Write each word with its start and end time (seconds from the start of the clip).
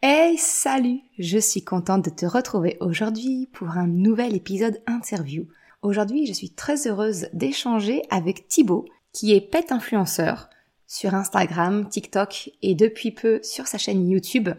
Hey, 0.00 0.38
salut 0.38 1.00
Je 1.18 1.40
suis 1.40 1.64
contente 1.64 2.04
de 2.04 2.10
te 2.10 2.24
retrouver 2.24 2.76
aujourd'hui 2.78 3.48
pour 3.52 3.70
un 3.70 3.88
nouvel 3.88 4.36
épisode 4.36 4.80
interview. 4.86 5.48
Aujourd'hui, 5.82 6.24
je 6.24 6.32
suis 6.32 6.50
très 6.50 6.86
heureuse 6.86 7.26
d'échanger 7.32 8.02
avec 8.08 8.46
Thibaut, 8.46 8.84
qui 9.12 9.34
est 9.34 9.40
pet 9.40 9.72
influenceur 9.72 10.50
sur 10.86 11.16
Instagram, 11.16 11.88
TikTok 11.88 12.50
et 12.62 12.76
depuis 12.76 13.10
peu 13.10 13.40
sur 13.42 13.66
sa 13.66 13.76
chaîne 13.76 14.08
YouTube. 14.08 14.50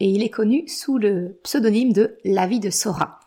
Et 0.00 0.10
il 0.10 0.24
est 0.24 0.28
connu 0.28 0.66
sous 0.66 0.98
le 0.98 1.38
pseudonyme 1.44 1.92
de 1.92 2.18
La 2.24 2.48
vie 2.48 2.58
de 2.58 2.70
Sora. 2.70 3.20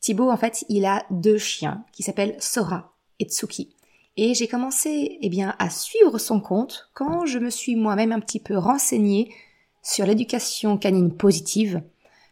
Thibaut, 0.00 0.30
en 0.30 0.38
fait, 0.38 0.64
il 0.70 0.86
a 0.86 1.04
deux 1.10 1.36
chiens 1.36 1.84
qui 1.92 2.02
s'appellent 2.02 2.36
Sora 2.38 2.94
et 3.18 3.26
Tsuki. 3.26 3.74
Et 4.16 4.32
j'ai 4.32 4.48
commencé, 4.48 5.18
eh 5.20 5.28
bien, 5.28 5.56
à 5.58 5.68
suivre 5.68 6.16
son 6.16 6.40
compte 6.40 6.88
quand 6.94 7.26
je 7.26 7.38
me 7.38 7.50
suis 7.50 7.76
moi-même 7.76 8.12
un 8.12 8.20
petit 8.20 8.40
peu 8.40 8.56
renseignée 8.56 9.30
sur 9.82 10.06
l'éducation 10.06 10.78
canine 10.78 11.12
positive, 11.12 11.82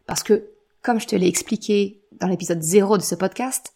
parce 0.07 0.23
que, 0.23 0.51
comme 0.83 1.01
je 1.01 1.07
te 1.07 1.17
l'ai 1.17 1.29
expliqué 1.29 2.01
dans 2.21 2.29
l'épisode 2.29 2.63
0 2.63 2.99
de 2.99 3.03
ce 3.03 3.15
podcast, 3.15 3.73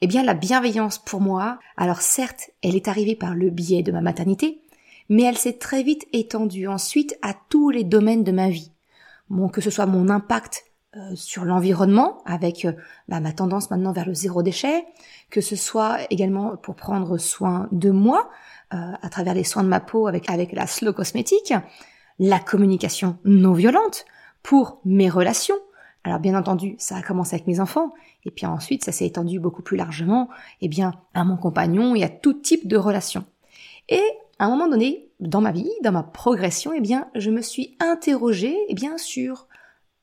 eh 0.00 0.06
bien 0.06 0.22
la 0.22 0.34
bienveillance 0.34 0.98
pour 0.98 1.20
moi, 1.20 1.58
alors 1.76 2.00
certes, 2.00 2.50
elle 2.62 2.76
est 2.76 2.88
arrivée 2.88 3.16
par 3.16 3.34
le 3.34 3.50
biais 3.50 3.82
de 3.82 3.92
ma 3.92 4.00
maternité, 4.00 4.60
mais 5.08 5.22
elle 5.22 5.38
s'est 5.38 5.58
très 5.58 5.82
vite 5.82 6.06
étendue 6.12 6.66
ensuite 6.66 7.18
à 7.22 7.34
tous 7.48 7.70
les 7.70 7.84
domaines 7.84 8.24
de 8.24 8.32
ma 8.32 8.48
vie. 8.48 8.72
Bon, 9.28 9.48
que 9.48 9.60
ce 9.60 9.70
soit 9.70 9.86
mon 9.86 10.08
impact 10.08 10.64
euh, 10.96 11.14
sur 11.14 11.44
l'environnement, 11.44 12.22
avec 12.26 12.64
euh, 12.64 12.72
bah, 13.08 13.20
ma 13.20 13.32
tendance 13.32 13.70
maintenant 13.70 13.92
vers 13.92 14.06
le 14.06 14.14
zéro 14.14 14.42
déchet, 14.42 14.86
que 15.30 15.40
ce 15.40 15.56
soit 15.56 15.98
également 16.10 16.56
pour 16.56 16.74
prendre 16.74 17.18
soin 17.18 17.68
de 17.72 17.90
moi, 17.90 18.30
euh, 18.74 18.92
à 19.00 19.08
travers 19.08 19.34
les 19.34 19.44
soins 19.44 19.62
de 19.62 19.68
ma 19.68 19.80
peau 19.80 20.06
avec, 20.06 20.30
avec 20.30 20.52
la 20.52 20.66
slow 20.66 20.92
cosmétique, 20.92 21.52
la 22.18 22.38
communication 22.38 23.18
non 23.24 23.52
violente 23.52 24.04
pour 24.42 24.80
mes 24.84 25.10
relations. 25.10 25.56
Alors 26.04 26.20
bien 26.20 26.38
entendu, 26.38 26.76
ça 26.78 26.96
a 26.96 27.02
commencé 27.02 27.34
avec 27.34 27.46
mes 27.48 27.58
enfants, 27.58 27.92
et 28.24 28.30
puis 28.30 28.46
ensuite 28.46 28.84
ça 28.84 28.92
s'est 28.92 29.06
étendu 29.06 29.40
beaucoup 29.40 29.62
plus 29.62 29.76
largement, 29.76 30.28
eh 30.60 30.68
bien, 30.68 30.92
à 31.14 31.24
mon 31.24 31.36
compagnon 31.36 31.94
et 31.96 32.04
à 32.04 32.08
tout 32.08 32.34
type 32.34 32.68
de 32.68 32.76
relations. 32.76 33.24
Et 33.88 34.02
à 34.38 34.46
un 34.46 34.50
moment 34.50 34.68
donné, 34.68 35.10
dans 35.18 35.40
ma 35.40 35.50
vie, 35.50 35.70
dans 35.82 35.92
ma 35.92 36.02
progression, 36.02 36.72
eh 36.72 36.80
bien, 36.80 37.08
je 37.14 37.30
me 37.30 37.42
suis 37.42 37.76
interrogée, 37.80 38.56
eh 38.68 38.74
bien, 38.74 38.98
sur 38.98 39.48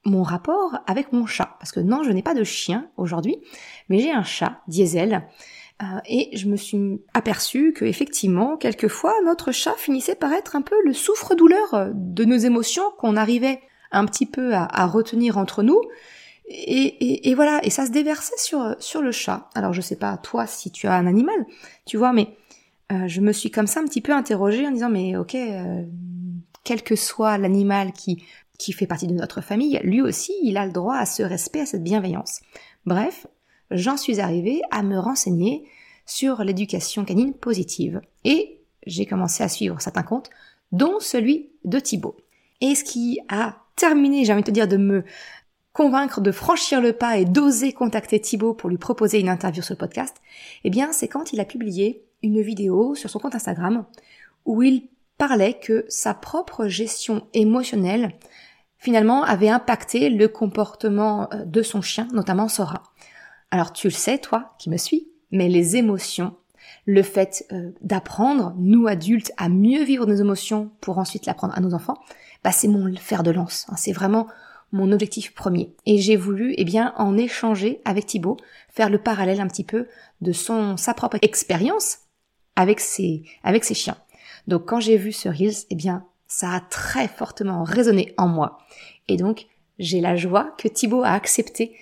mon 0.06 0.24
rapport 0.24 0.80
avec 0.88 1.14
mon 1.14 1.26
chat. 1.26 1.56
Parce 1.60 1.72
que 1.72 1.80
non, 1.80 2.04
je 2.04 2.12
n'ai 2.12 2.24
pas 2.24 2.34
de 2.34 2.44
chien 2.44 2.90
aujourd'hui, 2.98 3.38
mais 3.90 4.00
j'ai 4.00 4.12
un 4.12 4.24
chat, 4.24 4.62
Diesel, 4.68 5.24
et 6.08 6.36
je 6.36 6.48
me 6.48 6.56
suis 6.56 7.02
aperçue 7.14 7.74
que 7.74 7.86
effectivement, 7.86 8.58
quelquefois, 8.58 9.14
notre 9.26 9.52
chat 9.52 9.76
finissait 9.78 10.16
par 10.16 10.32
être 10.34 10.56
un 10.56 10.62
peu 10.62 10.76
le 10.86 10.94
souffre-douleur 10.94 11.74
euh, 11.74 11.90
de 11.94 12.26
nos 12.26 12.38
émotions 12.38 12.84
qu'on 12.98 13.16
arrivait 13.16 13.60
un 13.92 14.06
petit 14.06 14.26
peu 14.26 14.54
à, 14.54 14.86
retenir 14.88 15.38
entre 15.38 15.62
nous. 15.62 15.80
Et, 16.50 17.34
voilà, 17.36 17.60
et 17.64 17.70
ça 17.70 17.86
se 17.86 17.92
déversait 17.92 18.38
sur 18.38 18.76
sur 18.80 19.02
le 19.02 19.12
chat. 19.12 19.50
Alors 19.54 19.72
je 19.72 19.82
sais 19.82 19.96
pas 19.96 20.18
toi 20.18 20.48
si 20.48 20.72
tu 20.72 20.88
as 20.88 20.96
un 20.96 21.06
animal, 21.06 21.46
tu 21.86 21.98
vois, 21.98 22.12
mais 22.12 22.36
euh, 22.92 23.08
je 23.08 23.22
me 23.22 23.32
suis 23.32 23.52
comme 23.52 23.68
ça 23.68 23.80
un 23.80 23.86
petit 23.86 24.02
peu 24.02 24.12
interrogée 24.12 24.68
en 24.68 24.72
disant 24.72 24.90
mais 24.90 25.16
ok, 25.16 25.38
quel 26.64 26.82
que 26.82 26.96
soit 26.96 27.38
l'animal 27.38 27.94
qui 27.94 28.24
qui 28.58 28.74
fait 28.74 28.88
partie 28.88 29.08
de 29.08 29.14
notre 29.14 29.42
famille, 29.42 29.80
lui 29.84 30.02
aussi 30.02 30.34
il 30.42 30.58
a 30.58 30.66
le 30.66 30.72
droit 30.72 30.96
à 30.96 31.06
ce 31.06 31.22
respect, 31.22 31.62
à 31.62 31.66
cette 31.66 31.84
bienveillance. 31.84 32.42
Bref, 32.86 33.28
j'en 33.74 33.98
suis 33.98 34.20
arrivée 34.20 34.62
à 34.72 34.84
me 34.84 34.98
renseigner 34.98 35.66
sur 36.06 36.44
l'éducation 36.44 37.06
canine 37.06 37.34
positive. 37.34 38.02
Et 38.24 38.60
j'ai 38.86 39.06
commencé 39.06 39.44
à 39.44 39.50
suivre 39.50 39.82
certains 39.82 40.04
comptes, 40.04 40.30
dont 40.72 41.00
celui 41.00 41.50
de 41.66 41.80
Thibaut. 41.80 42.18
Et 42.62 42.76
ce 42.76 42.84
qui 42.84 43.20
a 43.30 43.58
terminé, 43.76 44.26
j'ai 44.26 44.34
envie 44.34 44.42
de 44.42 44.48
te 44.48 44.52
dire, 44.52 44.68
de 44.68 44.78
me 44.78 45.04
convaincre 45.74 46.22
de 46.22 46.32
franchir 46.32 46.82
le 46.82 46.94
pas 46.94 47.18
et 47.18 47.26
d'oser 47.26 47.74
contacter 47.74 48.20
Thibaut 48.20 48.54
pour 48.54 48.70
lui 48.70 48.78
proposer 48.78 49.20
une 49.20 49.30
interview 49.30 49.64
sur 49.64 49.74
le 49.74 49.80
podcast, 49.80 50.16
eh 50.64 50.70
bien, 50.70 50.92
c'est 50.92 51.08
quand 51.08 51.34
il 51.34 51.40
a 51.40 51.46
publié 51.46 52.06
une 52.22 52.42
vidéo 52.42 52.96
sur 52.96 53.10
son 53.10 53.20
compte 53.20 53.36
Instagram 53.36 53.86
où 54.46 54.62
il 54.62 54.88
parlait 55.18 55.60
que 55.60 55.86
sa 55.90 56.14
propre 56.14 56.68
gestion 56.68 57.28
émotionnelle 57.34 58.14
finalement 58.78 59.24
avait 59.24 59.50
impacté 59.50 60.10
le 60.10 60.28
comportement 60.28 61.30
euh, 61.34 61.46
de 61.46 61.62
son 61.62 61.82
chien, 61.82 62.08
notamment 62.12 62.50
Sora. 62.50 62.84
Alors 63.54 63.72
tu 63.72 63.86
le 63.86 63.94
sais, 63.94 64.18
toi 64.18 64.56
qui 64.58 64.72
me 64.72 64.78
suis, 64.78 65.12
mais 65.30 65.48
les 65.48 65.76
émotions, 65.76 66.36
le 66.88 67.04
fait 67.04 67.46
euh, 67.52 67.70
d'apprendre, 67.82 68.56
nous 68.58 68.88
adultes, 68.88 69.32
à 69.38 69.48
mieux 69.48 69.84
vivre 69.84 70.08
nos 70.08 70.16
émotions 70.16 70.72
pour 70.82 70.98
ensuite 70.98 71.28
l'apprendre 71.28 71.56
à 71.56 71.62
nos 71.62 71.76
enfants, 71.76 72.00
bah 72.44 72.52
c'est 72.52 72.68
mon 72.68 72.92
fer 72.96 73.22
de 73.22 73.30
lance. 73.30 73.68
Hein. 73.70 73.76
c'est 73.78 73.92
vraiment 73.92 74.26
mon 74.72 74.92
objectif 74.92 75.36
premier. 75.36 75.76
Et 75.86 76.00
j'ai 76.00 76.16
voulu, 76.16 76.56
eh 76.58 76.64
bien, 76.66 76.96
en 76.98 77.16
échanger 77.16 77.80
avec 77.86 78.08
Thibaut, 78.08 78.38
faire 78.70 78.90
le 78.90 78.98
parallèle 78.98 79.40
un 79.40 79.48
petit 79.48 79.64
peu 79.64 79.88
de 80.22 80.32
son 80.32 80.76
sa 80.76 80.96
propre 80.96 81.20
expérience 81.22 82.00
avec 82.56 82.80
ses 82.80 83.22
avec 83.44 83.66
ses 83.66 83.76
chiens. 83.76 83.98
Donc 84.48 84.68
quand 84.68 84.80
j'ai 84.80 84.98
vu 84.98 85.12
ce 85.12 85.30
Reels, 85.30 85.68
eh 85.70 85.76
bien, 85.76 86.08
ça 86.26 86.54
a 86.54 86.60
très 86.60 87.08
fortement 87.08 87.64
résonné 87.64 88.16
en 88.18 88.28
moi. 88.28 88.58
Et 89.08 89.16
donc, 89.16 89.46
j'ai 89.78 90.02
la 90.02 90.16
joie 90.16 90.56
que 90.58 90.68
Thibaut 90.68 91.04
a 91.04 91.12
accepté 91.12 91.76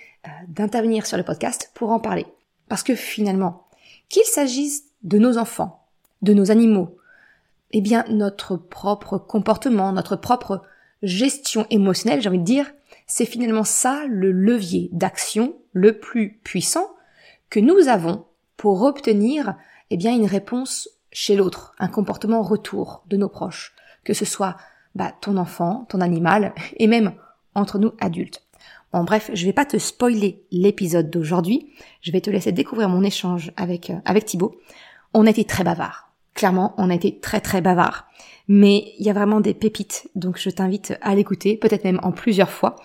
d'intervenir 0.48 1.06
sur 1.06 1.16
le 1.16 1.24
podcast 1.24 1.70
pour 1.74 1.90
en 1.90 2.00
parler. 2.00 2.26
Parce 2.68 2.82
que 2.82 2.94
finalement, 2.94 3.66
qu'il 4.08 4.24
s'agisse 4.24 4.84
de 5.02 5.18
nos 5.18 5.38
enfants, 5.38 5.84
de 6.22 6.32
nos 6.32 6.50
animaux, 6.50 6.96
eh 7.72 7.80
bien 7.80 8.04
notre 8.08 8.56
propre 8.56 9.18
comportement, 9.18 9.92
notre 9.92 10.16
propre 10.16 10.62
gestion 11.02 11.66
émotionnelle, 11.70 12.20
j'ai 12.20 12.28
envie 12.28 12.38
de 12.38 12.44
dire, 12.44 12.72
c'est 13.06 13.26
finalement 13.26 13.64
ça 13.64 14.04
le 14.08 14.30
levier 14.30 14.88
d'action 14.92 15.54
le 15.72 15.98
plus 15.98 16.38
puissant 16.44 16.94
que 17.50 17.60
nous 17.60 17.88
avons 17.88 18.24
pour 18.56 18.82
obtenir 18.82 19.56
eh 19.90 19.96
bien 19.96 20.14
une 20.14 20.26
réponse 20.26 20.88
chez 21.10 21.36
l'autre, 21.36 21.74
un 21.78 21.88
comportement 21.88 22.42
retour 22.42 23.02
de 23.08 23.16
nos 23.16 23.28
proches, 23.28 23.74
que 24.04 24.14
ce 24.14 24.24
soit 24.24 24.56
bah, 24.94 25.12
ton 25.20 25.36
enfant, 25.36 25.86
ton 25.88 26.00
animal 26.00 26.54
et 26.76 26.86
même 26.86 27.12
entre 27.54 27.78
nous 27.78 27.92
adultes. 28.00 28.41
Bon 28.92 29.04
bref, 29.04 29.30
je 29.32 29.46
vais 29.46 29.54
pas 29.54 29.64
te 29.64 29.78
spoiler 29.78 30.44
l'épisode 30.50 31.08
d'aujourd'hui, 31.08 31.72
je 32.02 32.12
vais 32.12 32.20
te 32.20 32.28
laisser 32.28 32.52
découvrir 32.52 32.90
mon 32.90 33.02
échange 33.02 33.50
avec 33.56 33.88
euh, 33.88 33.96
avec 34.04 34.26
Thibaut. 34.26 34.60
On 35.14 35.26
a 35.26 35.30
été 35.30 35.44
très 35.44 35.64
bavard. 35.64 36.12
Clairement, 36.34 36.74
on 36.76 36.90
a 36.90 36.94
été 36.94 37.18
très 37.18 37.40
très 37.40 37.62
bavard. 37.62 38.06
Mais 38.48 38.92
il 38.98 39.06
y 39.06 39.08
a 39.08 39.14
vraiment 39.14 39.40
des 39.40 39.54
pépites, 39.54 40.10
donc 40.14 40.36
je 40.38 40.50
t'invite 40.50 40.98
à 41.00 41.14
l'écouter, 41.14 41.56
peut-être 41.56 41.84
même 41.84 42.00
en 42.02 42.12
plusieurs 42.12 42.50
fois. 42.50 42.76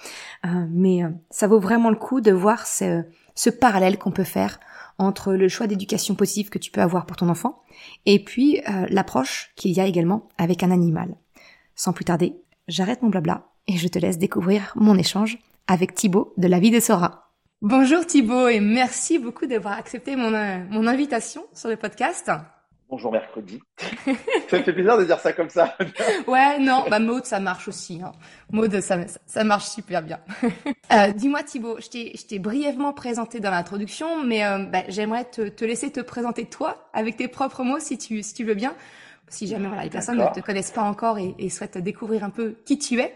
Euh, 0.46 0.66
mais 0.72 1.04
euh, 1.04 1.10
ça 1.30 1.48
vaut 1.48 1.60
vraiment 1.60 1.90
le 1.90 1.98
coup 1.98 2.22
de 2.22 2.32
voir 2.32 2.68
ce, 2.68 3.04
ce 3.36 3.50
parallèle 3.50 3.98
qu'on 3.98 4.12
peut 4.12 4.24
faire 4.24 4.62
entre 5.00 5.34
le 5.34 5.50
choix 5.50 5.68
d'éducation 5.68 6.16
positive 6.16 6.50
que 6.50 6.58
tu 6.58 6.72
peux 6.72 6.82
avoir 6.82 7.06
pour 7.06 7.18
ton 7.18 7.28
enfant 7.28 7.62
et 8.08 8.24
puis 8.24 8.62
l'approche 8.90 9.52
qu'il 9.56 9.70
y 9.70 9.80
a 9.80 9.86
également 9.86 10.28
avec 10.40 10.64
un 10.64 10.72
animal. 10.72 11.16
Sans 11.76 11.94
plus 11.94 12.06
tarder, 12.06 12.34
j'arrête 12.68 13.04
mon 13.04 13.10
blabla 13.10 13.46
et 13.68 13.78
je 13.78 13.88
te 13.88 14.00
laisse 14.00 14.18
découvrir 14.18 14.74
mon 14.76 14.98
échange 14.98 15.38
avec 15.68 15.94
Thibaut 15.94 16.34
de 16.38 16.48
la 16.48 16.60
vie 16.60 16.72
de 16.72 16.80
Sora. 16.80 17.32
Bonjour 17.62 18.06
Thibaut 18.06 18.48
et 18.48 18.60
merci 18.60 19.20
beaucoup 19.20 19.48
d'avoir 19.48 19.78
accepté 19.78 20.16
mon, 20.16 20.34
euh, 20.34 20.60
mon 20.70 20.88
invitation 20.88 21.44
sur 21.54 21.70
le 21.70 21.76
podcast. 21.76 22.32
Bonjour 22.90 23.12
mercredi. 23.12 23.60
ça 24.50 24.60
me 24.60 24.64
fait 24.64 24.72
bizarre 24.72 24.98
de 24.98 25.04
dire 25.04 25.20
ça 25.20 25.34
comme 25.34 25.50
ça. 25.50 25.76
ouais, 26.28 26.58
non, 26.60 26.86
bah 26.90 27.00
Maud, 27.00 27.26
ça 27.26 27.42
marche 27.42 27.68
aussi. 27.68 28.00
Hein. 28.02 28.14
Maud, 28.52 28.80
ça, 28.80 29.00
ça 29.26 29.44
marche 29.44 29.66
super 29.66 30.02
bien. 30.02 30.20
euh, 30.94 31.12
Dis-moi 31.12 31.44
Thibaut, 31.44 31.78
je 31.80 32.26
t'ai 32.26 32.40
brièvement 32.40 32.94
présenté 32.94 33.42
dans 33.42 33.52
l'introduction, 33.52 34.24
mais 34.24 34.46
euh, 34.46 34.60
bah, 34.60 34.84
j'aimerais 34.88 35.26
te, 35.26 35.50
te, 35.50 35.66
laisser 35.66 35.92
te 35.92 36.00
présenter 36.00 36.46
toi 36.46 36.90
avec 36.94 37.18
tes 37.18 37.28
propres 37.28 37.64
mots 37.64 37.80
si 37.80 37.98
tu, 37.98 38.24
si 38.24 38.34
tu 38.34 38.46
veux 38.46 38.56
bien. 38.56 38.74
Si 39.28 39.48
jamais 39.48 39.68
voilà, 39.68 39.84
les 39.84 39.90
personnes 39.90 40.20
ne 40.20 40.34
te 40.34 40.40
connaissent 40.40 40.72
pas 40.72 40.84
encore 40.84 41.18
et, 41.18 41.36
et 41.40 41.50
souhaitent 41.50 41.78
découvrir 41.80 42.24
un 42.24 42.30
peu 42.30 42.56
qui 42.64 42.78
tu 42.80 43.02
es. 43.02 43.14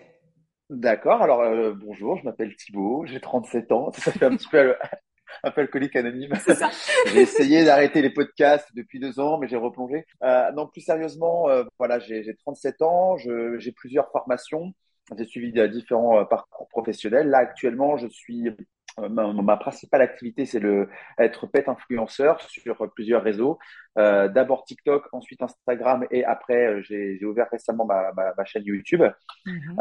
D'accord. 0.71 1.21
Alors, 1.21 1.41
euh, 1.41 1.73
bonjour, 1.73 2.17
je 2.17 2.23
m'appelle 2.23 2.55
Thibaut, 2.55 3.05
j'ai 3.05 3.19
37 3.19 3.73
ans. 3.73 3.91
Ça 3.93 4.13
fait 4.13 4.23
un 4.23 4.37
petit 4.37 4.47
peu 4.47 4.73
un 5.43 5.51
peu 5.51 5.61
alcoolique 5.61 5.97
anonyme. 5.97 6.31
j'ai 7.07 7.19
essayé 7.19 7.65
d'arrêter 7.65 8.01
les 8.01 8.09
podcasts 8.09 8.73
depuis 8.73 9.01
deux 9.01 9.19
ans, 9.19 9.37
mais 9.37 9.49
j'ai 9.49 9.57
replongé. 9.57 10.05
Euh, 10.23 10.49
non, 10.53 10.67
plus 10.67 10.79
sérieusement, 10.79 11.49
euh, 11.49 11.65
voilà, 11.77 11.99
j'ai 11.99 12.23
37 12.45 12.81
ans, 12.83 13.17
j'ai 13.17 13.71
plusieurs 13.73 14.09
formations. 14.11 14.71
j'ai 15.17 15.25
suivi 15.25 15.51
différents 15.69 16.23
parcours 16.23 16.69
professionnels. 16.69 17.27
Là, 17.27 17.39
actuellement, 17.39 17.97
je 17.97 18.07
suis 18.07 18.49
ma, 18.97 19.57
principale 19.57 20.01
activité, 20.01 20.45
c'est 20.45 20.59
le 20.59 20.89
être 21.17 21.47
pet 21.47 21.67
influenceur 21.67 22.41
sur 22.41 22.75
plusieurs 22.93 23.23
réseaux. 23.23 23.59
D'abord 23.95 24.63
TikTok, 24.63 25.07
ensuite 25.11 25.41
Instagram 25.41 26.05
et 26.11 26.25
après 26.25 26.81
j'ai 26.83 27.23
ouvert 27.25 27.47
récemment 27.51 27.85
ma, 27.85 28.11
ma, 28.13 28.45
chaîne 28.45 28.63
YouTube. 28.63 29.03
Mhm. 29.45 29.75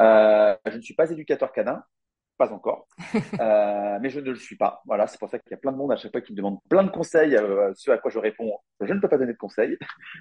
je 0.67 0.77
ne 0.77 0.83
suis 0.83 0.95
pas 0.95 1.11
éducateur 1.11 1.53
canin, 1.53 1.83
pas 2.41 2.55
encore, 2.55 2.89
euh, 3.39 3.99
mais 4.01 4.09
je 4.09 4.19
ne 4.19 4.31
le 4.31 4.37
suis 4.37 4.57
pas. 4.57 4.81
Voilà, 4.87 5.07
c'est 5.07 5.19
pour 5.21 5.29
ça 5.29 5.39
qu'il 5.39 5.51
y 5.51 5.55
a 5.55 5.59
plein 5.59 5.73
de 5.73 5.77
monde 5.77 5.93
à 5.93 5.97
chaque 5.97 6.11
fois 6.11 6.23
qui 6.23 6.33
me 6.33 6.39
demande 6.39 6.59
plein 6.71 6.83
de 6.83 6.89
conseils, 6.91 7.37
euh, 7.37 7.71
ce 7.75 7.91
à 7.91 7.99
quoi 7.99 8.11
je 8.11 8.19
réponds, 8.19 8.57
je 8.81 8.95
ne 8.95 8.99
peux 8.99 9.09
pas 9.09 9.19
donner 9.19 9.35
de 9.35 9.39
conseils, 9.39 9.77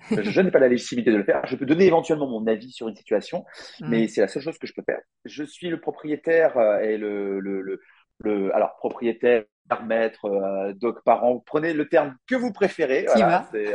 je, 0.12 0.42
n'ai 0.42 0.52
pas 0.52 0.60
la 0.60 0.68
légitimité 0.68 1.12
de 1.12 1.16
le 1.16 1.24
faire. 1.24 1.42
Je 1.48 1.56
peux 1.56 1.66
donner 1.66 1.86
éventuellement 1.86 2.28
mon 2.28 2.46
avis 2.46 2.74
sur 2.74 2.90
une 2.90 2.96
situation, 2.96 3.46
mm. 3.80 3.90
mais 3.90 4.08
c'est 4.10 4.20
la 4.20 4.28
seule 4.28 4.44
chose 4.44 4.58
que 4.58 4.68
je 4.68 4.74
peux 4.74 4.84
faire. 4.86 5.00
Je 5.24 5.46
suis 5.46 5.70
le 5.70 5.80
propriétaire 5.80 6.58
euh, 6.58 6.80
et 6.82 6.98
le, 6.98 7.40
le, 7.40 7.62
le, 7.62 7.80
le, 8.20 8.54
alors 8.56 8.76
propriétaire, 8.78 9.44
maître, 9.86 10.26
euh, 10.26 10.74
doc 10.74 11.04
parent, 11.04 11.44
prenez 11.46 11.74
le 11.74 11.88
terme 11.88 12.16
que 12.28 12.36
vous 12.36 12.52
préférez. 12.52 13.06
Voilà, 13.14 13.48
c'est 13.52 13.74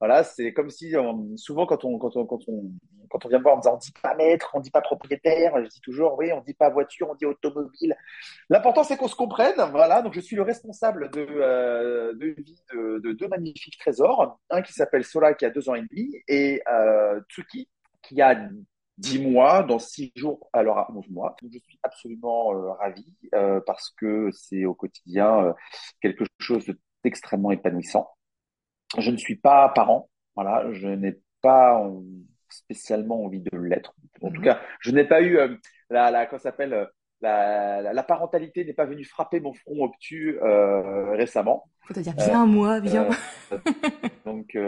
voilà, 0.00 0.24
c'est 0.24 0.54
comme 0.54 0.70
si 0.70 0.94
souvent 1.36 1.66
quand 1.66 1.84
on, 1.84 1.98
quand 1.98 2.16
on, 2.16 2.24
quand 2.24 2.40
on, 2.48 2.72
quand 3.10 3.26
on 3.26 3.28
vient 3.28 3.38
me 3.38 3.42
voir 3.42 3.56
en 3.56 3.58
disant 3.58 3.74
on 3.74 3.78
dit 3.78 3.92
pas 4.02 4.14
maître, 4.14 4.50
on 4.54 4.60
dit 4.60 4.70
pas 4.70 4.80
propriétaire, 4.80 5.52
je 5.62 5.68
dis 5.68 5.80
toujours 5.82 6.16
oui, 6.18 6.32
on 6.32 6.40
dit 6.40 6.54
pas 6.54 6.70
voiture, 6.70 7.10
on 7.10 7.14
dit 7.14 7.26
automobile. 7.26 7.94
L'important 8.48 8.82
c'est 8.82 8.96
qu'on 8.96 9.08
se 9.08 9.14
comprenne. 9.14 9.60
Voilà, 9.72 10.00
donc 10.00 10.14
je 10.14 10.20
suis 10.20 10.36
le 10.36 10.42
responsable 10.42 11.10
de, 11.10 11.26
euh, 11.28 12.14
de 12.14 12.28
vie 12.28 12.62
de, 12.72 13.12
deux 13.12 13.28
magnifiques 13.28 13.78
trésors, 13.78 14.40
un 14.48 14.62
qui 14.62 14.72
s'appelle 14.72 15.04
Sola 15.04 15.34
qui 15.34 15.44
a 15.44 15.50
deux 15.50 15.68
ans 15.68 15.74
et 15.74 15.82
demi 15.82 16.16
et 16.28 16.62
euh, 16.72 17.20
Tsuki 17.28 17.68
qui 18.02 18.22
a 18.22 18.48
dix 19.00 19.18
mois, 19.18 19.62
dans 19.62 19.78
six 19.78 20.12
jours, 20.14 20.50
alors 20.52 20.78
à 20.78 20.92
11 20.92 21.08
mois. 21.08 21.34
je 21.42 21.58
suis 21.58 21.78
absolument 21.82 22.54
euh, 22.54 22.72
ravi 22.72 23.16
euh, 23.34 23.60
parce 23.66 23.90
que 23.96 24.30
c'est 24.32 24.66
au 24.66 24.74
quotidien 24.74 25.46
euh, 25.46 25.52
quelque 26.02 26.24
chose 26.38 26.70
d'extrêmement 27.02 27.50
épanouissant. 27.50 28.10
Je 28.98 29.10
ne 29.10 29.16
suis 29.16 29.36
pas 29.36 29.70
parent, 29.70 30.10
voilà, 30.34 30.70
je 30.72 30.88
n'ai 30.88 31.18
pas 31.40 31.82
spécialement 32.50 33.24
envie 33.24 33.40
de 33.40 33.56
l'être. 33.56 33.94
En 34.20 34.30
tout 34.30 34.40
mhm. 34.40 34.44
cas, 34.44 34.60
je 34.80 34.90
n'ai 34.90 35.04
pas 35.04 35.22
eu 35.22 35.38
la, 35.88 36.10
la, 36.10 36.38
s'appelle, 36.38 36.88
la, 37.22 37.80
la, 37.80 38.02
parentalité 38.02 38.64
n'est 38.64 38.74
pas 38.74 38.84
venue 38.84 39.04
frapper 39.04 39.40
mon 39.40 39.54
front 39.54 39.84
obtus 39.84 40.38
récemment. 41.12 41.70
Faut 41.86 41.94
te 41.94 42.00
dire, 42.00 42.14
viens 42.18 42.44
moi, 42.44 42.80
viens. 42.80 43.08
donc 44.26 44.58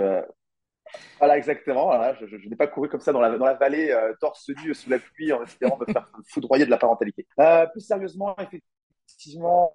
voilà, 1.19 1.37
exactement. 1.37 1.93
Je, 2.21 2.49
n'ai 2.49 2.57
pas 2.57 2.67
couru 2.67 2.89
comme 2.89 3.01
ça 3.01 3.13
dans 3.13 3.21
la, 3.21 3.37
dans 3.37 3.47
la 3.47 3.55
vallée, 3.55 3.95
torse 4.21 4.51
nu 4.65 4.75
sous 4.75 4.91
la 4.91 4.99
pluie, 4.99 5.33
en 5.33 5.43
espérant 5.43 5.79
me 5.79 5.93
faire 5.93 6.09
foudroyer 6.29 6.65
de 6.65 6.71
la 6.71 6.79
parentalité. 6.79 7.27
plus 7.73 7.81
sérieusement, 7.81 8.37
effectivement, 8.39 9.75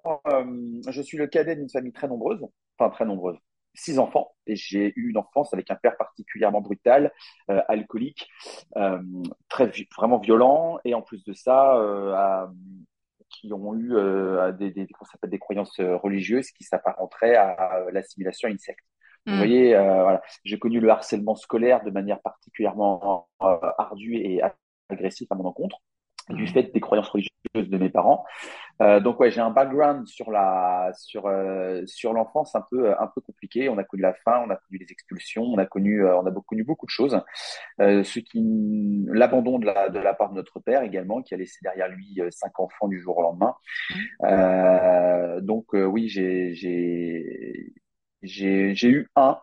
je 0.88 1.02
suis 1.02 1.18
le 1.18 1.26
cadet 1.26 1.56
d'une 1.56 1.70
famille 1.70 1.92
très 1.92 2.08
nombreuse, 2.08 2.44
enfin 2.78 2.90
très 2.90 3.04
nombreuse 3.04 3.38
six 3.78 3.98
enfants 3.98 4.34
et 4.46 4.56
j'ai 4.56 4.92
eu 4.96 5.10
une 5.10 5.18
enfance 5.18 5.52
avec 5.54 5.70
un 5.70 5.76
père 5.76 5.96
particulièrement 5.96 6.60
brutal, 6.60 7.12
euh, 7.50 7.62
alcoolique, 7.68 8.28
euh, 8.76 9.00
très 9.48 9.70
vraiment 9.96 10.18
violent 10.18 10.78
et 10.84 10.94
en 10.94 11.02
plus 11.02 11.24
de 11.24 11.32
ça, 11.32 11.76
euh, 11.76 12.46
qui 13.30 13.52
ont 13.52 13.74
eu 13.76 13.92
des, 14.58 14.70
des, 14.70 14.88
des 15.26 15.38
croyances 15.38 15.78
religieuses 15.78 16.50
qui 16.50 16.64
s'apparenteraient 16.64 17.36
à, 17.36 17.84
l'assimilation 17.92 18.48
insecte. 18.48 18.80
Vous 18.80 18.97
mmh. 19.30 19.36
voyez, 19.36 19.74
voilà. 19.74 20.22
j'ai 20.44 20.58
connu 20.58 20.80
le 20.80 20.90
harcèlement 20.90 21.34
scolaire 21.34 21.82
de 21.84 21.90
manière 21.90 22.20
particulièrement 22.20 23.28
ardue 23.40 24.16
et 24.16 24.40
agressive 24.90 25.28
à 25.30 25.34
mon 25.34 25.44
encontre 25.44 25.80
du 26.30 26.44
mmh. 26.44 26.48
fait 26.48 26.62
des 26.74 26.80
croyances 26.80 27.08
religieuses 27.08 27.32
de 27.54 27.78
mes 27.78 27.88
parents. 27.88 28.24
Euh, 28.80 29.00
donc 29.00 29.18
ouais, 29.18 29.30
j'ai 29.30 29.40
un 29.40 29.50
background 29.50 30.06
sur 30.06 30.30
la 30.30 30.90
sur 30.94 31.26
euh, 31.26 31.82
sur 31.86 32.12
l'enfance 32.12 32.54
un 32.54 32.64
peu 32.70 32.92
un 32.92 33.06
peu 33.08 33.20
compliqué. 33.20 33.68
On 33.68 33.78
a 33.78 33.84
connu 33.84 34.02
la 34.02 34.14
faim, 34.14 34.44
on 34.46 34.50
a 34.50 34.56
connu 34.56 34.78
les 34.78 34.86
expulsions, 34.90 35.42
on 35.42 35.58
a 35.58 35.66
connu 35.66 36.04
euh, 36.04 36.16
on 36.16 36.26
a 36.26 36.32
connu 36.46 36.64
beaucoup 36.64 36.86
de 36.86 36.90
choses. 36.90 37.20
Euh, 37.80 38.04
ce 38.04 38.20
qui 38.20 39.04
l'abandon 39.08 39.58
de 39.58 39.66
la 39.66 39.88
de 39.88 39.98
la 39.98 40.14
part 40.14 40.30
de 40.30 40.36
notre 40.36 40.60
père 40.60 40.82
également, 40.82 41.22
qui 41.22 41.34
a 41.34 41.36
laissé 41.36 41.58
derrière 41.62 41.88
lui 41.88 42.20
cinq 42.30 42.60
enfants 42.60 42.88
du 42.88 43.00
jour 43.00 43.18
au 43.18 43.22
lendemain. 43.22 43.54
Mmh. 43.90 45.40
donc 45.40 45.72
oui, 45.72 46.08
j'ai 46.08 46.54
j'ai 46.54 47.72
j'ai 48.22 48.74
eu 48.88 49.08
un 49.16 49.38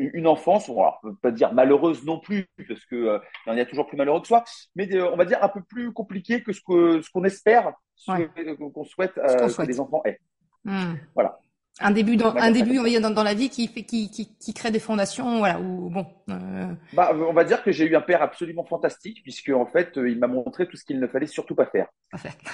une 0.00 0.26
enfance, 0.26 0.68
on 0.68 0.74
ne 1.04 1.10
peut 1.10 1.16
pas 1.22 1.30
dire 1.30 1.52
malheureuse 1.52 2.04
non 2.04 2.18
plus, 2.18 2.46
parce 2.68 2.84
que 2.86 2.96
euh, 2.96 3.18
il 3.46 3.56
y 3.56 3.60
a 3.60 3.66
toujours 3.66 3.86
plus 3.86 3.96
malheureux 3.96 4.20
que 4.20 4.26
soi, 4.26 4.44
mais 4.74 4.88
on 5.00 5.16
va 5.16 5.24
dire 5.24 5.42
un 5.42 5.48
peu 5.48 5.60
plus 5.62 5.92
compliqué 5.92 6.42
que 6.42 6.52
ce 6.52 6.60
qu'on 6.60 7.24
espère, 7.24 7.72
qu'on 8.06 8.84
souhaite, 8.84 9.18
euh, 9.18 9.48
que 9.48 9.62
les 9.62 9.80
enfants 9.80 10.02
aient. 10.04 10.18
Hmm. 10.64 10.94
Voilà. 11.14 11.38
Un 11.82 11.92
début, 11.92 12.16
dans, 12.16 12.34
un 12.34 12.50
début, 12.50 12.78
on 12.78 12.82
va 12.82 12.88
dire, 12.88 13.00
dans, 13.00 13.22
la 13.22 13.32
vie 13.32 13.48
qui 13.48 13.66
fait, 13.68 13.84
qui, 13.84 14.10
qui, 14.10 14.36
qui, 14.36 14.52
crée 14.52 14.70
des 14.70 14.80
fondations, 14.80 15.38
voilà, 15.38 15.58
ou 15.60 15.88
bon. 15.88 16.04
Euh... 16.28 16.66
Bah, 16.92 17.12
on 17.14 17.32
va 17.32 17.44
dire 17.44 17.62
que 17.62 17.72
j'ai 17.72 17.86
eu 17.86 17.96
un 17.96 18.00
père 18.02 18.22
absolument 18.22 18.64
fantastique, 18.64 19.22
puisque 19.22 19.50
en 19.50 19.66
fait, 19.66 19.92
il 19.96 20.18
m'a 20.18 20.26
montré 20.26 20.66
tout 20.66 20.76
ce 20.76 20.84
qu'il 20.84 21.00
ne 21.00 21.06
fallait 21.06 21.26
surtout 21.26 21.54
pas 21.54 21.66
faire. 21.66 21.86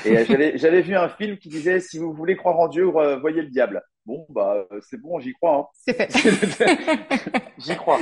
Et 0.05 0.19
euh, 0.19 0.53
j'avais 0.57 0.83
vu 0.83 0.95
un 0.95 1.09
film 1.09 1.39
qui 1.39 1.49
disait, 1.49 1.81
si 1.81 1.99
vous 1.99 2.13
voulez 2.13 2.37
croire 2.37 2.61
en 2.61 2.69
Dieu, 2.69 2.85
voyez 2.85 3.43
le 3.43 3.49
diable. 3.49 3.83
Bon, 4.07 4.25
bah, 4.29 4.67
c'est 4.89 5.01
bon, 5.01 5.19
j'y 5.19 5.33
crois. 5.33 5.57
Hein. 5.57 5.67
C'est 5.85 5.95
fait. 5.95 6.13
j'y 7.59 7.77
crois. 7.77 7.99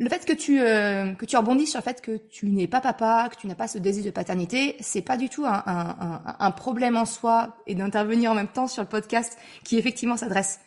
Le 0.00 0.08
fait 0.08 0.24
que 0.24 0.32
tu 0.32 0.60
euh, 0.60 1.12
que 1.12 1.26
tu 1.26 1.36
rebondis 1.36 1.66
sur 1.66 1.78
le 1.78 1.84
fait 1.84 2.00
que 2.00 2.16
tu 2.16 2.46
n'es 2.46 2.66
pas 2.66 2.80
papa, 2.80 3.28
que 3.30 3.36
tu 3.36 3.46
n'as 3.46 3.54
pas 3.54 3.68
ce 3.68 3.78
désir 3.78 4.02
de 4.04 4.10
paternité, 4.10 4.76
c'est 4.80 5.02
pas 5.02 5.16
du 5.16 5.28
tout 5.28 5.44
un, 5.44 5.62
un, 5.66 6.22
un, 6.38 6.50
problème 6.50 6.96
en 6.96 7.04
soi 7.04 7.56
et 7.66 7.74
d'intervenir 7.74 8.32
en 8.32 8.34
même 8.34 8.48
temps 8.48 8.66
sur 8.66 8.82
le 8.82 8.88
podcast 8.88 9.38
qui 9.62 9.78
effectivement 9.78 10.16
s'adresse 10.16 10.60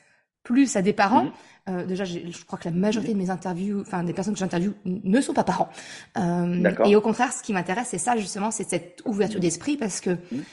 plus 0.43 0.75
à 0.77 0.83
des 0.83 0.93
parents. 0.93 1.25
Mhm. 1.25 1.31
Euh, 1.67 1.85
déjà, 1.85 2.05
je 2.05 2.45
crois 2.45 2.59
que 2.59 2.65
la 2.65 2.75
majorité 2.75 3.13
de 3.13 3.17
mes 3.17 3.31
interviews, 3.31 3.81
enfin 3.81 4.03
des 4.03 4.13
personnes 4.13 4.35
que 4.35 4.39
j'interviewe, 4.39 4.73
ne 4.85 5.19
sont 5.19 5.33
pas 5.33 5.43
parents. 5.43 5.69
Euh, 6.17 6.71
et 6.85 6.95
au 6.95 7.01
contraire, 7.01 7.33
ce 7.33 7.41
qui 7.41 7.51
m'intéresse, 7.51 7.87
c'est 7.89 7.97
ça 7.97 8.15
justement, 8.15 8.51
c'est 8.51 8.69
cette 8.69 9.01
ouverture 9.03 9.39
d'esprit 9.39 9.75
parce 9.75 9.99
que 9.99 10.11
mhm 10.11 10.43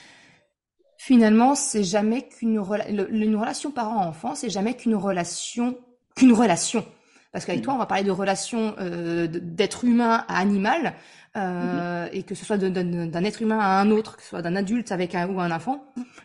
finalement, 1.03 1.57
c'est 1.57 1.83
jamais 1.83 2.29
qu'une 2.29 2.63
une 2.89 3.37
relation 3.37 3.73
parent-enfant, 3.73 4.37
c'est 4.37 4.51
jamais 4.51 4.75
qu'une 4.75 4.95
relation 4.95 5.77
qu'une 6.15 6.33
relation. 6.33 6.87
Parce 7.33 7.45
qu'avec 7.45 7.63
toi, 7.63 7.75
on 7.75 7.79
va 7.79 7.87
parler 7.87 8.05
de 8.05 8.13
relation 8.13 8.77
euh, 8.79 9.27
d'être 9.27 9.85
humain 9.85 10.25
à 10.29 10.39
animal, 10.39 10.95
euh, 11.37 12.07
et 12.13 12.23
que 12.23 12.37
ce 12.37 12.45
soit 12.45 12.57
d'un 12.57 13.25
être 13.25 13.43
humain 13.43 13.59
à 13.59 13.81
un 13.81 13.91
autre, 13.91 14.17
que 14.17 14.23
ce 14.23 14.29
soit 14.29 14.43
d'un 14.43 14.55
adulte 14.55 14.93
avec 14.93 15.17
un 15.17 15.29
ou 15.29 15.41
un 15.41 15.51
enfant. 15.51 15.85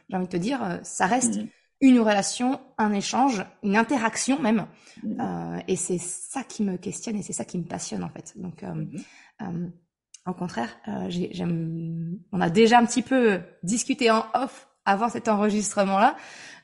J'ai 0.10 0.16
envie 0.16 0.28
de 0.28 0.32
te 0.32 0.38
dire, 0.38 0.64
euh, 0.64 0.78
ça 0.84 1.08
reste 1.08 1.40
une 1.82 2.00
relation, 2.00 2.60
un 2.78 2.94
échange, 2.94 3.44
une 3.64 3.78
interaction 3.78 4.40
même. 4.40 4.68
Euh, 5.20 5.60
et 5.68 5.76
c'est 5.76 5.98
ça 5.98 6.44
qui 6.44 6.64
me 6.64 6.78
questionne 6.78 7.16
et 7.16 7.24
c'est 7.24 7.34
ça 7.34 7.46
qui 7.46 7.58
me 7.58 7.64
passionne 7.64 8.04
en 8.04 8.10
fait. 8.10 8.34
Donc, 8.36 8.64
euh, 10.28 10.30
euh, 10.30 10.32
au 10.32 10.34
contraire, 10.34 10.78
j'aime. 11.10 12.20
On 12.32 12.42
a 12.42 12.50
déjà 12.50 12.80
un 12.80 12.86
petit 12.86 13.02
peu 13.02 13.40
discuté 13.64 14.12
en 14.12 14.26
off 14.34 14.68
avant 14.86 15.10
cet 15.10 15.28
enregistrement-là. 15.28 16.16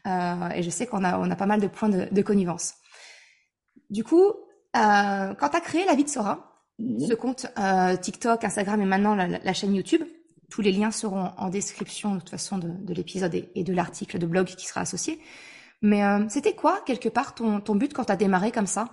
Euh, 0.07 0.49
et 0.55 0.63
je 0.63 0.69
sais 0.69 0.85
qu'on 0.85 1.03
a, 1.03 1.17
on 1.17 1.29
a 1.29 1.35
pas 1.35 1.45
mal 1.45 1.61
de 1.61 1.67
points 1.67 1.89
de, 1.89 2.07
de 2.11 2.21
connivence. 2.21 2.75
Du 3.89 4.03
coup, 4.03 4.25
euh, 4.75 5.33
quand 5.35 5.49
tu 5.49 5.57
as 5.57 5.61
créé 5.61 5.85
La 5.85 5.93
vie 5.93 6.03
de 6.03 6.09
Sora, 6.09 6.61
mhm. 6.79 7.07
ce 7.07 7.13
compte 7.13 7.45
euh, 7.57 7.95
TikTok, 7.95 8.43
Instagram 8.43 8.81
et 8.81 8.85
maintenant 8.85 9.15
la, 9.15 9.27
la, 9.27 9.53
chaîne 9.53 9.75
YouTube, 9.75 10.03
tous 10.49 10.61
les 10.61 10.71
liens 10.71 10.91
seront 10.91 11.31
en 11.37 11.49
description 11.49 12.15
de 12.15 12.19
toute 12.19 12.29
façon 12.29 12.57
de, 12.57 12.69
de 12.69 12.93
l'épisode 12.93 13.33
et, 13.33 13.63
de 13.63 13.73
l'article 13.73 14.19
de 14.19 14.25
blog 14.25 14.47
qui 14.47 14.67
sera 14.67 14.81
associé. 14.81 15.19
Mais 15.81 16.03
euh, 16.03 16.25
c'était 16.29 16.53
quoi, 16.53 16.81
quelque 16.85 17.09
part, 17.09 17.35
ton, 17.35 17.59
ton 17.59 17.75
but 17.75 17.93
quand 17.93 18.05
tu 18.05 18.11
as 18.11 18.17
démarré 18.17 18.51
comme 18.51 18.67
ça? 18.67 18.89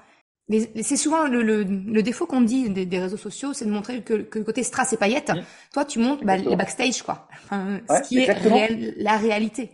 C'est 0.82 0.96
souvent 0.96 1.26
le, 1.26 1.42
le, 1.42 1.62
le 1.62 2.02
défaut 2.02 2.26
qu'on 2.26 2.40
dit 2.40 2.70
des, 2.70 2.86
des, 2.86 2.98
réseaux 2.98 3.16
sociaux, 3.16 3.52
c'est 3.52 3.64
de 3.64 3.70
montrer 3.70 4.02
que, 4.02 4.14
que 4.14 4.38
le 4.38 4.44
côté 4.44 4.62
strass 4.62 4.92
et 4.92 4.96
paillettes. 4.96 5.32
Toi, 5.72 5.84
tu 5.84 5.98
montres 5.98 6.24
bah, 6.24 6.36
les 6.36 6.56
backstage, 6.56 7.02
quoi. 7.02 7.28
Enfin, 7.44 7.80
ce 7.88 8.08
qui 8.08 8.18
est 8.18 8.32
réel, 8.32 8.94
la 8.98 9.16
réalité. 9.16 9.70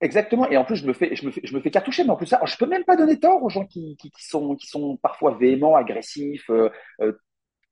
Exactement. 0.00 0.48
Et 0.50 0.56
en 0.56 0.64
plus, 0.64 0.76
je 0.76 0.86
me 0.86 0.92
fais, 0.92 1.16
je 1.16 1.24
me 1.24 1.30
fais, 1.30 1.40
je 1.42 1.54
me 1.54 1.60
fais 1.60 1.70
cartoucher. 1.70 2.04
Mais 2.04 2.10
en 2.10 2.16
plus, 2.16 2.26
ça, 2.26 2.40
je 2.44 2.56
peux 2.56 2.66
même 2.66 2.84
pas 2.84 2.96
donner 2.96 3.18
tort 3.18 3.42
aux 3.42 3.48
gens 3.48 3.64
qui, 3.64 3.96
qui, 3.96 4.10
qui 4.10 4.24
sont, 4.24 4.54
qui 4.54 4.66
sont 4.66 4.96
parfois 4.98 5.34
véhéments, 5.34 5.76
agressifs. 5.76 6.48
Euh, 6.50 6.68
euh, 7.00 7.12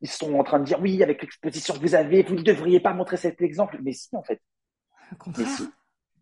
ils 0.01 0.11
sont 0.11 0.35
en 0.35 0.43
train 0.43 0.59
de 0.59 0.65
dire 0.65 0.81
oui, 0.81 1.03
avec 1.03 1.23
l'exposition 1.23 1.75
que 1.75 1.81
vous 1.81 1.95
avez, 1.95 2.23
vous 2.23 2.35
ne 2.35 2.43
devriez 2.43 2.81
pas 2.81 2.95
montrer 2.95 3.17
cet 3.17 3.43
exemple. 3.43 3.79
Mais 3.83 3.93
si, 3.93 4.09
en 4.17 4.23
fait. 4.23 4.41
Au 5.13 5.17
contraire. 5.17 5.47
Mais 5.47 5.53
si. 5.53 5.69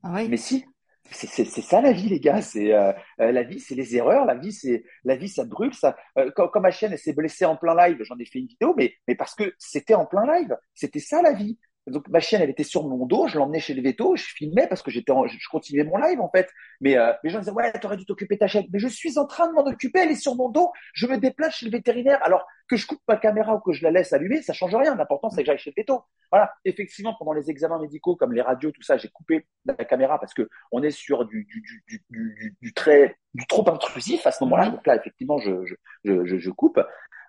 Ah 0.03 0.13
ouais. 0.13 0.29
Mais 0.29 0.37
si. 0.37 0.65
C'est 1.13 1.45
ça 1.45 1.81
la 1.81 1.93
vie, 1.93 2.09
les 2.09 2.21
gars. 2.21 2.41
C'est 2.41 2.73
euh, 2.73 2.93
euh, 3.21 3.33
la 3.33 3.43
vie, 3.43 3.59
c'est 3.59 3.75
les 3.75 3.97
erreurs. 3.97 4.25
La 4.27 4.35
vie, 4.35 4.53
c'est 4.53 4.85
la 5.05 5.17
vie, 5.17 5.29
ça 5.29 5.45
brûle. 5.45 5.75
Ça, 5.75 5.97
euh, 6.19 6.31
ma 6.61 6.71
chaîne 6.71 6.97
s'est 6.97 7.13
blessée 7.13 7.45
en 7.45 7.57
plein 7.57 7.75
live, 7.75 7.99
j'en 8.03 8.19
ai 8.19 8.25
fait 8.25 8.39
une 8.39 8.47
vidéo, 8.47 8.75
mais 8.77 8.95
mais 9.09 9.15
parce 9.15 9.35
que 9.35 9.55
c'était 9.59 9.95
en 9.95 10.07
plein 10.07 10.25
live. 10.27 10.57
C'était 10.75 11.01
ça 11.01 11.23
la 11.23 11.33
vie. 11.33 11.59
Donc 11.91 12.09
ma 12.09 12.21
chienne, 12.21 12.43
elle 12.43 12.51
était 12.51 12.65
sur 12.65 12.87
mon 12.87 13.07
dos, 13.07 13.27
je 13.27 13.39
l'emmenais 13.39 13.61
chez 13.61 13.75
le 13.75 13.83
veto, 13.83 14.17
je 14.17 14.25
filmais 14.25 14.67
parce 14.67 14.83
que 14.83 14.91
j'étais, 14.91 15.13
je 15.27 15.49
continuais 15.51 15.85
mon 15.85 15.97
live 15.99 16.21
en 16.21 16.31
fait. 16.31 16.49
Mais 16.81 16.97
euh, 16.97 17.13
les 17.25 17.31
gens 17.31 17.39
disaient 17.39 17.51
ouais, 17.51 17.73
t'aurais 17.73 17.97
dû 17.97 18.07
t'occuper 18.07 18.37
de 18.37 18.41
ta 18.41 18.47
chienne. 18.47 18.67
Mais 18.73 18.79
je 18.79 18.89
suis 18.89 19.19
en 19.19 19.27
train 19.27 19.49
de 19.49 19.53
m'en 19.53 19.65
occuper, 19.65 20.01
elle 20.01 20.11
est 20.11 20.15
sur 20.15 20.35
mon 20.37 20.49
dos, 20.49 20.71
je 20.95 21.07
me 21.07 21.19
déplace 21.19 21.57
chez 21.57 21.67
le 21.67 21.73
vétérinaire. 21.73 22.21
Alors 22.25 22.47
que 22.69 22.77
je 22.77 22.87
coupe 22.87 23.01
ma 23.09 23.17
caméra 23.17 23.55
ou 23.57 23.61
que 23.61 23.73
je 23.73 23.83
la 23.83 23.91
laisse 23.91 24.13
allumer, 24.13 24.43
ça 24.43 24.53
change 24.53 24.75
rien. 24.75 24.95
L'important 24.95 25.31
c'est 25.31 25.43
que 25.43 25.47
j'aille 25.47 25.59
chez 25.59 25.73
le 25.77 25.83
veto. 25.83 26.03
Voilà. 26.31 26.53
Effectivement, 26.65 27.15
pendant 27.19 27.33
les 27.33 27.51
examens 27.51 27.81
médicaux 27.81 28.17
comme 28.17 28.33
les 28.33 28.43
radios, 28.43 28.71
tout 28.71 28.83
ça, 28.83 28.97
j'ai 28.97 29.09
coupé 29.09 29.47
la 29.65 29.75
caméra 29.75 30.19
parce 30.19 30.35
que 30.35 30.49
on 30.73 30.83
est 30.83 30.91
sur 30.91 31.25
du 31.25 31.45
du 31.45 31.63
du 31.87 32.05
du, 32.09 32.57
du, 32.61 32.73
très 32.73 33.17
du 33.35 33.47
trop 33.47 33.69
intrusif 33.69 34.27
à 34.27 34.33
ce 34.33 34.43
moment-là. 34.45 34.71
Donc 34.71 34.87
là, 34.87 34.97
effectivement, 34.97 35.39
je 35.39 35.65
je 36.05 36.25
je, 36.25 36.39
je 36.39 36.51
coupe. 36.51 36.81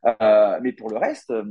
Euh, 0.05 0.59
mais 0.61 0.71
pour 0.71 0.89
le 0.89 0.97
reste, 0.97 1.31
euh, 1.31 1.43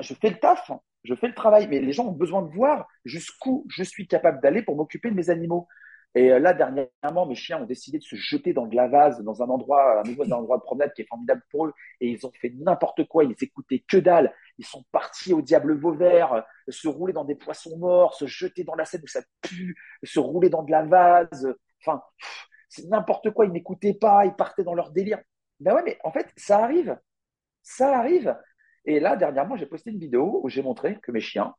je 0.00 0.14
fais 0.14 0.30
le 0.30 0.38
taf, 0.38 0.70
je 1.04 1.14
fais 1.14 1.28
le 1.28 1.34
travail. 1.34 1.68
Mais 1.68 1.80
les 1.80 1.92
gens 1.92 2.06
ont 2.06 2.12
besoin 2.12 2.42
de 2.42 2.52
voir 2.52 2.88
jusqu'où 3.04 3.64
je 3.68 3.82
suis 3.82 4.06
capable 4.06 4.40
d'aller 4.40 4.62
pour 4.62 4.76
m'occuper 4.76 5.10
de 5.10 5.14
mes 5.14 5.30
animaux. 5.30 5.68
Et 6.16 6.30
euh, 6.30 6.38
là, 6.38 6.54
dernièrement, 6.54 7.26
mes 7.26 7.34
chiens 7.34 7.60
ont 7.60 7.66
décidé 7.66 7.98
de 7.98 8.04
se 8.04 8.14
jeter 8.14 8.52
dans 8.52 8.66
de 8.66 8.76
la 8.76 8.86
vase, 8.86 9.20
dans 9.22 9.42
un 9.42 9.48
endroit, 9.48 10.00
un 10.00 10.02
nouveau 10.04 10.32
endroit 10.32 10.58
de 10.58 10.62
promenade 10.62 10.92
qui 10.94 11.02
est 11.02 11.08
formidable 11.08 11.42
pour 11.50 11.66
eux. 11.66 11.74
Et 12.00 12.08
ils 12.08 12.24
ont 12.24 12.32
fait 12.40 12.52
n'importe 12.56 13.06
quoi. 13.08 13.24
Ils 13.24 13.34
écoutaient 13.40 13.84
que 13.88 13.96
dalle. 13.96 14.32
Ils 14.58 14.66
sont 14.66 14.84
partis 14.92 15.34
au 15.34 15.42
diable 15.42 15.76
Vauvert, 15.76 16.44
se 16.68 16.86
rouler 16.86 17.12
dans 17.12 17.24
des 17.24 17.34
poissons 17.34 17.76
morts, 17.78 18.14
se 18.14 18.26
jeter 18.26 18.62
dans 18.62 18.76
la 18.76 18.84
scène 18.84 19.02
où 19.02 19.08
ça 19.08 19.22
pue, 19.42 19.76
se 20.04 20.20
rouler 20.20 20.50
dans 20.50 20.62
de 20.62 20.70
la 20.70 20.84
vase. 20.84 21.52
Enfin, 21.80 22.00
c'est 22.68 22.86
n'importe 22.86 23.32
quoi. 23.32 23.46
Ils 23.46 23.52
n'écoutaient 23.52 23.94
pas. 23.94 24.24
Ils 24.24 24.34
partaient 24.34 24.64
dans 24.64 24.74
leur 24.74 24.92
délire. 24.92 25.18
Ben 25.58 25.74
ouais, 25.74 25.82
mais 25.84 25.98
en 26.04 26.12
fait, 26.12 26.32
ça 26.36 26.62
arrive. 26.62 26.96
Ça 27.62 27.98
arrive. 27.98 28.36
Et 28.84 29.00
là, 29.00 29.16
dernièrement, 29.16 29.56
j'ai 29.56 29.66
posté 29.66 29.90
une 29.90 29.98
vidéo 29.98 30.40
où 30.42 30.48
j'ai 30.48 30.62
montré 30.62 30.98
que 31.02 31.12
mes 31.12 31.20
chiens 31.20 31.54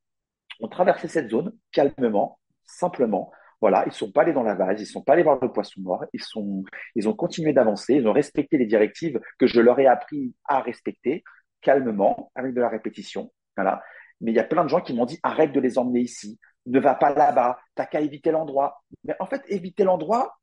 ont 0.59 0.67
traversé 0.67 1.07
cette 1.07 1.29
zone 1.29 1.53
calmement, 1.71 2.39
simplement. 2.63 3.31
Voilà, 3.61 3.83
ils 3.87 3.93
sont 3.93 4.11
pas 4.11 4.21
allés 4.21 4.33
dans 4.33 4.43
la 4.43 4.53
vase, 4.53 4.81
ils 4.81 4.85
sont 4.85 5.01
pas 5.01 5.13
allés 5.13 5.23
voir 5.23 5.39
le 5.41 5.51
poisson 5.51 5.81
mort, 5.81 6.05
ils 6.13 7.07
ont 7.09 7.13
continué 7.13 7.53
d'avancer, 7.53 7.95
ils 7.95 8.07
ont 8.07 8.13
respecté 8.13 8.57
les 8.57 8.65
directives 8.65 9.19
que 9.39 9.47
je 9.47 9.59
leur 9.59 9.79
ai 9.79 9.87
appris 9.87 10.35
à 10.45 10.59
respecter 10.59 11.23
calmement, 11.61 12.31
avec 12.35 12.53
de 12.53 12.61
la 12.61 12.69
répétition. 12.69 13.31
Voilà. 13.55 13.81
Mais 14.21 14.31
il 14.31 14.35
y 14.35 14.39
a 14.39 14.43
plein 14.43 14.63
de 14.63 14.69
gens 14.69 14.81
qui 14.81 14.93
m'ont 14.93 15.05
dit 15.05 15.19
arrête 15.23 15.51
de 15.51 15.59
les 15.59 15.77
emmener 15.77 16.01
ici, 16.01 16.39
ne 16.67 16.79
va 16.79 16.95
pas 16.95 17.13
là-bas, 17.13 17.57
t'as 17.73 17.85
qu'à 17.85 18.01
éviter 18.01 18.31
l'endroit. 18.31 18.83
Mais 19.03 19.15
en 19.19 19.25
fait, 19.25 19.41
éviter 19.47 19.83
l'endroit, 19.83 20.37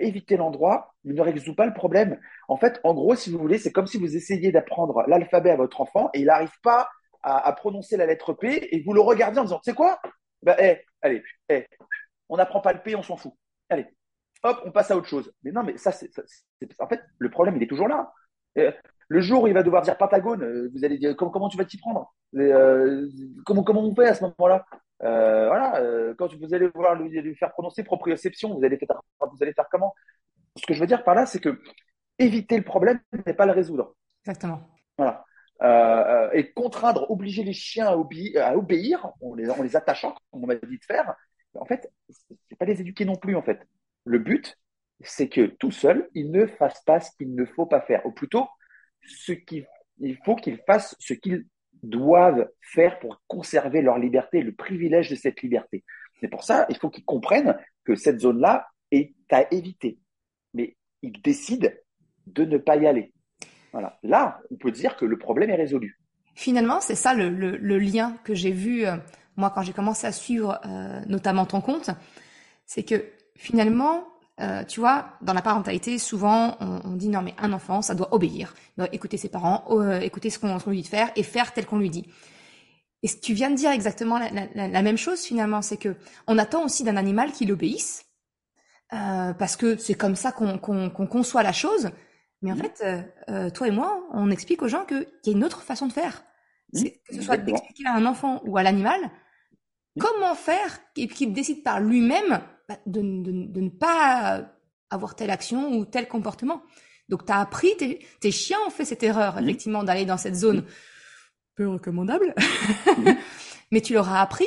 éviter 0.00 0.36
l'endroit, 0.36 0.94
mais 1.04 1.14
ne 1.14 1.20
résout 1.20 1.54
pas 1.54 1.66
le 1.66 1.74
problème. 1.74 2.18
En 2.48 2.56
fait, 2.56 2.80
en 2.84 2.94
gros, 2.94 3.14
si 3.14 3.30
vous 3.30 3.38
voulez, 3.38 3.58
c'est 3.58 3.72
comme 3.72 3.86
si 3.86 3.98
vous 3.98 4.16
essayiez 4.16 4.52
d'apprendre 4.52 5.04
l'alphabet 5.06 5.50
à 5.50 5.56
votre 5.56 5.80
enfant 5.80 6.10
et 6.14 6.20
il 6.20 6.26
n'arrive 6.26 6.58
pas 6.62 6.88
à, 7.22 7.52
prononcer 7.52 7.96
la 7.96 8.06
lettre 8.06 8.32
P 8.32 8.68
et 8.74 8.82
vous 8.82 8.92
le 8.92 9.00
regardez 9.00 9.38
en 9.38 9.44
disant, 9.44 9.60
sais 9.62 9.74
quoi? 9.74 10.00
Ben, 10.42 10.78
allez, 11.02 11.22
on 12.28 12.36
n'apprend 12.36 12.60
pas 12.60 12.72
le 12.72 12.80
P, 12.80 12.94
on 12.94 13.02
s'en 13.02 13.16
fout. 13.16 13.32
Allez, 13.68 13.86
hop, 14.42 14.62
on 14.64 14.70
passe 14.70 14.90
à 14.90 14.96
autre 14.96 15.08
chose. 15.08 15.32
Mais 15.42 15.50
non, 15.50 15.62
mais 15.62 15.76
ça, 15.76 15.92
c'est, 15.92 16.10
en 16.78 16.88
fait, 16.88 17.00
le 17.18 17.30
problème, 17.30 17.56
il 17.56 17.62
est 17.62 17.68
toujours 17.68 17.88
là. 17.88 18.12
le 18.54 19.20
jour 19.20 19.42
où 19.42 19.46
il 19.46 19.54
va 19.54 19.62
devoir 19.62 19.82
dire 19.82 19.96
Pentagone, 19.96 20.42
euh, 20.42 20.70
vous 20.72 20.84
allez 20.84 20.98
dire 20.98 21.16
comment, 21.16 21.30
comment 21.30 21.48
tu 21.48 21.58
vas 21.58 21.64
t'y 21.64 21.78
prendre? 21.78 22.14
Euh, 22.36 23.08
comment, 23.44 23.62
comment 23.62 23.82
on 23.82 23.94
fait 23.94 24.06
à 24.06 24.14
ce 24.14 24.22
moment-là? 24.24 24.64
Euh, 25.02 25.46
voilà, 25.46 25.76
euh, 25.76 26.14
quand 26.18 26.34
vous 26.34 26.54
allez 26.54 26.68
vouloir 26.68 26.94
lui, 26.96 27.34
faire 27.36 27.52
prononcer 27.52 27.84
proprioception, 27.84 28.58
vous 28.58 28.64
allez, 28.64 28.78
vous 29.32 29.42
allez 29.42 29.52
faire 29.52 29.68
comment? 29.70 29.94
Ce 30.56 30.66
que 30.66 30.74
je 30.74 30.80
veux 30.80 30.86
dire 30.86 31.04
par 31.04 31.14
là, 31.14 31.26
c'est 31.26 31.40
que 31.40 31.60
éviter 32.18 32.56
le 32.56 32.64
problème 32.64 33.00
n'est 33.26 33.34
pas 33.34 33.46
le 33.46 33.52
résoudre. 33.52 33.94
Exactement. 34.24 34.60
Voilà. 34.96 35.24
Euh, 35.62 36.30
et 36.32 36.52
contraindre, 36.52 37.10
obliger 37.10 37.42
les 37.42 37.52
chiens 37.52 37.86
à, 37.86 37.92
à 37.92 38.56
obéir 38.56 39.12
en 39.20 39.34
les, 39.34 39.50
en 39.50 39.62
les, 39.62 39.76
attachant, 39.76 40.14
comme 40.30 40.44
on 40.44 40.46
m'a 40.46 40.54
dit 40.54 40.78
de 40.78 40.84
faire, 40.84 41.14
en 41.54 41.64
fait, 41.64 41.90
c'est 42.48 42.56
pas 42.58 42.64
les 42.64 42.80
éduquer 42.80 43.04
non 43.04 43.16
plus, 43.16 43.34
en 43.34 43.42
fait. 43.42 43.66
Le 44.04 44.18
but, 44.18 44.56
c'est 45.00 45.28
que 45.28 45.46
tout 45.46 45.70
seul, 45.70 46.08
ils 46.14 46.30
ne 46.30 46.46
fassent 46.46 46.82
pas 46.84 47.00
ce 47.00 47.10
qu'il 47.16 47.34
ne 47.34 47.44
faut 47.44 47.66
pas 47.66 47.80
faire. 47.80 48.04
Ou 48.06 48.12
plutôt, 48.12 48.46
ce 49.04 49.32
qu'il 49.32 49.66
il 50.00 50.16
faut 50.24 50.36
qu'ils 50.36 50.58
fassent 50.58 50.94
ce 51.00 51.14
qu'ils 51.14 51.46
doivent 51.82 52.48
faire 52.60 52.98
pour 52.98 53.20
conserver 53.26 53.82
leur 53.82 53.98
liberté, 53.98 54.42
le 54.42 54.52
privilège 54.52 55.10
de 55.10 55.16
cette 55.16 55.42
liberté. 55.42 55.84
C'est 56.20 56.28
pour 56.28 56.42
ça, 56.42 56.66
il 56.68 56.76
faut 56.76 56.90
qu'ils 56.90 57.04
comprennent 57.04 57.56
que 57.84 57.94
cette 57.94 58.20
zone-là 58.20 58.66
est 58.90 59.14
à 59.30 59.46
éviter. 59.52 59.98
Mais 60.54 60.76
ils 61.02 61.20
décident 61.22 61.68
de 62.26 62.44
ne 62.44 62.58
pas 62.58 62.76
y 62.76 62.86
aller. 62.86 63.12
Voilà. 63.72 63.98
Là, 64.02 64.40
on 64.50 64.56
peut 64.56 64.70
dire 64.70 64.96
que 64.96 65.04
le 65.04 65.18
problème 65.18 65.50
est 65.50 65.56
résolu. 65.56 65.98
Finalement, 66.34 66.80
c'est 66.80 66.94
ça 66.94 67.14
le, 67.14 67.78
lien 67.78 68.16
que 68.24 68.34
j'ai 68.34 68.52
vu, 68.52 68.86
euh, 68.86 68.96
moi, 69.36 69.50
quand 69.50 69.62
j'ai 69.62 69.72
commencé 69.72 70.06
à 70.06 70.12
suivre 70.12 70.60
euh, 70.64 71.00
notamment 71.06 71.46
ton 71.46 71.60
compte. 71.60 71.90
C'est 72.64 72.84
que 72.84 73.04
finalement, 73.36 74.04
euh, 74.40 74.62
tu 74.64 74.78
vois, 74.80 75.16
dans 75.20 75.32
la 75.32 75.42
parentalité, 75.42 75.98
souvent, 75.98 76.56
on, 76.60 76.94
dit 76.94 77.08
non, 77.08 77.22
mais 77.22 77.34
un 77.38 77.52
enfant, 77.52 77.82
ça 77.82 77.94
doit 77.94 78.14
obéir, 78.14 78.54
il 78.76 78.82
doit 78.82 78.94
écouter 78.94 79.16
ses 79.16 79.28
parents, 79.28 79.64
écouter 80.00 80.30
ce 80.30 80.38
qu'on 80.38 80.58
lui 80.66 80.76
dit 80.76 80.82
de 80.82 80.88
faire 80.88 81.10
et 81.16 81.22
faire 81.22 81.52
tel 81.52 81.66
qu'on 81.66 81.78
lui 81.78 81.90
dit. 81.90 82.06
Et 83.02 83.08
tu 83.08 83.32
viens 83.32 83.50
de 83.50 83.56
dire 83.56 83.70
exactement 83.70 84.18
la, 84.18 84.82
même 84.82 84.96
chose 84.96 85.22
finalement, 85.22 85.62
c'est 85.62 85.76
que 85.76 85.96
on 86.26 86.38
attend 86.38 86.64
aussi 86.64 86.84
d'un 86.84 86.96
animal 86.96 87.32
qu'il 87.32 87.50
obéisse, 87.52 88.04
euh, 88.92 89.32
parce 89.34 89.56
que 89.56 89.76
c'est 89.76 89.94
comme 89.94 90.16
ça 90.16 90.32
qu'on 90.32 90.58
conçoit 90.90 91.42
la 91.42 91.52
chose. 91.52 91.90
Mais 92.42 92.52
en 92.52 92.54
mmh. 92.54 92.58
fait, 92.58 93.52
toi 93.52 93.68
et 93.68 93.72
moi, 93.72 94.00
on 94.12 94.30
explique 94.30 94.62
aux 94.62 94.68
gens 94.68 94.84
qu'il 94.84 95.06
y 95.24 95.30
a 95.30 95.32
une 95.32 95.44
autre 95.44 95.62
façon 95.62 95.86
de 95.86 95.92
faire. 95.92 96.22
Mmh. 96.72 96.84
Que 97.08 97.14
ce 97.16 97.22
soit 97.22 97.36
d'expliquer 97.36 97.86
à 97.86 97.94
un 97.94 98.06
enfant 98.06 98.40
ou 98.44 98.58
à 98.58 98.62
l'animal 98.62 99.00
mmh. 99.00 100.00
comment 100.00 100.34
faire 100.34 100.78
et 100.96 101.08
qu'il 101.08 101.32
décide 101.32 101.62
par 101.62 101.80
lui-même 101.80 102.40
bah, 102.68 102.78
de, 102.86 103.00
ne 103.00 103.68
pas 103.70 104.42
avoir 104.90 105.16
telle 105.16 105.30
action 105.30 105.72
ou 105.72 105.84
tel 105.84 106.06
comportement. 106.06 106.62
Donc, 107.08 107.24
tu 107.24 107.32
as 107.32 107.40
appris, 107.40 107.70
tes, 107.76 108.30
chiens 108.30 108.58
ont 108.66 108.70
fait 108.70 108.84
cette 108.84 109.02
erreur, 109.02 109.38
effectivement, 109.38 109.82
d'aller 109.82 110.04
dans 110.04 110.18
cette 110.18 110.34
zone 110.34 110.64
peu 111.54 111.66
recommandable. 111.68 112.34
Mais 113.70 113.80
tu 113.80 113.94
leur 113.94 114.10
as 114.10 114.20
appris 114.20 114.46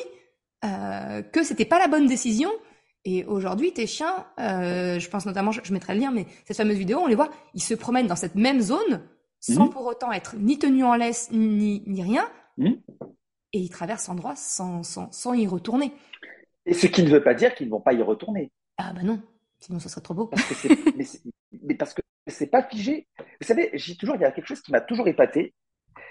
euh, 0.64 1.24
que 1.24 1.44
c'était 1.44 1.66
pas 1.66 1.80
la 1.80 1.88
bonne 1.88 2.08
décision. 2.08 2.52
Et 3.04 3.26
aujourd'hui, 3.26 3.74
tes 3.74 3.88
chiens, 3.88 4.28
euh, 4.40 5.00
je 5.00 5.10
pense 5.10 5.26
notamment, 5.26 5.52
je, 5.52 5.74
mettrai 5.74 5.96
le 5.96 6.02
lien, 6.02 6.12
mais 6.12 6.28
cette 6.46 6.58
fameuse 6.58 6.78
vidéo, 6.78 7.00
on 7.00 7.08
les 7.08 7.16
voit, 7.16 7.30
ils 7.54 7.64
se 7.64 7.74
promènent 7.74 8.08
dans 8.08 8.16
cette 8.16 8.36
même 8.36 8.62
zone 8.62 9.02
sans 9.40 9.70
pour 9.70 9.88
autant 9.88 10.12
être 10.12 10.36
ni 10.38 10.60
tenus 10.60 10.86
en 10.86 10.96
laisse 10.96 11.32
ni, 11.32 11.82
ni 11.88 12.04
rien. 12.04 12.30
Et 13.54 13.60
ils 13.60 13.70
traversent 13.70 14.08
l'endroit 14.08 14.36
sans, 14.36 14.84
sans, 14.84 15.12
sans 15.12 15.34
y 15.34 15.48
retourner. 15.48 15.92
Et 16.66 16.74
ce 16.74 16.86
qui 16.88 17.04
ne 17.04 17.10
veut 17.10 17.24
pas 17.24 17.34
dire 17.34 17.56
qu'ils 17.56 17.68
ne 17.68 17.72
vont 17.72 17.82
pas 17.82 17.94
y 17.94 18.02
retourner. 18.02 18.52
Ah 18.78 18.94
bah 18.94 19.02
non, 19.04 19.20
sinon 19.60 19.80
ce 19.80 19.90
serait 19.90 20.02
trop 20.02 20.14
beau. 20.14 20.28
Parce 20.28 20.44
que 20.44 20.68
mais, 20.98 21.06
mais, 21.64 21.76
parce 21.76 21.94
que 21.94 22.02
c'est 22.28 22.48
pas 22.48 22.64
figé. 22.64 23.08
Vous 23.18 23.48
savez, 23.48 23.72
j'ai 23.74 23.96
toujours, 23.96 24.16
il 24.16 24.22
y 24.22 24.26
a 24.26 24.32
quelque 24.32 24.46
chose 24.46 24.62
qui 24.62 24.72
m'a 24.72 24.82
toujours 24.82 25.08
épaté. 25.08 25.56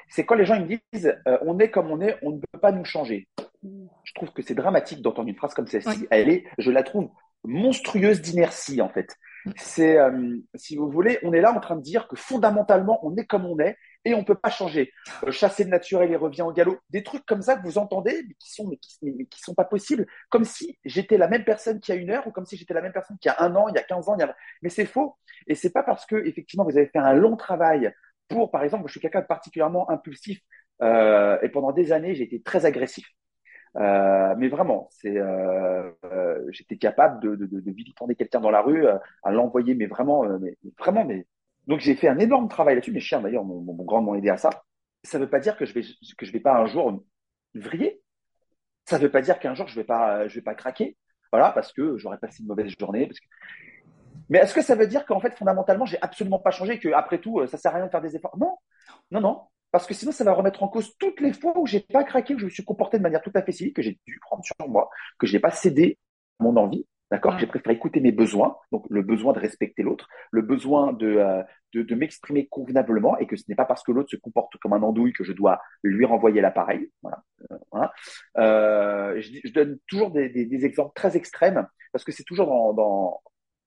C'est 0.09 0.27
quand 0.27 0.35
les 0.35 0.45
gens 0.45 0.57
ils 0.57 0.67
me 0.67 0.79
disent 0.93 1.17
euh, 1.29 1.39
on 1.43 1.59
est 1.61 1.71
comme 1.71 1.91
on 1.91 2.01
est, 2.01 2.19
on 2.23 2.33
ne 2.33 2.41
peut 2.41 2.59
pas 2.59 2.73
nous 2.73 2.85
changer. 2.85 3.29
Je 3.63 4.15
trouve 4.15 4.31
que 4.33 4.43
c'est 4.43 4.55
dramatique 4.55 5.03
d'entendre 5.03 5.29
une 5.29 5.37
phrase 5.37 5.55
comme 5.55 5.67
celle-ci. 5.67 6.07
Elle 6.11 6.29
est, 6.29 6.45
je 6.59 6.71
la 6.71 6.83
trouve 6.83 7.11
monstrueuse 7.45 8.21
d'inertie 8.21 8.81
en 8.81 8.89
fait. 8.89 9.17
C'est, 9.57 9.97
euh, 9.97 10.37
si 10.55 10.77
vous 10.77 10.91
voulez, 10.91 11.19
on 11.23 11.33
est 11.33 11.41
là 11.41 11.53
en 11.53 11.61
train 11.61 11.77
de 11.77 11.83
dire 11.83 12.09
que 12.09 12.17
fondamentalement 12.17 13.01
on 13.07 13.17
est 13.17 13.25
comme 13.25 13.47
on 13.47 13.59
est 13.59 13.79
et 14.05 14.15
on 14.15 14.25
peut 14.25 14.35
pas 14.35 14.51
changer. 14.51 14.93
Euh, 15.25 15.31
chasser 15.31 15.65
le 15.65 15.71
naturel 15.71 16.11
et 16.11 16.17
revient 16.17 16.43
au 16.43 16.53
galop. 16.53 16.79
Des 16.91 17.03
trucs 17.03 17.25
comme 17.25 17.41
ça 17.41 17.57
que 17.57 17.63
vous 17.63 17.79
entendez, 17.79 18.23
mais 18.29 18.35
qui 18.39 18.51
sont, 18.53 18.69
mais 18.69 18.77
qui, 18.77 18.99
mais 19.03 19.25
qui 19.27 19.41
sont 19.41 19.55
pas 19.55 19.65
possibles. 19.65 20.07
Comme 20.29 20.45
si 20.45 20.79
j'étais 20.85 21.17
la 21.17 21.29
même 21.29 21.45
personne 21.45 21.81
qui 21.81 21.93
a 21.93 21.95
une 21.95 22.11
heure 22.11 22.27
ou 22.27 22.31
comme 22.31 22.47
si 22.47 22.57
j'étais 22.57 22.75
la 22.75 22.83
même 22.83 22.93
personne 22.93 23.17
qui 23.19 23.29
a 23.29 23.37
un 23.41 23.55
an, 23.57 23.69
il 23.69 23.75
y 23.75 23.79
a 23.79 23.83
15 23.83 24.09
ans. 24.09 24.17
Il 24.19 24.21
y 24.21 24.25
a... 24.25 24.35
Mais 24.63 24.69
c'est 24.69 24.87
faux. 24.87 25.17
Et 25.47 25.55
c'est 25.55 25.71
pas 25.71 25.83
parce 25.83 26.05
que, 26.07 26.17
effectivement, 26.27 26.65
vous 26.65 26.77
avez 26.77 26.87
fait 26.87 26.99
un 26.99 27.15
long 27.15 27.37
travail 27.37 27.93
pour, 28.29 28.51
par 28.51 28.63
exemple, 28.63 28.85
je 28.87 28.93
suis 28.93 29.01
quelqu'un 29.01 29.21
de 29.21 29.27
particulièrement 29.27 29.91
impulsif 29.91 30.41
euh, 30.83 31.39
et 31.43 31.49
pendant 31.49 31.73
des 31.73 31.93
années, 31.93 32.15
j'ai 32.15 32.25
été 32.25 32.41
très 32.41 32.65
agressif. 32.65 33.07
Euh, 33.77 34.35
mais 34.37 34.49
vraiment, 34.49 34.89
c'est, 34.91 35.17
euh, 35.17 35.91
euh, 36.05 36.45
j'étais 36.51 36.77
capable 36.77 37.23
de, 37.23 37.37
de, 37.37 37.47
de, 37.47 37.61
de 37.61 38.13
quelqu'un 38.15 38.41
dans 38.41 38.51
la 38.51 38.63
rue, 38.63 38.87
à 39.23 39.31
l'envoyer, 39.31 39.75
mais 39.75 39.87
vraiment, 39.87 40.25
vraiment, 40.79 41.05
mais 41.05 41.27
donc 41.67 41.81
j'ai 41.81 41.95
fait 41.95 42.09
un 42.09 42.19
énorme 42.19 42.49
travail 42.49 42.75
là-dessus. 42.75 42.93
Mes 42.93 43.01
chiens 43.01 43.21
d'ailleurs 43.21 43.45
m'ont 43.45 43.63
grandement 43.85 44.15
aidé 44.15 44.29
à 44.29 44.37
ça. 44.37 44.51
Ça 45.05 45.19
ne 45.19 45.25
veut 45.25 45.31
pas 45.31 45.41
dire 45.41 45.57
que 45.57 45.65
je 45.65 45.75
vais 45.75 45.83
que 46.19 46.27
je 46.27 46.33
vais 46.33 46.41
pas 46.41 46.57
un 46.59 46.67
jour 46.67 47.05
vriller. 47.55 48.03
Ça 48.87 48.99
ne 48.99 49.05
veut 49.05 49.11
pas 49.11 49.23
dire 49.23 49.39
qu'un 49.39 49.55
jour 49.55 49.69
je 49.69 49.77
vais 49.77 49.85
pas 49.85 50.27
je 50.29 50.35
vais 50.35 50.43
pas 50.43 50.55
craquer. 50.55 50.97
Voilà, 51.33 51.53
parce 51.53 51.73
que 51.73 51.97
j'aurais 51.97 52.19
passé 52.19 52.43
une 52.43 52.49
mauvaise 52.49 52.73
journée. 52.79 53.09
Mais 54.29 54.39
est-ce 54.39 54.55
que 54.55 54.63
ça 54.63 54.75
veut 54.75 54.87
dire 54.87 55.07
qu'en 55.07 55.21
fait 55.21 55.35
fondamentalement 55.37 55.87
j'ai 55.87 55.99
absolument 56.03 56.39
pas 56.41 56.51
changé, 56.51 56.79
que 56.81 56.93
après 56.93 57.19
tout 57.21 57.47
ça 57.47 57.57
sert 57.59 57.73
à 57.73 57.77
rien 57.77 57.87
de 57.87 57.91
faire 57.91 58.03
des 58.03 58.17
efforts? 58.17 58.37
Non, 58.39 58.57
non, 59.13 59.21
non. 59.21 59.43
Parce 59.73 59.87
que 59.87 59.95
sinon, 59.95 60.13
ça 60.13 60.25
va 60.25 60.33
remettre 60.33 60.63
en 60.63 60.69
cause 60.69 60.97
toutes 60.99 61.21
les 61.21 61.33
fois 61.33 61.57
où 61.57 61.67
j'ai 61.67 61.81
pas 61.81 62.05
craqué, 62.05 62.35
où 62.35 62.39
je 62.39 62.47
me 62.47 62.51
suis 62.51 62.65
comporté 62.65 62.99
de 62.99 63.03
manière 63.03 63.23
tout 63.23 63.33
à 63.35 63.43
fait 63.43 63.53
civique, 63.53 63.77
que 63.77 63.83
j'ai 63.83 63.99
dû 64.07 64.19
prendre 64.21 64.45
sur 64.45 64.69
moi, 64.69 64.91
que 65.19 65.27
je 65.27 65.33
n'ai 65.35 65.41
pas 65.41 65.51
cédé 65.51 65.99
à 66.41 66.45
mon 66.45 66.57
envie. 66.57 66.87
D'accord? 67.11 67.37
J'ai 67.39 67.49
préféré 67.49 67.75
écouter 67.75 67.99
mes 67.99 68.13
besoins, 68.13 68.57
donc 68.71 68.87
le 68.89 69.03
besoin 69.03 69.33
de 69.33 69.41
respecter 69.41 69.83
l'autre, 69.83 70.09
le 70.31 70.43
besoin 70.43 70.93
de, 70.93 71.17
euh, 71.17 71.43
de, 71.75 71.83
de 71.83 71.95
m'exprimer 71.97 72.47
convenablement 72.47 73.19
et 73.19 73.27
que 73.27 73.35
ce 73.35 73.43
n'est 73.49 73.57
pas 73.57 73.65
parce 73.65 73.83
que 73.83 73.91
l'autre 73.91 74.11
se 74.11 74.17
comporte 74.17 74.57
comme 74.59 74.75
un 74.75 74.83
andouille 74.83 75.13
que 75.13 75.25
je 75.25 75.33
dois 75.33 75.61
lui 75.83 76.05
renvoyer 76.05 76.41
l'appareil. 76.41 76.89
Voilà. 77.03 77.25
Euh, 77.51 77.57
voilà. 77.73 77.93
Euh, 78.39 79.21
je, 79.21 79.41
je, 79.43 79.53
donne 79.53 79.79
toujours 79.89 80.13
des, 80.13 80.29
des, 80.29 80.47
des, 80.47 80.65
exemples 80.65 80.93
très 80.95 81.17
extrêmes 81.17 81.67
parce 81.93 82.05
que 82.05 82.13
c'est 82.13 82.23
toujours 82.23 82.47
dans, 82.47 82.75
dans, 82.75 83.21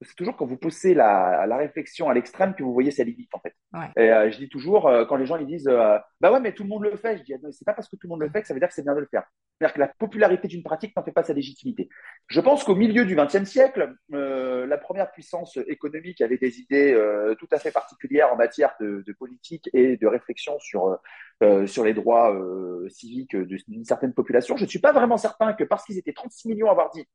c'est 0.03 0.15
toujours 0.15 0.36
quand 0.36 0.45
vous 0.45 0.57
poussez 0.57 0.93
la, 0.93 1.45
la 1.48 1.57
réflexion 1.57 2.10
à 2.10 2.13
l'extrême 2.13 2.53
que 2.55 2.63
vous 2.63 2.74
voyez 2.74 2.91
sa 2.91 3.03
limite 3.03 3.33
en 3.33 3.39
fait. 3.39 3.55
Ouais. 3.74 3.89
Et 3.98 4.12
euh, 4.12 4.31
je 4.31 4.38
dis 4.38 4.50
toujours 4.50 4.88
euh, 4.88 5.05
quand 5.05 5.15
les 5.15 5.25
gens 5.25 5.38
ils 5.38 5.48
disent 5.48 5.67
euh, 5.67 5.98
bah 6.22 6.31
ouais 6.31 6.39
mais 6.39 6.53
tout 6.53 6.63
le 6.63 6.69
monde 6.69 6.83
le 6.83 6.95
fait, 6.95 7.17
je 7.17 7.24
dis 7.24 7.33
c'est 7.51 7.65
pas 7.65 7.74
parce 7.74 7.89
que 7.89 7.95
tout 7.95 8.07
le 8.07 8.10
monde 8.10 8.22
le 8.22 8.29
fait 8.29 8.41
que 8.41 8.48
ça 8.48 8.53
veut 8.53 8.60
dire 8.60 8.69
que 8.69 8.74
c'est 8.74 8.83
bien 8.83 8.95
de 8.95 9.00
le 9.00 9.07
faire. 9.07 9.24
C'est-à-dire 9.57 9.74
que 9.75 9.79
la 9.79 9.88
popularité 9.88 10.48
d'une 10.48 10.63
pratique 10.63 10.95
n'en 10.95 11.03
fait 11.03 11.12
pas 11.12 11.24
sa 11.24 11.33
légitimité. 11.33 11.89
Je 12.27 12.41
pense 12.41 12.63
qu'au 12.63 12.75
milieu 12.75 13.05
du 13.05 13.15
XXe 13.15 13.45
siècle, 13.45 13.95
euh, 14.13 14.65
la 14.65 14.77
première 14.77 15.12
puissance 15.12 15.57
économique 15.67 16.22
avait 16.22 16.38
des 16.38 16.60
idées 16.60 16.93
tout 17.39 17.48
à 17.51 17.60
fait 17.60 17.72
particulières 17.72 18.33
en 18.33 18.36
matière 18.36 18.75
de, 18.79 19.03
de 19.05 19.13
politique 19.13 19.69
et 19.74 19.98
de 19.98 20.07
réflexion 20.07 20.57
sur 20.60 21.00
sur 21.65 21.83
les 21.83 21.93
droits 21.93 22.36
civiques 22.89 23.36
d'une 23.36 23.83
certaine 23.83 24.13
population. 24.13 24.55
Je 24.55 24.63
ne 24.63 24.69
suis 24.69 24.79
pas 24.79 24.93
vraiment 24.93 25.17
certain 25.17 25.53
que 25.53 25.63
parce 25.63 25.83
qu'ils 25.86 25.98
étaient 25.98 26.13
36 26.13 26.48
millions 26.48 26.67
à 26.67 26.72
avoir 26.72 26.89
dit 26.91 27.05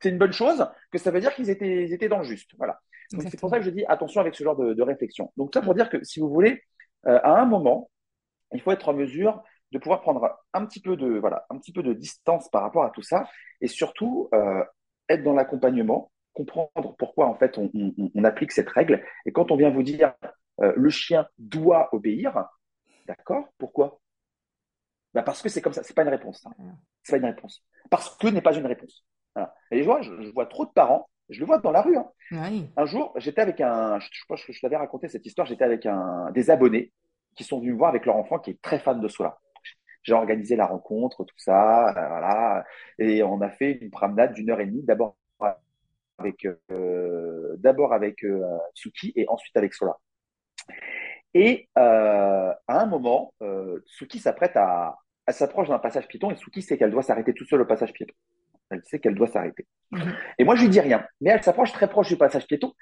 c'est 0.00 0.08
une 0.08 0.18
bonne 0.18 0.32
chose, 0.32 0.66
que 0.90 0.98
ça 0.98 1.10
veut 1.10 1.20
dire 1.20 1.34
qu'ils 1.34 1.50
étaient, 1.50 1.84
ils 1.84 1.92
étaient 1.92 2.08
dans 2.08 2.18
le 2.18 2.24
juste. 2.24 2.50
Voilà. 2.58 2.80
Donc 3.12 3.22
c'est 3.28 3.38
pour 3.38 3.50
ça 3.50 3.58
que 3.58 3.64
je 3.64 3.70
dis 3.70 3.84
attention 3.86 4.20
avec 4.20 4.34
ce 4.34 4.42
genre 4.42 4.56
de, 4.56 4.74
de 4.74 4.82
réflexion. 4.82 5.32
Donc 5.36 5.50
ça 5.52 5.60
pour 5.60 5.74
dire 5.74 5.90
que 5.90 6.02
si 6.02 6.20
vous 6.20 6.28
voulez, 6.28 6.62
euh, 7.06 7.20
à 7.22 7.40
un 7.40 7.44
moment, 7.44 7.90
il 8.52 8.60
faut 8.60 8.72
être 8.72 8.88
en 8.88 8.94
mesure 8.94 9.42
de 9.72 9.78
pouvoir 9.78 10.02
prendre 10.02 10.38
un 10.52 10.66
petit 10.66 10.80
peu 10.80 10.96
de 10.96 11.18
voilà, 11.18 11.46
un 11.50 11.58
petit 11.58 11.72
peu 11.72 11.82
de 11.82 11.92
distance 11.92 12.48
par 12.50 12.62
rapport 12.62 12.84
à 12.84 12.90
tout 12.90 13.02
ça, 13.02 13.28
et 13.60 13.66
surtout 13.66 14.28
euh, 14.34 14.62
être 15.08 15.22
dans 15.22 15.32
l'accompagnement, 15.32 16.10
comprendre 16.32 16.94
pourquoi 16.98 17.26
en 17.26 17.34
fait 17.34 17.58
on, 17.58 17.70
on, 17.74 18.10
on, 18.14 18.24
applique 18.24 18.52
cette 18.52 18.68
règle. 18.68 19.04
Et 19.26 19.32
quand 19.32 19.50
on 19.50 19.56
vient 19.56 19.70
vous 19.70 19.82
dire 19.82 20.14
euh, 20.60 20.72
le 20.76 20.90
chien 20.90 21.26
doit 21.38 21.88
obéir, 21.94 22.46
d'accord 23.06 23.48
Pourquoi? 23.58 24.00
Bah 25.14 25.22
parce 25.22 25.42
que 25.42 25.48
c'est 25.48 25.60
comme 25.60 25.72
ça, 25.72 25.82
c'est 25.82 25.94
pas 25.94 26.02
une 26.02 26.08
réponse. 26.08 26.46
Hein. 26.46 26.52
C'est 27.02 27.12
pas 27.12 27.26
une 27.26 27.32
réponse. 27.32 27.64
Parce 27.90 28.16
que 28.16 28.28
n'est 28.28 28.42
pas 28.42 28.56
une 28.56 28.66
réponse. 28.66 29.04
Voilà. 29.34 29.54
Et 29.70 29.80
je 29.80 29.84
vois, 29.84 30.02
je, 30.02 30.22
je, 30.22 30.30
vois 30.30 30.46
trop 30.46 30.66
de 30.66 30.70
parents, 30.70 31.08
je 31.28 31.40
le 31.40 31.46
vois 31.46 31.58
dans 31.58 31.70
la 31.70 31.82
rue. 31.82 31.96
Hein. 31.96 32.08
Oui. 32.32 32.70
Un 32.76 32.84
jour, 32.84 33.12
j'étais 33.16 33.40
avec 33.40 33.60
un, 33.60 33.98
je, 33.98 34.08
je 34.10 34.24
pense 34.28 34.44
que 34.44 34.52
je 34.52 34.60
t'avais 34.60 34.76
raconté 34.76 35.08
cette 35.08 35.26
histoire, 35.26 35.46
j'étais 35.46 35.64
avec 35.64 35.86
un, 35.86 36.30
des 36.32 36.50
abonnés 36.50 36.92
qui 37.34 37.44
sont 37.44 37.58
venus 37.58 37.72
me 37.72 37.78
voir 37.78 37.90
avec 37.90 38.06
leur 38.06 38.16
enfant 38.16 38.38
qui 38.38 38.50
est 38.50 38.62
très 38.62 38.78
fan 38.78 39.00
de 39.00 39.08
Sola. 39.08 39.38
J'ai 40.02 40.14
organisé 40.14 40.56
la 40.56 40.66
rencontre, 40.66 41.24
tout 41.24 41.38
ça, 41.38 41.90
euh, 41.90 42.08
voilà, 42.08 42.64
et 42.98 43.22
on 43.22 43.40
a 43.40 43.50
fait 43.50 43.72
une 43.80 43.90
promenade 43.90 44.34
d'une 44.34 44.50
heure 44.50 44.60
et 44.60 44.66
demie, 44.66 44.82
d'abord 44.82 45.16
avec, 46.18 46.46
euh, 46.70 47.56
d'abord 47.58 47.92
avec 47.92 48.24
euh, 48.24 48.42
Tsuki 48.74 49.12
et 49.16 49.28
ensuite 49.28 49.56
avec 49.56 49.74
Sola. 49.74 49.96
Et 51.34 51.68
euh, 51.78 52.52
à 52.68 52.80
un 52.80 52.86
moment, 52.86 53.32
euh, 53.42 53.80
Tsuki 53.86 54.18
s'apprête 54.18 54.56
à, 54.56 54.98
elle 55.26 55.34
s'approche 55.34 55.68
d'un 55.68 55.78
passage 55.78 56.06
piéton 56.08 56.30
et 56.30 56.36
Tsuki 56.36 56.62
sait 56.62 56.76
qu'elle 56.76 56.90
doit 56.90 57.02
s'arrêter 57.02 57.32
tout 57.32 57.44
seul 57.44 57.62
au 57.62 57.64
passage 57.64 57.92
piéton. 57.92 58.14
Elle 58.72 58.82
sait 58.84 58.98
qu'elle 58.98 59.14
doit 59.14 59.28
s'arrêter. 59.28 59.66
Mhm. 59.90 60.14
Et 60.38 60.44
moi, 60.44 60.56
je 60.56 60.62
lui 60.62 60.68
dis 60.70 60.80
rien. 60.80 61.06
Mais 61.20 61.30
elle 61.30 61.42
s'approche 61.42 61.72
très 61.72 61.88
proche 61.88 62.08
du 62.08 62.16
passage 62.16 62.46
piéton. 62.46 62.72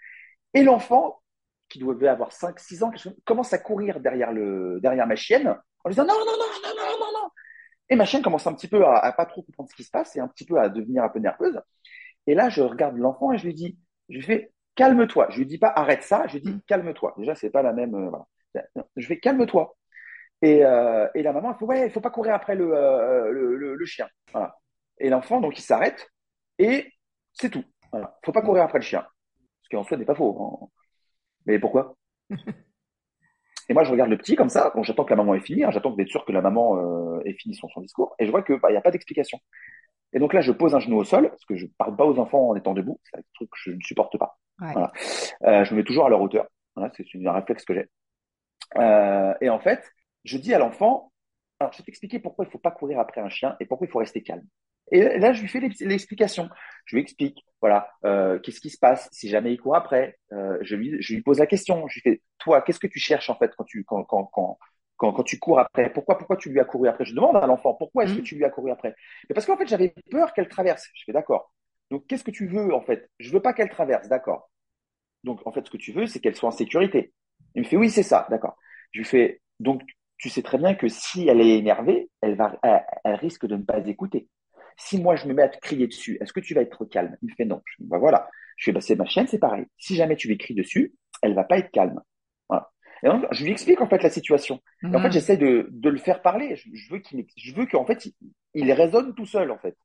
Et 0.54 0.62
l'enfant, 0.62 1.20
qui 1.68 1.78
devait 1.78 2.08
avoir 2.08 2.32
5, 2.32 2.58
6 2.58 2.82
ans, 2.82 2.92
commence 3.24 3.52
à 3.52 3.58
courir 3.58 4.00
derrière, 4.00 4.32
le, 4.32 4.80
derrière 4.80 5.06
ma 5.06 5.16
chienne 5.16 5.48
en 5.48 5.88
lui 5.88 5.94
disant 5.94 6.04
non, 6.04 6.14
non, 6.14 6.24
non, 6.24 6.32
non, 6.32 6.74
non, 6.76 6.98
non, 6.98 7.22
non. 7.22 7.28
Et 7.88 7.96
ma 7.96 8.04
chienne 8.04 8.22
commence 8.22 8.46
un 8.46 8.54
petit 8.54 8.68
peu 8.68 8.84
à, 8.84 8.98
à 8.98 9.12
pas 9.12 9.26
trop 9.26 9.42
comprendre 9.42 9.68
ce 9.70 9.74
qui 9.74 9.84
se 9.84 9.90
passe 9.90 10.14
et 10.16 10.20
un 10.20 10.28
petit 10.28 10.44
peu 10.44 10.58
à 10.60 10.68
devenir 10.68 11.02
un 11.02 11.08
peu 11.08 11.18
nerveuse. 11.18 11.60
Et 12.26 12.34
là, 12.34 12.48
je 12.48 12.62
regarde 12.62 12.96
l'enfant 12.96 13.32
et 13.32 13.38
je 13.38 13.46
lui 13.46 13.54
dis, 13.54 13.78
je 14.08 14.16
lui 14.16 14.22
fais 14.22 14.52
calme-toi. 14.74 15.28
Je 15.30 15.38
lui 15.38 15.46
dis 15.46 15.58
pas 15.58 15.72
arrête 15.74 16.02
ça, 16.02 16.26
je 16.26 16.34
lui 16.34 16.42
dis 16.42 16.62
calme-toi. 16.66 17.14
Déjà, 17.18 17.34
c'est 17.34 17.50
pas 17.50 17.62
la 17.62 17.72
même. 17.72 17.94
Euh, 17.94 18.10
voilà. 18.10 18.26
Je 18.96 19.06
fais 19.06 19.18
calme-toi. 19.18 19.76
Et, 20.42 20.64
euh, 20.64 21.08
et 21.14 21.22
la 21.22 21.32
maman, 21.32 21.50
elle 21.52 21.58
fait 21.58 21.64
ouais, 21.64 21.86
il 21.86 21.92
faut 21.92 22.00
pas 22.00 22.10
courir 22.10 22.34
après 22.34 22.54
le, 22.54 22.74
euh, 22.74 23.30
le, 23.30 23.56
le, 23.56 23.74
le 23.74 23.86
chien. 23.86 24.08
Voilà. 24.32 24.56
Et 25.00 25.08
l'enfant, 25.08 25.40
donc, 25.40 25.58
il 25.58 25.62
s'arrête 25.62 26.10
et 26.58 26.92
c'est 27.32 27.50
tout. 27.50 27.64
Voilà. 27.90 28.18
Faut 28.24 28.32
pas 28.32 28.42
courir 28.42 28.62
après 28.62 28.78
le 28.78 28.84
chien. 28.84 29.06
Ce 29.62 29.68
qui 29.68 29.76
en 29.76 29.84
soi 29.84 29.96
n'est 29.96 30.04
pas 30.04 30.14
faux. 30.14 30.60
Hein. 30.62 30.66
Mais 31.46 31.58
pourquoi? 31.58 31.96
Et 33.68 33.72
moi, 33.72 33.84
je 33.84 33.92
regarde 33.92 34.10
le 34.10 34.18
petit 34.18 34.34
comme 34.34 34.48
ça. 34.48 34.72
Bon, 34.74 34.82
j'attends 34.82 35.04
que 35.04 35.10
la 35.10 35.16
maman 35.16 35.34
ait 35.34 35.40
fini. 35.40 35.62
Hein. 35.62 35.70
J'attends 35.70 35.92
d'être 35.92 36.08
sûr 36.08 36.24
que 36.24 36.32
la 36.32 36.40
maman 36.40 36.76
euh, 36.76 37.20
ait 37.24 37.34
fini 37.34 37.54
son, 37.54 37.68
son 37.68 37.80
discours. 37.80 38.16
Et 38.18 38.26
je 38.26 38.30
vois 38.32 38.42
que 38.42 38.54
bah, 38.54 38.70
n'y 38.70 38.76
a 38.76 38.80
pas 38.80 38.90
d'explication. 38.90 39.38
Et 40.12 40.18
donc 40.18 40.32
là, 40.34 40.40
je 40.40 40.50
pose 40.50 40.74
un 40.74 40.80
genou 40.80 40.96
au 40.96 41.04
sol 41.04 41.28
parce 41.28 41.44
que 41.44 41.56
je 41.56 41.66
parle 41.78 41.96
pas 41.96 42.04
aux 42.04 42.18
enfants 42.18 42.48
en 42.48 42.56
étant 42.56 42.74
debout. 42.74 42.98
C'est 43.04 43.18
un 43.18 43.22
truc 43.34 43.48
que 43.48 43.58
je 43.58 43.70
ne 43.70 43.80
supporte 43.80 44.18
pas. 44.18 44.38
Ouais. 44.60 44.72
Voilà. 44.72 44.92
Euh, 45.44 45.64
je 45.64 45.72
me 45.72 45.78
mets 45.78 45.84
toujours 45.84 46.06
à 46.06 46.08
leur 46.08 46.20
hauteur. 46.20 46.48
Voilà, 46.74 46.92
c'est 46.96 47.04
un 47.24 47.32
réflexe 47.32 47.64
que 47.64 47.74
j'ai. 47.74 47.88
Euh, 48.76 49.34
et 49.40 49.50
en 49.50 49.60
fait, 49.60 49.84
je 50.24 50.36
dis 50.36 50.52
à 50.52 50.58
l'enfant, 50.58 51.12
alors 51.60 51.72
je 51.72 51.78
vais 51.78 51.84
t'expliquer 51.84 52.18
pourquoi 52.18 52.44
il 52.44 52.48
ne 52.48 52.52
faut 52.52 52.58
pas 52.58 52.70
courir 52.70 52.98
après 52.98 53.20
un 53.20 53.28
chien 53.28 53.56
et 53.60 53.66
pourquoi 53.66 53.86
il 53.86 53.90
faut 53.90 53.98
rester 53.98 54.22
calme. 54.22 54.46
Et 54.90 55.18
là, 55.18 55.32
je 55.32 55.40
lui 55.40 55.48
fais 55.48 55.60
l'explication. 55.60 56.48
Je 56.86 56.96
lui 56.96 57.02
explique, 57.02 57.44
voilà, 57.60 57.92
euh, 58.04 58.38
qu'est-ce 58.40 58.60
qui 58.60 58.70
se 58.70 58.78
passe 58.78 59.08
si 59.12 59.28
jamais 59.28 59.52
il 59.52 59.60
court 59.60 59.76
après. 59.76 60.18
Euh, 60.32 60.58
je 60.62 60.74
lui, 60.74 61.00
je 61.00 61.14
lui 61.14 61.22
pose 61.22 61.38
la 61.38 61.46
question. 61.46 61.86
Je 61.88 61.94
lui 61.94 62.00
fais, 62.00 62.22
toi, 62.38 62.62
qu'est-ce 62.62 62.80
que 62.80 62.86
tu 62.88 62.98
cherches 62.98 63.30
en 63.30 63.36
fait 63.36 63.52
quand 63.56 63.64
tu, 63.64 63.84
quand, 63.84 64.02
quand, 64.04 64.24
quand, 64.24 64.58
quand, 64.96 65.12
quand 65.12 65.22
tu 65.22 65.38
cours 65.38 65.60
après? 65.60 65.92
Pourquoi, 65.92 66.18
pourquoi 66.18 66.36
tu 66.36 66.50
lui 66.50 66.58
as 66.58 66.64
couru 66.64 66.88
après? 66.88 67.04
Je 67.04 67.14
demande 67.14 67.36
à 67.36 67.46
l'enfant, 67.46 67.74
pourquoi 67.74 68.04
est-ce 68.04 68.14
que 68.14 68.20
tu 68.20 68.34
lui 68.34 68.44
as 68.44 68.50
couru 68.50 68.70
après? 68.70 68.94
Mais 69.28 69.34
parce 69.34 69.46
qu'en 69.46 69.56
fait, 69.56 69.68
j'avais 69.68 69.94
peur 70.10 70.32
qu'elle 70.32 70.48
traverse. 70.48 70.88
Je 70.94 71.04
fais, 71.04 71.12
d'accord. 71.12 71.52
Donc, 71.90 72.06
qu'est-ce 72.06 72.24
que 72.24 72.30
tu 72.30 72.46
veux 72.46 72.74
en 72.74 72.80
fait? 72.80 73.08
Je 73.18 73.30
veux 73.30 73.40
pas 73.40 73.52
qu'elle 73.52 73.70
traverse, 73.70 74.08
d'accord. 74.08 74.50
Donc, 75.22 75.46
en 75.46 75.52
fait, 75.52 75.64
ce 75.66 75.70
que 75.70 75.76
tu 75.76 75.92
veux, 75.92 76.06
c'est 76.06 76.18
qu'elle 76.18 76.36
soit 76.36 76.48
en 76.48 76.52
sécurité. 76.52 77.12
Il 77.54 77.62
me 77.62 77.66
fait, 77.66 77.76
oui, 77.76 77.90
c'est 77.90 78.02
ça, 78.02 78.26
d'accord. 78.30 78.56
Je 78.92 79.00
lui 79.00 79.04
fais, 79.04 79.40
donc, 79.60 79.82
tu 80.18 80.28
sais 80.28 80.42
très 80.42 80.58
bien 80.58 80.74
que 80.74 80.88
si 80.88 81.28
elle 81.28 81.40
est 81.40 81.58
énervée, 81.58 82.10
elle 82.20 82.36
va, 82.36 82.58
elle, 82.62 82.84
elle 83.04 83.14
risque 83.14 83.46
de 83.46 83.56
ne 83.56 83.62
pas 83.62 83.78
écouter. 83.86 84.28
Si 84.80 85.00
moi 85.00 85.16
je 85.16 85.26
me 85.28 85.34
mets 85.34 85.42
à 85.42 85.48
te 85.48 85.58
crier 85.58 85.86
dessus, 85.86 86.18
est-ce 86.20 86.32
que 86.32 86.40
tu 86.40 86.54
vas 86.54 86.62
être 86.62 86.84
calme? 86.86 87.16
Il 87.22 87.30
me 87.30 87.34
fait 87.34 87.44
non. 87.44 87.62
Je 87.66 87.82
dis, 87.82 87.88
bah 87.88 87.98
voilà. 87.98 88.28
Je 88.56 88.64
fais, 88.66 88.72
bah 88.72 88.80
c'est 88.80 88.96
ma 88.96 89.06
chienne, 89.06 89.26
c'est 89.28 89.38
pareil. 89.38 89.66
Si 89.78 89.94
jamais 89.96 90.16
tu 90.16 90.28
lui 90.28 90.38
cries 90.38 90.54
dessus, 90.54 90.94
elle 91.22 91.34
va 91.34 91.44
pas 91.44 91.58
être 91.58 91.70
calme. 91.70 92.00
Voilà. 92.48 92.70
Et 93.02 93.08
donc, 93.08 93.26
je 93.32 93.44
lui 93.44 93.52
explique 93.52 93.80
en 93.80 93.88
fait 93.88 94.02
la 94.02 94.10
situation. 94.10 94.60
Mhm. 94.82 94.94
Et 94.94 94.96
en 94.96 95.00
fait, 95.00 95.12
j'essaie 95.12 95.36
de, 95.36 95.68
de 95.70 95.90
le 95.90 95.98
faire 95.98 96.22
parler. 96.22 96.56
Je, 96.56 96.68
je 96.74 96.90
veux 96.92 96.98
qu'il, 97.00 97.26
je 97.36 97.54
veux 97.54 97.66
qu'en 97.66 97.86
fait, 97.86 98.06
il, 98.06 98.14
il 98.54 98.72
raisonne 98.72 99.14
tout 99.14 99.26
seul 99.26 99.50
en 99.50 99.58
fait. 99.58 99.76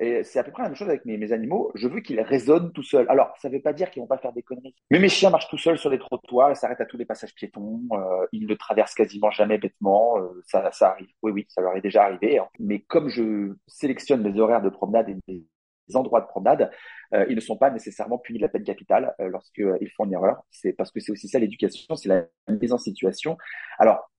Et 0.00 0.24
c'est 0.24 0.38
à 0.38 0.44
peu 0.44 0.50
près 0.50 0.62
la 0.62 0.70
même 0.70 0.76
chose 0.76 0.88
avec 0.88 1.04
mes, 1.04 1.18
mes 1.18 1.30
animaux. 1.32 1.70
Je 1.74 1.86
veux 1.86 2.00
qu'ils 2.00 2.20
raisonnent 2.20 2.72
tout 2.72 2.82
seuls. 2.82 3.06
Alors, 3.10 3.34
ça 3.38 3.48
ne 3.48 3.54
veut 3.54 3.60
pas 3.60 3.74
dire 3.74 3.90
qu'ils 3.90 4.00
vont 4.00 4.08
pas 4.08 4.18
faire 4.18 4.32
des 4.32 4.42
conneries. 4.42 4.74
Mais 4.90 4.98
mes 4.98 5.10
chiens 5.10 5.28
marchent 5.28 5.48
tout 5.48 5.58
seuls 5.58 5.78
sur 5.78 5.90
les 5.90 5.98
trottoirs, 5.98 6.50
ils 6.50 6.56
s'arrêtent 6.56 6.80
à 6.80 6.86
tous 6.86 6.96
les 6.96 7.04
passages 7.04 7.34
piétons, 7.34 7.82
euh, 7.92 8.26
ils 8.32 8.46
ne 8.46 8.54
traversent 8.54 8.94
quasiment 8.94 9.30
jamais 9.30 9.58
bêtement. 9.58 10.18
Euh, 10.18 10.42
ça, 10.46 10.72
ça 10.72 10.90
arrive. 10.92 11.08
Oui, 11.22 11.32
oui, 11.32 11.46
ça 11.48 11.60
leur 11.60 11.76
est 11.76 11.82
déjà 11.82 12.04
arrivé. 12.04 12.38
Hein. 12.38 12.48
Mais 12.58 12.80
comme 12.80 13.08
je 13.08 13.54
sélectionne 13.66 14.22
mes 14.22 14.40
horaires 14.40 14.62
de 14.62 14.70
promenade 14.70 15.10
et 15.10 15.16
mes 15.28 15.44
endroits 15.94 16.20
de 16.20 16.26
promenade, 16.26 16.70
euh, 17.14 17.26
ils 17.28 17.34
ne 17.34 17.40
sont 17.40 17.56
pas 17.56 17.70
nécessairement 17.70 18.18
punis 18.18 18.38
de 18.38 18.44
la 18.44 18.48
peine 18.48 18.64
capitale 18.64 19.14
euh, 19.20 19.28
lorsqu'ils 19.28 19.90
font 19.96 20.04
une 20.04 20.14
erreur. 20.14 20.42
C'est 20.50 20.72
parce 20.72 20.90
que 20.90 21.00
c'est 21.00 21.12
aussi 21.12 21.28
ça 21.28 21.38
l'éducation, 21.38 21.94
c'est 21.96 22.08
la 22.08 22.26
mise 22.48 22.72
en 22.72 22.78
situation. 22.78 23.36
Alors, 23.78 24.10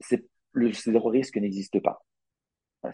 c'est 0.00 0.26
le 0.52 0.72
zéro 0.72 1.08
risque 1.08 1.36
n'existe 1.36 1.80
pas. 1.80 2.02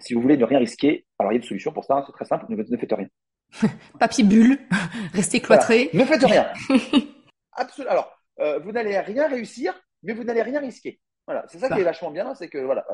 Si 0.00 0.14
vous 0.14 0.20
voulez 0.20 0.36
ne 0.36 0.44
rien 0.44 0.58
risquer, 0.58 1.06
alors 1.18 1.32
il 1.32 1.36
y 1.36 1.38
a 1.38 1.40
une 1.42 1.46
solution 1.46 1.72
pour 1.72 1.84
ça, 1.84 1.94
hein, 1.94 2.04
c'est 2.06 2.12
très 2.12 2.24
simple, 2.24 2.46
ne, 2.48 2.56
ne, 2.56 2.76
faites 2.76 2.92
rien. 2.92 3.08
Papier 4.00 4.24
bulle, 4.24 4.58
restez 5.12 5.40
cloîtré. 5.40 5.90
Voilà. 5.92 6.04
Ne 6.04 6.10
faites 6.10 6.24
rien. 6.24 6.52
Absolument. 7.52 7.92
Alors, 7.92 8.18
euh, 8.40 8.58
vous 8.58 8.72
n'allez 8.72 8.98
rien 8.98 9.28
réussir, 9.28 9.80
mais 10.02 10.12
vous 10.12 10.24
n'allez 10.24 10.42
rien 10.42 10.60
risquer. 10.60 11.00
Voilà, 11.26 11.44
c'est 11.48 11.58
ça, 11.58 11.68
ça, 11.68 11.74
qui 11.74 11.80
est 11.80 11.84
vachement 11.84 12.10
bien, 12.10 12.34
c'est 12.34 12.48
que 12.48 12.58
voilà. 12.58 12.86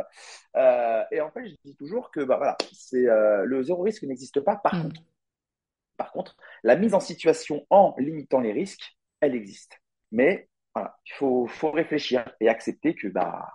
Euh, 0.56 1.04
et 1.10 1.20
en 1.20 1.30
fait, 1.30 1.46
je 1.46 1.54
dis 1.64 1.76
toujours 1.76 2.10
que 2.10 2.20
bah 2.20 2.36
voilà, 2.36 2.56
c'est 2.72 3.06
euh, 3.06 3.44
le 3.44 3.62
zéro 3.62 3.82
risque 3.82 4.04
n'existe 4.04 4.40
pas. 4.40 4.56
Par 4.56 4.74
mm. 4.74 4.82
contre, 4.82 5.02
par 5.98 6.12
contre, 6.12 6.36
la 6.62 6.76
mise 6.76 6.94
en 6.94 7.00
situation 7.00 7.66
en 7.68 7.94
limitant 7.98 8.40
les 8.40 8.52
risques, 8.52 8.96
elle 9.20 9.34
existe. 9.34 9.78
Mais 10.12 10.48
voilà, 10.74 10.96
il 11.06 11.12
faut, 11.12 11.46
faut 11.46 11.70
réfléchir 11.70 12.24
et 12.40 12.48
accepter 12.48 12.94
que 12.94 13.08
bah 13.08 13.52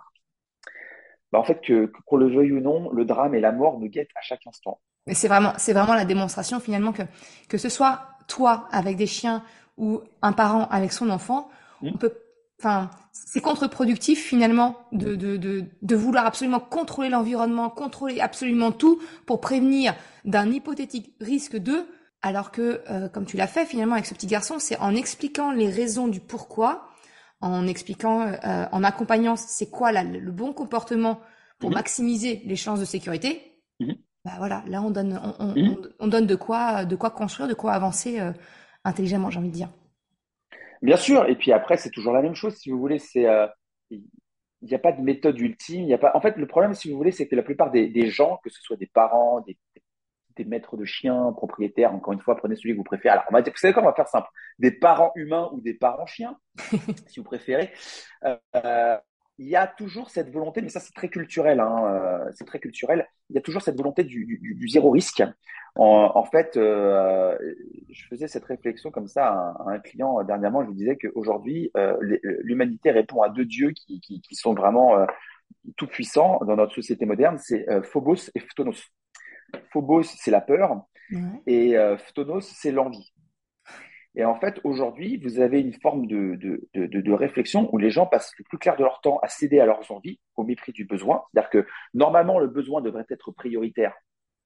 bah 1.32 1.38
en 1.38 1.44
fait, 1.44 1.60
que, 1.60 1.92
qu'on 2.06 2.16
le 2.16 2.28
veuille 2.28 2.52
ou 2.52 2.60
non, 2.60 2.90
le 2.90 3.04
drame 3.04 3.34
et 3.34 3.40
la 3.40 3.52
mort 3.52 3.78
nous 3.78 3.88
guettent 3.88 4.16
à 4.16 4.22
chaque 4.22 4.46
instant. 4.46 4.80
Mais 5.06 5.14
c'est 5.14 5.28
vraiment, 5.28 5.52
c'est 5.58 5.72
vraiment 5.72 5.94
la 5.94 6.04
démonstration 6.04 6.60
finalement 6.60 6.92
que 6.92 7.02
que 7.48 7.58
ce 7.58 7.68
soit 7.68 8.02
toi 8.26 8.68
avec 8.70 8.96
des 8.96 9.06
chiens 9.06 9.42
ou 9.76 10.00
un 10.22 10.32
parent 10.32 10.66
avec 10.70 10.92
son 10.92 11.08
enfant, 11.08 11.48
mmh. 11.82 11.88
on 11.94 11.96
peut, 11.96 12.12
enfin, 12.58 12.90
c'est 13.12 13.40
contre-productif 13.40 14.24
finalement 14.24 14.76
de, 14.92 15.14
de, 15.14 15.36
de, 15.36 15.64
de 15.80 15.96
vouloir 15.96 16.26
absolument 16.26 16.60
contrôler 16.60 17.08
l'environnement, 17.08 17.70
contrôler 17.70 18.20
absolument 18.20 18.72
tout 18.72 19.00
pour 19.24 19.40
prévenir 19.40 19.94
d'un 20.24 20.50
hypothétique 20.50 21.14
risque 21.20 21.56
de, 21.56 21.86
alors 22.22 22.50
que, 22.50 22.82
euh, 22.90 23.08
comme 23.08 23.24
tu 23.24 23.36
l'as 23.36 23.46
fait 23.46 23.64
finalement 23.64 23.94
avec 23.94 24.06
ce 24.06 24.14
petit 24.14 24.26
garçon, 24.26 24.58
c'est 24.58 24.78
en 24.78 24.94
expliquant 24.94 25.52
les 25.52 25.70
raisons 25.70 26.08
du 26.08 26.20
pourquoi 26.20 26.87
en 27.40 27.66
expliquant, 27.66 28.22
euh, 28.22 28.66
en 28.72 28.82
accompagnant 28.84 29.36
c'est 29.36 29.70
quoi 29.70 29.92
la, 29.92 30.02
le 30.02 30.32
bon 30.32 30.52
comportement 30.52 31.20
pour 31.58 31.70
mmh. 31.70 31.74
maximiser 31.74 32.42
les 32.44 32.56
chances 32.56 32.80
de 32.80 32.84
sécurité. 32.84 33.60
Mmh. 33.80 33.92
bah 34.24 34.32
voilà, 34.38 34.64
là 34.66 34.82
on 34.82 34.90
donne, 34.90 35.20
on, 35.98 36.06
donne 36.08 36.26
de 36.26 36.34
quoi, 36.34 36.84
de 36.84 36.96
quoi 36.96 37.10
construire, 37.10 37.48
de 37.48 37.54
quoi 37.54 37.72
avancer 37.72 38.20
euh, 38.20 38.32
intelligemment, 38.84 39.30
j'ai 39.30 39.38
envie 39.38 39.48
de 39.48 39.54
dire. 39.54 39.70
Bien 40.82 40.96
sûr, 40.96 41.26
et 41.28 41.36
puis 41.36 41.52
après 41.52 41.76
c'est 41.76 41.90
toujours 41.90 42.12
la 42.12 42.22
même 42.22 42.34
chose, 42.34 42.54
si 42.54 42.70
vous 42.70 42.78
voulez, 42.78 42.98
c'est 42.98 43.26
euh, 43.26 43.46
il 44.62 44.68
n'y 44.68 44.74
a 44.74 44.78
pas 44.78 44.92
de 44.92 45.00
méthode 45.00 45.38
ultime, 45.38 45.82
il 45.82 45.88
y 45.88 45.94
a 45.94 45.98
pas. 45.98 46.12
En 46.14 46.20
fait, 46.20 46.36
le 46.36 46.46
problème, 46.46 46.74
si 46.74 46.90
vous 46.90 46.96
voulez, 46.96 47.12
c'est 47.12 47.28
que 47.28 47.36
la 47.36 47.42
plupart 47.42 47.70
des, 47.70 48.10
gens, 48.10 48.40
que 48.42 48.50
ce 48.50 48.60
soit 48.60 48.76
des 48.76 48.86
parents, 48.86 49.40
des, 49.42 49.56
maîtres 50.44 50.76
de 50.76 50.84
chiens, 50.84 51.32
propriétaires, 51.32 51.94
encore 51.94 52.12
une 52.12 52.20
fois, 52.20 52.36
prenez 52.36 52.56
celui 52.56 52.72
que 52.72 52.78
vous 52.78 52.84
préférez. 52.84 53.12
Alors, 53.12 53.24
on 53.30 53.34
va 53.34 53.42
dire, 53.42 53.52
vous 53.52 53.58
savez 53.58 53.72
quoi, 53.72 53.82
on 53.82 53.86
va 53.86 53.94
faire 53.94 54.08
simple. 54.08 54.28
Des 54.58 54.70
parents 54.70 55.12
humains 55.14 55.50
ou 55.52 55.60
des 55.60 55.74
parents 55.74 56.06
chiens, 56.06 56.38
si 57.06 57.20
vous 57.20 57.24
préférez. 57.24 57.72
Euh, 58.24 58.96
il 59.38 59.46
y 59.46 59.56
a 59.56 59.68
toujours 59.68 60.10
cette 60.10 60.30
volonté, 60.30 60.62
mais 60.62 60.68
ça 60.68 60.80
c'est 60.80 60.92
très 60.92 61.08
culturel, 61.08 61.60
hein, 61.60 61.84
euh, 61.86 62.30
c'est 62.34 62.44
très 62.44 62.58
culturel. 62.58 63.06
Il 63.30 63.36
y 63.36 63.38
a 63.38 63.40
toujours 63.40 63.62
cette 63.62 63.76
volonté 63.76 64.02
du, 64.02 64.26
du, 64.26 64.54
du 64.54 64.68
zéro 64.68 64.90
risque. 64.90 65.22
En, 65.76 66.10
en 66.14 66.24
fait, 66.24 66.56
euh, 66.56 67.38
je 67.88 68.04
faisais 68.08 68.26
cette 68.26 68.44
réflexion 68.44 68.90
comme 68.90 69.06
ça 69.06 69.28
à 69.28 69.70
un, 69.70 69.78
client 69.78 70.24
dernièrement. 70.24 70.62
Je 70.64 70.68
lui 70.68 70.74
disais 70.74 70.96
qu'aujourd'hui, 70.96 71.70
euh, 71.76 71.96
l'humanité 72.42 72.90
répond 72.90 73.22
à 73.22 73.28
deux 73.28 73.44
dieux 73.44 73.70
qui, 73.70 74.00
qui, 74.00 74.20
qui 74.20 74.34
sont 74.34 74.54
vraiment 74.54 74.98
euh, 74.98 75.06
tout 75.76 75.86
puissants 75.86 76.40
dans 76.44 76.56
notre 76.56 76.74
société 76.74 77.06
moderne. 77.06 77.38
C'est 77.38 77.64
Phobos 77.84 78.30
et 78.34 78.40
Phtonos. 78.40 78.90
Phobos, 79.72 80.02
c'est 80.02 80.30
la 80.30 80.40
peur, 80.40 80.82
et 81.46 81.74
Phtonos, 81.98 82.42
c'est 82.42 82.70
l'envie. 82.70 83.12
Et 84.18 84.24
en 84.24 84.34
fait, 84.34 84.60
aujourd'hui, 84.64 85.16
vous 85.18 85.38
avez 85.38 85.60
une 85.60 85.74
forme 85.74 86.08
de, 86.08 86.34
de, 86.34 86.68
de, 86.74 87.00
de, 87.00 87.12
réflexion 87.12 87.68
où 87.72 87.78
les 87.78 87.90
gens 87.90 88.06
passent 88.06 88.32
le 88.36 88.44
plus 88.44 88.58
clair 88.58 88.76
de 88.76 88.82
leur 88.82 89.00
temps 89.00 89.18
à 89.22 89.28
céder 89.28 89.60
à 89.60 89.66
leurs 89.66 89.92
envies 89.92 90.18
au 90.34 90.42
mépris 90.42 90.72
du 90.72 90.84
besoin. 90.84 91.22
C'est-à-dire 91.30 91.50
que 91.50 91.66
normalement, 91.94 92.40
le 92.40 92.48
besoin 92.48 92.80
devrait 92.80 93.06
être 93.10 93.30
prioritaire. 93.30 93.94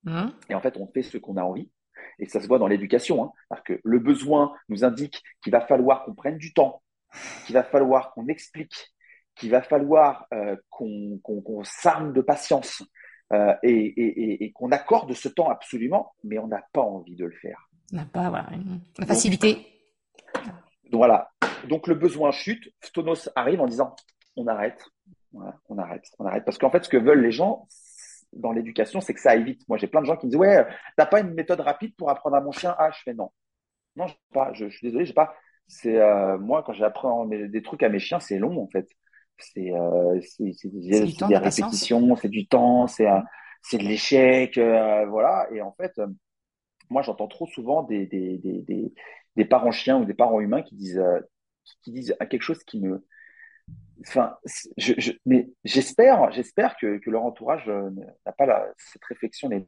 Mmh. 0.04 0.26
Et 0.50 0.54
en 0.54 0.60
fait, 0.60 0.76
on 0.76 0.86
fait 0.88 1.02
ce 1.02 1.16
qu'on 1.16 1.38
a 1.38 1.42
envie. 1.42 1.70
Et 2.18 2.26
ça 2.26 2.42
se 2.42 2.48
voit 2.48 2.58
dans 2.58 2.66
l'éducation. 2.66 3.24
Hein. 3.24 3.32
C'est-à-dire 3.48 3.64
que 3.64 3.80
le 3.82 3.98
besoin 3.98 4.52
nous 4.68 4.84
indique 4.84 5.22
qu'il 5.42 5.52
va 5.52 5.62
falloir 5.62 6.04
qu'on 6.04 6.14
prenne 6.14 6.36
du 6.36 6.52
temps, 6.52 6.82
qu'il 7.46 7.54
va 7.54 7.62
falloir 7.62 8.12
qu'on 8.12 8.26
explique, 8.26 8.92
qu'il 9.36 9.50
va 9.50 9.62
falloir 9.62 10.26
euh, 10.34 10.56
qu'on 10.68 11.18
qu'on 11.22 11.64
s'arme 11.64 12.12
de 12.12 12.20
patience 12.20 12.82
euh, 13.32 13.54
et, 13.62 13.70
et, 13.70 14.44
et 14.44 14.52
qu'on 14.52 14.70
accorde 14.72 15.12
ce 15.14 15.28
temps 15.28 15.48
absolument, 15.48 16.14
mais 16.24 16.38
on 16.38 16.48
n'a 16.48 16.62
pas 16.72 16.82
envie 16.82 17.16
de 17.16 17.24
le 17.24 17.36
faire 17.36 17.68
n'a 17.92 18.06
pas 18.06 18.30
voilà, 18.30 18.48
la 18.98 19.06
facilité. 19.06 19.66
Donc, 20.90 20.98
voilà. 20.98 21.30
Donc 21.68 21.86
le 21.86 21.94
besoin 21.94 22.32
chute. 22.32 22.72
Stonos 22.82 23.28
arrive 23.36 23.60
en 23.60 23.66
disant 23.66 23.94
on 24.36 24.46
arrête, 24.46 24.84
on 25.32 25.78
arrête, 25.78 26.04
on 26.18 26.26
arrête. 26.26 26.44
Parce 26.44 26.58
qu'en 26.58 26.70
fait, 26.70 26.84
ce 26.84 26.88
que 26.88 26.96
veulent 26.96 27.22
les 27.22 27.32
gens 27.32 27.68
dans 28.32 28.52
l'éducation, 28.52 29.00
c'est 29.00 29.14
que 29.14 29.20
ça 29.20 29.30
aille 29.30 29.44
vite. 29.44 29.62
Moi, 29.68 29.76
j'ai 29.76 29.86
plein 29.86 30.00
de 30.00 30.06
gens 30.06 30.16
qui 30.16 30.26
me 30.26 30.30
disent 30.30 30.40
ouais, 30.40 30.66
t'as 30.96 31.06
pas 31.06 31.20
une 31.20 31.34
méthode 31.34 31.60
rapide 31.60 31.94
pour 31.96 32.10
apprendre 32.10 32.36
à 32.36 32.40
mon 32.40 32.52
chien 32.52 32.74
Ah, 32.78 32.90
je 32.90 33.02
fais 33.02 33.14
non, 33.14 33.30
non, 33.96 34.06
je 34.06 34.14
pas. 34.32 34.52
Je, 34.54 34.68
suis 34.68 34.86
désolé, 34.86 35.04
j'ai 35.04 35.14
pas. 35.14 35.34
C'est 35.68 36.00
euh, 36.00 36.38
moi 36.38 36.62
quand 36.64 36.72
j'apprends 36.72 37.26
des 37.26 37.62
trucs 37.62 37.82
à 37.82 37.88
mes 37.88 38.00
chiens, 38.00 38.20
c'est 38.20 38.38
long 38.38 38.62
en 38.62 38.68
fait. 38.68 38.88
C'est 39.42 39.72
euh, 39.72 40.20
des 40.38 41.36
répétitions, 41.36 42.16
c'est 42.16 42.28
du 42.28 42.46
temps, 42.46 42.86
c'est 42.86 43.06
c'est 43.62 43.78
de 43.78 43.84
l'échec, 43.84 44.58
euh, 44.58 45.06
voilà. 45.06 45.46
Et 45.52 45.60
en 45.60 45.72
fait, 45.72 45.92
moi, 46.92 47.02
j'entends 47.02 47.26
trop 47.26 47.46
souvent 47.46 47.82
des, 47.82 48.06
des, 48.06 48.38
des, 48.38 48.92
des, 49.36 49.44
parents 49.44 49.72
chiens 49.72 49.98
ou 49.98 50.04
des 50.04 50.14
parents 50.14 50.40
humains 50.40 50.62
qui 50.62 50.76
disent, 50.76 50.98
euh, 50.98 51.20
qui 51.82 51.90
disent 51.90 52.14
quelque 52.30 52.42
chose 52.42 52.62
qui 52.64 52.80
me. 52.80 53.04
Enfin, 54.06 54.36
je, 54.76 54.94
je, 54.98 55.12
mais 55.24 55.48
j'espère, 55.64 56.30
j'espère 56.32 56.76
que, 56.76 56.98
que 56.98 57.10
leur 57.10 57.22
entourage 57.22 57.68
euh, 57.68 57.90
n'a 58.26 58.32
pas 58.32 58.46
la, 58.46 58.66
cette 58.76 59.04
réflexion 59.04 59.48
les, 59.48 59.64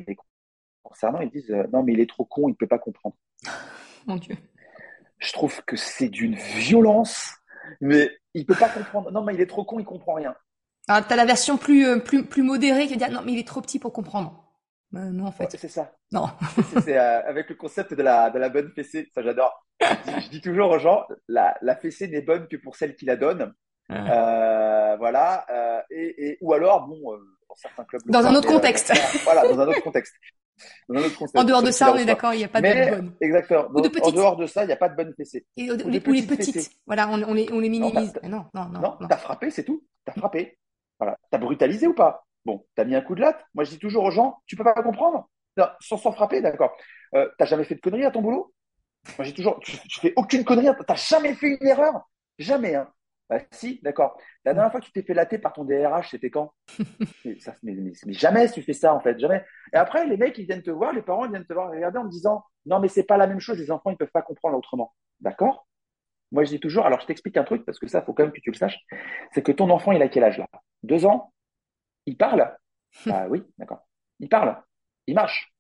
concernant. 0.82 1.20
Ils 1.20 1.30
disent 1.30 1.50
euh, 1.50 1.66
non, 1.72 1.82
mais 1.82 1.92
il 1.94 2.00
est 2.00 2.08
trop 2.08 2.24
con, 2.24 2.48
il 2.48 2.54
peut 2.54 2.66
pas 2.66 2.78
comprendre. 2.78 3.16
Mon 4.06 4.16
Dieu. 4.16 4.36
Je 5.18 5.32
trouve 5.32 5.64
que 5.64 5.76
c'est 5.76 6.08
d'une 6.08 6.34
violence, 6.34 7.36
mais 7.80 8.10
il 8.34 8.46
peut 8.46 8.54
pas 8.54 8.68
comprendre. 8.68 9.10
Non, 9.10 9.22
mais 9.22 9.34
il 9.34 9.40
est 9.40 9.46
trop 9.46 9.64
con, 9.64 9.78
il 9.78 9.84
comprend 9.84 10.14
rien. 10.14 10.34
Ah, 10.88 11.02
tu 11.02 11.12
as 11.12 11.16
la 11.16 11.24
version 11.24 11.56
plus, 11.56 12.02
plus, 12.02 12.26
plus 12.26 12.42
modérée 12.42 12.86
qui 12.86 12.96
dit 12.96 13.04
non, 13.10 13.22
mais 13.24 13.32
il 13.32 13.38
est 13.38 13.46
trop 13.46 13.60
petit 13.60 13.78
pour 13.78 13.92
comprendre. 13.92 14.44
Euh, 14.94 15.10
non, 15.10 15.26
en 15.26 15.32
fait. 15.32 15.56
c'est 15.58 15.68
ça. 15.68 15.92
Non. 16.12 16.28
c'est 16.84 16.96
euh, 16.96 17.26
avec 17.26 17.48
le 17.48 17.56
concept 17.56 17.94
de 17.94 18.02
la, 18.02 18.30
de 18.30 18.38
la 18.38 18.48
bonne 18.48 18.70
fessée. 18.74 19.08
Ça, 19.14 19.22
j'adore. 19.22 19.66
Je, 19.80 20.28
dis 20.30 20.40
toujours 20.40 20.70
aux 20.70 20.78
gens, 20.78 21.04
la, 21.28 21.56
la 21.62 21.74
fessée 21.74 22.06
n'est 22.08 22.22
bonne 22.22 22.46
que 22.48 22.56
pour 22.56 22.76
celle 22.76 22.94
qui 22.94 23.04
la 23.04 23.16
donne. 23.16 23.52
Euh, 23.90 24.96
voilà. 24.96 25.46
Euh, 25.50 25.80
et, 25.90 26.26
et, 26.26 26.38
ou 26.40 26.52
alors, 26.52 26.86
bon, 26.86 26.98
dans 27.48 27.54
certains 27.56 27.84
clubs. 27.84 28.02
Dans 28.06 28.26
un 28.26 28.34
autre 28.34 28.48
contexte. 28.48 28.92
voilà, 29.24 29.48
dans 29.48 29.58
un 29.58 29.68
autre 29.68 29.82
contexte. 29.82 30.14
Dans. 30.88 31.00
En 31.34 31.44
dehors 31.44 31.62
de 31.62 31.70
ça, 31.70 31.92
on 31.92 31.96
est 31.96 32.04
d'accord, 32.04 32.34
il 32.34 32.38
n'y 32.38 32.44
a 32.44 32.48
pas 32.48 32.60
de 32.60 32.90
bonne. 32.90 33.14
Exactement. 33.20 33.66
Ou 33.74 33.80
de 33.80 34.00
En 34.02 34.10
dehors 34.10 34.36
de 34.36 34.46
ça, 34.46 34.64
il 34.64 34.68
n'y 34.68 34.72
a 34.72 34.76
pas 34.76 34.88
de 34.88 34.96
bonne 34.96 35.14
fessée. 35.14 35.46
Et 35.56 35.70
ou, 35.70 35.88
les, 35.88 36.00
petites. 36.00 36.70
Voilà, 36.86 37.08
on, 37.08 37.22
on, 37.22 37.34
les, 37.34 37.48
on 37.52 37.60
les 37.60 37.68
minimise. 37.68 38.12
Non, 38.22 38.46
non, 38.54 38.66
non. 38.66 38.80
Non, 38.80 39.08
t'as 39.08 39.16
frappé, 39.16 39.50
c'est 39.50 39.64
tout. 39.64 39.84
T'as 40.04 40.12
frappé. 40.12 40.58
Voilà. 40.98 41.18
T'as 41.30 41.38
brutalisé 41.38 41.86
ou 41.86 41.94
pas? 41.94 42.26
Bon, 42.44 42.64
t'as 42.74 42.84
mis 42.84 42.94
un 42.94 43.00
coup 43.00 43.14
de 43.14 43.20
latte. 43.20 43.44
Moi, 43.54 43.64
je 43.64 43.70
dis 43.70 43.78
toujours 43.78 44.04
aux 44.04 44.10
gens, 44.10 44.38
tu 44.46 44.56
peux 44.56 44.64
pas 44.64 44.74
comprendre? 44.74 45.28
Sans 45.80 45.96
s'en 45.96 46.12
frapper, 46.12 46.40
d'accord. 46.40 46.76
Euh, 47.14 47.28
t'as 47.38 47.46
jamais 47.46 47.64
fait 47.64 47.74
de 47.76 47.80
conneries 47.80 48.04
à 48.04 48.10
ton 48.10 48.22
boulot? 48.22 48.52
Moi, 49.18 49.24
j'ai 49.24 49.34
toujours, 49.34 49.60
tu, 49.60 49.76
fais 50.00 50.12
aucune 50.16 50.44
connerie. 50.44 50.68
T'as 50.86 50.94
jamais 50.94 51.34
fait 51.34 51.58
une 51.60 51.66
erreur? 51.66 52.08
Jamais, 52.38 52.74
hein. 52.74 52.88
Bah, 53.30 53.38
si, 53.50 53.80
d'accord. 53.82 54.18
La 54.44 54.52
dernière 54.52 54.70
fois 54.70 54.80
que 54.80 54.86
tu 54.86 54.92
t'es 54.92 55.02
fait 55.02 55.14
latter 55.14 55.38
par 55.38 55.52
ton 55.52 55.64
DRH, 55.64 56.10
c'était 56.10 56.30
quand? 56.30 56.52
Ça, 57.40 57.54
mais, 57.62 57.74
jamais 58.08 58.50
tu 58.50 58.62
fais 58.62 58.74
ça, 58.74 58.94
en 58.94 59.00
fait, 59.00 59.18
jamais. 59.18 59.44
Et 59.72 59.76
après, 59.76 60.06
les 60.06 60.16
mecs, 60.16 60.36
ils 60.38 60.46
viennent 60.46 60.62
te 60.62 60.70
voir, 60.70 60.92
les 60.92 61.02
parents, 61.02 61.24
ils 61.24 61.30
viennent 61.30 61.46
te 61.46 61.52
voir 61.54 61.70
regarder 61.70 61.98
en 61.98 62.04
me 62.04 62.10
disant, 62.10 62.44
non, 62.66 62.80
mais 62.80 62.88
c'est 62.88 63.04
pas 63.04 63.16
la 63.16 63.26
même 63.26 63.40
chose, 63.40 63.58
les 63.58 63.70
enfants, 63.70 63.90
ils 63.90 63.96
peuvent 63.96 64.10
pas 64.12 64.22
comprendre 64.22 64.58
autrement. 64.58 64.94
D'accord? 65.20 65.66
Moi, 66.32 66.44
je 66.44 66.50
dis 66.50 66.60
toujours, 66.60 66.86
alors 66.86 67.00
je 67.00 67.06
t'explique 67.06 67.36
un 67.36 67.44
truc, 67.44 67.64
parce 67.64 67.78
que 67.78 67.86
ça, 67.88 68.02
faut 68.02 68.12
quand 68.12 68.24
même 68.24 68.32
que 68.32 68.40
tu 68.40 68.50
le 68.50 68.56
saches, 68.56 68.78
c'est 69.32 69.42
que 69.42 69.52
ton 69.52 69.70
enfant, 69.70 69.92
il 69.92 70.02
a 70.02 70.08
quel 70.08 70.24
âge 70.24 70.38
là? 70.38 70.48
Deux 70.82 71.06
ans? 71.06 71.32
Il 72.06 72.16
parle? 72.16 72.56
Ah 73.10 73.26
oui, 73.28 73.42
d'accord. 73.58 73.86
Il 74.20 74.28
parle? 74.28 74.62
Il 75.08 75.14
marche? 75.14 75.52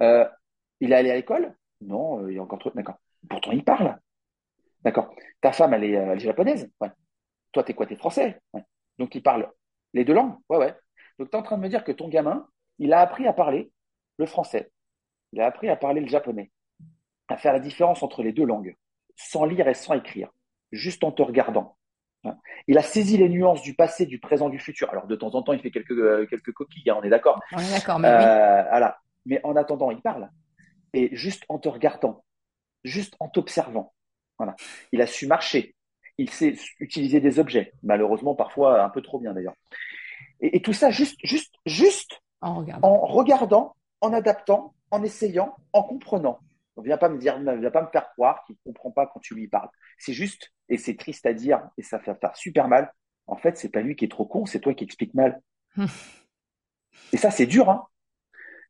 Euh, 0.00 0.26
il 0.80 0.92
est 0.92 0.96
allé 0.96 1.10
à 1.10 1.14
l'école? 1.14 1.54
Non, 1.80 2.22
euh, 2.22 2.32
il 2.32 2.36
est 2.36 2.40
encore 2.40 2.58
trop. 2.58 2.70
D'accord. 2.74 2.96
Pourtant, 3.28 3.52
il 3.52 3.64
parle. 3.64 3.98
D'accord. 4.84 5.14
Ta 5.40 5.52
femme, 5.52 5.74
elle 5.74 5.84
est, 5.84 5.96
euh, 5.96 6.18
japonaise? 6.18 6.70
Ouais. 6.80 6.90
Toi, 7.52 7.64
t'es 7.64 7.74
quoi? 7.74 7.86
T'es 7.86 7.96
français? 7.96 8.40
Ouais. 8.52 8.64
Donc, 8.98 9.14
il 9.14 9.22
parle 9.22 9.50
les 9.92 10.04
deux 10.04 10.14
langues? 10.14 10.36
Ouais, 10.48 10.58
ouais. 10.58 10.74
Donc, 11.18 11.30
tu 11.30 11.36
es 11.36 11.40
en 11.40 11.42
train 11.42 11.56
de 11.56 11.62
me 11.62 11.68
dire 11.68 11.84
que 11.84 11.92
ton 11.92 12.08
gamin, 12.08 12.46
il 12.78 12.92
a 12.92 13.00
appris 13.00 13.26
à 13.26 13.32
parler 13.32 13.70
le 14.18 14.26
français. 14.26 14.70
Il 15.32 15.40
a 15.40 15.46
appris 15.46 15.68
à 15.68 15.76
parler 15.76 16.00
le 16.00 16.08
japonais. 16.08 16.50
À 17.28 17.36
faire 17.36 17.52
la 17.52 17.60
différence 17.60 18.02
entre 18.02 18.22
les 18.22 18.32
deux 18.32 18.44
langues, 18.44 18.74
sans 19.16 19.44
lire 19.44 19.68
et 19.68 19.74
sans 19.74 19.94
écrire, 19.94 20.30
juste 20.72 21.04
en 21.04 21.12
te 21.12 21.22
regardant. 21.22 21.76
Il 22.66 22.76
a 22.76 22.82
saisi 22.82 23.16
les 23.16 23.28
nuances 23.28 23.62
du 23.62 23.74
passé, 23.74 24.04
du 24.04 24.18
présent, 24.18 24.48
du 24.48 24.58
futur. 24.58 24.90
Alors 24.90 25.06
de 25.06 25.16
temps 25.16 25.34
en 25.34 25.42
temps, 25.42 25.52
il 25.52 25.60
fait 25.60 25.70
quelques 25.70 25.92
euh, 25.92 26.26
quelques 26.26 26.52
coquilles, 26.52 26.90
hein, 26.90 26.96
on 26.98 27.02
est 27.02 27.08
d'accord. 27.08 27.40
On 27.52 27.58
est 27.58 27.70
d'accord, 27.70 27.98
mais 27.98 28.08
euh, 28.08 28.62
voilà. 28.68 28.98
Mais 29.26 29.40
en 29.44 29.56
attendant, 29.56 29.90
il 29.90 30.00
parle. 30.00 30.28
Et 30.92 31.14
juste 31.16 31.44
en 31.48 31.58
te 31.58 31.68
regardant, 31.68 32.24
juste 32.84 33.14
en 33.20 33.28
t'observant, 33.28 33.94
voilà. 34.40 34.56
Il 34.90 35.02
a 35.02 35.06
su 35.06 35.26
marcher. 35.26 35.74
Il 36.16 36.30
sait 36.30 36.54
utiliser 36.78 37.20
des 37.20 37.38
objets. 37.38 37.74
Malheureusement, 37.82 38.34
parfois 38.34 38.82
un 38.82 38.88
peu 38.88 39.02
trop 39.02 39.20
bien 39.20 39.34
d'ailleurs. 39.34 39.54
Et, 40.40 40.62
tout 40.62 40.72
ça 40.72 40.90
juste, 40.90 41.18
juste, 41.22 41.54
juste 41.66 42.22
en 42.40 42.54
regardant. 42.54 42.88
en 42.88 43.06
regardant, 43.06 43.76
en 44.00 44.14
adaptant, 44.14 44.74
en 44.90 45.02
essayant, 45.02 45.54
en 45.74 45.82
comprenant. 45.82 46.40
On 46.76 46.80
vient 46.80 46.96
pas 46.96 47.10
me 47.10 47.18
dire, 47.18 47.38
vient 47.38 47.70
pas 47.70 47.82
me 47.82 47.90
faire 47.90 48.08
croire 48.12 48.42
qu'il 48.46 48.56
comprend 48.64 48.90
pas 48.90 49.06
quand 49.06 49.20
tu 49.20 49.34
lui 49.34 49.48
parles. 49.48 49.68
C'est 49.98 50.14
juste, 50.14 50.50
et 50.70 50.78
c'est 50.78 50.96
triste 50.96 51.26
à 51.26 51.34
dire, 51.34 51.60
et 51.76 51.82
ça 51.82 51.98
fait 51.98 52.14
faire 52.14 52.34
super 52.34 52.66
mal. 52.66 52.90
En 53.26 53.36
fait, 53.36 53.58
c'est 53.58 53.68
pas 53.68 53.82
lui 53.82 53.94
qui 53.94 54.06
est 54.06 54.10
trop 54.10 54.24
con, 54.24 54.46
c'est 54.46 54.60
toi 54.60 54.72
qui 54.72 54.84
expliques 54.84 55.12
mal. 55.12 55.42
et 57.12 57.18
ça, 57.18 57.30
c'est 57.30 57.46
dur, 57.46 57.68
hein. 57.68 57.86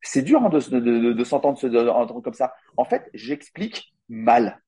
C'est 0.02 0.22
dur 0.22 0.42
hein, 0.42 0.48
de, 0.48 0.58
de, 0.80 1.12
de, 1.12 1.24
s'entendre 1.24 2.20
comme 2.20 2.34
ça. 2.34 2.54
En 2.76 2.84
fait, 2.84 3.08
j'explique 3.14 3.94
mal. 4.08 4.60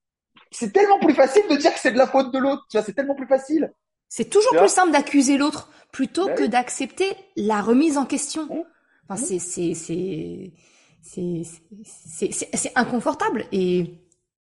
C'est 0.53 0.71
tellement 0.71 0.99
plus 0.99 1.13
facile 1.13 1.43
de 1.49 1.55
dire 1.55 1.73
que 1.73 1.79
c'est 1.79 1.91
de 1.91 1.97
la 1.97 2.07
faute 2.07 2.33
de 2.33 2.39
l'autre. 2.39 2.65
Tu 2.69 2.77
vois, 2.77 2.85
c'est 2.85 2.93
tellement 2.93 3.15
plus 3.15 3.27
facile. 3.27 3.73
C'est 4.07 4.29
toujours 4.29 4.55
plus 4.55 4.69
simple 4.69 4.91
d'accuser 4.91 5.37
l'autre 5.37 5.69
plutôt 5.91 6.27
bah 6.27 6.33
que 6.33 6.43
d'accepter 6.43 7.15
la 7.35 7.61
remise 7.61 7.97
en 7.97 8.05
question. 8.05 8.45
Mmh. 8.45 8.63
Enfin, 9.09 9.21
mmh. 9.21 9.39
c'est, 9.39 9.73
c'est, 9.73 10.53
c'est, 11.01 12.31
c'est 12.53 12.71
inconfortable. 12.75 13.45
Et 13.51 13.99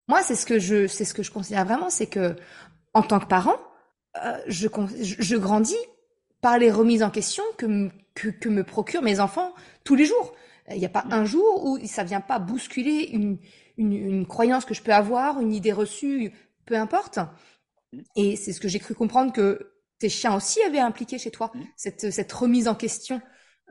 moi, 0.07 0.23
c'est 0.23 0.35
ce 0.35 0.45
que 0.45 0.59
je, 0.59 0.87
c'est 0.87 1.05
ce 1.05 1.13
que 1.13 1.23
je 1.23 1.31
considère 1.31 1.65
vraiment, 1.65 1.89
c'est 1.89 2.07
que 2.07 2.35
en 2.93 3.03
tant 3.03 3.19
que 3.19 3.27
parent, 3.27 3.59
euh, 4.23 4.37
je, 4.47 4.67
je 4.99 5.37
grandis 5.37 5.77
par 6.41 6.57
les 6.57 6.71
remises 6.71 7.03
en 7.03 7.11
question 7.11 7.43
que, 7.57 7.89
que, 8.15 8.29
que 8.29 8.49
me 8.49 8.63
procurent 8.63 9.03
mes 9.03 9.19
enfants 9.19 9.53
tous 9.83 9.95
les 9.95 10.05
jours. 10.05 10.33
Il 10.71 10.77
n'y 10.77 10.85
a 10.85 10.89
pas 10.89 11.05
un 11.11 11.25
jour 11.25 11.65
où 11.65 11.79
ça 11.85 12.03
vient 12.03 12.21
pas 12.21 12.39
bousculer 12.39 13.09
une, 13.11 13.37
une, 13.79 13.93
une, 13.93 14.27
croyance 14.27 14.65
que 14.65 14.73
je 14.73 14.83
peux 14.83 14.93
avoir, 14.93 15.39
une 15.39 15.53
idée 15.53 15.71
reçue, 15.71 16.31
peu 16.65 16.75
importe. 16.75 17.19
Et 18.15 18.35
c'est 18.35 18.53
ce 18.53 18.59
que 18.59 18.67
j'ai 18.67 18.79
cru 18.79 18.93
comprendre 18.93 19.33
que 19.33 19.73
tes 19.99 20.09
chiens 20.09 20.35
aussi 20.35 20.61
avaient 20.63 20.79
impliqué 20.79 21.17
chez 21.17 21.31
toi, 21.31 21.51
cette, 21.75 22.11
cette 22.11 22.31
remise 22.31 22.67
en 22.67 22.75
question 22.75 23.21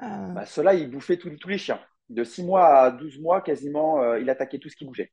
euh... 0.03 0.33
bah, 0.33 0.47
Cela, 0.47 0.75
il 0.75 0.90
bouffait 0.90 1.16
tous, 1.16 1.49
les 1.49 1.59
chiens. 1.59 1.81
De 2.09 2.25
6 2.25 2.44
mois 2.44 2.66
à 2.81 2.90
12 2.90 3.21
mois, 3.21 3.42
quasiment, 3.42 4.03
euh, 4.03 4.18
il 4.18 4.31
attaquait 4.31 4.59
tout 4.59 4.71
ce 4.71 4.77
qui 4.77 4.87
bougeait. 4.87 5.12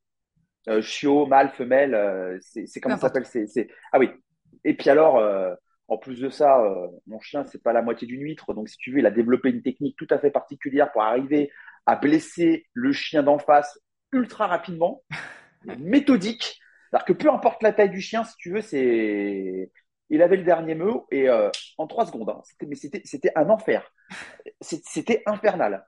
Euh, 0.70 0.82
chiot, 0.82 1.26
mâle, 1.28 1.52
femelle, 1.52 1.94
euh, 1.94 2.38
c'est 2.42 2.80
comment 2.80 2.96
ça 2.96 3.10
s'appelle 3.10 3.26
c'est 3.26 3.68
Ah 3.92 4.00
oui. 4.00 4.10
Et 4.64 4.76
puis 4.76 4.90
alors, 4.90 5.22
en 5.88 5.98
plus 5.98 6.20
de 6.20 6.30
ça, 6.30 6.60
mon 7.06 7.20
chien, 7.20 7.46
c'est 7.46 7.62
pas 7.62 7.72
la 7.72 7.84
moitié 7.84 8.08
d'une 8.08 8.22
huître. 8.22 8.54
Donc, 8.56 8.68
si 8.68 8.78
tu 8.78 8.92
veux, 8.92 8.98
il 8.98 9.06
a 9.06 9.12
développé 9.12 9.50
une 9.50 9.62
technique 9.62 9.96
tout 9.96 10.08
à 10.10 10.18
fait 10.18 10.32
particulière 10.32 10.92
pour 10.92 11.04
arriver 11.04 11.52
à 11.86 11.96
blesser 11.96 12.66
le 12.74 12.92
chien 12.92 13.22
d'en 13.22 13.38
face 13.38 13.78
ultra 14.16 14.48
rapidement, 14.48 15.04
méthodique. 15.80 16.60
C'est-à-dire 16.90 17.06
que 17.06 17.14
peu 17.14 17.30
importe 17.30 17.62
la 17.64 17.74
taille 17.74 17.90
du 17.90 18.02
chien, 18.02 18.24
si 18.24 18.36
tu 18.38 18.52
veux, 18.52 18.62
c'est 18.62 19.72
il 20.10 20.22
avait 20.22 20.38
le 20.38 20.44
dernier 20.44 20.76
mot 20.76 21.08
et 21.12 21.30
euh, 21.30 21.50
en 21.78 21.88
trois 21.88 22.06
secondes. 22.06 22.30
Hein, 22.30 22.42
c'était, 22.44 22.66
mais 22.66 22.76
c'était, 22.76 23.02
c'était 23.06 23.32
un 23.36 23.50
enfer. 23.50 23.92
C'était 24.62 25.24
infernal. 25.26 25.86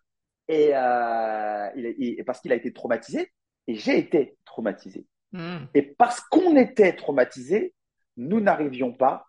Et, 0.47 0.71
euh, 0.73 1.69
il, 1.75 1.95
il, 1.99 2.25
parce 2.25 2.41
qu'il 2.41 2.51
a 2.51 2.55
été 2.55 2.73
traumatisé 2.73 3.31
et 3.67 3.75
j'ai 3.75 3.97
été 3.97 4.37
traumatisé. 4.45 5.05
Mm. 5.33 5.65
Et 5.73 5.81
parce 5.81 6.21
qu'on 6.21 6.55
était 6.55 6.95
traumatisé, 6.95 7.75
nous 8.15 8.39
n'arrivions 8.39 8.93
pas 8.93 9.27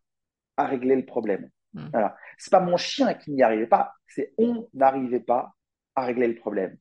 à 0.56 0.66
régler 0.66 0.96
le 0.96 1.04
problème. 1.04 1.50
Mm. 1.74 1.88
Voilà. 1.92 2.16
C'est 2.38 2.50
pas 2.50 2.60
mon 2.60 2.76
chien 2.76 3.14
qui 3.14 3.32
n'y 3.32 3.42
arrivait 3.42 3.66
pas, 3.66 3.92
c'est 4.06 4.32
on 4.38 4.68
n'arrivait 4.72 5.20
pas 5.20 5.52
à 5.94 6.04
régler 6.04 6.28
le 6.28 6.36
problème. 6.36 6.76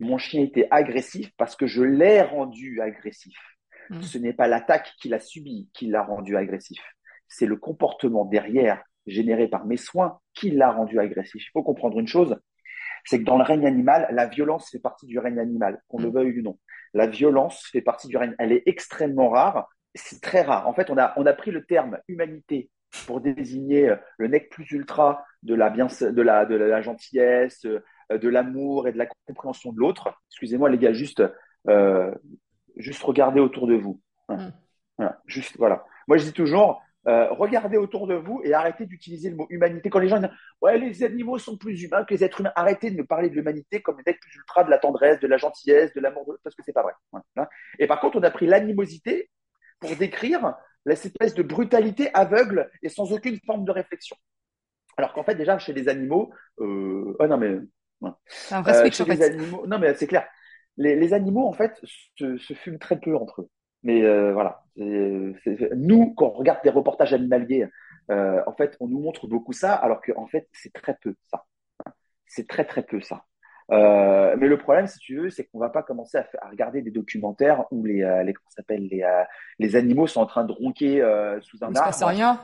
Mon 0.00 0.18
chien 0.18 0.42
était 0.42 0.66
agressif 0.70 1.30
parce 1.36 1.56
que 1.56 1.66
je 1.66 1.82
l'ai 1.82 2.22
rendu 2.22 2.80
agressif. 2.80 3.36
Mm. 3.90 4.02
Ce 4.02 4.18
n'est 4.18 4.32
pas 4.32 4.48
l'attaque 4.48 4.92
qu'il 5.00 5.14
a 5.14 5.20
subie 5.20 5.68
qui 5.72 5.86
l'a 5.86 6.02
rendu 6.02 6.36
agressif 6.36 6.80
c'est 7.30 7.46
le 7.46 7.56
comportement 7.56 8.26
derrière 8.26 8.82
généré 9.06 9.48
par 9.48 9.64
mes 9.64 9.78
soins 9.78 10.20
qui 10.34 10.50
l'a 10.50 10.70
rendu 10.70 10.98
agressif. 10.98 11.42
Il 11.46 11.50
faut 11.52 11.62
comprendre 11.62 11.98
une 11.98 12.06
chose, 12.06 12.38
c'est 13.04 13.20
que 13.20 13.24
dans 13.24 13.38
le 13.38 13.44
règne 13.44 13.66
animal, 13.66 14.08
la 14.10 14.26
violence 14.26 14.68
fait 14.70 14.78
partie 14.78 15.06
du 15.06 15.18
règne 15.18 15.38
animal, 15.38 15.80
qu'on 15.88 16.02
le 16.02 16.10
veuille 16.10 16.38
ou 16.40 16.42
non. 16.42 16.58
La 16.92 17.06
violence 17.06 17.66
fait 17.72 17.80
partie 17.80 18.08
du 18.08 18.16
règne. 18.16 18.34
Elle 18.38 18.52
est 18.52 18.64
extrêmement 18.66 19.30
rare. 19.30 19.68
C'est 19.94 20.20
très 20.20 20.42
rare. 20.42 20.68
En 20.68 20.74
fait, 20.74 20.90
on 20.90 20.98
a, 20.98 21.14
on 21.16 21.24
a 21.24 21.32
pris 21.32 21.50
le 21.50 21.64
terme 21.64 21.98
humanité 22.08 22.68
pour 23.06 23.20
désigner 23.20 23.94
le 24.18 24.26
nec 24.26 24.50
plus 24.50 24.70
ultra 24.72 25.24
de 25.42 25.54
la, 25.54 25.70
bien, 25.70 25.86
de 25.86 26.22
la, 26.22 26.44
de 26.44 26.56
la 26.56 26.82
gentillesse, 26.82 27.64
de 28.18 28.28
l'amour 28.28 28.88
et 28.88 28.92
de 28.92 28.98
la 28.98 29.06
compréhension 29.26 29.72
de 29.72 29.78
l'autre. 29.78 30.12
Excusez-moi, 30.30 30.70
les 30.70 30.78
gars, 30.78 30.92
juste, 30.92 31.22
euh, 31.68 32.12
juste 32.76 33.02
regardez 33.02 33.40
autour 33.40 33.66
de 33.66 33.74
vous. 33.74 34.00
Hein. 34.28 34.52
Voilà. 34.98 35.20
Juste, 35.26 35.56
voilà. 35.56 35.84
Moi, 36.08 36.16
je 36.16 36.24
dis 36.24 36.32
toujours, 36.32 36.82
euh, 37.08 37.30
regardez 37.30 37.78
autour 37.78 38.06
de 38.06 38.14
vous 38.14 38.42
et 38.44 38.52
arrêtez 38.52 38.84
d'utiliser 38.84 39.30
le 39.30 39.36
mot 39.36 39.46
humanité. 39.48 39.88
Quand 39.88 40.00
les 40.00 40.08
gens 40.08 40.18
disent 40.18 40.30
ouais 40.60 40.78
les 40.78 41.02
animaux 41.02 41.38
sont 41.38 41.56
plus 41.56 41.82
humains 41.82 42.04
que 42.04 42.12
les 42.12 42.24
êtres 42.24 42.40
humains, 42.40 42.52
arrêtez 42.54 42.90
de 42.90 42.96
me 42.96 43.06
parler 43.06 43.30
de 43.30 43.34
l'humanité 43.34 43.80
comme 43.80 44.02
d'être 44.04 44.20
plus 44.20 44.36
ultra 44.36 44.64
de 44.64 44.70
la 44.70 44.78
tendresse, 44.78 45.18
de 45.20 45.26
la 45.26 45.38
gentillesse, 45.38 45.94
de 45.94 46.00
l'amour, 46.00 46.36
parce 46.44 46.54
que 46.54 46.62
c'est 46.62 46.74
pas 46.74 46.82
vrai. 46.82 46.92
Voilà. 47.10 47.48
Et 47.78 47.86
par 47.86 48.00
contre, 48.00 48.18
on 48.18 48.22
a 48.22 48.30
pris 48.30 48.46
l'animosité 48.46 49.30
pour 49.80 49.96
décrire 49.96 50.54
cette 50.86 51.06
espèce 51.06 51.34
de 51.34 51.42
brutalité 51.42 52.10
aveugle 52.12 52.70
et 52.82 52.90
sans 52.90 53.12
aucune 53.12 53.38
forme 53.46 53.64
de 53.64 53.72
réflexion. 53.72 54.16
Alors 54.98 55.14
qu'en 55.14 55.24
fait 55.24 55.34
déjà 55.34 55.58
chez 55.58 55.72
les 55.72 55.88
animaux, 55.88 56.30
euh... 56.58 57.16
oh 57.18 57.26
non 57.26 57.38
mais 57.38 57.56
ouais. 58.00 58.10
euh, 58.52 58.90
chez 58.90 59.04
les 59.04 59.22
animaux, 59.22 59.66
non 59.66 59.78
mais 59.78 59.94
c'est 59.94 60.06
clair. 60.06 60.26
Les, 60.76 60.96
les, 60.96 61.12
animaux 61.12 61.46
en 61.46 61.52
fait 61.52 61.78
se, 62.16 62.36
se 62.38 62.54
fument 62.54 62.78
très 62.78 62.98
peu 62.98 63.16
entre 63.16 63.42
eux. 63.42 63.48
Mais 63.82 64.02
euh, 64.02 64.32
voilà, 64.32 64.62
nous, 64.76 66.14
quand 66.14 66.26
on 66.26 66.30
regarde 66.32 66.60
des 66.62 66.70
reportages 66.70 67.14
animaliers, 67.14 67.66
euh, 68.10 68.42
en 68.46 68.52
fait, 68.52 68.76
on 68.80 68.88
nous 68.88 69.00
montre 69.00 69.26
beaucoup 69.26 69.52
ça, 69.52 69.74
alors 69.74 70.00
qu'en 70.02 70.22
en 70.22 70.26
fait, 70.26 70.48
c'est 70.52 70.72
très 70.72 70.96
peu 71.00 71.14
ça. 71.30 71.44
C'est 72.26 72.46
très 72.46 72.64
très 72.64 72.82
peu 72.82 73.00
ça. 73.00 73.24
Euh, 73.72 74.34
mais 74.36 74.48
le 74.48 74.58
problème, 74.58 74.86
si 74.88 74.98
tu 74.98 75.16
veux, 75.16 75.30
c'est 75.30 75.44
qu'on 75.44 75.60
va 75.60 75.70
pas 75.70 75.82
commencer 75.82 76.18
à, 76.18 76.26
à, 76.42 76.48
regarder 76.48 76.82
des 76.82 76.90
documentaires 76.90 77.64
où 77.70 77.84
les, 77.84 78.02
euh, 78.02 78.24
les 78.24 78.34
s'appelle 78.48 78.88
les, 78.88 79.02
euh, 79.02 79.22
les 79.60 79.76
animaux 79.76 80.08
sont 80.08 80.20
en 80.20 80.26
train 80.26 80.44
de 80.44 80.52
ronquer 80.52 81.00
euh, 81.00 81.40
sous 81.40 81.58
un 81.62 81.74
arbre, 81.76 82.06
rien. 82.06 82.40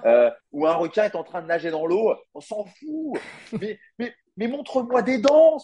ou 0.52 0.66
un 0.66 0.74
requin 0.74 1.04
est 1.04 1.16
en 1.16 1.24
train 1.24 1.42
de 1.42 1.48
nager 1.48 1.70
dans 1.70 1.84
l'eau. 1.84 2.14
On 2.34 2.40
s'en 2.40 2.64
fout. 2.64 3.20
mais, 3.60 3.80
mais, 3.98 4.14
mais 4.36 4.48
montre-moi 4.48 5.02
des 5.02 5.18
dents, 5.18 5.58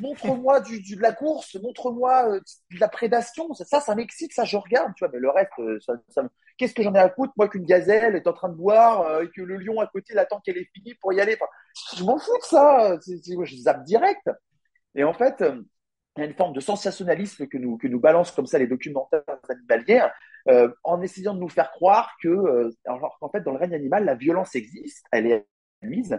montre-moi 0.00 0.60
de 0.60 1.00
la 1.00 1.12
course, 1.12 1.56
montre-moi 1.56 2.38
de 2.38 2.80
la 2.80 2.88
prédation. 2.88 3.52
Ça, 3.54 3.80
ça, 3.80 3.94
m'excite, 3.94 4.32
ça 4.32 4.44
je 4.44 4.56
regarde, 4.56 4.92
tu 4.96 5.04
vois. 5.04 5.12
Mais 5.12 5.18
le 5.18 5.30
reste, 5.30 5.52
ça 6.08 6.22
qu'est-ce 6.56 6.72
que 6.72 6.82
j'en 6.82 6.94
ai 6.94 6.98
à 6.98 7.10
foutre 7.10 7.34
moi 7.36 7.48
qu'une 7.48 7.66
gazelle 7.66 8.16
est 8.16 8.26
en 8.26 8.32
train 8.32 8.48
de 8.48 8.54
boire 8.54 9.22
et 9.22 9.28
que 9.30 9.42
le 9.42 9.58
lion 9.58 9.80
à 9.80 9.86
côté 9.86 10.14
l'attend 10.14 10.40
qu'elle 10.40 10.56
ait 10.56 10.68
fini 10.74 10.94
pour 10.94 11.12
y 11.12 11.20
aller. 11.20 11.36
Je 11.96 12.04
m'en 12.04 12.18
fous 12.18 12.38
de 12.38 12.44
ça. 12.44 12.96
Je 13.04 13.56
zappe 13.56 13.84
direct. 13.84 14.30
Et 14.94 15.04
en 15.04 15.12
fait, 15.12 15.42
euh, 15.42 15.62
il 16.16 16.20
y 16.20 16.22
a 16.24 16.26
une 16.26 16.34
forme 16.34 16.54
de 16.54 16.60
sensationnalisme 16.60 17.46
que 17.46 17.58
nous, 17.58 17.76
que 17.76 17.86
nous 17.86 18.00
balancent 18.00 18.30
comme 18.30 18.46
ça 18.46 18.58
les 18.58 18.66
documentaires 18.66 19.22
animaliers, 19.48 20.06
euh, 20.48 20.72
en 20.82 21.02
essayant 21.02 21.34
de 21.34 21.40
nous 21.40 21.48
faire 21.48 21.70
croire 21.72 22.16
que, 22.22 22.28
euh, 22.28 22.70
alors 22.86 23.18
qu'en 23.20 23.28
fait, 23.28 23.42
dans 23.42 23.52
le 23.52 23.58
règne 23.58 23.74
animal, 23.74 24.04
la 24.04 24.14
violence 24.14 24.54
existe, 24.54 25.04
elle 25.12 25.26
est 25.26 25.46
admise, 25.82 26.18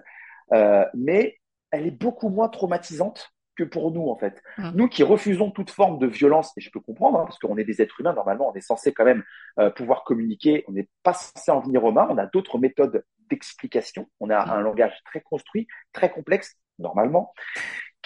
euh, 0.53 0.85
mais 0.93 1.37
elle 1.77 1.87
est 1.87 1.91
beaucoup 1.91 2.29
moins 2.29 2.49
traumatisante 2.49 3.31
que 3.55 3.63
pour 3.63 3.91
nous, 3.91 4.07
en 4.07 4.15
fait. 4.15 4.41
Mmh. 4.57 4.71
Nous 4.75 4.87
qui 4.87 5.01
refusons 5.01 5.49
toute 5.49 5.71
forme 5.71 5.97
de 5.97 6.05
violence, 6.05 6.51
et 6.57 6.61
je 6.61 6.69
peux 6.69 6.79
comprendre, 6.79 7.19
hein, 7.19 7.25
parce 7.25 7.39
qu'on 7.39 7.57
est 7.57 7.63
des 7.63 7.81
êtres 7.81 7.99
humains, 7.99 8.13
normalement, 8.13 8.51
on 8.51 8.53
est 8.53 8.61
censé 8.61 8.93
quand 8.93 9.05
même 9.05 9.23
euh, 9.59 9.71
pouvoir 9.71 10.03
communiquer, 10.03 10.63
on 10.67 10.73
n'est 10.73 10.89
pas 11.01 11.13
censé 11.13 11.49
en 11.49 11.61
venir 11.61 11.83
aux 11.83 11.91
mains, 11.91 12.07
on 12.11 12.17
a 12.17 12.27
d'autres 12.27 12.59
méthodes 12.59 13.03
d'explication, 13.31 14.07
on 14.19 14.29
a 14.29 14.45
mmh. 14.45 14.49
un 14.49 14.61
langage 14.61 15.01
très 15.05 15.21
construit, 15.21 15.67
très 15.91 16.11
complexe, 16.11 16.55
normalement 16.77 17.33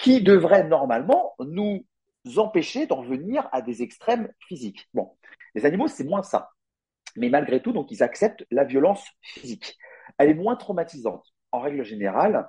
qui 0.02 0.20
devrait 0.20 0.64
normalement 0.64 1.34
nous 1.38 1.86
empêcher 2.36 2.86
d'en 2.86 3.02
venir 3.02 3.48
à 3.52 3.62
des 3.62 3.82
extrêmes 3.82 4.28
physiques. 4.48 4.88
Bon, 4.94 5.16
les 5.54 5.64
animaux, 5.64 5.86
c'est 5.86 6.04
moins 6.04 6.24
ça. 6.24 6.50
Mais 7.16 7.28
malgré 7.28 7.62
tout, 7.62 7.72
donc, 7.72 7.92
ils 7.92 8.02
acceptent 8.02 8.44
la 8.50 8.64
violence 8.64 9.06
physique. 9.20 9.78
Elle 10.18 10.30
est 10.30 10.34
moins 10.34 10.56
traumatisante. 10.56 11.24
En 11.52 11.60
règle 11.60 11.84
générale, 11.84 12.48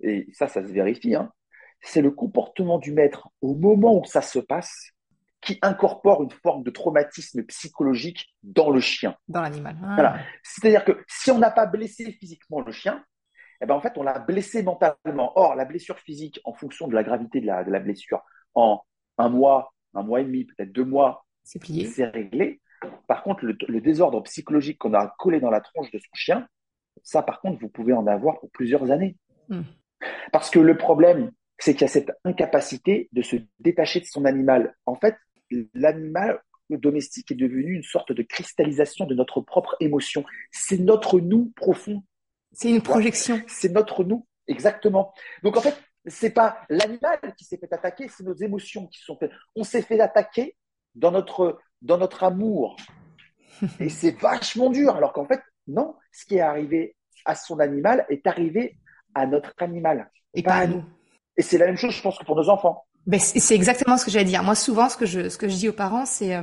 et 0.00 0.28
ça, 0.32 0.48
ça 0.48 0.62
se 0.62 0.72
vérifie, 0.72 1.14
hein, 1.14 1.32
c'est 1.80 2.02
le 2.02 2.10
comportement 2.10 2.78
du 2.78 2.92
maître 2.92 3.28
au 3.40 3.54
moment 3.54 3.98
où 4.00 4.04
ça 4.04 4.22
se 4.22 4.38
passe 4.38 4.92
qui 5.40 5.58
incorpore 5.62 6.22
une 6.24 6.30
forme 6.30 6.64
de 6.64 6.70
traumatisme 6.70 7.44
psychologique 7.44 8.34
dans 8.42 8.70
le 8.70 8.80
chien. 8.80 9.16
Dans 9.28 9.40
l'animal. 9.40 9.76
Ah. 9.82 9.94
Voilà. 9.94 10.20
C'est-à-dire 10.42 10.84
que 10.84 11.04
si 11.06 11.30
on 11.30 11.38
n'a 11.38 11.50
pas 11.50 11.66
blessé 11.66 12.10
physiquement 12.12 12.60
le 12.60 12.72
chien, 12.72 13.04
eh 13.60 13.66
ben, 13.66 13.74
en 13.74 13.80
fait, 13.80 13.96
on 13.96 14.02
l'a 14.02 14.18
blessé 14.18 14.62
mentalement. 14.62 15.32
Or, 15.36 15.54
la 15.54 15.64
blessure 15.64 15.98
physique, 15.98 16.40
en 16.44 16.54
fonction 16.54 16.88
de 16.88 16.94
la 16.94 17.02
gravité 17.02 17.40
de 17.40 17.46
la, 17.46 17.64
de 17.64 17.70
la 17.70 17.80
blessure, 17.80 18.22
en 18.54 18.80
un 19.16 19.28
mois, 19.28 19.74
un 19.94 20.02
mois 20.02 20.20
et 20.20 20.24
demi, 20.24 20.44
peut-être 20.44 20.72
deux 20.72 20.84
mois, 20.84 21.24
c'est 21.44 21.58
plié. 21.58 21.86
C'est 21.86 22.04
réglé. 22.04 22.60
Par 23.06 23.22
contre, 23.22 23.44
le, 23.44 23.56
le 23.66 23.80
désordre 23.80 24.22
psychologique 24.22 24.78
qu'on 24.78 24.94
a 24.94 25.14
collé 25.18 25.40
dans 25.40 25.50
la 25.50 25.60
tronche 25.60 25.90
de 25.90 25.98
son 25.98 26.14
chien, 26.14 26.48
ça, 27.02 27.22
par 27.22 27.40
contre, 27.40 27.60
vous 27.60 27.68
pouvez 27.68 27.92
en 27.92 28.06
avoir 28.06 28.38
pour 28.40 28.50
plusieurs 28.50 28.90
années. 28.90 29.16
Mm. 29.48 29.62
Parce 30.32 30.50
que 30.50 30.58
le 30.58 30.76
problème, 30.76 31.32
c'est 31.58 31.72
qu'il 31.72 31.82
y 31.82 31.84
a 31.84 31.88
cette 31.88 32.12
incapacité 32.24 33.08
de 33.12 33.22
se 33.22 33.36
détacher 33.58 34.00
de 34.00 34.04
son 34.04 34.24
animal. 34.24 34.74
En 34.86 34.94
fait, 34.94 35.16
l'animal 35.74 36.40
domestique 36.70 37.32
est 37.32 37.36
devenu 37.36 37.74
une 37.74 37.82
sorte 37.82 38.12
de 38.12 38.22
cristallisation 38.22 39.06
de 39.06 39.14
notre 39.14 39.40
propre 39.40 39.76
émotion. 39.80 40.24
C'est 40.52 40.78
notre 40.78 41.18
nous 41.18 41.52
profond 41.56 42.02
c'est 42.52 42.70
une 42.70 42.82
projection. 42.82 43.40
C'est 43.46 43.72
notre 43.72 44.04
nous, 44.04 44.26
exactement. 44.46 45.12
Donc 45.42 45.56
en 45.56 45.60
fait, 45.60 45.76
c'est 46.06 46.30
pas 46.30 46.60
l'animal 46.68 47.18
qui 47.36 47.44
s'est 47.44 47.58
fait 47.58 47.72
attaquer, 47.72 48.08
c'est 48.08 48.24
nos 48.24 48.34
émotions 48.34 48.86
qui 48.86 49.00
sont 49.00 49.16
faites. 49.16 49.32
On 49.54 49.64
s'est 49.64 49.82
fait 49.82 50.00
attaquer 50.00 50.56
dans 50.94 51.10
notre 51.10 51.58
dans 51.82 51.98
notre 51.98 52.24
amour. 52.24 52.76
Et 53.80 53.88
c'est 53.88 54.18
vachement 54.18 54.70
dur. 54.70 54.96
Alors 54.96 55.12
qu'en 55.12 55.26
fait, 55.26 55.40
non, 55.66 55.94
ce 56.12 56.24
qui 56.24 56.36
est 56.36 56.40
arrivé 56.40 56.96
à 57.24 57.34
son 57.34 57.58
animal 57.60 58.06
est 58.08 58.26
arrivé 58.26 58.78
à 59.18 59.26
notre 59.26 59.52
animal. 59.58 60.10
Et 60.34 60.42
pas 60.42 60.54
à 60.54 60.66
nous. 60.66 60.84
Et 61.36 61.42
c'est 61.42 61.58
la 61.58 61.66
même 61.66 61.76
chose, 61.76 61.94
je 61.94 62.02
pense, 62.02 62.18
que 62.18 62.24
pour 62.24 62.36
nos 62.36 62.48
enfants. 62.48 62.84
Ben, 63.06 63.18
c'est 63.20 63.54
exactement 63.54 63.96
ce 63.96 64.04
que 64.04 64.10
j'allais 64.10 64.24
dire. 64.24 64.42
Moi, 64.42 64.54
souvent, 64.54 64.88
ce 64.88 64.96
que 64.96 65.06
je, 65.06 65.28
ce 65.28 65.38
que 65.38 65.48
je 65.48 65.56
dis 65.56 65.68
aux 65.68 65.72
parents, 65.72 66.04
c'est 66.04 66.34
euh, 66.34 66.42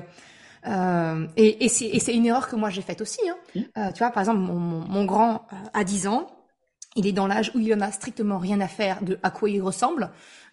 euh, 0.67 1.27
et, 1.37 1.65
et 1.65 1.69
c'est 1.69 2.13
une 2.13 2.25
erreur 2.25 2.47
que 2.47 2.55
moi 2.55 2.69
j'ai 2.69 2.81
faite 2.81 3.01
aussi. 3.01 3.19
Hein. 3.29 3.61
Euh, 3.77 3.91
tu 3.91 3.99
vois, 3.99 4.09
par 4.09 4.21
exemple, 4.21 4.39
mon, 4.39 4.55
mon, 4.55 4.79
mon 4.87 5.05
grand 5.05 5.45
euh, 5.53 5.55
a 5.73 5.83
10 5.83 6.07
ans, 6.07 6.27
il 6.95 7.05
est 7.07 7.11
dans 7.11 7.27
l'âge 7.27 7.51
où 7.53 7.59
il 7.59 7.73
en 7.73 7.81
a 7.81 7.91
strictement 7.91 8.37
rien 8.39 8.59
à 8.61 8.67
faire 8.67 9.03
de 9.03 9.19
à 9.21 9.29
quoi 9.29 9.49
il 9.49 9.61
ressemble, 9.61 10.09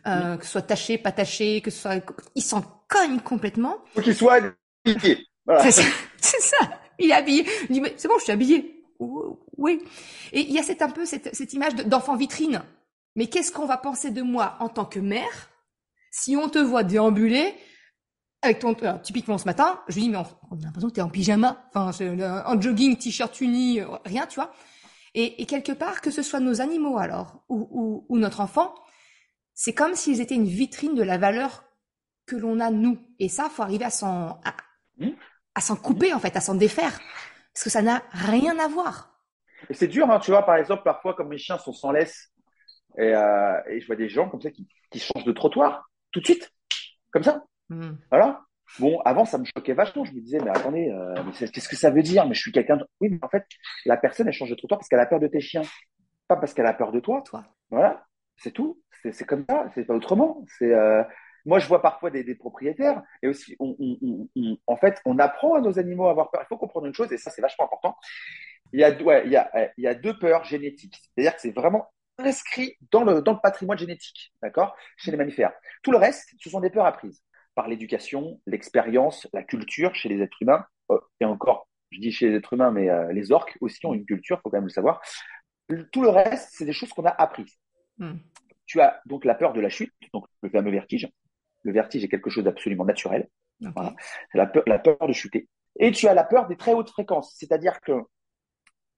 euh, 0.06 0.36
que 0.36 0.44
ce 0.44 0.52
soit 0.52 0.62
taché, 0.62 0.98
pas 0.98 1.12
taché, 1.12 1.60
que 1.60 1.70
ce 1.70 1.80
soit, 1.80 2.04
il 2.34 2.42
s'en 2.42 2.62
cogne 2.88 3.20
complètement. 3.20 3.76
Faut 3.94 4.02
qu'il 4.02 4.14
soit 4.14 4.40
habillé. 4.84 5.26
Voilà. 5.46 5.70
C'est 5.70 5.82
ça, 6.40 6.56
Il 6.98 7.10
est 7.10 7.14
habillé. 7.14 7.46
Il 7.70 7.80
dit 7.80 7.92
c'est 7.96 8.08
bon, 8.08 8.14
je 8.18 8.24
suis 8.24 8.32
habillé. 8.32 8.81
Oui. 9.56 9.82
Et 10.32 10.40
il 10.40 10.52
y 10.52 10.58
a 10.58 10.62
cette 10.62 10.82
un 10.82 10.90
peu 10.90 11.04
cette, 11.04 11.34
cette 11.34 11.52
image 11.52 11.74
d'enfant 11.74 12.16
vitrine. 12.16 12.62
Mais 13.16 13.26
qu'est-ce 13.26 13.52
qu'on 13.52 13.66
va 13.66 13.76
penser 13.76 14.10
de 14.10 14.22
moi 14.22 14.56
en 14.60 14.68
tant 14.68 14.84
que 14.84 14.98
mère 14.98 15.50
si 16.10 16.36
on 16.36 16.48
te 16.48 16.58
voit 16.58 16.84
déambuler 16.84 17.54
avec 18.42 18.58
ton, 18.58 18.76
euh, 18.82 18.98
typiquement 18.98 19.38
ce 19.38 19.44
matin, 19.44 19.80
je 19.88 19.94
lui 19.94 20.02
dis, 20.02 20.10
mais 20.10 20.18
on, 20.18 20.26
on 20.50 20.58
a 20.58 20.64
l'impression 20.64 20.88
que 20.88 20.94
t'es 20.94 21.00
en 21.00 21.08
pyjama, 21.08 21.64
enfin, 21.72 21.90
en 22.44 22.60
jogging, 22.60 22.96
t-shirt 22.96 23.40
uni, 23.40 23.80
euh, 23.80 23.86
rien, 24.04 24.26
tu 24.26 24.34
vois. 24.34 24.52
Et, 25.14 25.40
et, 25.40 25.46
quelque 25.46 25.72
part, 25.72 26.00
que 26.00 26.10
ce 26.10 26.22
soit 26.22 26.40
nos 26.40 26.60
animaux 26.60 26.98
alors, 26.98 27.44
ou, 27.48 27.68
ou, 27.70 28.06
ou 28.08 28.18
notre 28.18 28.40
enfant, 28.40 28.74
c'est 29.54 29.72
comme 29.72 29.94
s'ils 29.94 30.20
étaient 30.20 30.34
une 30.34 30.46
vitrine 30.46 30.94
de 30.94 31.02
la 31.02 31.18
valeur 31.18 31.64
que 32.26 32.36
l'on 32.36 32.60
a 32.60 32.70
nous. 32.70 32.98
Et 33.18 33.28
ça, 33.28 33.48
faut 33.48 33.62
arriver 33.62 33.84
à 33.84 33.90
s'en 33.90 34.40
à, 34.44 34.54
Mmh. 34.98 35.08
à 35.54 35.60
s'en 35.60 35.76
couper 35.76 36.12
en 36.12 36.18
fait, 36.18 36.36
à 36.36 36.40
s'en 36.40 36.54
défaire, 36.54 36.98
parce 37.54 37.64
que 37.64 37.70
ça 37.70 37.82
n'a 37.82 38.02
rien 38.10 38.58
à 38.58 38.68
voir. 38.68 39.10
Et 39.68 39.74
c'est 39.74 39.88
dur, 39.88 40.10
hein, 40.10 40.18
tu 40.18 40.30
vois, 40.30 40.44
par 40.44 40.56
exemple, 40.56 40.82
parfois, 40.82 41.14
comme 41.14 41.28
mes 41.28 41.38
chiens 41.38 41.58
sont 41.58 41.72
sans 41.72 41.92
laisse, 41.92 42.32
et, 42.98 43.14
euh, 43.14 43.60
et 43.68 43.80
je 43.80 43.86
vois 43.86 43.96
des 43.96 44.08
gens 44.08 44.28
comme 44.28 44.40
ça 44.40 44.50
qui, 44.50 44.66
qui 44.90 44.98
changent 44.98 45.24
de 45.24 45.32
trottoir 45.32 45.90
tout 46.10 46.20
de 46.20 46.24
suite, 46.24 46.50
comme 47.10 47.22
ça. 47.22 47.44
Hmm. 47.68 47.92
Voilà. 48.10 48.42
Bon, 48.78 49.00
avant, 49.00 49.24
ça 49.24 49.38
me 49.38 49.44
choquait 49.44 49.74
vachement. 49.74 50.04
Je 50.04 50.12
me 50.12 50.20
disais, 50.20 50.38
mais 50.40 50.50
attendez, 50.50 50.88
euh, 50.90 51.14
qu'est-ce 51.52 51.68
que 51.68 51.76
ça 51.76 51.90
veut 51.90 52.02
dire 52.02 52.26
Mais 52.26 52.34
je 52.34 52.40
suis 52.40 52.52
quelqu'un. 52.52 52.78
De... 52.78 52.86
Oui, 53.00 53.10
mais 53.10 53.18
en 53.22 53.28
fait, 53.28 53.44
la 53.84 53.96
personne, 53.96 54.28
elle 54.28 54.32
change 54.32 54.50
de 54.50 54.54
trottoir 54.54 54.78
parce 54.78 54.88
qu'elle 54.88 55.00
a 55.00 55.06
peur 55.06 55.20
de 55.20 55.26
tes 55.26 55.40
chiens, 55.40 55.62
pas 56.28 56.36
parce 56.36 56.54
qu'elle 56.54 56.66
a 56.66 56.72
peur 56.72 56.92
de 56.92 57.00
toi. 57.00 57.22
Toi. 57.22 57.44
Voilà, 57.70 58.06
c'est 58.36 58.50
tout. 58.50 58.80
C'est 59.02 59.12
c'est 59.12 59.24
comme 59.26 59.44
ça. 59.48 59.66
C'est 59.74 59.84
pas 59.84 59.94
autrement. 59.94 60.44
C'est 60.58 60.72
euh, 60.72 61.02
moi, 61.44 61.58
je 61.58 61.66
vois 61.68 61.82
parfois 61.82 62.10
des, 62.10 62.24
des 62.24 62.34
propriétaires 62.34 63.02
et 63.22 63.28
aussi, 63.28 63.56
on, 63.58 63.76
on- 63.78 63.98
on- 64.02 64.28
on- 64.36 64.58
en 64.66 64.76
fait, 64.76 65.00
on 65.04 65.18
apprend 65.18 65.54
à 65.54 65.60
nos 65.60 65.78
animaux 65.78 66.06
à 66.06 66.10
avoir 66.10 66.30
peur. 66.30 66.42
Il 66.44 66.46
faut 66.48 66.58
comprendre 66.58 66.86
une 66.86 66.94
chose 66.94 67.12
et 67.12 67.18
ça, 67.18 67.30
c'est 67.30 67.42
vachement 67.42 67.64
important. 67.64 67.96
Il 68.72 68.80
y 68.80 68.84
a, 68.84 68.90
ouais, 69.02 69.22
il 69.26 69.32
y 69.32 69.36
a, 69.36 69.50
euh, 69.54 69.68
il 69.76 69.84
y 69.84 69.86
a 69.86 69.94
deux 69.94 70.18
peurs 70.18 70.44
génétiques. 70.44 70.96
C'est-à-dire 71.14 71.34
que 71.34 71.40
c'est 71.42 71.50
vraiment 71.50 71.92
inscrit 72.18 72.76
dans 72.90 73.04
le, 73.04 73.20
dans 73.22 73.32
le 73.32 73.40
patrimoine 73.42 73.78
génétique, 73.78 74.32
d'accord, 74.42 74.76
chez 74.96 75.10
les 75.10 75.16
mammifères. 75.16 75.52
Tout 75.82 75.90
le 75.92 75.98
reste, 75.98 76.30
ce 76.38 76.50
sont 76.50 76.60
des 76.60 76.70
peurs 76.70 76.86
apprises 76.86 77.22
par 77.54 77.68
l'éducation, 77.68 78.40
l'expérience, 78.46 79.28
la 79.34 79.42
culture 79.42 79.94
chez 79.94 80.08
les 80.08 80.20
êtres 80.22 80.36
humains. 80.40 80.64
Euh, 80.90 80.98
et 81.20 81.24
encore, 81.24 81.68
je 81.90 82.00
dis 82.00 82.12
chez 82.12 82.28
les 82.30 82.36
êtres 82.36 82.54
humains, 82.54 82.70
mais 82.70 82.88
euh, 82.88 83.12
les 83.12 83.32
orques 83.32 83.58
aussi 83.60 83.84
ont 83.86 83.92
une 83.94 84.06
culture, 84.06 84.40
faut 84.42 84.48
quand 84.50 84.56
même 84.58 84.64
le 84.64 84.70
savoir. 84.70 85.02
Tout 85.90 86.02
le 86.02 86.08
reste, 86.08 86.50
c'est 86.52 86.64
des 86.64 86.72
choses 86.72 86.90
qu'on 86.92 87.04
a 87.04 87.10
apprises. 87.10 87.56
Hmm. 87.98 88.14
Tu 88.66 88.80
as 88.80 89.00
donc 89.06 89.24
la 89.24 89.34
peur 89.34 89.52
de 89.52 89.60
la 89.60 89.68
chute, 89.68 89.92
donc 90.12 90.26
le 90.42 90.48
fameux 90.50 90.70
vertige. 90.70 91.08
Le 91.62 91.72
vertige 91.72 92.04
est 92.04 92.08
quelque 92.08 92.30
chose 92.30 92.44
d'absolument 92.44 92.84
naturel. 92.84 93.28
Voilà. 93.60 93.94
C'est 94.30 94.38
la 94.38 94.46
peur, 94.46 94.62
la 94.66 94.78
peur 94.78 94.96
de 95.06 95.12
chuter. 95.12 95.48
Et 95.78 95.90
tu 95.92 96.06
as 96.08 96.14
la 96.14 96.24
peur 96.24 96.48
des 96.48 96.56
très 96.56 96.74
hautes 96.74 96.90
fréquences, 96.90 97.34
c'est-à-dire 97.38 97.80
que 97.80 97.92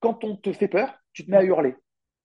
quand 0.01 0.25
on 0.25 0.37
te 0.37 0.53
fait 0.53 0.69
peur, 0.69 0.95
tu 1.13 1.25
te 1.25 1.31
mets 1.31 1.37
à 1.39 1.45
hurler. 1.45 1.77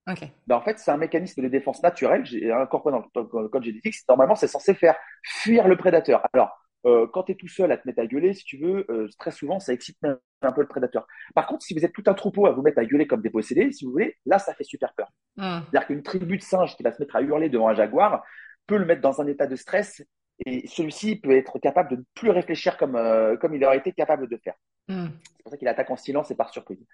Ok. 0.08 0.28
Ben, 0.46 0.56
en 0.56 0.60
fait, 0.62 0.78
c'est 0.78 0.90
un 0.90 0.96
mécanisme 0.96 1.42
de 1.42 1.48
défense 1.48 1.82
naturel, 1.82 2.24
j'ai 2.24 2.50
incorporé 2.50 2.92
dans 2.92 3.04
le, 3.22 3.48
code 3.48 3.62
génétique. 3.62 3.94
Normalement, 4.08 4.34
c'est 4.34 4.48
censé 4.48 4.74
faire 4.74 4.96
fuir 5.22 5.68
le 5.68 5.76
prédateur. 5.76 6.22
Alors, 6.32 6.50
euh, 6.86 7.06
quand 7.12 7.24
tu 7.24 7.32
es 7.32 7.34
tout 7.34 7.48
seul 7.48 7.70
à 7.72 7.76
te 7.76 7.86
mettre 7.86 8.00
à 8.00 8.06
gueuler, 8.06 8.32
si 8.32 8.44
tu 8.44 8.58
veux, 8.58 8.86
euh, 8.90 9.08
très 9.18 9.30
souvent, 9.30 9.60
ça 9.60 9.72
excite 9.72 9.98
même 10.02 10.16
un 10.42 10.52
peu 10.52 10.62
le 10.62 10.66
prédateur. 10.66 11.06
Par 11.34 11.46
contre, 11.46 11.62
si 11.62 11.74
vous 11.74 11.84
êtes 11.84 11.92
tout 11.92 12.04
un 12.06 12.14
troupeau 12.14 12.46
à 12.46 12.52
vous 12.52 12.62
mettre 12.62 12.78
à 12.78 12.84
gueuler 12.84 13.06
comme 13.06 13.20
des 13.20 13.30
possédés, 13.30 13.70
si 13.72 13.84
vous 13.84 13.92
voulez, 13.92 14.16
là, 14.24 14.38
ça 14.38 14.54
fait 14.54 14.64
super 14.64 14.94
peur. 14.94 15.10
Hmm. 15.36 15.60
C'est-à-dire 15.70 15.86
qu'une 15.86 16.02
tribu 16.02 16.38
de 16.38 16.42
singes 16.42 16.76
qui 16.76 16.82
va 16.82 16.92
se 16.92 17.00
mettre 17.00 17.16
à 17.16 17.22
hurler 17.22 17.50
devant 17.50 17.68
un 17.68 17.74
jaguar 17.74 18.24
peut 18.66 18.78
le 18.78 18.86
mettre 18.86 19.02
dans 19.02 19.20
un 19.20 19.26
état 19.26 19.46
de 19.46 19.56
stress 19.56 20.02
et 20.46 20.66
celui-ci 20.66 21.16
peut 21.16 21.36
être 21.36 21.58
capable 21.58 21.90
de 21.90 21.96
ne 21.96 22.02
plus 22.14 22.30
réfléchir 22.30 22.76
comme, 22.76 22.96
euh, 22.96 23.36
comme 23.36 23.54
il 23.54 23.64
aurait 23.64 23.78
été 23.78 23.92
capable 23.92 24.28
de 24.28 24.36
faire. 24.38 24.54
Hmm. 24.88 25.08
C'est 25.36 25.42
pour 25.42 25.52
ça 25.52 25.58
qu'il 25.58 25.68
attaque 25.68 25.90
en 25.90 25.96
silence 25.96 26.30
et 26.30 26.34
par 26.34 26.50
surprise. 26.50 26.84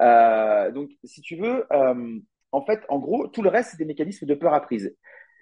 Euh, 0.00 0.70
donc, 0.70 0.90
si 1.04 1.20
tu 1.20 1.36
veux, 1.36 1.66
euh, 1.72 2.18
en 2.52 2.64
fait, 2.64 2.84
en 2.88 2.98
gros, 2.98 3.28
tout 3.28 3.42
le 3.42 3.50
reste, 3.50 3.72
c'est 3.72 3.76
des 3.76 3.84
mécanismes 3.84 4.26
de 4.26 4.34
peur 4.34 4.54
apprise. 4.54 4.96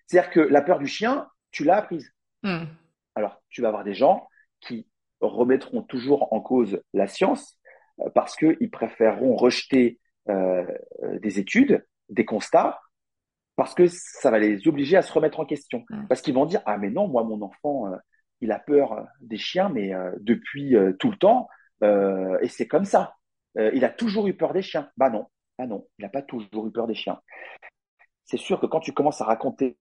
C'est-à-dire 0.06 0.30
que 0.30 0.40
la 0.40 0.62
peur 0.62 0.78
du 0.78 0.86
chien, 0.86 1.28
tu 1.50 1.64
l'as 1.64 1.76
apprise. 1.76 2.12
Hmm. 2.42 2.64
Alors, 3.14 3.42
tu 3.48 3.62
vas 3.62 3.68
avoir 3.68 3.84
des 3.84 3.94
gens 3.94 4.26
qui 4.60 4.88
remettront 5.20 5.82
toujours 5.82 6.32
en 6.32 6.40
cause 6.40 6.82
la 6.92 7.06
science 7.06 7.58
parce 8.14 8.34
qu'ils 8.34 8.70
préféreront 8.70 9.36
rejeter 9.36 10.00
des 10.26 11.38
études, 11.38 11.86
des 12.08 12.24
constats, 12.24 12.80
parce 13.56 13.74
que 13.74 13.86
ça 13.86 14.30
va 14.30 14.38
les 14.38 14.66
obliger 14.68 14.96
à 14.96 15.02
se 15.02 15.12
remettre 15.12 15.40
en 15.40 15.44
question. 15.44 15.84
Parce 16.08 16.22
qu'ils 16.22 16.34
vont 16.34 16.46
dire, 16.46 16.60
ah 16.66 16.78
mais 16.78 16.90
non, 16.90 17.08
moi, 17.08 17.22
mon 17.24 17.40
enfant, 17.42 17.92
euh, 17.92 17.96
il 18.40 18.52
a 18.52 18.58
peur 18.58 18.92
euh, 18.92 19.02
des 19.20 19.38
chiens, 19.38 19.68
mais 19.68 19.94
euh, 19.94 20.10
depuis 20.20 20.76
euh, 20.76 20.92
tout 20.98 21.10
le 21.10 21.16
temps, 21.16 21.48
et 21.82 22.48
c'est 22.48 22.66
comme 22.66 22.84
ça. 22.86 23.14
Il 23.56 23.84
a 23.84 23.90
toujours 23.90 24.26
eu 24.26 24.34
peur 24.34 24.54
des 24.54 24.62
chiens. 24.62 24.88
Bah 24.96 25.10
non, 25.10 25.26
bah 25.58 25.66
non, 25.66 25.86
il 25.98 26.02
n'a 26.02 26.08
pas 26.08 26.22
toujours 26.22 26.66
eu 26.66 26.72
peur 26.72 26.86
des 26.86 26.94
chiens. 26.94 27.20
C'est 28.24 28.38
sûr 28.38 28.58
que 28.58 28.64
quand 28.64 28.80
tu 28.80 28.92
commences 28.92 29.20
à 29.20 29.26
raconter 29.26 29.76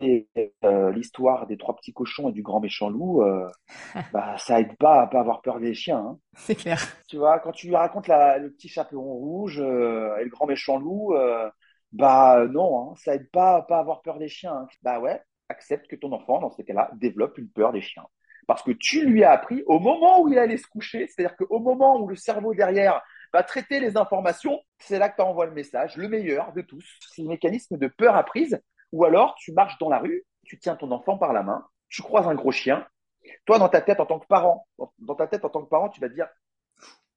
l'histoire 0.94 1.48
des 1.48 1.58
trois 1.58 1.76
petits 1.78 1.94
cochons 1.94 2.28
et 2.28 2.34
du 2.34 2.42
grand 2.42 2.60
méchant 2.60 2.90
loup, 2.90 3.24
bah 4.12 4.36
ça 4.38 4.60
aide 4.60 4.76
pas 4.78 5.04
à 5.04 5.08
pas 5.08 5.22
avoir 5.22 5.42
peur 5.42 5.62
des 5.62 5.74
chiens. 5.74 6.00
hein. 6.00 6.18
C'est 6.36 6.56
clair. 6.56 6.82
Tu 7.08 7.16
vois, 7.18 7.40
quand 7.40 7.54
tu 7.54 7.68
lui 7.68 7.76
racontes 7.76 8.08
la, 8.08 8.38
le 8.38 8.52
petit 8.52 8.68
chaperon 8.68 9.14
rouge 9.14 9.60
et 9.60 9.62
le 10.24 10.30
grand 10.30 10.46
méchant 10.46 10.78
loup, 10.78 11.16
bah 11.94 12.40
euh, 12.42 12.48
non, 12.50 12.92
hein, 12.92 12.94
ça 12.98 13.16
aide 13.16 13.30
pas 13.32 13.58
à 13.58 13.62
pas 13.62 13.80
avoir 13.80 14.02
peur 14.02 14.20
des 14.20 14.28
chiens. 14.28 14.54
hein. 14.54 14.68
Bah 14.82 15.00
ouais, 15.00 15.22
accepte 15.50 15.88
que 15.88 15.96
ton 15.96 16.12
enfant, 16.12 16.40
dans 16.40 16.52
ces 16.52 16.64
cas-là, 16.66 16.92
développe 16.96 17.38
une 17.38 17.50
peur 17.50 17.72
des 17.72 17.82
chiens. 17.82 18.06
Parce 18.48 18.62
que 18.64 18.72
tu 18.72 19.06
lui 19.06 19.24
as 19.24 19.32
appris 19.32 19.64
au 19.68 19.80
moment 19.80 20.22
où 20.22 20.30
il 20.30 20.38
allait 20.38 20.58
se 20.58 20.68
coucher, 20.68 21.08
c'est-à-dire 21.08 21.38
qu'au 21.38 21.60
moment 21.60 22.00
où 22.02 22.08
le 22.08 22.16
cerveau 22.16 22.54
derrière 22.54 23.02
va 23.32 23.44
traiter 23.44 23.80
les 23.80 23.96
informations, 23.98 24.60
c'est 24.80 25.00
là 25.00 25.10
que 25.10 25.22
tu 25.22 25.46
le 25.46 25.54
message, 25.54 25.96
le 25.98 26.10
meilleur 26.10 26.52
de 26.54 26.62
tous. 26.62 26.86
C'est 27.16 27.22
le 27.22 27.30
mécanisme 27.30 27.78
de 27.78 27.88
peur 27.88 28.16
apprise. 28.16 28.60
Ou 28.92 29.06
alors, 29.06 29.36
tu 29.36 29.54
marches 29.54 29.78
dans 29.80 29.90
la 29.90 30.00
rue, 30.00 30.24
tu 30.46 30.60
tiens 30.60 30.76
ton 30.76 30.92
enfant 30.92 31.18
par 31.18 31.34
la 31.34 31.42
main, 31.42 31.66
tu 31.90 32.02
croises 32.02 32.28
un 32.28 32.36
gros 32.36 32.52
chien. 32.52 32.86
Toi, 33.46 33.58
dans 33.58 33.70
ta 33.70 33.82
tête, 33.82 34.00
en 34.00 34.06
tant 34.06 34.20
que 34.20 34.28
parent, 34.28 34.68
dans 35.00 35.16
ta 35.16 35.28
tête, 35.28 35.46
en 35.46 35.50
tant 35.50 35.64
que 35.64 35.70
parent, 35.70 35.90
tu 35.90 36.02
vas 36.02 36.10
te 36.10 36.14
dire, 36.14 36.28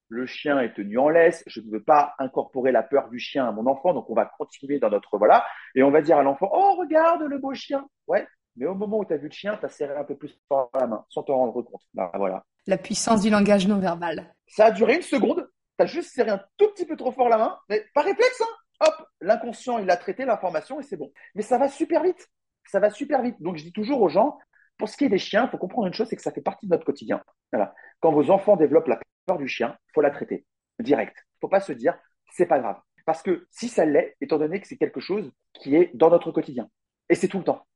le 0.09 0.27
chien 0.27 0.61
est 0.61 0.75
tenu 0.75 0.99
en 0.99 1.09
laisse, 1.09 1.43
je 1.47 1.61
ne 1.61 1.71
veux 1.71 1.83
pas 1.83 2.15
incorporer 2.19 2.73
la 2.73 2.83
peur 2.83 3.09
du 3.09 3.19
chien 3.19 3.47
à 3.47 3.53
mon 3.53 3.67
enfant, 3.67 3.93
donc 3.93 4.09
on 4.11 4.15
va 4.15 4.27
continuer 4.27 4.79
dans 4.79 4.91
notre 4.91 5.19
voilà, 5.19 5.45
et 5.75 5.83
on 5.83 5.91
va 5.91 6.03
dire 6.03 6.19
à 6.19 6.23
l'enfant, 6.23 6.49
oh, 6.53 6.77
regarde 6.79 7.23
le 7.23 7.39
beau 7.39 7.55
chien. 7.55 7.87
Ouais, 8.07 8.27
mais 8.57 8.67
au 8.67 8.75
moment 8.75 8.99
où 8.99 9.05
tu 9.05 9.13
as 9.13 9.17
vu 9.17 9.29
le 9.29 9.33
chien, 9.33 9.57
tu 9.59 9.67
as 9.67 9.69
serré 9.69 9.97
un 9.97 10.05
peu 10.05 10.17
plus 10.17 10.39
fort 10.49 10.71
la 10.75 10.87
main, 10.87 11.05
sans 11.09 11.23
te 11.23 11.33
rendre 11.33 11.61
compte. 11.63 11.83
Bah, 11.95 12.11
voilà. 12.15 12.45
La 12.67 12.79
puissance 12.79 13.23
du 13.23 13.31
langage 13.31 13.67
non 13.67 13.79
verbal. 13.79 14.35
Ça 14.47 14.67
a 14.67 14.71
duré 14.71 14.97
une 14.97 15.03
seconde, 15.03 15.49
tu 15.79 15.83
as 15.83 15.87
juste 15.87 16.15
serré 16.15 16.31
un 16.31 16.43
tout 16.57 16.69
petit 16.69 16.87
peu 16.87 16.97
trop 16.97 17.13
fort 17.13 17.29
la 17.29 17.39
main, 17.39 17.59
mais 17.69 17.85
pas 17.95 18.03
réflexe, 18.03 18.41
hein. 18.43 18.55
Hop, 18.81 19.09
l'inconscient, 19.23 19.79
il 19.79 19.91
a 19.91 19.97
traité 19.97 20.27
l'information 20.27 20.79
et 20.79 20.83
c'est 20.83 20.99
bon. 20.99 21.11
Mais 21.35 21.41
ça 21.43 21.57
va 21.57 21.69
super 21.69 22.03
vite. 22.03 22.29
Ça 22.67 22.79
va 22.79 22.91
super 22.91 23.23
vite. 23.23 23.41
Donc 23.41 23.57
je 23.57 23.63
dis 23.63 23.73
toujours 23.73 24.03
aux 24.03 24.11
gens, 24.11 24.39
pour 24.77 24.89
ce 24.89 24.97
qui 24.99 25.05
est 25.05 25.09
des 25.09 25.19
chiens, 25.19 25.47
il 25.47 25.51
faut 25.51 25.57
comprendre 25.57 25.87
une 25.87 25.95
chose, 25.95 26.09
c'est 26.09 26.17
que 26.17 26.23
ça 26.23 26.33
fait 26.33 26.43
partie 26.43 26.67
de 26.67 26.73
notre 26.73 26.85
quotidien. 26.85 27.23
Voilà. 27.53 27.75
Quand 28.01 28.13
vos 28.13 28.31
enfants 28.31 28.57
développent 28.57 28.89
la 28.89 28.97
peur 28.97 29.03
du 29.35 29.49
chien, 29.49 29.77
faut 29.95 30.01
la 30.01 30.11
traiter 30.11 30.47
direct. 30.79 31.17
Faut 31.41 31.49
pas 31.49 31.61
se 31.61 31.73
dire 31.73 31.99
c'est 32.33 32.47
pas 32.47 32.61
grave, 32.61 32.77
parce 33.05 33.23
que 33.23 33.47
si 33.51 33.69
ça 33.69 33.85
l'est, 33.85 34.17
étant 34.21 34.39
donné 34.39 34.61
que 34.61 34.69
c'est 34.69 34.77
quelque 34.77 35.01
chose 35.01 35.33
qui 35.55 35.75
est 35.75 35.91
dans 35.95 36.11
notre 36.11 36.31
quotidien, 36.31 36.69
et 37.09 37.15
c'est 37.15 37.29
tout 37.29 37.39
le 37.39 37.45
temps. 37.45 37.67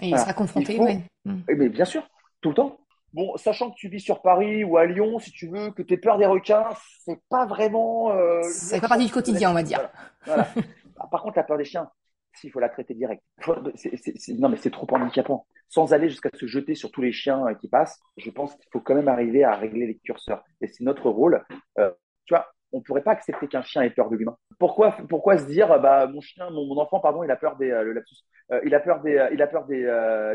Et 0.00 0.06
il 0.06 0.08
Voilà. 0.10 0.24
sera 0.24 0.34
confronté, 0.34 0.72
Il 0.72 0.76
faut- 0.78 0.84
ouais. 0.84 1.00
Hmm. 1.24 1.40
Eh, 1.48 1.54
Mais 1.54 1.68
bien 1.68 1.84
sûr, 1.84 2.06
tout 2.40 2.48
le 2.50 2.54
temps. 2.54 2.78
Bon, 3.12 3.36
sachant 3.36 3.70
que 3.70 3.76
tu 3.76 3.88
vis 3.88 4.00
sur 4.00 4.20
Paris 4.20 4.62
ou 4.64 4.76
à 4.76 4.84
Lyon, 4.84 5.18
si 5.18 5.30
tu 5.30 5.48
veux, 5.48 5.70
que 5.70 5.82
tu 5.82 5.94
aies 5.94 5.98
peur 5.98 6.18
des 6.18 6.26
requins, 6.26 6.68
c'est 7.04 7.18
pas 7.30 7.46
vraiment. 7.46 8.10
Euh, 8.12 8.42
Ça 8.42 8.76
fait 8.76 8.80
pas 8.80 8.88
partie 8.88 9.06
du 9.06 9.12
quotidien, 9.12 9.50
on 9.50 9.54
va 9.54 9.62
dire. 9.62 9.88
Voilà. 10.24 10.48
Voilà. 10.54 10.66
Par 11.10 11.22
contre, 11.22 11.36
la 11.36 11.44
peur 11.44 11.56
des 11.58 11.64
chiens, 11.64 11.90
s'il 12.36 12.50
faut 12.50 12.60
la 12.60 12.68
traiter 12.68 12.94
direct. 12.94 13.22
Non, 13.46 14.48
mais 14.48 14.56
c'est 14.56 14.70
trop 14.70 14.86
handicapant. 14.90 15.46
Sans 15.68 15.92
aller 15.92 16.08
jusqu'à 16.08 16.30
se 16.32 16.46
jeter 16.46 16.74
sur 16.74 16.90
tous 16.90 17.02
les 17.02 17.12
chiens 17.12 17.46
euh, 17.46 17.54
qui 17.54 17.68
passent, 17.68 18.00
je 18.16 18.30
pense 18.30 18.54
qu'il 18.54 18.68
faut 18.72 18.80
quand 18.80 18.94
même 18.94 19.08
arriver 19.08 19.42
à 19.44 19.56
régler 19.56 19.86
les 19.86 19.98
curseurs. 19.98 20.44
Et 20.60 20.68
c'est 20.68 20.84
notre 20.84 21.10
rôle. 21.10 21.44
Euh, 21.78 21.90
tu 22.24 22.34
vois, 22.34 22.46
on 22.72 22.82
pourrait 22.82 23.02
pas 23.02 23.12
accepter 23.12 23.48
qu'un 23.48 23.62
chien 23.62 23.82
ait 23.82 23.90
peur 23.90 24.08
de 24.08 24.16
l'humain. 24.16 24.36
Pourquoi, 24.58 24.92
pourquoi 25.08 25.38
se 25.38 25.46
dire, 25.46 25.80
bah, 25.80 26.06
mon 26.06 26.20
chien, 26.20 26.50
mon, 26.50 26.66
mon 26.66 26.78
enfant, 26.80 27.00
pardon, 27.00 27.24
il 27.24 27.30
a 27.30 27.36
peur 27.36 27.56
des, 27.56 27.70
euh, 27.70 27.82
le 27.82 27.92
lapsus, 27.92 28.16
Euh, 28.52 28.60
il 28.64 28.74
a 28.76 28.80
peur 28.80 29.00
des, 29.02 29.28
il 29.32 29.42
a 29.42 29.48
peur 29.48 29.66
des, 29.66 29.82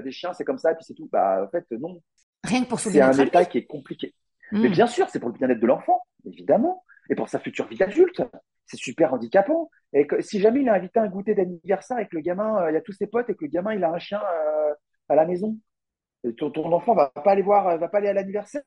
des 0.04 0.12
chiens, 0.12 0.34
c'est 0.34 0.44
comme 0.44 0.58
ça, 0.58 0.72
et 0.72 0.76
puis 0.76 0.84
c'est 0.84 0.94
tout. 0.94 1.08
Bah, 1.12 1.46
en 1.46 1.50
fait, 1.50 1.66
non. 1.72 2.02
Rien 2.44 2.64
que 2.64 2.70
pour 2.70 2.80
C'est 2.80 3.00
un 3.00 3.14
état 3.14 3.46
qui 3.46 3.60
est 3.60 3.66
compliqué. 3.66 4.14
Hmm. 4.52 4.64
Mais 4.64 4.70
bien 4.70 4.88
sûr, 4.88 5.08
c'est 5.10 5.20
pour 5.20 5.30
le 5.30 5.38
bien-être 5.38 5.62
de 5.62 5.68
l'enfant, 5.68 6.02
évidemment, 6.26 6.84
et 7.10 7.16
pour 7.16 7.30
sa 7.30 7.40
future 7.40 7.68
vie 7.68 7.78
d'adulte. 7.78 8.22
C'est 8.72 8.78
super 8.78 9.14
handicapant. 9.14 9.70
Et 9.94 10.08
que, 10.08 10.22
si 10.22 10.40
jamais 10.40 10.62
il 10.62 10.70
a 10.70 10.74
invité 10.76 11.00
un 11.00 11.08
goûter 11.08 11.36
d'anniversaire 11.36 12.00
et 12.00 12.08
que 12.08 12.16
le 12.16 12.22
gamin, 12.22 12.64
euh, 12.64 12.72
il 12.72 12.74
y 12.74 12.78
a 12.78 12.82
tous 12.82 12.94
ses 12.94 13.08
potes 13.08 13.30
et 13.30 13.34
que 13.36 13.44
le 13.44 13.50
gamin, 13.50 13.74
il 13.74 13.84
a 13.84 13.92
un 13.92 14.00
chien 14.00 14.22
euh, 14.22 14.74
à 15.10 15.16
la 15.16 15.26
maison, 15.26 15.58
et 16.24 16.34
ton, 16.36 16.52
ton 16.52 16.72
enfant 16.72 16.94
va 16.94 17.10
pas 17.10 17.32
aller 17.32 17.42
voir, 17.42 17.68
euh, 17.68 17.78
va 17.78 17.90
pas 17.90 17.98
aller 17.98 18.08
à 18.08 18.14
l'anniversaire, 18.14 18.62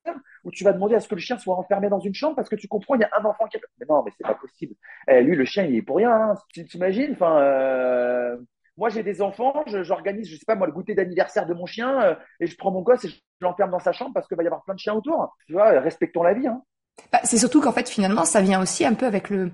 ou 0.45 0.51
tu 0.51 0.65
vas 0.65 0.73
demander 0.73 0.97
à 0.97 1.01
ce 1.01 1.09
que 1.09 1.15
le 1.15 1.21
chien 1.21 1.39
soit 1.39 1.57
enfermé 1.57 1.89
dans 1.89 2.01
une 2.01 2.13
chambre 2.15 2.37
parce 2.37 2.49
que 2.49 2.57
tu 2.57 2.69
comprends, 2.69 2.97
il 2.97 3.01
y 3.01 3.05
a 3.05 3.11
un 3.19 3.25
enfant 3.25 3.47
qui. 3.47 3.59
Mais 3.81 3.87
non, 3.89 4.03
mais 4.05 4.11
c'est 4.19 4.27
pas 4.27 4.35
possible. 4.35 4.75
Eh, 5.09 5.23
lui, 5.23 5.37
le 5.37 5.45
chien, 5.47 5.65
il 5.65 5.77
est 5.77 5.83
pour 5.83 5.97
rien. 5.97 6.11
Hein. 6.13 6.35
Tu 6.53 6.65
t'imagines 6.67 7.13
Enfin, 7.13 7.41
euh, 7.41 8.37
moi, 8.77 8.89
j'ai 8.91 9.03
des 9.05 9.23
enfants, 9.23 9.63
je- 9.67 9.85
j'organise, 9.85 10.29
je 10.29 10.37
sais 10.37 10.45
pas 10.47 10.57
moi, 10.57 10.67
le 10.67 10.73
goûter 10.73 10.95
d'anniversaire 10.95 11.47
de 11.47 11.55
mon 11.55 11.65
chien, 11.65 12.03
euh, 12.03 12.15
et 12.41 12.47
je 12.47 12.57
prends 12.59 12.73
mon 12.73 12.83
gosse 12.83 13.05
et 13.05 13.09
je 13.09 13.17
l'enferme 13.41 13.71
dans 13.71 13.79
sa 13.79 13.93
chambre 13.93 14.11
parce 14.13 14.27
qu'il 14.27 14.37
va 14.37 14.43
y 14.43 14.47
avoir 14.47 14.65
plein 14.65 14.75
de 14.75 14.81
chiens 14.81 14.95
autour. 14.95 15.35
Tu 15.47 15.53
vois, 15.55 15.71
respectons 15.81 16.23
la 16.23 16.35
vie. 16.35 16.47
Hein. 16.47 16.63
Bah, 17.13 17.21
c'est 17.25 17.39
surtout 17.39 17.61
qu'en 17.61 17.73
fait, 17.73 17.89
finalement, 17.89 18.25
ça 18.25 18.41
vient 18.41 18.61
aussi 18.61 18.85
un 18.85 18.95
peu 18.95 19.07
avec 19.07 19.31
le, 19.31 19.53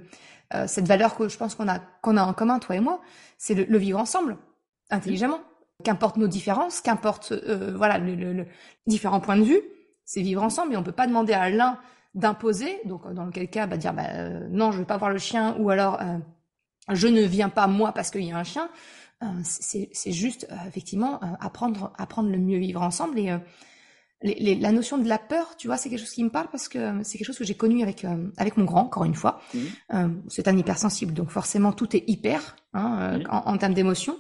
euh, 0.54 0.66
cette 0.66 0.86
valeur 0.88 1.16
que 1.16 1.28
je 1.28 1.36
pense 1.36 1.54
qu'on 1.54 1.68
a, 1.68 1.78
qu'on 2.02 2.16
a 2.16 2.22
en 2.24 2.32
commun, 2.34 2.58
toi 2.58 2.76
et 2.76 2.80
moi, 2.80 3.00
c'est 3.38 3.54
le, 3.54 3.64
le 3.64 3.78
vivre 3.78 3.98
ensemble, 3.98 4.36
intelligemment. 4.90 5.40
Qu'importe 5.84 6.16
nos 6.18 6.28
différences, 6.28 6.80
qu'importe, 6.82 7.32
euh, 7.32 7.72
voilà, 7.76 7.98
le, 7.98 8.14
le- 8.14 8.32
le- 8.34 8.46
différents 8.86 9.20
points 9.20 9.36
de 9.38 9.44
vue, 9.44 9.60
c'est 10.04 10.20
vivre 10.22 10.42
ensemble 10.42 10.74
et 10.74 10.76
on 10.76 10.82
peut 10.82 10.92
pas 10.92 11.06
demander 11.06 11.32
à 11.32 11.48
l'un 11.50 11.78
d'imposer, 12.14 12.80
donc 12.84 13.10
dans 13.14 13.24
lequel 13.24 13.48
cas, 13.48 13.66
bah, 13.66 13.76
dire, 13.78 13.94
bah, 13.94 14.02
euh, 14.12 14.46
non, 14.50 14.72
je 14.72 14.78
veux 14.78 14.84
pas 14.84 14.96
voir 14.98 15.10
le 15.10 15.18
chien, 15.18 15.56
ou 15.58 15.70
alors, 15.70 16.00
euh, 16.02 16.18
je 16.92 17.06
ne 17.08 17.22
viens 17.22 17.48
pas 17.48 17.66
moi 17.66 17.92
parce 17.92 18.10
qu'il 18.10 18.24
y 18.24 18.32
a 18.32 18.36
un 18.38 18.44
chien. 18.44 18.68
c'est 19.44 20.12
juste 20.12 20.48
effectivement 20.66 21.20
apprendre 21.40 21.92
apprendre 21.98 22.30
le 22.30 22.38
mieux 22.38 22.58
vivre 22.58 22.82
ensemble 22.82 23.18
et 23.18 23.30
les, 24.22 24.54
la 24.54 24.72
notion 24.72 24.98
de 24.98 25.08
la 25.08 25.18
peur, 25.18 25.56
tu 25.56 25.66
vois, 25.66 25.76
c'est 25.76 25.88
quelque 25.88 26.00
chose 26.00 26.10
qui 26.10 26.24
me 26.24 26.30
parle 26.30 26.48
parce 26.50 26.68
que 26.68 27.02
c'est 27.02 27.18
quelque 27.18 27.26
chose 27.26 27.38
que 27.38 27.44
j'ai 27.44 27.54
connu 27.54 27.82
avec 27.82 28.04
avec 28.36 28.56
mon 28.56 28.64
grand, 28.64 28.82
encore 28.82 29.04
une 29.04 29.14
fois. 29.14 29.40
Mmh. 29.54 30.06
c'est 30.28 30.48
un 30.48 30.56
hypersensible, 30.56 31.12
donc 31.14 31.30
forcément 31.30 31.72
tout 31.72 31.96
est 31.96 32.04
hyper 32.06 32.56
hein, 32.74 33.18
mmh. 33.18 33.22
en, 33.30 33.46
en, 33.46 33.58
termes 33.58 33.74
d'émotion. 33.74 34.18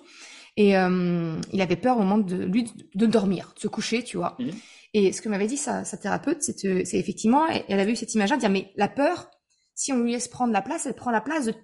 Et 0.56 0.70
il 0.70 1.60
avait 1.62 1.76
peur 1.76 1.96
au 1.96 2.00
moment 2.00 2.18
de 2.18 2.44
lui 2.44 2.70
de, 2.94 3.06
dormir, 3.06 3.52
de 3.56 3.60
se 3.60 3.68
coucher, 3.68 4.02
tu 4.02 4.16
vois. 4.16 4.36
Mmh. 4.38 4.48
Et 4.92 5.12
ce 5.12 5.22
que 5.22 5.28
m'avait 5.28 5.46
dit 5.46 5.56
sa, 5.56 5.84
sa 5.84 5.96
thérapeute, 5.96 6.42
c'est 6.42 6.64
effectivement, 6.94 7.46
elle 7.46 7.80
avait 7.80 7.92
eu 7.92 7.96
cette 7.96 8.14
image-là, 8.14 8.36
de 8.36 8.40
dire 8.40 8.50
mais 8.50 8.72
la 8.76 8.88
peur, 8.88 9.30
si 9.74 9.92
on 9.92 10.00
lui 10.00 10.12
laisse 10.12 10.28
prendre 10.28 10.52
la 10.52 10.62
place, 10.62 10.86
elle 10.86 10.94
prend 10.94 11.10
la 11.10 11.20
place 11.20 11.46
de 11.46 11.54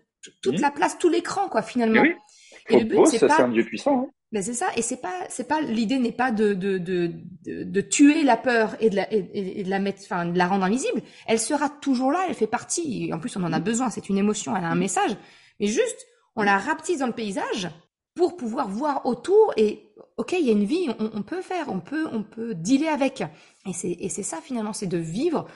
toute 0.43 0.61
la 0.61 0.71
place, 0.71 0.99
tout 0.99 1.09
l'écran, 1.09 1.49
quoi, 1.49 1.63
finalement. 1.63 2.05
Et, 2.05 2.09
oui. 2.09 2.77
et 2.77 2.81
le 2.81 2.85
but, 2.85 3.07
c'est 3.07 3.19
pas. 3.19 3.37
C'est 3.37 3.43
un 3.43 3.49
dieu 3.49 3.65
puissant. 3.65 4.03
Hein. 4.03 4.11
Ben 4.33 4.43
c'est 4.43 4.55
ça, 4.55 4.67
et 4.77 4.83
c'est 4.83 4.97
pas, 5.01 5.25
c'est 5.29 5.47
pas 5.47 5.61
l'idée 5.61 5.99
n'est 6.01 6.11
pas 6.11 6.33
de 6.33 6.53
de, 6.53 6.79
de 6.79 7.13
de, 7.45 7.63
de 7.63 7.81
tuer 7.81 8.25
la 8.25 8.37
peur 8.37 8.77
et 8.81 8.91
de 8.91 8.97
la 8.97 9.13
et, 9.13 9.63
de 9.63 9.71
la 9.71 9.79
mettre, 9.79 10.01
enfin 10.03 10.27
de 10.27 10.37
la 10.37 10.49
rendre 10.49 10.65
invisible. 10.65 11.01
Elle 11.27 11.39
sera 11.39 11.69
toujours 11.71 12.11
là, 12.11 12.27
elle 12.29 12.35
fait 12.35 12.49
partie. 12.49 13.07
Et 13.07 13.13
en 13.15 13.21
plus, 13.21 13.37
on 13.37 13.45
en 13.45 13.53
a 13.53 13.61
besoin. 13.61 13.89
C'est 13.89 14.09
une 14.09 14.19
émotion, 14.19 14.57
elle 14.57 14.65
a 14.65 14.69
un 14.69 14.75
message. 14.75 15.17
Mais 15.61 15.69
juste, 15.69 16.07
on 16.35 16.43
la 16.43 16.59
rapetisse 16.59 16.99
dans 16.99 17.07
le 17.07 17.13
paysage 17.13 17.71
pour 18.17 18.37
pouvoir 18.37 18.69
voir 18.69 19.07
autour 19.07 19.53
et 19.57 19.93
ok, 20.17 20.33
il 20.33 20.47
y 20.47 20.49
a 20.49 20.53
une 20.53 20.65
vie, 20.65 20.89
on, 20.99 21.11
on, 21.15 21.23
peut 21.23 21.43
faire, 21.43 21.69
on 21.69 21.81
peut 21.81 22.09
on 22.13 22.25
peut 22.25 22.55
dealer 22.55 22.89
avec. 22.89 23.23
Et 23.65 23.73
c'est 23.73 23.93
et 23.93 24.09
c'est 24.09 24.25
ça 24.25 24.41
finalement, 24.43 24.73
c'est 24.73 24.87
de 24.89 24.99
vivre 24.99 25.47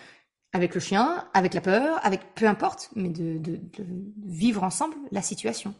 avec 0.52 0.74
le 0.74 0.80
chien, 0.80 1.28
avec 1.34 1.54
la 1.54 1.60
peur, 1.60 1.98
avec 2.04 2.34
peu 2.34 2.46
importe, 2.46 2.90
mais 2.94 3.08
de, 3.08 3.38
de, 3.38 3.56
de 3.56 3.86
vivre 4.24 4.62
ensemble 4.62 4.94
la 5.10 5.22
situation 5.22 5.74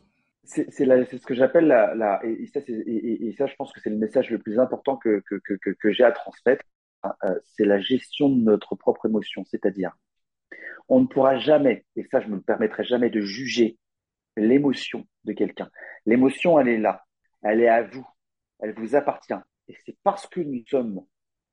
c'est 0.51 1.19
ce 1.19 1.27
que 1.27 1.35
j'appelle 1.35 1.67
la, 1.67 2.21
et, 2.25 2.47
ça, 2.47 2.61
et, 2.67 3.35
ça, 3.39 3.47
je 3.47 3.55
pense 3.57 3.73
que 3.73 3.81
c'est 3.81 3.91
le 3.91 3.97
message 3.97 4.31
le 4.31 4.39
plus 4.39 4.59
important 4.59 4.97
que, 4.97 5.23
que, 5.27 5.37
que, 5.37 5.71
que 5.71 5.93
j'ai 5.93 6.05
à 6.05 6.13
transmettre. 6.13 6.65
Euh, 7.05 7.39
c'est 7.47 7.65
la 7.65 7.81
gestion 7.81 8.29
de 8.29 8.43
notre 8.43 8.75
propre 8.75 9.07
émotion, 9.07 9.45
c'est-à-dire, 9.45 9.93
on 10.89 11.01
ne 11.01 11.07
pourra 11.07 11.39
jamais, 11.39 11.87
et 11.97 12.05
ça, 12.05 12.21
je 12.21 12.27
ne 12.29 12.35
me 12.35 12.41
permettrai 12.41 12.85
jamais 12.85 13.11
de 13.11 13.21
juger 13.21 13.79
l'émotion 14.37 15.07
de 15.25 15.33
quelqu'un. 15.33 15.71
L'émotion, 16.05 16.59
elle 16.59 16.69
est 16.69 16.79
là, 16.79 17.05
elle 17.43 17.61
est 17.61 17.69
à 17.69 17.83
vous, 17.83 18.07
elle 18.59 18.75
vous 18.75 18.97
appartient. 18.97 19.35
Et 19.69 19.77
c'est 19.87 19.97
parce 20.03 20.27
que 20.27 20.41
nous 20.41 20.63
sommes 20.67 21.01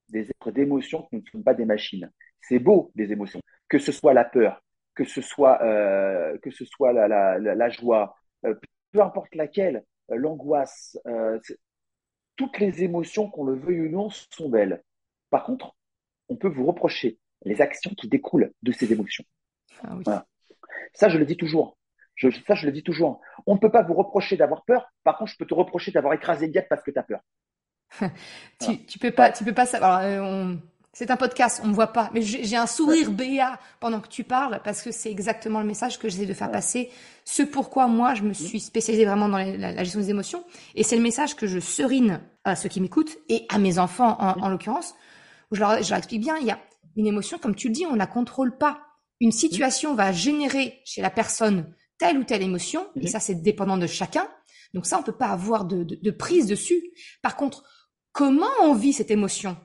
des 0.10 0.30
êtres 0.30 0.52
d'émotion 0.52 1.04
que 1.04 1.08
nous 1.14 1.22
ne 1.22 1.30
sommes 1.32 1.44
pas 1.44 1.54
des 1.54 1.66
machines. 1.66 2.12
C'est 2.42 2.60
beau, 2.60 2.92
des 2.96 3.12
émotions. 3.12 3.40
Que 3.70 3.80
ce 3.80 3.92
soit 3.92 4.14
la 4.14 4.26
peur, 4.26 4.64
que 4.96 5.04
ce 5.04 5.22
soit, 5.22 5.62
euh, 5.62 6.38
que 6.40 6.52
ce 6.52 6.66
soit 6.66 6.94
la, 6.94 7.08
la 7.40 7.70
joie, 7.70 8.16
euh, 8.46 8.56
peu 8.92 9.02
importe 9.02 9.36
laquelle, 9.36 9.84
euh, 10.12 10.16
l'angoisse, 10.16 10.98
euh, 11.08 11.40
toutes 12.36 12.60
les 12.60 12.84
émotions, 12.84 13.30
qu'on 13.30 13.46
le 13.46 13.56
veuille 13.56 13.82
ou 13.82 13.90
non, 13.90 14.10
sont 14.10 14.50
belles. 14.50 14.84
Par 15.30 15.44
contre, 15.44 15.76
on 16.30 16.36
peut 16.36 16.48
vous 16.48 16.66
reprocher 16.66 17.20
les 17.44 17.62
actions 17.62 17.92
qui 17.98 18.08
découlent 18.08 18.52
de 18.62 18.72
ces 18.72 18.92
émotions. 18.92 19.24
Ah 19.84 20.26
ça, 20.94 21.10
je 21.10 21.18
le 21.18 21.26
dis 21.26 21.38
toujours. 21.38 21.78
Je, 22.16 22.30
ça, 22.48 22.56
je 22.56 22.66
le 22.66 22.72
dis 22.72 22.84
toujours. 22.84 23.22
On 23.46 23.56
ne 23.56 23.60
peut 23.60 23.72
pas 23.72 23.84
vous 23.84 23.94
reprocher 23.94 24.38
d'avoir 24.38 24.66
peur. 24.66 24.92
Par 25.04 25.18
contre, 25.18 25.32
je 25.32 25.38
peux 25.38 25.46
te 25.46 25.54
reprocher 25.54 25.92
d'avoir 25.92 26.14
écrasé 26.14 26.48
une 26.48 26.64
parce 26.70 26.82
que 26.82 26.92
tu 26.92 27.00
as 27.00 27.04
peur. 27.04 27.22
tu, 28.60 28.86
tu 28.86 29.00
peux 29.00 29.12
pas, 29.12 29.32
tu 29.32 29.44
peux 29.44 29.54
pas 29.54 29.66
savoir. 29.66 30.02
Euh, 30.02 30.56
c'est 30.98 31.12
un 31.12 31.16
podcast, 31.16 31.62
on 31.64 31.68
me 31.68 31.76
voit 31.76 31.94
pas, 31.94 32.10
mais 32.12 32.24
j'ai 32.24 32.56
un 32.56 32.66
sourire 32.66 33.12
béat 33.12 33.60
pendant 33.80 34.00
que 34.00 34.08
tu 34.08 34.24
parles 34.24 34.60
parce 34.64 34.82
que 34.82 34.90
c'est 34.90 35.12
exactement 35.12 35.60
le 35.60 35.68
message 35.68 36.00
que 36.00 36.10
j'essaie 36.10 36.26
de 36.26 36.34
faire 36.34 36.50
passer. 36.50 36.90
Ce 37.24 37.44
pourquoi 37.44 37.86
moi 37.86 38.16
je 38.16 38.24
me 38.24 38.34
suis 38.34 38.60
spécialisée 38.60 39.06
vraiment 39.06 39.30
dans 39.30 39.38
la, 39.38 39.84
gestion 39.84 40.00
des 40.00 40.10
émotions, 40.10 40.44
et 40.74 40.82
c'est 40.82 40.96
le 40.96 41.04
message 41.04 41.36
que 41.36 41.46
je 41.46 41.60
serine 41.60 42.20
à 42.46 42.56
ceux 42.56 42.68
qui 42.68 42.82
m'écoutent 42.82 43.16
et 43.30 43.46
à 43.50 43.60
mes 43.60 43.78
enfants 43.78 44.18
en, 44.20 44.50
l'occurrence. 44.50 44.96
Où 45.52 45.56
je 45.56 45.60
leur, 45.60 45.84
je 45.84 45.88
leur 45.88 46.00
explique 46.00 46.22
bien, 46.22 46.36
il 46.38 46.48
y 46.48 46.52
a 46.52 46.60
une 46.96 47.06
émotion, 47.06 47.38
comme 47.38 47.54
tu 47.54 47.68
le 47.68 47.76
dis, 47.76 47.86
on 47.86 47.94
la 47.94 48.08
contrôle 48.08 48.58
pas. 48.58 48.80
Une 49.20 49.32
situation 49.32 49.94
va 49.94 50.12
générer 50.12 50.82
chez 50.84 51.04
la 51.04 51.12
personne 51.12 51.76
telle 52.00 52.18
ou 52.18 52.24
telle 52.24 52.42
émotion, 52.42 52.88
et 53.00 53.06
ça 53.06 53.20
c'est 53.20 53.36
dépendant 53.36 53.78
de 53.78 53.86
chacun. 53.86 54.28
Donc 54.74 54.88
ça, 54.88 54.98
on 54.98 55.04
peut 55.04 55.12
pas 55.12 55.28
avoir 55.28 55.66
de, 55.66 55.84
de, 55.84 56.00
de 56.02 56.12
prise 56.12 56.48
dessus. 56.48 56.82
Par 57.22 57.36
contre, 57.36 57.66
comment 58.14 58.48
on 58.64 58.74
vit 58.74 58.94
cette 58.94 59.12
émotion? 59.12 59.58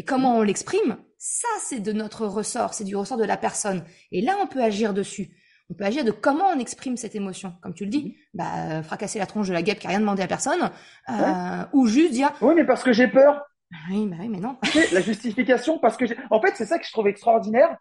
Et 0.00 0.02
comment 0.02 0.38
on 0.38 0.40
l'exprime, 0.40 0.96
ça 1.18 1.46
c'est 1.58 1.80
de 1.80 1.92
notre 1.92 2.24
ressort, 2.24 2.72
c'est 2.72 2.84
du 2.84 2.96
ressort 2.96 3.18
de 3.18 3.24
la 3.24 3.36
personne. 3.36 3.84
Et 4.12 4.22
là, 4.22 4.38
on 4.40 4.46
peut 4.46 4.62
agir 4.62 4.94
dessus. 4.94 5.28
On 5.68 5.74
peut 5.74 5.84
agir 5.84 6.06
de 6.06 6.10
comment 6.10 6.46
on 6.46 6.58
exprime 6.58 6.96
cette 6.96 7.14
émotion, 7.14 7.52
comme 7.60 7.74
tu 7.74 7.84
le 7.84 7.90
dis, 7.90 8.04
mhm. 8.04 8.14
bah, 8.32 8.82
fracasser 8.82 9.18
la 9.18 9.26
tronche 9.26 9.48
de 9.48 9.52
la 9.52 9.60
guêpe 9.60 9.78
qui 9.78 9.86
a 9.86 9.90
rien 9.90 10.00
demandé 10.00 10.22
à 10.22 10.26
personne, 10.26 10.70
euh, 11.10 11.64
ou 11.74 11.86
juste 11.86 12.12
dire. 12.12 12.32
Oui, 12.40 12.54
mais 12.56 12.64
parce 12.64 12.82
que 12.82 12.94
j'ai 12.94 13.08
peur. 13.08 13.44
Oui, 13.90 14.06
bah 14.06 14.16
oui, 14.20 14.30
mais 14.30 14.40
non. 14.40 14.56
la 14.92 15.02
justification, 15.02 15.78
parce 15.78 15.98
que 15.98 16.06
j'ai. 16.06 16.16
En 16.30 16.40
fait, 16.40 16.54
c'est 16.56 16.64
ça 16.64 16.78
que 16.78 16.86
je 16.86 16.92
trouve 16.92 17.06
extraordinaire, 17.06 17.76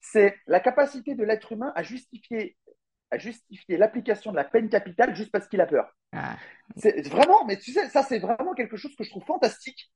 c'est 0.00 0.36
la 0.46 0.60
capacité 0.60 1.14
de 1.14 1.22
l'être 1.22 1.52
humain 1.52 1.70
à 1.76 1.82
justifier 1.82 2.56
à 3.10 3.18
justifier 3.18 3.76
l'application 3.76 4.30
de 4.30 4.36
la 4.36 4.44
peine 4.44 4.70
capitale 4.70 5.14
juste 5.14 5.32
parce 5.32 5.48
qu'il 5.48 5.60
a 5.60 5.66
peur. 5.66 5.94
Ah. 6.12 6.36
C'est 6.76 7.06
vraiment, 7.08 7.44
mais 7.44 7.58
tu 7.58 7.72
sais, 7.72 7.90
ça 7.90 8.02
c'est 8.02 8.20
vraiment 8.20 8.54
quelque 8.54 8.78
chose 8.78 8.96
que 8.96 9.04
je 9.04 9.10
trouve 9.10 9.24
fantastique 9.24 9.90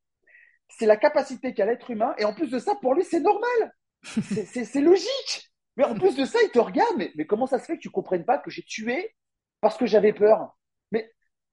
c'est 0.79 0.87
la 0.87 0.97
capacité 0.97 1.55
qu'a 1.55 1.67
l'être 1.67 1.91
humain. 1.91 2.15
Et 2.19 2.25
en 2.25 2.35
plus 2.35 2.51
de 2.51 2.59
ça, 2.59 2.75
pour 2.81 2.95
lui, 2.95 3.05
c'est 3.05 3.21
normal. 3.21 3.75
C'est 4.03 4.81
logique. 4.81 5.53
Mais 5.77 5.85
en 5.85 5.95
plus 5.95 6.17
de 6.17 6.25
ça, 6.25 6.39
il 6.43 6.51
te 6.51 6.59
regarde. 6.59 6.97
Mais, 6.97 7.13
mais 7.15 7.25
comment 7.25 7.47
ça 7.47 7.59
se 7.59 7.65
fait 7.65 7.77
que 7.77 7.83
tu 7.83 7.91
comprennes 7.91 8.25
pas 8.25 8.39
que 8.39 8.51
j'ai 8.51 8.63
tué 8.63 9.15
parce 9.61 9.77
que 9.77 9.87
j'avais 9.87 10.13
peur? 10.13 10.57
Mais, 10.91 11.11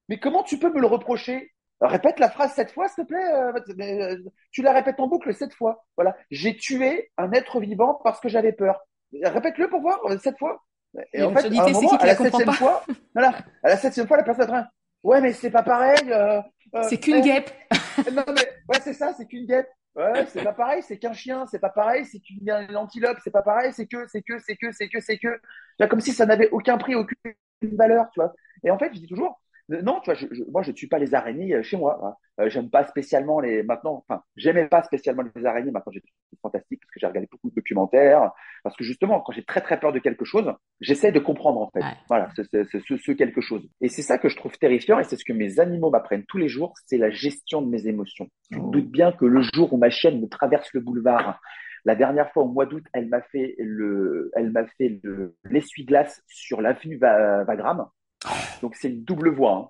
mais 0.08 0.18
comment 0.18 0.42
tu 0.42 0.58
peux 0.58 0.72
me 0.72 0.80
le 0.80 0.86
reprocher? 0.86 1.52
Répète 1.80 2.18
la 2.18 2.28
phrase 2.28 2.52
sept 2.52 2.72
fois, 2.72 2.88
s'il 2.88 3.04
te 3.04 3.08
plaît. 3.08 3.32
Euh, 3.32 3.52
euh, 3.80 4.18
tu 4.50 4.62
la 4.62 4.72
répètes 4.72 5.00
en 5.00 5.06
boucle 5.06 5.32
sept 5.34 5.54
fois. 5.54 5.84
Voilà. 5.96 6.16
J'ai 6.30 6.56
tué 6.56 7.10
un 7.16 7.32
être 7.32 7.60
vivant 7.60 7.98
parce 8.04 8.20
que 8.20 8.28
j'avais 8.28 8.52
peur. 8.52 8.80
Répète-le 9.22 9.70
pour 9.70 9.80
voir 9.80 9.98
euh, 10.06 10.18
sept 10.18 10.38
fois. 10.38 10.62
Et, 11.14 11.22
en 11.22 11.32
fait, 11.34 11.46
à, 11.46 11.64
un 11.64 11.70
moment, 11.70 11.92
à 11.92 12.06
la 12.06 12.16
septième 12.16 12.52
fois, 12.52 12.84
voilà, 13.14 13.38
à 13.62 13.68
la 13.68 13.76
septième 13.76 14.08
fois, 14.08 14.16
la 14.16 14.24
personne 14.24 14.50
a 14.50 14.70
Ouais, 15.02 15.20
mais 15.20 15.32
c'est 15.32 15.50
pas 15.50 15.62
pareil. 15.62 16.12
c'est 16.82 16.98
qu'une 16.98 17.20
guêpe. 17.20 17.50
non, 18.12 18.24
mais 18.28 18.48
ouais, 18.68 18.80
c'est 18.82 18.94
ça, 18.94 19.12
c'est 19.16 19.26
qu'une 19.26 19.46
guêpe. 19.46 19.68
Ouais, 19.96 20.24
c'est 20.26 20.44
pas 20.44 20.52
pareil, 20.52 20.82
c'est 20.82 20.98
qu'un 20.98 21.12
chien, 21.12 21.46
c'est 21.46 21.58
pas 21.58 21.68
pareil, 21.68 22.04
c'est 22.06 22.20
qu'une 22.20 22.48
antilope, 22.76 23.18
c'est 23.24 23.32
pas 23.32 23.42
pareil, 23.42 23.72
c'est 23.72 23.86
que, 23.86 24.06
c'est 24.06 24.22
que, 24.22 24.38
c'est 24.38 24.56
que, 24.56 24.70
c'est 24.72 24.88
que, 24.88 25.00
c'est 25.00 25.18
que. 25.18 25.40
Comme 25.88 26.00
si 26.00 26.12
ça 26.12 26.26
n'avait 26.26 26.48
aucun 26.50 26.78
prix, 26.78 26.94
aucune 26.94 27.16
valeur, 27.62 28.08
tu 28.12 28.20
vois. 28.20 28.32
Et 28.62 28.70
en 28.70 28.78
fait, 28.78 28.90
je 28.94 29.00
dis 29.00 29.08
toujours, 29.08 29.40
non, 29.82 30.00
tu 30.00 30.06
vois, 30.06 30.14
je, 30.14 30.26
je, 30.30 30.42
moi, 30.50 30.62
je 30.62 30.72
tue 30.72 30.88
pas 30.88 30.98
les 30.98 31.14
araignées 31.14 31.54
euh, 31.54 31.62
chez 31.62 31.76
moi. 31.76 32.00
Hein. 32.02 32.14
Euh, 32.40 32.50
j'aime 32.50 32.70
pas 32.70 32.84
spécialement 32.84 33.40
les. 33.40 33.62
Maintenant, 33.62 34.04
enfin, 34.08 34.22
j'aimais 34.36 34.66
pas 34.66 34.82
spécialement 34.82 35.22
les 35.34 35.46
araignées. 35.46 35.70
Maintenant, 35.70 35.92
j'ai 35.92 36.02
fantastique 36.42 36.80
parce 36.80 36.90
que 36.92 37.00
j'ai 37.00 37.06
regardé 37.06 37.28
beaucoup 37.30 37.50
de 37.50 37.54
documentaires. 37.54 38.32
Parce 38.64 38.76
que 38.76 38.84
justement, 38.84 39.20
quand 39.20 39.32
j'ai 39.32 39.44
très 39.44 39.60
très 39.60 39.78
peur 39.78 39.92
de 39.92 39.98
quelque 39.98 40.24
chose, 40.24 40.52
j'essaie 40.80 41.12
de 41.12 41.20
comprendre 41.20 41.60
en 41.60 41.70
fait. 41.70 41.84
Voilà, 42.08 42.30
c'est 42.34 42.44
ce, 42.44 42.96
ce, 42.96 43.12
quelque 43.12 43.40
chose. 43.40 43.68
Et 43.80 43.88
c'est 43.88 44.02
ça 44.02 44.18
que 44.18 44.28
je 44.28 44.36
trouve 44.36 44.56
terrifiant 44.58 44.98
et 44.98 45.04
c'est 45.04 45.16
ce 45.16 45.24
que 45.24 45.32
mes 45.32 45.60
animaux 45.60 45.90
m'apprennent 45.90 46.24
tous 46.26 46.38
les 46.38 46.48
jours, 46.48 46.74
c'est 46.86 46.98
la 46.98 47.10
gestion 47.10 47.62
de 47.62 47.68
mes 47.68 47.86
émotions. 47.86 48.28
Je 48.50 48.58
me 48.58 48.64
oh. 48.64 48.70
doute 48.70 48.90
bien 48.90 49.12
que 49.12 49.24
le 49.24 49.42
jour 49.54 49.72
où 49.72 49.76
ma 49.76 49.90
chienne 49.90 50.20
me 50.20 50.28
traverse 50.28 50.72
le 50.72 50.80
boulevard, 50.80 51.40
la 51.84 51.94
dernière 51.94 52.30
fois 52.32 52.42
au 52.42 52.48
mois 52.48 52.66
d'août, 52.66 52.84
elle 52.92 53.08
m'a 53.08 53.22
fait 53.22 53.54
le, 53.58 54.30
elle 54.34 54.50
m'a 54.50 54.66
fait 54.78 55.00
le 55.02 55.36
l'essuie-glace 55.44 56.22
sur 56.28 56.60
l'avenue 56.60 56.98
Vagram. 56.98 57.88
Donc 58.62 58.74
c'est 58.76 58.88
une 58.88 59.04
double 59.04 59.30
voie. 59.30 59.52
Hein. 59.52 59.68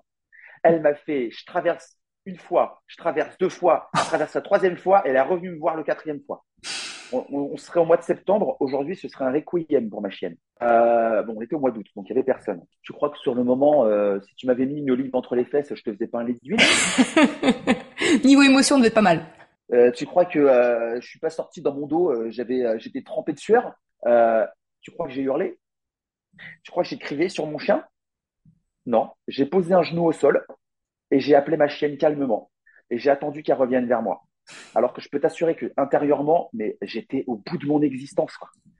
Elle 0.63 0.81
m'a 0.81 0.93
fait, 0.93 1.31
je 1.31 1.45
traverse 1.45 1.97
une 2.25 2.37
fois, 2.37 2.81
je 2.87 2.97
traverse 2.97 3.35
deux 3.39 3.49
fois, 3.49 3.89
je 3.95 4.01
traverse 4.01 4.35
la 4.35 4.41
troisième 4.41 4.77
fois, 4.77 5.01
et 5.05 5.09
elle 5.09 5.15
est 5.15 5.21
revenue 5.21 5.51
me 5.51 5.59
voir 5.59 5.75
le 5.75 5.83
quatrième 5.83 6.21
fois. 6.25 6.45
On, 7.13 7.57
serait 7.57 7.81
au 7.81 7.85
mois 7.85 7.97
de 7.97 8.03
septembre, 8.03 8.55
aujourd'hui 8.61 8.95
ce 8.95 9.09
serait 9.09 9.25
un 9.25 9.33
requiem 9.33 9.89
pour 9.89 10.01
ma 10.01 10.09
chienne. 10.09 10.37
Euh, 10.61 11.23
bon, 11.23 11.35
on 11.37 11.41
était 11.41 11.55
au 11.55 11.59
mois 11.59 11.71
d'août, 11.71 11.85
donc 11.93 12.05
il 12.05 12.09
y 12.09 12.13
avait 12.13 12.23
personne. 12.23 12.61
Je 12.83 12.93
crois 12.93 13.09
que 13.09 13.17
sur 13.17 13.35
le 13.35 13.43
moment, 13.43 13.85
euh, 13.85 14.21
si 14.21 14.33
tu 14.35 14.47
m'avais 14.47 14.65
mis 14.65 14.79
une 14.79 14.91
olive 14.91 15.13
entre 15.13 15.35
les 15.35 15.43
fesses, 15.43 15.73
je 15.75 15.83
te 15.83 15.91
faisais 15.91 16.07
pas 16.07 16.19
un 16.19 16.23
lit 16.23 16.39
d'huile. 16.41 16.57
Niveau 18.23 18.43
émotion, 18.43 18.75
on 18.75 18.79
devait 18.79 18.87
être 18.87 18.93
pas 18.93 19.01
mal. 19.01 19.25
Euh, 19.73 19.91
tu 19.91 20.05
crois 20.05 20.23
que 20.23 20.99
je 21.01 21.05
suis 21.05 21.19
pas 21.19 21.29
sorti 21.29 21.61
dans 21.61 21.73
mon 21.73 21.85
dos, 21.85 22.13
j'avais, 22.29 22.79
j'étais 22.79 23.01
trempé 23.01 23.33
de 23.33 23.39
sueur. 23.39 23.73
tu 24.81 24.91
crois 24.91 25.07
que 25.07 25.11
j'ai 25.11 25.23
hurlé? 25.23 25.59
Tu 26.63 26.71
crois 26.71 26.83
que 26.83 26.89
j'ai 26.89 26.97
crié 26.97 27.27
sur 27.27 27.45
mon 27.45 27.57
chien? 27.57 27.83
Non, 28.85 29.09
j'ai 29.27 29.45
posé 29.45 29.73
un 29.73 29.83
genou 29.83 30.05
au 30.05 30.11
sol 30.11 30.45
et 31.11 31.19
j'ai 31.19 31.35
appelé 31.35 31.57
ma 31.57 31.67
chienne 31.67 31.97
calmement 31.97 32.51
et 32.89 32.97
j'ai 32.97 33.09
attendu 33.09 33.43
qu'elle 33.43 33.57
revienne 33.57 33.87
vers 33.87 34.01
moi. 34.01 34.23
Alors 34.75 34.93
que 34.93 35.01
je 35.01 35.09
peux 35.09 35.19
t'assurer 35.19 35.55
que 35.55 35.71
intérieurement, 35.77 36.49
mais 36.53 36.77
j'étais 36.81 37.23
au 37.27 37.37
bout 37.37 37.57
de 37.57 37.65
mon 37.65 37.81
existence. 37.81 38.37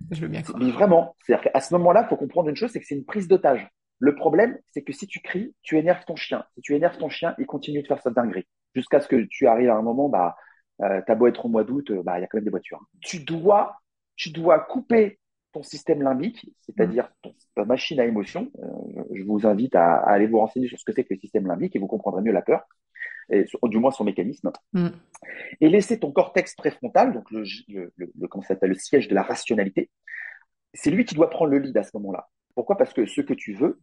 Je 0.09 0.21
veux 0.21 0.27
bien 0.27 0.41
Mais 0.59 0.71
vraiment, 0.71 1.15
c'est-à-dire 1.23 1.51
qu'à 1.51 1.59
ce 1.59 1.73
moment-là, 1.75 2.03
il 2.05 2.09
faut 2.09 2.17
comprendre 2.17 2.49
une 2.49 2.55
chose, 2.55 2.71
c'est 2.71 2.79
que 2.79 2.85
c'est 2.85 2.95
une 2.95 3.05
prise 3.05 3.27
d'otage. 3.27 3.67
Le 3.99 4.15
problème, 4.15 4.57
c'est 4.71 4.81
que 4.81 4.91
si 4.91 5.05
tu 5.05 5.19
cries, 5.19 5.53
tu 5.61 5.77
énerves 5.77 6.03
ton 6.05 6.15
chien. 6.15 6.43
Si 6.55 6.61
tu 6.61 6.75
énerves 6.75 6.97
ton 6.97 7.09
chien, 7.09 7.35
il 7.37 7.45
continue 7.45 7.83
de 7.83 7.87
faire 7.87 8.01
sa 8.01 8.09
dinguerie. 8.09 8.47
Jusqu'à 8.73 8.99
ce 8.99 9.07
que 9.07 9.27
tu 9.29 9.47
arrives 9.47 9.69
à 9.69 9.75
un 9.75 9.83
moment, 9.83 10.09
bah, 10.09 10.35
euh, 10.81 11.01
t'as 11.05 11.15
beau 11.15 11.27
être 11.27 11.45
au 11.45 11.49
mois 11.49 11.63
d'août, 11.63 11.91
euh, 11.91 12.01
bah, 12.03 12.17
il 12.17 12.21
y 12.21 12.23
a 12.23 12.27
quand 12.27 12.37
même 12.37 12.45
des 12.45 12.49
voitures. 12.49 12.81
Tu 13.01 13.19
dois, 13.23 13.77
tu 14.15 14.31
dois 14.31 14.59
couper 14.59 15.19
ton 15.51 15.63
système 15.63 16.01
limbique, 16.01 16.49
c'est-à-dire 16.61 17.09
mmh. 17.25 17.29
ta 17.55 17.65
machine 17.65 17.99
à 17.99 18.05
émotion. 18.05 18.51
Euh, 18.59 19.03
je 19.13 19.23
vous 19.23 19.45
invite 19.45 19.75
à, 19.75 19.95
aller 19.95 20.27
vous 20.27 20.39
renseigner 20.39 20.67
sur 20.67 20.79
ce 20.79 20.85
que 20.85 20.93
c'est 20.93 21.03
que 21.03 21.13
le 21.13 21.19
système 21.19 21.47
limbique 21.47 21.75
et 21.75 21.79
vous 21.79 21.87
comprendrez 21.87 22.21
mieux 22.21 22.31
la 22.31 22.41
peur, 22.41 22.61
et 23.29 23.45
du 23.63 23.77
moins 23.77 23.91
son 23.91 24.03
mécanisme. 24.03 24.51
Mmh. 24.73 24.89
Et 25.61 25.69
laisser 25.69 25.99
ton 25.99 26.11
cortex 26.11 26.55
préfrontal, 26.55 27.13
donc 27.13 27.29
le, 27.31 27.43
le, 27.69 27.93
le 27.97 28.27
comment 28.27 28.43
le 28.61 28.73
siège 28.75 29.07
de 29.07 29.15
la 29.15 29.23
rationalité, 29.23 29.89
c'est 30.73 30.91
lui 30.91 31.05
qui 31.05 31.15
doit 31.15 31.29
prendre 31.29 31.51
le 31.51 31.59
lead 31.59 31.77
à 31.77 31.83
ce 31.83 31.91
moment-là. 31.95 32.27
Pourquoi? 32.55 32.77
Parce 32.77 32.93
que 32.93 33.05
ce 33.05 33.21
que 33.21 33.33
tu 33.33 33.53
veux, 33.53 33.79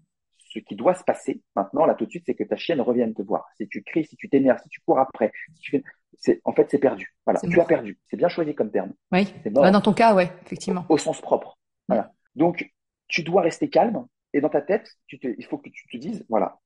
ce 0.50 0.58
qui 0.60 0.76
doit 0.76 0.94
se 0.94 1.04
passer 1.04 1.42
maintenant, 1.54 1.84
là 1.84 1.94
tout 1.94 2.06
de 2.06 2.10
suite, 2.10 2.24
c'est 2.26 2.34
que 2.34 2.44
ta 2.44 2.56
chienne 2.56 2.80
revienne 2.80 3.14
te 3.14 3.22
voir. 3.22 3.46
Si 3.56 3.68
tu 3.68 3.82
cries, 3.82 4.04
si 4.04 4.16
tu 4.16 4.28
t'énerves, 4.28 4.58
si 4.62 4.68
tu 4.68 4.80
cours 4.80 4.98
après, 4.98 5.32
si 5.54 5.60
tu 5.60 5.82
fais... 6.24 6.40
en 6.44 6.52
fait, 6.52 6.68
c'est 6.70 6.78
perdu. 6.78 7.14
Voilà, 7.26 7.40
tu 7.40 7.60
as 7.60 7.64
perdu. 7.64 7.98
C'est 8.06 8.16
bien 8.16 8.28
choisi 8.28 8.54
comme 8.54 8.70
terme. 8.70 8.92
Oui. 9.12 9.32
dans 9.50 9.80
ton 9.80 9.92
cas, 9.92 10.14
ouais, 10.14 10.30
effectivement. 10.44 10.84
Au, 10.88 10.96
sens 10.96 11.20
propre. 11.20 11.57
Voilà. 11.88 12.12
Donc, 12.34 12.70
tu 13.08 13.22
dois 13.22 13.42
rester 13.42 13.68
calme 13.68 14.06
et 14.32 14.40
dans 14.40 14.48
ta 14.48 14.62
tête, 14.62 14.88
tu 15.06 15.18
te... 15.18 15.26
il 15.26 15.44
faut 15.46 15.58
que 15.58 15.70
tu 15.70 15.86
te 15.88 15.96
dises, 15.96 16.24
voilà, 16.28 16.60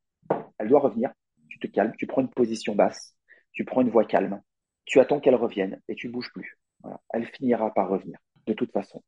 elle 0.59 0.69
doit 0.69 0.81
revenir. 0.81 1.13
Tu 1.49 1.59
te 1.59 1.67
calmes, 1.67 1.95
tu 1.97 2.07
prends 2.07 2.23
une 2.23 2.31
position 2.31 2.75
basse, 2.75 3.15
tu 3.53 3.65
prends 3.65 3.83
une 3.83 3.91
voix 3.91 4.05
calme, 4.05 4.43
tu 4.85 5.01
attends 5.01 5.21
qu'elle 5.21 5.35
revienne 5.35 5.81
et 5.89 5.95
tu 5.95 6.09
bouges 6.09 6.33
plus. 6.33 6.59
Voilà. 6.83 7.01
Elle 7.11 7.27
finira 7.27 7.73
par 7.73 7.89
revenir, 7.89 8.19
de 8.47 8.53
toute 8.53 8.73
façon. 8.73 9.03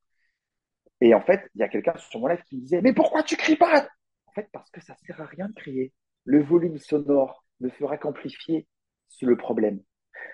Et 1.00 1.14
en 1.14 1.20
fait, 1.20 1.50
il 1.54 1.60
y 1.60 1.64
a 1.64 1.68
quelqu'un 1.68 1.96
sur 1.96 2.20
mon 2.20 2.28
live 2.28 2.42
qui 2.44 2.56
me 2.56 2.60
disait, 2.60 2.80
mais 2.80 2.92
pourquoi 2.92 3.22
tu 3.22 3.36
cries 3.36 3.56
pas? 3.56 3.88
Fait, 4.34 4.48
parce 4.52 4.70
que 4.70 4.80
ça 4.80 4.94
sert 5.06 5.20
à 5.20 5.26
rien 5.26 5.48
de 5.48 5.54
crier. 5.54 5.92
Le 6.24 6.42
volume 6.42 6.78
sonore 6.78 7.44
ne 7.60 7.68
fera 7.68 7.98
qu'amplifier 7.98 8.66
le 9.22 9.36
problème. 9.36 9.80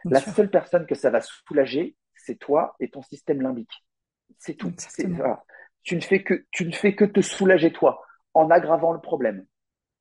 la 0.05 0.20
seule 0.20 0.51
personne 0.51 0.87
que 0.87 0.95
ça 0.95 1.11
va 1.11 1.20
soulager, 1.20 1.97
c'est 2.14 2.39
toi 2.39 2.74
et 2.81 2.91
ton 2.91 3.03
système 3.03 3.43
limbique. 3.43 3.85
C'est 4.39 4.55
tout. 4.55 4.72
Tu 5.83 5.97
ne 5.97 6.01
fais 6.01 6.22
que 6.22 6.47
tu 6.51 6.66
ne 6.66 6.72
fais 6.72 6.95
que 6.95 7.05
te 7.05 7.20
soulager 7.20 7.72
toi 7.72 8.03
en 8.35 8.51
aggravant 8.51 8.93
le 8.93 9.01
problème. 9.01 9.47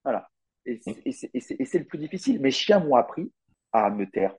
Voilà. 0.04 0.30
Et 0.66 0.80
c'est 0.84 1.80
le 1.80 1.86
plus 1.86 1.98
difficile. 1.98 2.40
Mes 2.42 2.52
chiens 2.52 2.80
m'ont 2.80 2.96
appris 2.96 3.32
à 3.72 3.90
me 3.90 4.10
taire. 4.10 4.36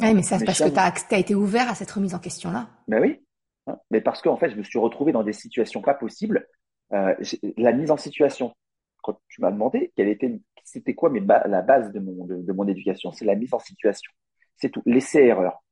Oui, 0.00 0.12
mais 0.14 0.22
ça, 0.22 0.38
c'est 0.38 0.44
parce 0.44 0.58
que 0.58 0.68
tu 0.68 1.14
as, 1.14 1.18
été 1.18 1.34
ouvert 1.34 1.68
à 1.68 1.74
cette 1.74 1.90
remise 1.90 2.14
en 2.14 2.18
question-là. 2.18 2.68
Mais 2.88 3.00
ben 3.00 3.02
oui. 3.02 3.26
Hein. 3.66 3.78
Mais 3.90 4.00
parce 4.00 4.22
qu'en 4.22 4.36
fait, 4.36 4.50
je 4.50 4.56
me 4.56 4.62
suis 4.62 4.78
retrouvé 4.78 5.12
dans 5.12 5.22
des 5.22 5.32
situations 5.32 5.82
pas 5.82 5.94
possibles. 5.94 6.46
Euh, 6.92 7.14
la 7.56 7.72
mise 7.72 7.90
en 7.90 7.96
situation, 7.96 8.54
quand 9.02 9.18
tu 9.28 9.40
m'as 9.40 9.52
demandé 9.52 9.92
quelle 9.96 10.08
était, 10.08 10.40
c'était 10.64 10.94
quoi 10.94 11.10
mais 11.10 11.20
la 11.20 11.62
base 11.62 11.92
de 11.92 12.00
mon, 12.00 12.24
de, 12.24 12.52
mon 12.52 12.66
éducation, 12.66 13.12
c'est 13.12 13.24
la 13.24 13.36
mise 13.36 13.54
en 13.54 13.58
situation. 13.58 14.10
C'est 14.56 14.70
tout. 14.70 14.82
Laisser 14.84 15.20
erreur. 15.20 15.62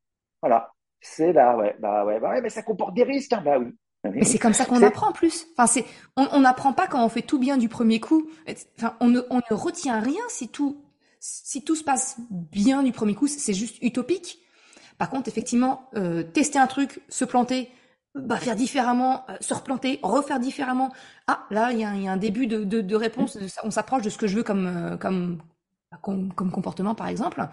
Voilà. 0.41 0.73
C'est 1.01 1.33
là, 1.33 1.57
ouais, 1.57 1.77
bah 1.81 2.05
ouais, 2.05 2.21
bah 2.21 2.31
ouais, 2.31 2.41
mais 2.43 2.49
ça 2.49 2.63
comporte 2.63 2.95
des 2.95 3.03
risques, 3.03 3.33
hein, 3.33 3.43
bah 3.45 3.59
oui. 3.59 3.77
Mais 4.05 4.25
c'est 4.25 4.39
comme 4.39 4.53
ça 4.53 4.65
qu'on 4.65 4.83
apprend 4.83 5.11
en 5.11 5.13
plus. 5.13 5.47
Enfin, 5.53 5.67
c'est, 5.67 5.85
on 6.17 6.41
n'apprend 6.41 6.73
pas 6.73 6.89
quand 6.89 7.05
on 7.05 7.09
fait 7.09 7.23
tout 7.23 7.39
bien 7.39 7.57
du 7.57 7.69
premier 7.69 8.01
coup. 8.01 8.29
Enfin, 8.77 8.97
on 9.01 9.09
ne, 9.09 9.21
on 9.31 9.37
ne 9.37 9.55
retient 9.55 10.01
rien 10.01 10.23
si 10.29 10.49
tout, 10.49 10.83
si 11.21 11.63
tout 11.63 11.77
se 11.77 11.85
passe 11.85 12.17
bien 12.31 12.83
du 12.83 12.93
premier 12.93 13.15
coup. 13.15 13.29
C'est 13.29 13.55
juste 13.55 13.77
utopique. 13.81 14.41
Par 14.99 15.09
contre, 15.09 15.29
effectivement, 15.29 15.89
euh, 15.95 16.23
tester 16.23 16.59
un 16.59 16.67
truc, 16.67 17.01
se 17.09 17.25
planter, 17.25 17.71
bah, 18.15 18.37
faire 18.37 18.57
différemment, 18.57 19.25
euh, 19.31 19.37
se 19.41 19.55
replanter, 19.55 19.99
refaire 20.03 20.39
différemment. 20.39 20.93
Ah, 21.27 21.47
là, 21.51 21.73
il 21.73 21.79
y, 21.79 21.85
a 21.85 21.89
un 21.89 22.17
début 22.17 22.47
de, 22.47 22.65
de, 22.65 22.97
réponse. 22.97 23.39
On 23.63 23.71
s'approche 23.71 24.03
de 24.03 24.11
ce 24.11 24.19
que 24.19 24.27
je 24.27 24.37
veux 24.37 24.43
comme, 24.43 24.67
euh, 24.67 24.97
comme, 24.99 25.41
comme, 26.03 26.33
comme 26.35 26.51
comportement, 26.51 26.95
par 26.95 27.09
exemple. 27.09 27.49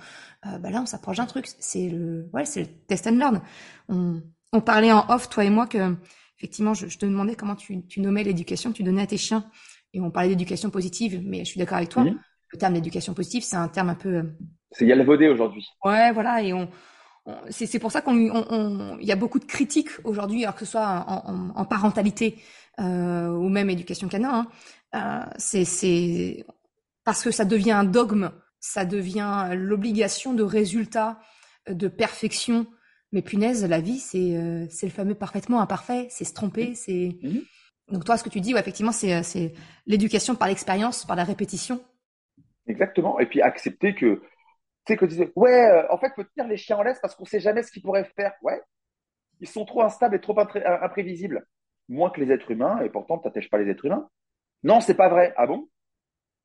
Euh, 0.45 0.57
bah 0.57 0.69
là, 0.69 0.81
on 0.81 0.85
s'approche 0.85 1.17
d'un 1.17 1.27
truc. 1.27 1.47
C'est 1.59 1.87
le, 1.87 2.29
ouais, 2.33 2.43
c'est 2.43 2.61
le 2.61 2.67
test 2.87 3.07
and 3.07 3.11
learn. 3.11 3.41
On, 3.87 4.21
on 4.51 4.61
parlait 4.61 4.91
en 4.91 5.05
off, 5.09 5.29
toi 5.29 5.45
et 5.45 5.49
moi, 5.49 5.65
que 5.65 5.95
effectivement, 6.39 6.73
je, 6.73 6.85
te 6.85 7.05
demandais 7.05 7.35
comment 7.35 7.55
tu, 7.55 7.85
tu 7.85 7.99
nommais 7.99 8.23
l'éducation 8.23 8.71
que 8.71 8.77
tu 8.77 8.83
donnais 8.83 9.03
à 9.03 9.07
tes 9.07 9.17
chiens. 9.17 9.45
Et 9.93 9.99
on 9.99 10.11
parlait 10.11 10.29
d'éducation 10.29 10.69
positive, 10.69 11.21
mais 11.23 11.39
je 11.39 11.45
suis 11.45 11.59
d'accord 11.59 11.77
avec 11.77 11.89
toi. 11.89 12.05
Le 12.05 12.57
terme 12.57 12.73
d'éducation 12.73 13.13
positive, 13.13 13.43
c'est 13.43 13.55
un 13.55 13.67
terme 13.67 13.89
un 13.89 13.95
peu. 13.95 14.31
C'est 14.71 14.85
galvaudé 14.85 15.27
aujourd'hui. 15.27 15.67
Ouais, 15.83 16.11
voilà, 16.11 16.41
et 16.41 16.53
on, 16.53 16.69
c'est 17.49 17.79
pour 17.79 17.91
ça 17.91 18.01
qu'il 18.01 18.31
y 19.01 19.11
a 19.11 19.15
beaucoup 19.15 19.39
de 19.39 19.45
critiques 19.45 19.89
aujourd'hui, 20.03 20.43
alors 20.43 20.55
que 20.55 20.65
ce 20.65 20.71
soit 20.71 21.05
en, 21.07 21.65
parentalité 21.65 22.37
euh, 22.79 23.29
ou 23.29 23.49
même 23.49 23.69
éducation 23.69 24.07
canin. 24.07 24.47
Hein. 24.93 25.25
Euh, 25.25 25.31
c'est 25.37 26.45
parce 27.03 27.23
que 27.23 27.31
ça 27.31 27.45
devient 27.45 27.71
un 27.71 27.83
dogme, 27.83 28.31
ça 28.59 28.85
devient 28.85 29.49
l'obligation 29.53 30.33
de 30.33 30.43
résultat, 30.43 31.19
de 31.69 31.87
perfection. 31.87 32.67
Mais 33.11 33.21
punaise, 33.21 33.65
la 33.65 33.81
vie, 33.81 33.99
c'est 33.99 34.37
euh, 34.37 34.65
le 34.81 34.89
fameux 34.89 35.15
parfaitement 35.15 35.61
imparfait, 35.61 36.07
c'est 36.09 36.25
se 36.25 36.33
tromper, 36.33 36.75
c'est. 36.75 37.17
Mmh. 37.21 37.39
Donc 37.91 38.05
toi, 38.05 38.17
ce 38.17 38.23
que 38.23 38.29
tu 38.29 38.39
dis, 38.39 38.53
effectivement, 38.55 38.91
c'est 38.91 39.53
l'éducation 39.87 40.35
par 40.35 40.47
l'expérience, 40.47 41.05
par 41.05 41.15
la 41.15 41.23
répétition. 41.23 41.81
Exactement. 42.67 43.19
Et 43.19 43.25
puis 43.25 43.41
accepter 43.41 43.95
que 43.95 44.21
sais, 44.89 44.97
que 44.97 45.05
disait, 45.05 45.31
ouais, 45.35 45.69
euh, 45.69 45.91
en 45.91 45.97
fait, 45.97 46.11
faut 46.15 46.23
tenir 46.23 46.47
les 46.47 46.57
chiens 46.57 46.77
en 46.77 46.83
laisse 46.83 46.99
parce 46.99 47.15
qu'on 47.15 47.25
sait 47.25 47.39
jamais 47.39 47.63
ce 47.63 47.71
qu'ils 47.71 47.81
pourraient 47.81 48.09
faire. 48.15 48.33
Ouais. 48.41 48.61
Ils 49.39 49.47
sont 49.47 49.65
trop 49.65 49.83
instables 49.83 50.15
et 50.15 50.21
trop 50.21 50.37
euh, 50.37 50.77
imprévisibles. 50.81 51.45
Moins 51.87 52.09
que 52.09 52.21
les 52.21 52.31
êtres 52.31 52.51
humains, 52.51 52.81
et 52.81 52.89
pourtant, 52.89 53.17
tu 53.17 53.27
n'attèches 53.27 53.49
pas 53.49 53.57
les 53.57 53.69
êtres 53.69 53.85
humains. 53.85 54.09
Non, 54.63 54.79
c'est 54.79 54.95
pas 54.95 55.09
vrai. 55.09 55.33
Ah 55.37 55.47
bon? 55.47 55.69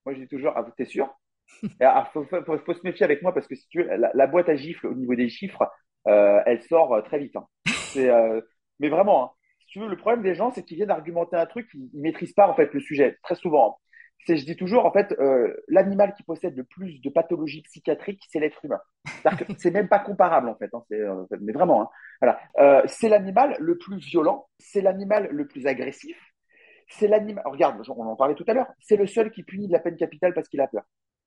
Moi, 0.05 0.15
je 0.15 0.21
dis 0.21 0.29
toujours, 0.29 0.53
ah, 0.57 0.65
t'es 0.77 0.85
sûr? 0.85 1.15
Il 1.63 1.71
ah, 1.81 2.11
faut, 2.13 2.25
se 2.25 2.85
méfier 2.85 3.05
avec 3.05 3.23
moi 3.23 3.35
parce 3.35 3.47
que 3.47 3.55
si 3.55 3.69
tu 3.69 3.83
veux, 3.83 3.89
la, 3.97 4.27
boîte 4.27 4.49
à 4.49 4.57
gifles 4.57 4.87
au 4.87 4.95
niveau 4.95 5.15
des 5.15 5.29
chiffres, 5.29 5.63
euh, 5.63 5.67
elle 6.07 6.63
sort 6.63 7.03
très 7.05 7.19
vite. 7.19 7.37
Hein. 7.37 7.47
mais 8.81 8.89
vraiment, 8.89 9.25
hein. 9.25 9.31
si 9.61 9.67
tu 9.67 9.81
veux, 9.81 9.89
le 9.89 9.97
problème 9.97 10.23
des 10.23 10.35
gens, 10.35 10.51
c'est 10.51 10.65
qu'ils 10.65 10.77
viennent 10.77 10.91
argumenter 10.91 11.37
un 11.37 11.47
truc, 11.47 11.69
ils, 11.75 11.91
ne 11.95 12.03
maîtrisent 12.03 12.33
pas 12.33 12.49
en 12.49 12.55
fait 12.55 12.73
le 12.73 12.81
sujet 12.81 13.19
très 13.23 13.35
souvent. 13.35 13.71
Hein 13.71 13.75
c'est, 14.27 14.37
je 14.37 14.47
dis 14.47 14.57
toujours, 14.57 14.87
en 14.87 14.93
fait, 14.93 15.13
euh, 15.19 15.55
l'animal 15.69 16.15
qui 16.15 16.23
possède 16.23 16.57
le 16.57 16.65
plus 16.65 17.01
de 17.01 17.11
pathologies 17.11 17.63
psychiatriques, 17.63 18.23
c'est 18.31 18.41
l'être 18.41 18.65
humain. 18.65 18.81
C'est 19.59 19.71
même 19.71 19.89
pas 19.89 19.99
comparable, 19.99 20.49
en 20.49 20.57
fait. 20.57 20.71
Hein, 20.73 20.83
c'est, 20.89 21.01
euh, 21.01 21.25
mais 21.41 21.53
vraiment, 21.53 21.91
voilà. 22.21 22.41
Euh, 22.59 22.83
c'est 22.87 23.09
l'animal 23.09 23.57
le 23.59 23.77
plus 23.77 23.99
violent, 23.99 24.49
c'est 24.59 24.81
l'animal 24.81 25.29
le 25.31 25.47
plus 25.47 25.67
agressif, 25.67 26.17
c'est 26.89 27.09
l'animal. 27.09 27.45
Regarde, 27.47 27.83
on 27.89 28.07
en 28.07 28.17
parlait 28.17 28.35
tout 28.35 28.45
à 28.49 28.55
l'heure. 28.55 28.69
C'est 28.81 28.97
le 28.97 29.07
seul 29.07 29.31
qui 29.31 29.43
punit 29.43 29.69
de 29.69 29.73
la 29.73 29.81
peine 29.81 29.97
capitale 29.97 30.33
parce 30.33 30.49
qu'il 30.49 30.61
a 30.61 30.69
peur, 30.69 30.85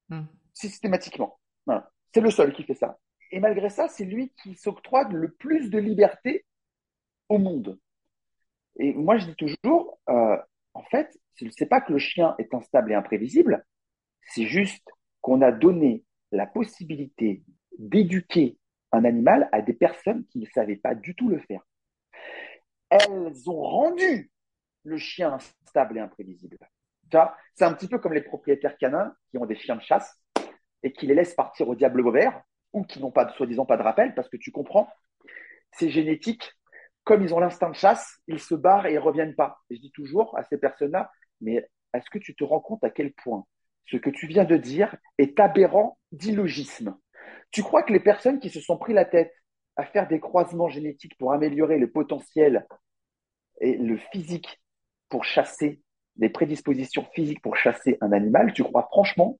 hmm. 0.09 0.23
systématiquement. 0.53 1.39
Voilà. 1.65 1.89
C'est 2.13 2.21
le 2.21 2.31
seul 2.31 2.53
qui 2.53 2.63
fait 2.63 2.73
ça. 2.73 2.97
Et 3.31 3.39
malgré 3.39 3.69
ça, 3.69 3.87
c'est 3.87 4.05
lui 4.05 4.31
qui 4.41 4.55
s'octroie 4.55 5.07
le 5.09 5.31
plus 5.31 5.69
de 5.69 5.77
liberté 5.77 6.45
au 7.29 7.37
monde. 7.37 7.79
Et 8.77 8.93
moi, 8.93 9.17
je 9.17 9.25
dis 9.25 9.35
toujours, 9.35 9.99
euh, 10.09 10.37
en 10.73 10.83
fait, 10.83 11.19
ce 11.35 11.45
n'est 11.45 11.67
pas 11.67 11.81
que 11.81 11.91
le 11.91 11.99
chien 11.99 12.35
est 12.37 12.53
instable 12.53 12.91
et 12.91 12.95
imprévisible, 12.95 13.65
c'est 14.21 14.45
juste 14.45 14.87
qu'on 15.21 15.41
a 15.41 15.51
donné 15.51 16.03
la 16.31 16.45
possibilité 16.45 17.43
d'éduquer 17.77 18.57
un 18.91 19.03
animal 19.03 19.49
à 19.51 19.61
des 19.61 19.73
personnes 19.73 20.25
qui 20.27 20.39
ne 20.39 20.45
savaient 20.45 20.77
pas 20.77 20.95
du 20.95 21.15
tout 21.15 21.29
le 21.29 21.39
faire. 21.39 21.61
Elles 22.89 23.49
ont 23.49 23.61
rendu 23.61 24.31
le 24.83 24.97
chien 24.97 25.37
stable 25.65 25.97
et 25.97 26.01
imprévisible. 26.01 26.57
C'est 27.53 27.65
un 27.65 27.73
petit 27.73 27.87
peu 27.87 27.99
comme 27.99 28.13
les 28.13 28.21
propriétaires 28.21 28.77
canins 28.77 29.15
qui 29.29 29.37
ont 29.37 29.45
des 29.45 29.55
chiens 29.55 29.75
de 29.75 29.81
chasse 29.81 30.21
et 30.83 30.91
qui 30.91 31.07
les 31.07 31.15
laissent 31.15 31.35
partir 31.35 31.67
au 31.69 31.75
diable 31.75 32.09
vert 32.11 32.41
qui 32.83 32.99
n'ont 32.99 33.11
pas, 33.11 33.31
soi-disant, 33.33 33.65
pas 33.65 33.77
de 33.77 33.83
rappel 33.83 34.13
parce 34.15 34.29
que 34.29 34.37
tu 34.37 34.51
comprends, 34.51 34.87
c'est 35.71 35.89
génétique. 35.89 36.53
Comme 37.03 37.23
ils 37.23 37.33
ont 37.33 37.39
l'instinct 37.39 37.69
de 37.69 37.75
chasse, 37.75 38.17
ils 38.27 38.39
se 38.39 38.53
barrent 38.55 38.85
et 38.85 38.93
ils 38.93 38.99
reviennent 38.99 39.35
pas. 39.35 39.59
Je 39.69 39.77
dis 39.77 39.91
toujours 39.91 40.37
à 40.37 40.43
ces 40.43 40.57
personnes-là, 40.57 41.11
mais 41.39 41.67
est-ce 41.93 42.09
que 42.09 42.19
tu 42.19 42.35
te 42.35 42.43
rends 42.43 42.59
compte 42.59 42.83
à 42.83 42.89
quel 42.89 43.13
point 43.13 43.45
ce 43.85 43.97
que 43.97 44.09
tu 44.09 44.27
viens 44.27 44.43
de 44.43 44.57
dire 44.57 44.95
est 45.17 45.39
aberrant 45.39 45.97
d'illogisme? 46.11 46.97
Tu 47.51 47.63
crois 47.63 47.83
que 47.83 47.93
les 47.93 48.01
personnes 48.01 48.39
qui 48.39 48.49
se 48.49 48.59
sont 48.59 48.77
pris 48.77 48.93
la 48.93 49.05
tête 49.05 49.33
à 49.77 49.85
faire 49.85 50.07
des 50.07 50.19
croisements 50.19 50.67
génétiques 50.67 51.17
pour 51.17 51.31
améliorer 51.31 51.77
le 51.77 51.89
potentiel 51.89 52.67
et 53.61 53.77
le 53.77 53.97
physique 54.11 54.61
pour 55.07 55.23
chasser, 55.23 55.81
les 56.17 56.29
prédispositions 56.29 57.05
physiques 57.13 57.41
pour 57.41 57.55
chasser 57.55 57.97
un 58.01 58.11
animal, 58.11 58.51
tu 58.53 58.63
crois 58.63 58.87
franchement, 58.91 59.39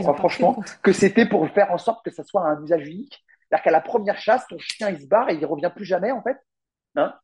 crois 0.00 0.14
franchement 0.14 0.62
que 0.82 0.92
c'était 0.92 1.26
pour 1.26 1.48
faire 1.50 1.70
en 1.70 1.78
sorte 1.78 2.04
que 2.04 2.10
ça 2.10 2.24
soit 2.24 2.42
un 2.42 2.62
usage 2.62 2.86
unique 2.86 3.24
C'est-à-dire 3.48 3.64
qu'à 3.64 3.70
la 3.70 3.80
première 3.80 4.18
chasse, 4.18 4.46
ton 4.48 4.58
chien 4.58 4.90
il 4.90 5.00
se 5.00 5.06
barre 5.06 5.28
et 5.30 5.34
il 5.34 5.46
revient 5.46 5.70
plus 5.74 5.84
jamais 5.84 6.12
en 6.12 6.22
fait 6.22 6.36
hein? 6.96 7.14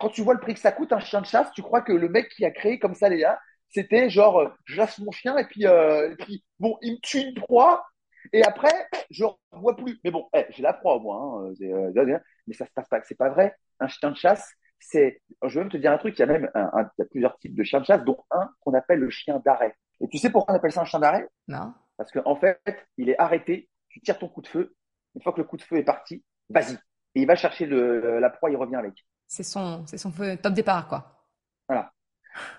Quand 0.00 0.10
tu 0.10 0.22
vois 0.22 0.34
le 0.34 0.40
prix 0.40 0.54
que 0.54 0.60
ça 0.60 0.72
coûte 0.72 0.92
un 0.92 1.00
chien 1.00 1.22
de 1.22 1.26
chasse, 1.26 1.50
tu 1.52 1.62
crois 1.62 1.80
que 1.80 1.92
le 1.92 2.08
mec 2.10 2.28
qui 2.28 2.44
a 2.44 2.50
créé 2.50 2.78
comme 2.78 2.94
ça 2.94 3.08
gars, 3.08 3.38
c'était 3.70 4.10
genre, 4.10 4.40
euh, 4.40 4.48
je 4.66 4.76
laisse 4.76 4.98
mon 4.98 5.10
chien 5.12 5.36
et 5.38 5.44
puis, 5.44 5.66
euh, 5.66 6.12
et 6.12 6.16
puis, 6.16 6.44
bon, 6.58 6.76
il 6.82 6.92
me 6.92 6.98
tue 7.00 7.20
une 7.20 7.34
proie 7.34 7.86
et 8.32 8.42
après, 8.44 8.88
je 9.10 9.24
ne 9.24 9.58
vois 9.58 9.76
plus. 9.76 9.98
Mais 10.04 10.10
bon, 10.10 10.28
eh, 10.34 10.46
j'ai 10.50 10.62
la 10.62 10.72
proie 10.72 10.96
au 10.96 11.00
moins. 11.00 11.46
Hein, 11.46 11.52
euh, 11.62 12.18
mais 12.46 12.54
ça 12.54 12.66
se 12.66 12.72
passe 12.72 12.88
pas. 12.88 13.00
C'est 13.04 13.16
pas 13.16 13.30
vrai. 13.30 13.54
Un 13.80 13.88
chien 13.88 14.10
de 14.10 14.16
chasse, 14.16 14.50
c'est. 14.78 15.22
Je 15.42 15.54
vais 15.54 15.60
même 15.60 15.72
te 15.72 15.76
dire 15.76 15.92
un 15.92 15.98
truc. 15.98 16.18
Il 16.18 16.20
y 16.20 16.22
a 16.22 16.26
même 16.26 16.50
un, 16.54 16.70
il 16.98 17.02
y 17.02 17.02
a 17.02 17.06
plusieurs 17.06 17.38
types 17.38 17.54
de 17.54 17.62
chiens 17.62 17.80
de 17.80 17.86
chasse, 17.86 18.04
dont 18.04 18.18
un 18.30 18.50
qu'on 18.60 18.74
appelle 18.74 18.98
le 18.98 19.10
chien 19.10 19.40
d'arrêt. 19.44 19.74
Et 20.00 20.08
tu 20.08 20.18
sais 20.18 20.30
pourquoi 20.30 20.54
on 20.54 20.56
appelle 20.56 20.72
ça 20.72 20.82
un 20.82 20.84
chien 20.84 21.00
d'arrêt? 21.00 21.26
Non. 21.46 21.72
Parce 21.98 22.10
qu'en 22.12 22.22
en 22.24 22.36
fait, 22.36 22.60
il 22.96 23.10
est 23.10 23.18
arrêté. 23.18 23.68
Tu 23.90 24.00
tires 24.00 24.18
ton 24.18 24.28
coup 24.28 24.40
de 24.40 24.46
feu. 24.48 24.74
Une 25.14 25.22
fois 25.22 25.32
que 25.32 25.38
le 25.38 25.44
coup 25.44 25.56
de 25.56 25.62
feu 25.62 25.76
est 25.76 25.84
parti, 25.84 26.24
vas-y. 26.48 26.74
Et 27.14 27.22
il 27.22 27.26
va 27.26 27.34
chercher 27.34 27.66
le, 27.66 28.20
la 28.20 28.30
proie. 28.30 28.50
Il 28.50 28.56
revient 28.56 28.76
avec. 28.76 29.04
C'est 29.26 29.42
son, 29.42 29.84
c'est 29.86 29.98
son 29.98 30.10
top 30.10 30.54
départ, 30.54 30.88
quoi. 30.88 31.26
Voilà. 31.68 31.92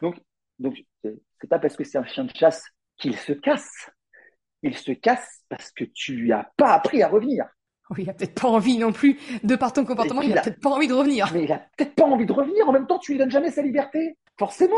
Donc, 0.02 0.22
donc 0.60 0.78
c'est 1.04 1.48
pas 1.50 1.58
parce 1.58 1.76
que 1.76 1.84
c'est 1.84 1.98
un 1.98 2.06
chien 2.06 2.26
de 2.26 2.36
chasse 2.36 2.64
qu'il 2.98 3.18
se 3.18 3.32
casse. 3.32 3.90
Il 4.62 4.78
se 4.78 4.92
casse 4.92 5.42
parce 5.48 5.72
que 5.72 5.86
tu 5.86 6.16
lui 6.16 6.34
as 6.34 6.52
pas 6.58 6.74
appris 6.74 7.02
à 7.02 7.08
revenir. 7.08 7.48
Oui, 7.90 8.04
il 8.04 8.10
a 8.10 8.14
peut-être 8.14 8.40
pas 8.40 8.50
envie 8.50 8.78
non 8.78 8.92
plus, 8.92 9.18
de 9.44 9.56
par 9.56 9.74
ton 9.74 9.84
comportement, 9.84 10.22
il, 10.22 10.38
a, 10.38 10.42
peut-être 10.42 10.60
pas 10.60 10.70
envie 10.70 10.88
de 10.88 10.94
revenir. 10.94 11.28
Mais 11.34 11.46
il 11.46 11.52
a 11.52 11.58
peut-être 11.76 11.96
pas 11.96 12.04
envie 12.04 12.28
de 12.28 12.32
revenir. 12.32 12.70
En 12.70 12.72
même 12.72 12.86
temps, 12.86 13.00
tu 13.00 13.14
lui 13.14 13.20
donnes 13.20 13.32
jamais 13.32 13.50
sa 13.50 13.64
liberté. 13.64 14.16
Forcément. 14.38 14.76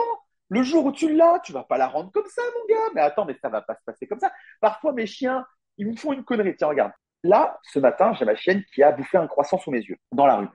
Le 0.52 0.64
jour 0.64 0.86
où 0.86 0.91
tu 0.91 1.16
l'as, 1.16 1.39
tu 1.39 1.54
vas 1.54 1.64
pas 1.64 1.78
la 1.78 1.88
rendre 1.88 2.12
comme 2.12 2.28
ça, 2.28 2.41
mon 2.41 2.76
gars. 2.76 2.89
Mais 2.93 2.99
attends, 2.99 3.24
mais 3.24 3.38
ça 3.41 3.47
va 3.47 3.62
pas 3.62 3.74
se 3.74 3.84
passer 3.86 4.06
comme 4.06 4.20
ça. 4.20 4.34
Parfois, 4.60 4.91
mes 4.91 5.08
chiens, 5.08 5.45
ils 5.78 5.88
me 5.88 5.95
font 5.95 6.12
une 6.12 6.26
connerie. 6.26 6.56
Tiens, 6.58 6.68
regarde. 6.68 6.91
Là, 7.24 7.58
ce 7.64 7.80
matin, 7.80 8.14
j'ai 8.14 8.26
ma 8.26 8.36
chienne 8.36 8.62
qui 8.74 8.84
a 8.84 8.91
bouffé 8.91 9.18
un 9.18 9.28
croissant 9.28 9.58
sous 9.58 9.72
mes 9.72 9.80
yeux, 9.80 9.95
dans 10.12 10.26
la 10.26 10.36
rue. 10.36 10.47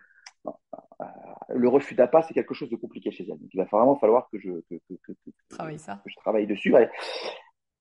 Euh, 0.46 1.04
le 1.48 1.68
refus 1.68 1.94
d'appât, 1.94 2.22
c'est 2.22 2.34
quelque 2.34 2.52
chose 2.52 2.68
de 2.68 2.76
compliqué 2.76 3.10
chez 3.10 3.24
elle. 3.24 3.38
Donc, 3.38 3.48
il 3.50 3.56
va 3.56 3.64
vraiment 3.64 3.96
falloir 3.96 4.28
que 4.30 4.38
je, 4.38 4.50
que, 4.68 4.76
ça. 5.78 6.02
je 6.04 6.16
travaille 6.16 6.46
dessus. 6.46 6.74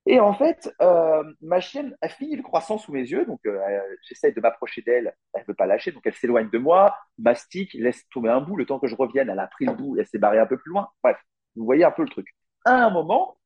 Et 0.05 0.19
en 0.21 0.33
fait, 0.35 0.73
euh, 0.81 1.23
ma 1.41 1.59
chienne 1.59 1.97
a 2.01 2.07
fini 2.07 2.37
le 2.37 2.43
croissant 2.43 2.77
sous 2.77 2.93
mes 2.93 3.01
yeux, 3.01 3.25
donc 3.25 3.39
euh, 3.45 3.59
j'essaie 4.03 4.31
de 4.31 4.39
m'approcher 4.39 4.83
d'elle, 4.83 5.15
elle 5.33 5.41
ne 5.41 5.47
veut 5.47 5.55
pas 5.55 5.65
lâcher, 5.65 5.91
donc 5.91 6.03
elle 6.05 6.13
s'éloigne 6.13 6.49
de 6.49 6.59
moi, 6.59 6.95
mastique, 7.17 7.73
laisse 7.73 8.07
tomber 8.09 8.29
un 8.29 8.39
bout, 8.39 8.55
le 8.55 8.67
temps 8.67 8.77
que 8.77 8.85
je 8.85 8.95
revienne, 8.95 9.29
elle 9.29 9.39
a 9.39 9.47
pris 9.47 9.65
le 9.65 9.73
bout, 9.73 9.97
elle 9.97 10.05
s'est 10.05 10.19
barrée 10.19 10.37
un 10.37 10.45
peu 10.45 10.57
plus 10.57 10.69
loin. 10.69 10.89
Bref, 11.03 11.17
vous 11.55 11.65
voyez 11.65 11.83
un 11.83 11.91
peu 11.91 12.03
le 12.03 12.09
truc. 12.09 12.27
À 12.65 12.85
un 12.85 12.89
moment, 12.89 13.37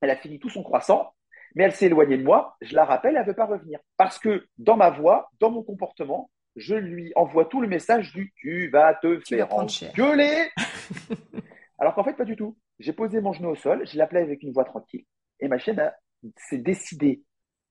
elle 0.00 0.10
a 0.10 0.16
fini 0.16 0.38
tout 0.38 0.50
son 0.50 0.62
croissant, 0.62 1.12
mais 1.54 1.64
elle 1.64 1.72
s'est 1.72 1.86
éloignée 1.86 2.18
de 2.18 2.24
moi, 2.24 2.56
je 2.60 2.74
la 2.74 2.84
rappelle, 2.84 3.16
elle 3.16 3.22
ne 3.22 3.26
veut 3.26 3.34
pas 3.34 3.46
revenir. 3.46 3.78
Parce 3.96 4.18
que 4.18 4.46
dans 4.58 4.76
ma 4.76 4.90
voix, 4.90 5.30
dans 5.40 5.50
mon 5.50 5.62
comportement, 5.62 6.30
je 6.56 6.74
lui 6.74 7.12
envoie 7.16 7.46
tout 7.46 7.60
le 7.60 7.68
message 7.68 8.12
du 8.12 8.32
tu 8.36 8.68
vas 8.68 8.94
te 8.94 9.20
faire 9.20 9.52
engueuler. 9.52 10.50
Alors 11.78 11.94
qu'en 11.94 12.04
fait, 12.04 12.14
pas 12.14 12.24
du 12.24 12.36
tout. 12.36 12.56
J'ai 12.78 12.92
posé 12.92 13.20
mon 13.20 13.32
genou 13.32 13.50
au 13.50 13.54
sol, 13.54 13.86
je 13.86 13.96
l'appelais 13.98 14.20
avec 14.20 14.42
une 14.42 14.52
voix 14.52 14.64
tranquille. 14.64 15.04
Et 15.40 15.48
ma 15.48 15.58
chienne 15.58 15.92
s'est 16.36 16.58
décidée. 16.58 17.22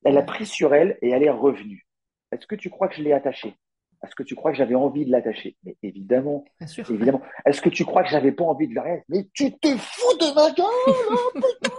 Elle 0.03 0.17
a 0.17 0.24
pris 0.24 0.45
sur 0.45 0.74
elle 0.74 0.97
et 1.01 1.09
elle 1.09 1.24
est 1.24 1.30
revenue. 1.30 1.88
Est-ce 2.32 2.47
que 2.47 2.55
tu 2.55 2.69
crois 2.69 2.88
que 2.88 2.95
je 2.95 3.03
l'ai 3.03 3.13
attachée? 3.13 3.55
Est-ce 4.04 4.16
que 4.16 4.24
tu 4.24 4.36
crois 4.36 4.51
que 4.51 4.58
j'avais 4.58 4.76
envie 4.76 5.06
de 5.06 5.12
l'attacher 5.12 5.58
Mais 5.64 5.78
évidemment. 5.82 6.43
Bien 6.60 6.68
sûr. 6.68 6.89
Évidemment. 6.91 7.22
Est-ce 7.45 7.62
que 7.62 7.70
tu 7.70 7.86
crois 7.86 8.04
que 8.04 8.10
j'avais 8.10 8.32
pas 8.32 8.43
envie 8.43 8.68
de 8.68 8.76
la 8.76 8.84
Mais 9.10 9.28
tu 9.34 9.58
te 9.58 9.78
fous 9.78 10.18
de 10.18 10.36
ma 10.36 10.51
gueule 10.51 10.66
hein, 11.12 11.32
putain 11.36 11.76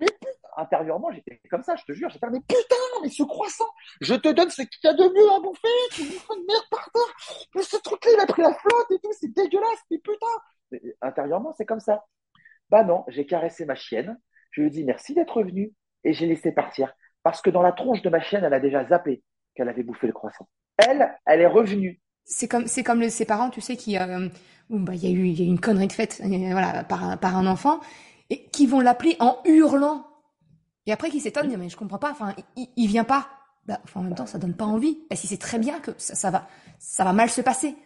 Mais 0.00 0.06
putain 0.06 0.38
intérieurement, 0.58 1.10
j'étais 1.12 1.40
comme 1.50 1.62
ça, 1.62 1.76
je 1.76 1.84
te 1.84 1.92
jure. 1.92 2.10
J'étais 2.10 2.28
mais 2.30 2.40
putain, 2.40 2.76
mais 3.02 3.08
ce 3.08 3.22
croissant, 3.22 3.68
je 4.00 4.14
te 4.14 4.28
donne 4.28 4.50
ce 4.50 4.62
qu'il 4.62 4.80
y 4.84 4.88
a 4.88 4.94
de 4.94 5.04
mieux 5.04 5.32
à 5.32 5.40
bouffer, 5.40 5.68
tu 5.92 6.02
bouffes 6.02 6.28
une 6.36 6.44
merde 6.46 6.64
par 6.70 6.90
terre. 6.90 7.46
Mais 7.54 7.62
ce 7.62 7.76
truc-là, 7.76 8.10
il 8.14 8.20
a 8.20 8.26
pris 8.26 8.42
la 8.42 8.52
flotte 8.52 8.90
et 8.90 8.98
tout, 8.98 9.12
c'est 9.12 9.32
dégueulasse, 9.32 9.84
mais 9.90 9.98
putain. 9.98 10.90
intérieurement, 11.00 11.52
c'est 11.52 11.66
comme 11.66 11.80
ça. 11.80 12.04
Bah 12.70 12.84
non, 12.84 13.04
j'ai 13.08 13.24
caressé 13.24 13.64
ma 13.64 13.74
chienne, 13.76 14.18
je 14.50 14.60
lui 14.60 14.68
ai 14.68 14.70
dit 14.70 14.84
merci 14.84 15.14
d'être 15.14 15.42
venu 15.42 15.72
et 16.04 16.12
j'ai 16.12 16.26
laissé 16.26 16.52
partir. 16.52 16.92
Parce 17.22 17.40
que 17.40 17.50
dans 17.50 17.62
la 17.62 17.72
tronche 17.72 18.02
de 18.02 18.08
ma 18.08 18.20
chienne, 18.20 18.44
elle 18.44 18.54
a 18.54 18.60
déjà 18.60 18.84
zappé 18.84 19.22
qu'elle 19.58 19.68
avait 19.68 19.82
bouffé 19.82 20.06
le 20.06 20.12
croissant. 20.14 20.48
Elle, 20.78 21.14
elle 21.26 21.40
est 21.42 21.46
revenue. 21.46 22.00
C'est 22.24 22.48
comme, 22.48 22.66
c'est 22.66 22.82
comme 22.84 23.08
ses 23.10 23.24
parents, 23.24 23.50
tu 23.50 23.60
sais, 23.60 23.76
qui, 23.76 23.98
euh, 23.98 24.28
bah, 24.70 24.94
il 24.94 25.04
y 25.04 25.06
a 25.06 25.10
eu, 25.10 25.26
il 25.26 25.38
y 25.38 25.42
a 25.42 25.46
une 25.46 25.60
connerie 25.60 25.88
de 25.88 25.92
faite, 25.92 26.20
euh, 26.24 26.50
voilà, 26.52 26.84
par, 26.84 27.18
par 27.18 27.36
un 27.36 27.46
enfant, 27.46 27.80
et 28.30 28.46
qui 28.46 28.66
vont 28.66 28.80
l'appeler 28.80 29.16
en 29.20 29.38
hurlant 29.44 30.06
et 30.88 30.92
après, 30.92 31.10
qui 31.10 31.20
s'étonne, 31.20 31.54
mais 31.58 31.68
je 31.68 31.76
comprends 31.76 31.98
pas. 31.98 32.10
Enfin, 32.10 32.34
il, 32.56 32.66
il 32.76 32.86
vient 32.86 33.04
pas. 33.04 33.28
Bah, 33.66 33.78
enfin, 33.84 34.00
en 34.00 34.04
même 34.04 34.14
temps, 34.14 34.24
ça 34.24 34.38
donne 34.38 34.54
pas 34.54 34.64
envie. 34.64 34.98
Parce 35.10 35.20
qu'il 35.20 35.28
sait 35.28 35.36
très 35.36 35.58
bien 35.58 35.80
que 35.80 35.90
ça, 35.98 36.14
ça, 36.14 36.30
va, 36.30 36.48
ça 36.78 37.04
va 37.04 37.12
mal 37.12 37.28
se 37.28 37.42
passer. 37.42 37.76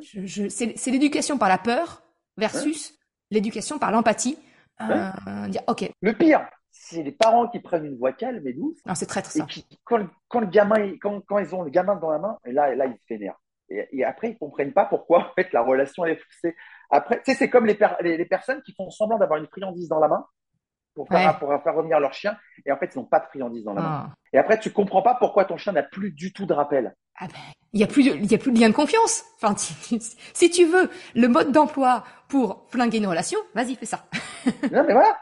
Je, 0.00 0.24
je, 0.26 0.48
c'est 0.48 0.90
l'éducation 0.92 1.38
par 1.38 1.48
la 1.48 1.58
peur 1.58 2.04
versus 2.36 2.94
l'éducation 3.32 3.80
par 3.80 3.90
l'empathie. 3.90 4.38
Euh, 4.80 5.48
dire, 5.48 5.62
ok. 5.66 5.90
Le 6.00 6.12
pire, 6.12 6.48
c'est 6.78 7.02
les 7.02 7.12
parents 7.12 7.48
qui 7.48 7.60
prennent 7.60 7.84
une 7.84 7.96
voix 7.96 8.12
calme 8.12 8.46
et 8.46 8.52
douce. 8.52 8.78
Non, 8.86 8.94
c'est 8.94 9.06
très 9.06 9.22
très 9.22 9.40
ça. 9.40 9.46
quand, 9.84 10.06
quand, 10.28 10.40
le 10.40 10.46
gamin, 10.46 10.96
quand, 11.00 11.20
quand, 11.26 11.38
ils 11.38 11.54
ont 11.54 11.62
le 11.62 11.70
gamin 11.70 11.96
dans 11.96 12.10
la 12.10 12.18
main, 12.18 12.38
et 12.44 12.52
là, 12.52 12.74
là, 12.74 12.86
ils 12.86 12.96
se 12.96 13.06
vénèrent. 13.08 13.40
Et, 13.68 13.88
et, 13.92 14.04
après, 14.04 14.30
ils 14.30 14.38
comprennent 14.38 14.72
pas 14.72 14.84
pourquoi 14.84 15.18
en 15.18 15.34
fait 15.34 15.52
la 15.52 15.62
relation 15.62 16.04
elle 16.04 16.18
est. 16.44 16.54
Après, 16.90 17.16
tu 17.18 17.32
sais, 17.32 17.34
c'est 17.36 17.50
comme 17.50 17.66
les, 17.66 17.76
les, 18.00 18.16
les, 18.16 18.24
personnes 18.24 18.62
qui 18.62 18.72
font 18.72 18.90
semblant 18.90 19.18
d'avoir 19.18 19.40
une 19.40 19.48
friandise 19.48 19.88
dans 19.88 19.98
la 19.98 20.06
main 20.06 20.24
pour 20.94 21.08
faire, 21.08 21.38
pour 21.38 21.48
faire 21.62 21.74
revenir 21.74 21.98
leur 21.98 22.14
chien. 22.14 22.36
Et 22.64 22.70
en 22.70 22.76
fait, 22.76 22.94
ils 22.94 22.98
n'ont 22.98 23.04
pas 23.04 23.18
de 23.18 23.26
friandise 23.26 23.64
dans 23.64 23.74
la 23.74 23.82
main. 23.82 24.06
Ah. 24.08 24.14
Et 24.32 24.38
après, 24.38 24.60
tu 24.60 24.70
comprends 24.70 25.02
pas 25.02 25.16
pourquoi 25.16 25.44
ton 25.44 25.56
chien 25.56 25.72
n'a 25.72 25.82
plus 25.82 26.12
du 26.12 26.32
tout 26.32 26.46
de 26.46 26.52
rappel. 26.52 26.94
Ah 27.18 27.26
ben, 27.26 27.34
il 27.72 27.80
y 27.80 27.84
a 27.84 27.86
plus 27.86 28.04
de, 28.04 28.14
il 28.14 28.30
y 28.30 28.34
a 28.34 28.38
plus 28.38 28.52
de 28.52 28.60
lien 28.60 28.68
de 28.68 28.74
confiance. 28.74 29.24
Enfin, 29.40 29.54
si 29.56 30.50
tu 30.50 30.64
veux 30.64 30.88
le 31.14 31.28
mode 31.28 31.50
d'emploi 31.50 32.04
pour 32.28 32.66
flinguer 32.70 32.98
une 32.98 33.06
relation, 33.06 33.38
vas-y, 33.54 33.74
fais 33.74 33.86
ça. 33.86 34.06
non, 34.72 34.84
mais 34.86 34.92
voilà. 34.92 35.16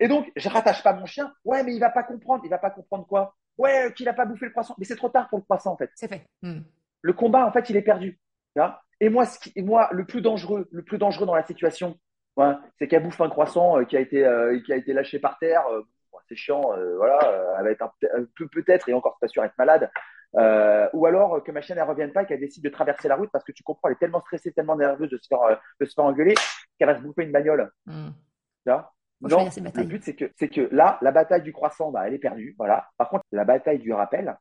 Et 0.00 0.08
donc, 0.08 0.30
je 0.36 0.48
rattache 0.48 0.82
pas 0.82 0.92
mon 0.92 1.06
chien. 1.06 1.32
Ouais, 1.44 1.62
mais 1.62 1.74
il 1.74 1.80
va 1.80 1.90
pas 1.90 2.02
comprendre. 2.02 2.42
Il 2.44 2.50
va 2.50 2.58
pas 2.58 2.70
comprendre 2.70 3.06
quoi? 3.06 3.34
Ouais, 3.58 3.92
qu'il 3.96 4.08
a 4.08 4.12
pas 4.12 4.26
bouffé 4.26 4.46
le 4.46 4.52
croissant. 4.52 4.74
Mais 4.78 4.84
c'est 4.84 4.96
trop 4.96 5.08
tard 5.08 5.28
pour 5.28 5.38
le 5.38 5.44
croissant, 5.44 5.72
en 5.72 5.76
fait. 5.76 5.90
C'est 5.94 6.08
fait. 6.08 6.26
Hmm. 6.42 6.60
Le 7.00 7.12
combat, 7.12 7.46
en 7.46 7.52
fait, 7.52 7.70
il 7.70 7.76
est 7.76 7.82
perdu. 7.82 8.18
Et 9.00 9.08
moi, 9.10 9.26
ce 9.26 9.38
qui, 9.38 9.52
et 9.54 9.62
moi, 9.62 9.88
le 9.92 10.06
plus 10.06 10.22
dangereux, 10.22 10.68
le 10.70 10.82
plus 10.82 10.98
dangereux 10.98 11.26
dans 11.26 11.34
la 11.34 11.44
situation, 11.44 11.98
Ouais, 12.36 12.52
c'est 12.78 12.86
qu'elle 12.86 13.02
bouffe 13.02 13.20
un 13.20 13.30
croissant 13.30 13.78
euh, 13.78 13.84
qui 13.84 13.96
a 13.96 14.00
été 14.00 14.24
euh, 14.24 14.60
qui 14.60 14.72
a 14.72 14.76
été 14.76 14.92
lâché 14.92 15.18
par 15.18 15.38
terre. 15.38 15.66
Euh, 15.68 15.82
c'est 16.28 16.36
chiant, 16.36 16.72
voilà. 16.96 17.20
elle 17.56 17.64
va 17.64 17.70
être 17.70 17.82
un, 17.82 17.92
peu 18.34 18.48
peut-être 18.48 18.88
et 18.88 18.94
encore 18.94 19.16
pas 19.20 19.28
sûr 19.28 19.44
être 19.44 19.56
malade. 19.58 19.88
ou 20.92 21.06
alors 21.06 21.40
que 21.44 21.52
ma 21.52 21.60
chienne 21.60 21.78
elle 21.78 21.84
revienne 21.84 22.12
pas 22.12 22.24
et 22.24 22.26
qu'elle 22.26 22.40
décide 22.40 22.64
de 22.64 22.68
traverser 22.68 23.06
la 23.06 23.14
route 23.14 23.30
parce 23.30 23.44
que 23.44 23.52
tu 23.52 23.62
comprends, 23.62 23.88
elle 23.88 23.94
est 23.94 23.98
tellement 23.98 24.20
stressée, 24.22 24.50
tellement 24.50 24.74
nerveuse 24.74 25.08
de 25.08 25.18
se 25.18 25.28
faire 25.28 25.60
de 25.78 25.84
se 25.84 25.94
faire 25.94 26.04
engueuler 26.04 26.34
qu'elle 26.78 26.88
va 26.88 26.96
se 26.96 27.02
bouffer 27.02 27.22
une 27.22 27.30
bagnole. 27.30 27.70
Mmh. 27.84 28.08
Non, 29.22 29.48
le 29.74 29.84
but 29.84 30.02
c'est 30.04 30.14
que 30.14 30.30
c'est 30.36 30.48
que 30.48 30.68
là, 30.72 30.98
la 31.02 31.10
bataille 31.10 31.42
du 31.42 31.52
croissant, 31.52 31.90
bah, 31.90 32.06
elle 32.06 32.14
est 32.14 32.18
perdue. 32.18 32.54
Voilà. 32.58 32.88
Par 32.98 33.08
contre, 33.08 33.24
la 33.32 33.44
bataille 33.44 33.78
du 33.78 33.92
rappel, 33.92 34.36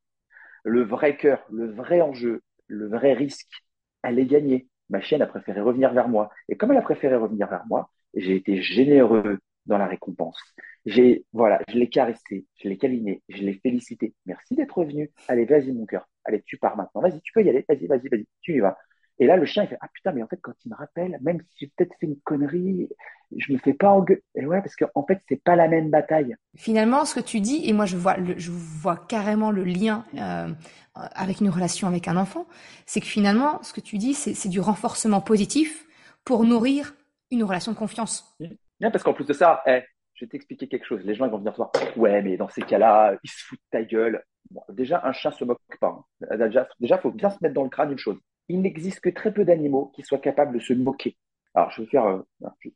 le 0.63 0.83
vrai 0.83 1.15
cœur, 1.17 1.45
le 1.51 1.71
vrai 1.71 2.01
enjeu, 2.01 2.41
le 2.67 2.87
vrai 2.87 3.13
risque, 3.13 3.63
elle 4.03 4.19
est 4.19 4.25
gagnée 4.25 4.67
ma 4.89 5.01
chienne 5.01 5.21
a 5.21 5.27
préféré 5.27 5.61
revenir 5.61 5.93
vers 5.93 6.07
moi. 6.07 6.29
Et 6.49 6.57
comme 6.57 6.71
elle 6.71 6.77
a 6.77 6.81
préféré 6.81 7.15
revenir 7.15 7.47
vers 7.47 7.65
moi, 7.67 7.89
j'ai 8.13 8.35
été 8.35 8.61
généreux 8.61 9.39
dans 9.65 9.77
la 9.77 9.87
récompense. 9.87 10.37
J'ai, 10.85 11.25
voilà, 11.33 11.59
je 11.69 11.77
l'ai 11.77 11.89
caressé, 11.89 12.45
je 12.55 12.69
l'ai 12.69 12.77
câliné, 12.77 13.23
je 13.29 13.41
l'ai 13.41 13.53
félicité. 13.55 14.13
Merci 14.25 14.55
d'être 14.55 14.77
revenu. 14.77 15.11
Allez, 15.27 15.45
vas-y, 15.45 15.71
mon 15.71 15.85
cœur. 15.85 16.07
Allez, 16.23 16.43
tu 16.43 16.57
pars 16.57 16.77
maintenant. 16.77 17.01
Vas-y, 17.01 17.19
tu 17.21 17.31
peux 17.33 17.43
y 17.43 17.49
aller. 17.49 17.65
Vas-y, 17.67 17.87
vas-y, 17.87 18.07
vas-y. 18.07 18.27
Tu 18.41 18.55
y 18.55 18.59
vas. 18.59 18.77
Et 19.17 19.27
là, 19.27 19.37
le 19.37 19.45
chien, 19.45 19.63
il 19.63 19.69
fait, 19.69 19.77
ah 19.79 19.87
putain, 19.93 20.11
mais 20.11 20.21
en 20.21 20.27
fait, 20.27 20.39
quand 20.41 20.53
il 20.65 20.69
me 20.69 20.75
rappelle, 20.75 21.17
même 21.21 21.39
si 21.41 21.59
j'ai 21.59 21.71
peut-être 21.75 21.95
fait 21.99 22.05
une 22.05 22.19
connerie, 22.19 22.89
je 23.35 23.53
me 23.53 23.57
fais 23.57 23.73
pas 23.73 23.89
engueuler. 23.89 24.21
Et 24.35 24.45
ouais, 24.45 24.61
parce 24.61 24.75
qu'en 24.75 24.89
en 24.93 25.05
fait, 25.05 25.21
c'est 25.29 25.41
pas 25.41 25.55
la 25.55 25.67
même 25.67 25.89
bataille. 25.89 26.35
Finalement, 26.57 27.05
ce 27.05 27.15
que 27.15 27.21
tu 27.21 27.39
dis, 27.39 27.61
et 27.67 27.73
moi, 27.73 27.85
je 27.85 27.95
vois, 27.95 28.17
je 28.37 28.51
vois 28.51 28.97
carrément 28.97 29.51
le 29.51 29.63
lien 29.63 30.05
euh, 30.17 30.49
avec 30.93 31.39
une 31.39 31.49
relation 31.49 31.87
avec 31.87 32.07
un 32.07 32.17
enfant, 32.17 32.45
c'est 32.85 32.99
que 32.99 33.05
finalement, 33.05 33.63
ce 33.63 33.73
que 33.73 33.81
tu 33.81 33.97
dis, 33.97 34.13
c'est 34.13 34.49
du 34.49 34.59
renforcement 34.59 35.21
positif 35.21 35.85
pour 36.25 36.43
nourrir 36.43 36.93
une 37.31 37.43
relation 37.43 37.71
de 37.71 37.77
confiance. 37.77 38.35
Bien, 38.79 38.91
parce 38.91 39.03
qu'en 39.03 39.13
plus 39.13 39.25
de 39.25 39.33
ça, 39.33 39.63
eh, 39.65 39.81
je 40.13 40.25
vais 40.25 40.29
t'expliquer 40.29 40.67
quelque 40.67 40.85
chose. 40.85 41.01
Les 41.03 41.15
gens 41.15 41.25
ils 41.25 41.31
vont 41.31 41.37
venir 41.37 41.53
te 41.53 41.57
voir. 41.57 41.71
Ouais, 41.95 42.21
mais 42.21 42.35
dans 42.35 42.49
ces 42.49 42.61
cas-là, 42.61 43.17
ils 43.23 43.29
se 43.29 43.45
foutent 43.45 43.59
de 43.59 43.77
ta 43.77 43.83
gueule. 43.83 44.23
déjà, 44.69 45.01
un 45.05 45.13
chat 45.13 45.31
se 45.31 45.45
moque 45.45 45.59
pas. 45.79 46.05
Hein. 46.29 46.37
Déjà, 46.37 46.67
déjà, 46.79 46.97
faut 46.97 47.11
bien 47.11 47.29
se 47.29 47.37
mettre 47.41 47.53
dans 47.53 47.63
le 47.63 47.69
crâne 47.69 47.91
une 47.91 47.97
chose 47.97 48.17
il 48.47 48.61
n'existe 48.61 48.99
que 48.99 49.09
très 49.09 49.33
peu 49.33 49.45
d'animaux 49.45 49.91
qui 49.95 50.03
soient 50.03 50.19
capables 50.19 50.53
de 50.53 50.59
se 50.59 50.73
moquer. 50.73 51.17
Alors, 51.53 51.71
je 51.71 51.81
vais 51.81 51.87
faire, 51.87 52.05
euh, 52.05 52.21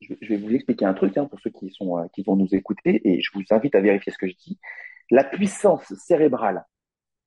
je, 0.01 0.28
vais 0.28 0.38
vous 0.38 0.53
expliquer 0.53 0.86
un 0.86 0.93
truc 0.93 1.17
hein, 1.17 1.26
pour 1.26 1.39
ceux 1.41 1.49
qui 1.49 1.70
sont, 1.70 1.99
euh, 1.99 2.07
qui 2.13 2.24
vont 2.24 2.36
nous 2.36 2.47
écouter, 2.55 3.01
et 3.07 3.22
je 3.22 3.30
vous 3.34 3.43
invite 3.51 3.76
à 3.76 3.82
vérifier 3.82 4.11
ce 4.11 4.17
que 4.17 4.28
je 4.28 4.36
dis. 4.36 4.59
La 5.11 5.24
puissance 5.24 5.93
cérébrale, 5.95 6.65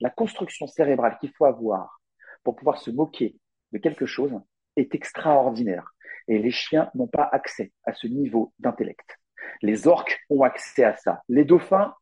la 0.01 0.11
construction 0.11 0.67
cérébrale 0.67 1.19
qu'il 1.21 1.31
faut 1.37 1.45
avoir 1.45 2.01
pour 2.43 2.57
pouvoir 2.57 2.79
se 2.79 2.91
moquer 2.91 3.37
de 3.73 3.79
quelque 3.79 4.07
chose 4.07 4.33
est 4.77 4.95
extraordinaire. 4.95 5.93
Et 6.27 6.39
les 6.39 6.51
chiens 6.51 6.91
n'ont 6.95 7.07
pas 7.07 7.29
accès 7.31 7.73
à 7.85 7.93
ce 7.93 8.07
niveau 8.07 8.55
d'intellect. 8.59 9.19
Les 9.61 9.87
orques 9.87 10.25
ont 10.31 10.43
accès 10.43 10.85
à 10.85 10.97
ça. 10.97 11.23
Les 11.29 11.45
dauphins, 11.45 11.95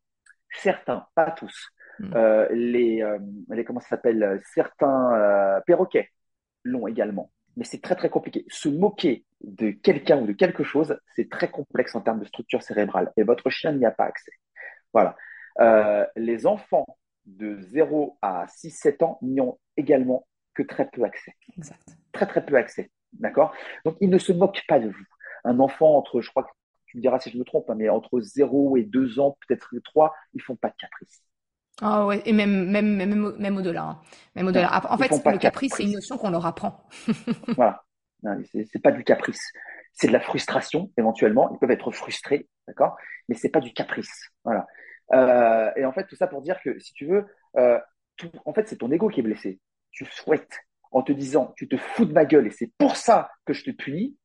certains, 0.51 1.07
pas 1.13 1.31
tous. 1.31 1.71
Hmm. 1.99 2.13
Euh, 2.15 2.47
les, 2.51 3.03
les, 3.49 3.65
comment 3.65 3.79
ça 3.79 3.89
s'appelle, 3.89 4.41
certains 4.53 5.61
perroquets 5.65 6.09
long 6.63 6.87
également. 6.87 7.31
Mais 7.57 7.65
c'est 7.65 7.81
très 7.81 7.95
très 7.95 8.09
compliqué. 8.09 8.45
Se 8.49 8.69
moquer 8.69 9.25
de 9.41 9.71
quelqu'un 9.71 10.21
ou 10.21 10.25
de 10.25 10.31
quelque 10.31 10.63
chose, 10.63 10.97
c'est 11.15 11.29
très 11.29 11.49
complexe 11.49 11.95
en 11.95 12.01
termes 12.01 12.19
de 12.19 12.25
structure 12.25 12.63
cérébrale. 12.63 13.11
Et 13.17 13.23
votre 13.23 13.49
chien 13.49 13.73
n'y 13.73 13.85
a 13.85 13.91
pas 13.91 14.05
accès. 14.05 14.31
Voilà. 14.93 15.15
Euh, 15.59 16.05
les 16.15 16.47
enfants 16.47 16.85
de 17.25 17.59
0 17.59 18.17
à 18.21 18.45
6-7 18.47 19.03
ans 19.03 19.19
n'y 19.21 19.41
ont 19.41 19.59
également 19.77 20.27
que 20.53 20.63
très 20.63 20.89
peu 20.89 21.03
accès. 21.03 21.33
Exact. 21.57 21.97
Très 22.11 22.25
très 22.25 22.45
peu 22.45 22.55
accès. 22.55 22.89
D'accord? 23.13 23.53
Donc, 23.85 23.97
ils 23.99 24.09
ne 24.09 24.17
se 24.17 24.31
moquent 24.31 24.63
pas 24.67 24.79
de 24.79 24.89
vous. 24.89 25.05
Un 25.43 25.59
enfant 25.59 25.97
entre, 25.97 26.21
je 26.21 26.29
crois 26.29 26.43
que 26.43 26.51
tu 26.85 26.97
me 26.97 27.01
diras 27.01 27.19
si 27.19 27.29
je 27.29 27.37
me 27.37 27.43
trompe, 27.43 27.69
hein, 27.69 27.75
mais 27.75 27.89
entre 27.89 28.19
0 28.19 28.77
et 28.77 28.83
2 28.83 29.19
ans, 29.19 29.37
peut-être 29.47 29.73
3, 29.83 30.13
ils 30.33 30.41
font 30.41 30.55
pas 30.55 30.69
de 30.69 30.75
caprice. 30.75 31.23
Ah 31.81 32.05
ouais, 32.05 32.21
et 32.25 32.33
même, 32.33 32.69
même, 32.69 32.95
même, 32.95 33.35
même 33.37 33.57
au-delà. 33.57 33.83
Hein. 33.83 34.01
Même 34.35 34.47
au-delà. 34.47 34.81
En 34.89 34.97
fait, 34.97 35.09
le 35.09 35.37
caprice, 35.37 35.73
c'est 35.75 35.83
une 35.83 35.93
notion 35.93 36.17
qu'on 36.17 36.29
leur 36.29 36.45
apprend. 36.45 36.87
voilà. 37.55 37.83
C'est 38.53 38.81
pas 38.81 38.91
du 38.91 39.03
caprice. 39.03 39.51
c'est 39.93 40.07
de 40.07 40.13
la 40.13 40.19
frustration 40.19 40.91
éventuellement. 40.97 41.51
Ils 41.51 41.57
peuvent 41.57 41.71
être 41.71 41.91
frustrés, 41.91 42.47
d'accord, 42.67 42.95
mais 43.27 43.35
c'est 43.35 43.49
pas 43.49 43.59
du 43.59 43.73
caprice. 43.73 44.29
Voilà. 44.43 44.67
Euh, 45.13 45.71
et 45.75 45.85
en 45.85 45.91
fait, 45.91 46.05
tout 46.05 46.15
ça 46.15 46.27
pour 46.27 46.41
dire 46.41 46.61
que 46.63 46.79
si 46.79 46.93
tu 46.93 47.07
veux, 47.07 47.25
euh, 47.57 47.79
tout, 48.15 48.31
en 48.45 48.53
fait, 48.53 48.67
c'est 48.67 48.77
ton 48.77 48.91
ego 48.91 49.09
qui 49.09 49.21
est 49.21 49.23
blessé. 49.23 49.59
Tu 49.89 50.05
souhaites 50.05 50.59
en 50.91 51.01
te 51.01 51.11
disant, 51.11 51.53
tu 51.57 51.67
te 51.67 51.77
fous 51.77 52.05
de 52.05 52.13
ma 52.13 52.25
gueule 52.25 52.47
et 52.47 52.51
c'est 52.51 52.71
pour 52.77 52.95
ça 52.95 53.31
que 53.45 53.53
je 53.53 53.63
te 53.63 53.71
punis. 53.71 54.17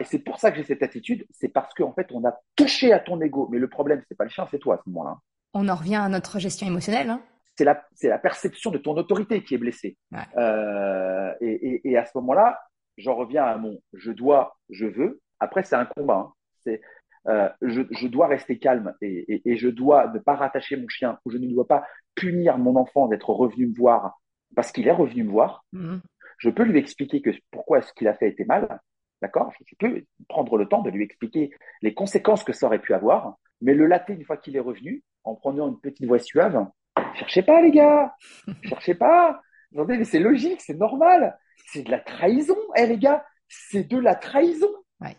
Et 0.00 0.04
c'est 0.04 0.20
pour 0.20 0.38
ça 0.38 0.52
que 0.52 0.56
j'ai 0.56 0.64
cette 0.64 0.82
attitude. 0.84 1.26
C'est 1.32 1.48
parce 1.48 1.74
qu'en 1.74 1.92
fait, 1.92 2.06
on 2.12 2.24
a 2.24 2.38
touché 2.54 2.92
à 2.92 3.00
ton 3.00 3.20
ego. 3.20 3.48
Mais 3.50 3.58
le 3.58 3.68
problème, 3.68 4.00
c'est 4.08 4.14
pas 4.16 4.24
le 4.24 4.30
chien, 4.30 4.46
c'est 4.50 4.60
toi 4.60 4.76
à 4.76 4.78
ce 4.82 4.88
moment-là. 4.88 5.18
On 5.54 5.68
en 5.68 5.74
revient 5.74 5.96
à 5.96 6.08
notre 6.08 6.38
gestion 6.38 6.66
émotionnelle. 6.66 7.10
Hein 7.10 7.22
c'est 7.56 8.08
la, 8.08 8.18
perception 8.18 8.70
de 8.70 8.78
ton 8.78 8.96
autorité 8.96 9.42
qui 9.42 9.54
est 9.54 9.58
blessée. 9.58 9.96
Euh, 10.36 11.32
et, 11.40 11.50
et, 11.50 11.90
et, 11.90 11.96
à 11.96 12.04
ce 12.04 12.12
moment-là, 12.16 12.60
j'en 12.96 13.14
reviens 13.14 13.44
à 13.44 13.56
mon 13.56 13.78
je 13.92 14.10
dois, 14.10 14.56
je 14.70 14.86
veux. 14.86 15.20
Après, 15.40 15.62
c'est 15.62 15.76
un 15.76 15.84
combat. 15.84 16.28
Hein. 16.28 16.32
C'est 16.64 16.80
euh, 17.28 17.48
je, 17.60 17.82
je, 17.90 18.08
dois 18.08 18.26
rester 18.26 18.58
calme 18.58 18.94
et, 19.00 19.42
et, 19.44 19.56
je 19.56 19.68
dois 19.68 20.08
ne 20.08 20.18
pas 20.18 20.34
rattacher 20.34 20.76
mon 20.76 20.88
chien 20.88 21.20
ou 21.24 21.30
je 21.30 21.38
ne 21.38 21.46
dois 21.46 21.68
pas 21.68 21.84
punir 22.16 22.58
mon 22.58 22.74
enfant 22.74 23.06
d'être 23.06 23.30
revenu 23.30 23.68
me 23.68 23.76
voir 23.76 24.18
parce 24.56 24.72
qu'il 24.72 24.88
est 24.88 24.92
revenu 24.92 25.22
me 25.22 25.30
voir. 25.30 25.64
Mm-hmm. 25.72 26.00
Je 26.38 26.50
peux 26.50 26.64
lui 26.64 26.80
expliquer 26.80 27.22
que 27.22 27.30
pourquoi 27.52 27.80
ce 27.80 27.92
qu'il 27.92 28.08
a 28.08 28.14
fait 28.14 28.28
était 28.28 28.44
mal. 28.44 28.80
D'accord? 29.20 29.52
Je 29.64 29.76
peux 29.78 30.04
prendre 30.28 30.58
le 30.58 30.66
temps 30.66 30.82
de 30.82 30.90
lui 30.90 31.04
expliquer 31.04 31.52
les 31.80 31.94
conséquences 31.94 32.42
que 32.42 32.52
ça 32.52 32.66
aurait 32.66 32.80
pu 32.80 32.92
avoir, 32.92 33.36
mais 33.60 33.74
le 33.74 33.86
latter 33.86 34.14
une 34.14 34.24
fois 34.24 34.36
qu'il 34.36 34.56
est 34.56 34.60
revenu, 34.60 35.04
en 35.24 35.34
prenant 35.34 35.68
une 35.68 35.80
petite 35.80 36.06
voix 36.06 36.18
suave, 36.18 36.66
Cherchez 37.14 37.42
pas, 37.42 37.60
les 37.62 37.70
gars. 37.70 38.14
Cherchez 38.62 38.94
pas. 38.94 39.40
Attendez, 39.72 39.98
mais 39.98 40.04
c'est 40.04 40.18
logique, 40.18 40.60
c'est 40.60 40.78
normal. 40.78 41.38
C'est 41.66 41.82
de 41.82 41.90
la 41.90 42.00
trahison. 42.00 42.56
Eh, 42.76 42.86
les 42.86 42.98
gars, 42.98 43.24
c'est 43.48 43.84
de 43.84 43.98
la 43.98 44.14
trahison. 44.14 44.70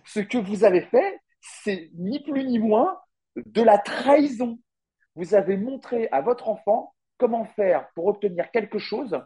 Ce 0.05 0.19
que 0.19 0.37
vous 0.37 0.63
avez 0.63 0.81
fait, 0.81 1.19
c'est 1.41 1.89
ni 1.95 2.21
plus 2.23 2.45
ni 2.45 2.59
moins 2.59 2.97
de 3.35 3.61
la 3.61 3.77
trahison. 3.77 4.59
Vous 5.15 5.35
avez 5.35 5.57
montré 5.57 6.07
à 6.11 6.21
votre 6.21 6.47
enfant 6.47 6.93
comment 7.17 7.45
faire 7.45 7.89
pour 7.95 8.07
obtenir 8.07 8.49
quelque 8.51 8.79
chose 8.79 9.19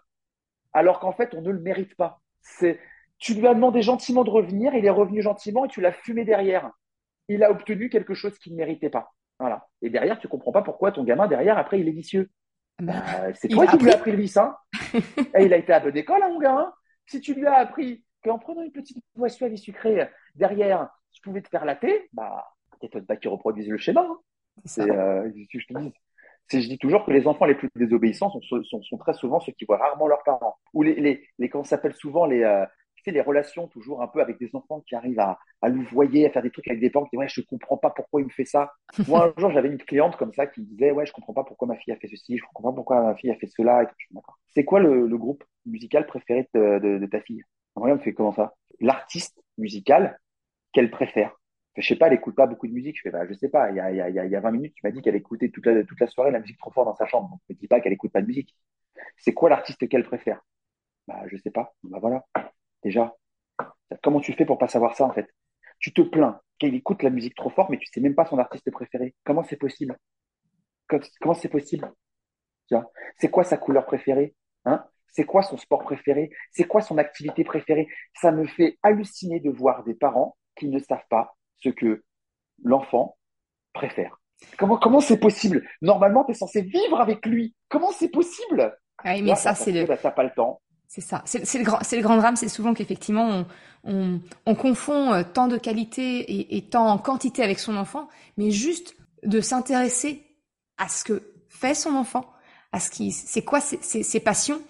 alors 0.74 1.00
qu'en 1.00 1.14
fait, 1.14 1.34
on 1.34 1.42
ne 1.42 1.52
le 1.52 1.60
mérite 1.60 1.96
pas. 1.96 2.22
C'est, 2.42 2.80
tu 3.18 3.34
lui 3.34 3.48
as 3.48 3.54
demandé 3.54 3.82
gentiment 3.82 4.24
de 4.24 4.30
revenir, 4.30 4.74
il 4.74 4.86
est 4.86 4.90
revenu 4.90 5.22
gentiment 5.22 5.66
et 5.66 5.70
tu 5.70 5.82
l'as 5.82 5.92
fumé 5.92 6.26
derrière. 6.26 6.72
Il 7.28 7.44
a 7.44 7.52
obtenu 7.52 7.90
quelque 7.90 8.14
chose 8.14 8.38
qu'il 8.40 8.54
ne 8.54 8.58
méritait 8.58 8.90
pas. 8.90 9.14
Voilà. 9.40 9.68
Et 9.82 9.90
derrière, 9.90 10.20
tu 10.20 10.28
comprends 10.28 10.52
pas 10.52 10.62
pourquoi 10.62 10.92
ton 10.92 11.04
gamin, 11.04 11.28
derrière, 11.28 11.58
après, 11.58 11.80
il 11.80 11.88
est 11.88 11.92
vicieux. 11.92 12.30
Bah, 12.80 12.94
bah, 12.94 13.34
c'est 13.34 13.48
toi 13.48 13.66
qui 13.68 13.78
lui 13.78 13.90
as 13.90 13.96
appris 13.96 14.12
le 14.12 14.18
vice, 14.18 14.38
hein 14.38 14.56
Et 15.36 15.46
il 15.46 15.54
a 15.54 15.58
été 15.58 15.74
à 15.74 15.80
bonne 15.80 15.98
école, 15.98 16.22
hein, 16.22 16.30
mon 16.30 16.40
gars. 16.40 16.58
Hein 16.58 16.74
si 17.08 17.22
tu 17.22 17.34
lui 17.34 17.46
as 17.48 17.56
appris 17.56 18.04
qu'en 18.24 18.38
prenant 18.38 18.62
une 18.62 18.72
petite 18.72 18.98
boisson 19.16 19.38
suave 19.38 19.54
et 19.54 19.58
sucrée 19.58 20.08
derrière, 20.36 20.90
tu 21.12 21.22
pouvais 21.22 21.42
te 21.42 21.50
faire 21.50 21.66
latter, 21.66 22.10
bah, 22.14 22.46
peut-être 22.80 23.08
pas 23.08 23.16
qu'ils 23.16 23.30
reproduisent 23.30 23.70
le 23.70 23.78
schéma. 23.78 24.02
Hein. 24.02 24.18
C'est, 24.66 24.90
euh, 24.90 25.30
je, 25.52 25.66
te 25.68 25.80
dis, 25.80 25.94
je 26.52 26.68
dis 26.68 26.78
toujours 26.78 27.06
que 27.06 27.12
les 27.12 27.28
enfants 27.28 27.46
les 27.46 27.56
plus 27.56 27.70
désobéissants 27.76 28.30
sont, 28.30 28.64
sont, 28.64 28.82
sont, 28.82 28.98
très 28.98 29.14
souvent 29.14 29.40
ceux 29.40 29.54
qui 29.54 29.66
voient 29.66 29.78
rarement 29.78 30.08
leurs 30.08 30.24
parents. 30.24 30.58
Ou 30.74 30.84
les, 30.84 30.96
les, 30.96 31.28
les 31.40 31.50
comment 31.50 31.64
s'appelle 31.64 31.94
souvent 31.94 32.26
les, 32.26 32.44
euh, 32.44 32.66
les 33.12 33.22
relations 33.22 33.68
toujours 33.68 34.02
un 34.02 34.08
peu 34.08 34.22
avec 34.22 34.40
des 34.40 34.50
enfants 34.56 34.82
qui 34.82 34.96
arrivent 34.96 35.20
à, 35.20 35.40
à 35.62 35.70
voyer, 35.92 36.26
à 36.26 36.30
faire 36.30 36.42
des 36.42 36.52
trucs 36.52 36.68
avec 36.68 36.80
des 36.80 36.90
parents 36.90 37.06
qui 37.06 37.12
disent 37.12 37.20
ouais 37.20 37.28
je 37.30 37.42
comprends 37.42 37.78
pas 37.78 37.90
pourquoi 37.90 38.22
il 38.22 38.26
me 38.26 38.30
fait 38.30 38.46
ça. 38.46 38.72
Moi 39.08 39.34
un 39.38 39.42
jour 39.42 39.52
j'avais 39.52 39.70
une 39.70 39.78
cliente 39.78 40.16
comme 40.18 40.34
ça 40.34 40.48
qui 40.48 40.62
disait 40.62 40.92
ouais 40.92 41.06
je 41.06 41.14
comprends 41.14 41.34
pas 41.34 41.44
pourquoi 41.44 41.68
ma 41.68 41.76
fille 41.78 41.94
a 41.94 41.98
fait 41.98 42.08
ceci, 42.08 42.38
je 42.38 42.44
comprends 42.54 42.72
pas 42.72 42.76
pourquoi 42.76 43.02
ma 43.02 43.16
fille 43.16 43.32
a 43.32 43.36
fait 43.36 43.48
cela. 43.48 43.90
C'est 44.54 44.66
quoi 44.66 44.80
le, 44.80 45.08
le, 45.08 45.18
groupe 45.18 45.44
musical 45.66 46.06
préféré 46.06 46.48
de, 46.54 46.80
de, 46.80 46.98
de 46.98 47.06
ta 47.06 47.22
fille? 47.22 47.44
Moi 47.76 47.94
me 47.94 48.00
fait 48.00 48.14
comment 48.14 48.32
ça? 48.34 48.54
L'artiste 48.80 49.40
musical 49.58 50.20
qu'elle 50.74 50.92
préfère? 50.92 51.36
Je 51.78 51.88
sais 51.88 51.96
pas, 51.96 52.08
elle 52.08 52.14
écoute 52.14 52.36
pas 52.36 52.48
beaucoup 52.48 52.68
de 52.68 52.74
musique. 52.74 52.98
Je 52.98 53.02
fais, 53.04 53.12
bah, 53.12 53.28
je 53.28 53.34
sais 53.34 53.50
pas. 53.50 53.70
Il 53.70 53.78
y 53.78 53.80
a, 53.80 53.92
il 53.92 53.98
y 53.98 54.02
a, 54.02 54.26
il 54.26 54.32
y 54.32 54.36
a 54.36 54.40
20 54.40 54.52
minutes, 54.52 54.74
tu 54.76 54.82
m'as 54.84 54.92
dit 54.92 55.02
qu'elle 55.02 55.16
écoutait 55.16 55.50
toute 55.50 55.66
la, 55.66 55.84
toute 55.84 56.00
la 56.00 56.08
soirée 56.08 56.32
la 56.32 56.40
musique 56.40 56.58
trop 56.58 56.72
fort 56.72 56.86
dans 56.86 56.96
sa 56.96 57.06
chambre. 57.06 57.30
Donc, 57.30 57.40
ne 57.50 57.56
dis 57.56 57.68
pas 57.68 57.80
qu'elle 57.82 57.94
écoute 57.94 58.12
pas 58.12 58.22
de 58.22 58.28
musique. 58.28 58.56
C'est 59.18 59.34
quoi 59.34 59.50
l'artiste 59.50 59.88
qu'elle 59.88 60.04
préfère? 60.04 60.42
Bah, 61.08 61.24
je 61.28 61.38
sais 61.38 61.52
pas. 61.52 61.76
Bah 61.84 62.00
voilà. 62.02 62.26
Déjà, 62.84 63.16
comment 64.04 64.20
tu 64.20 64.34
fais 64.34 64.46
pour 64.46 64.58
pas 64.58 64.68
savoir 64.68 64.96
ça 64.96 65.06
en 65.06 65.12
fait? 65.12 65.28
Tu 65.80 65.94
te 65.94 66.02
plains 66.02 66.40
qu'il 66.60 66.74
écoute 66.76 67.04
la 67.04 67.10
musique 67.10 67.36
trop 67.36 67.50
fort, 67.50 67.70
mais 67.70 67.78
tu 67.78 67.86
sais 67.86 68.02
même 68.02 68.16
pas 68.16 68.26
son 68.26 68.40
artiste 68.40 68.70
préféré. 68.72 69.16
Comment 69.24 69.44
c'est 69.44 69.58
possible? 69.58 69.98
Comment 70.88 71.34
c'est 71.34 71.50
possible? 71.50 71.92
C'est 73.18 73.30
quoi 73.30 73.44
sa 73.44 73.58
couleur 73.58 73.86
préférée? 73.86 74.36
Hein? 74.66 74.86
C'est 75.08 75.26
quoi 75.26 75.42
son 75.42 75.58
sport 75.58 75.84
préféré? 75.84 76.30
C'est 76.52 76.66
quoi 76.66 76.82
son 76.82 76.98
activité 76.98 77.44
préférée? 77.44 77.88
Ça 78.14 78.32
me 78.32 78.46
fait 78.46 78.78
halluciner 78.84 79.40
de 79.40 79.50
voir 79.50 79.84
des 79.84 79.94
parents 79.94 80.38
qui 80.56 80.68
ne 80.68 80.80
savent 80.80 81.06
pas 81.10 81.36
ce 81.60 81.70
que 81.70 82.04
l'enfant 82.64 83.18
préfère. 83.74 84.20
Comment 84.58 84.78
comment 84.78 85.00
c'est 85.00 85.20
possible? 85.20 85.68
Normalement, 85.82 86.24
tu 86.26 86.32
es 86.32 86.36
censé 86.36 86.62
vivre 86.62 87.00
avec 87.00 87.26
lui. 87.26 87.56
Comment 87.70 87.92
c'est 87.92 88.10
possible? 88.10 88.78
Ah 89.00 89.20
mais 89.22 89.36
ça, 89.36 89.56
c'est 89.56 89.72
le. 89.72 89.86
T'as 89.88 90.12
pas 90.12 90.24
le 90.24 90.32
temps. 90.32 90.62
C'est 90.88 91.02
ça. 91.02 91.22
C'est 91.26 91.58
le, 91.58 91.66
grand, 91.66 91.80
le 91.92 92.02
grand 92.02 92.18
drame, 92.18 92.36
c'est 92.38 92.48
souvent 92.48 92.74
qu'effectivement, 92.74 93.46
on, 93.84 94.22
on, 94.46 94.56
confond 94.56 95.14
euh, 95.14 95.24
tant 95.24 95.48
de 95.48 95.58
qualité 95.58 96.20
et, 96.20 96.58
et 96.58 96.62
tant 96.70 96.88
en 96.88 96.98
quantité 96.98 97.44
avec 97.44 97.60
son 97.60 97.76
enfant, 97.76 98.08
mais 98.38 98.52
juste 98.52 98.96
de 99.24 99.42
s'intéresser 99.42 100.24
à 100.78 100.88
ce 100.88 101.04
que 101.04 101.34
fait 101.50 101.74
son 101.74 101.96
enfant, 101.96 102.26
à 102.72 102.80
ce 102.80 102.90
qui, 102.90 103.12
c'est 103.12 103.44
quoi 103.44 103.60
ses, 103.60 103.82
ses, 103.82 104.20
passions. 104.20 104.62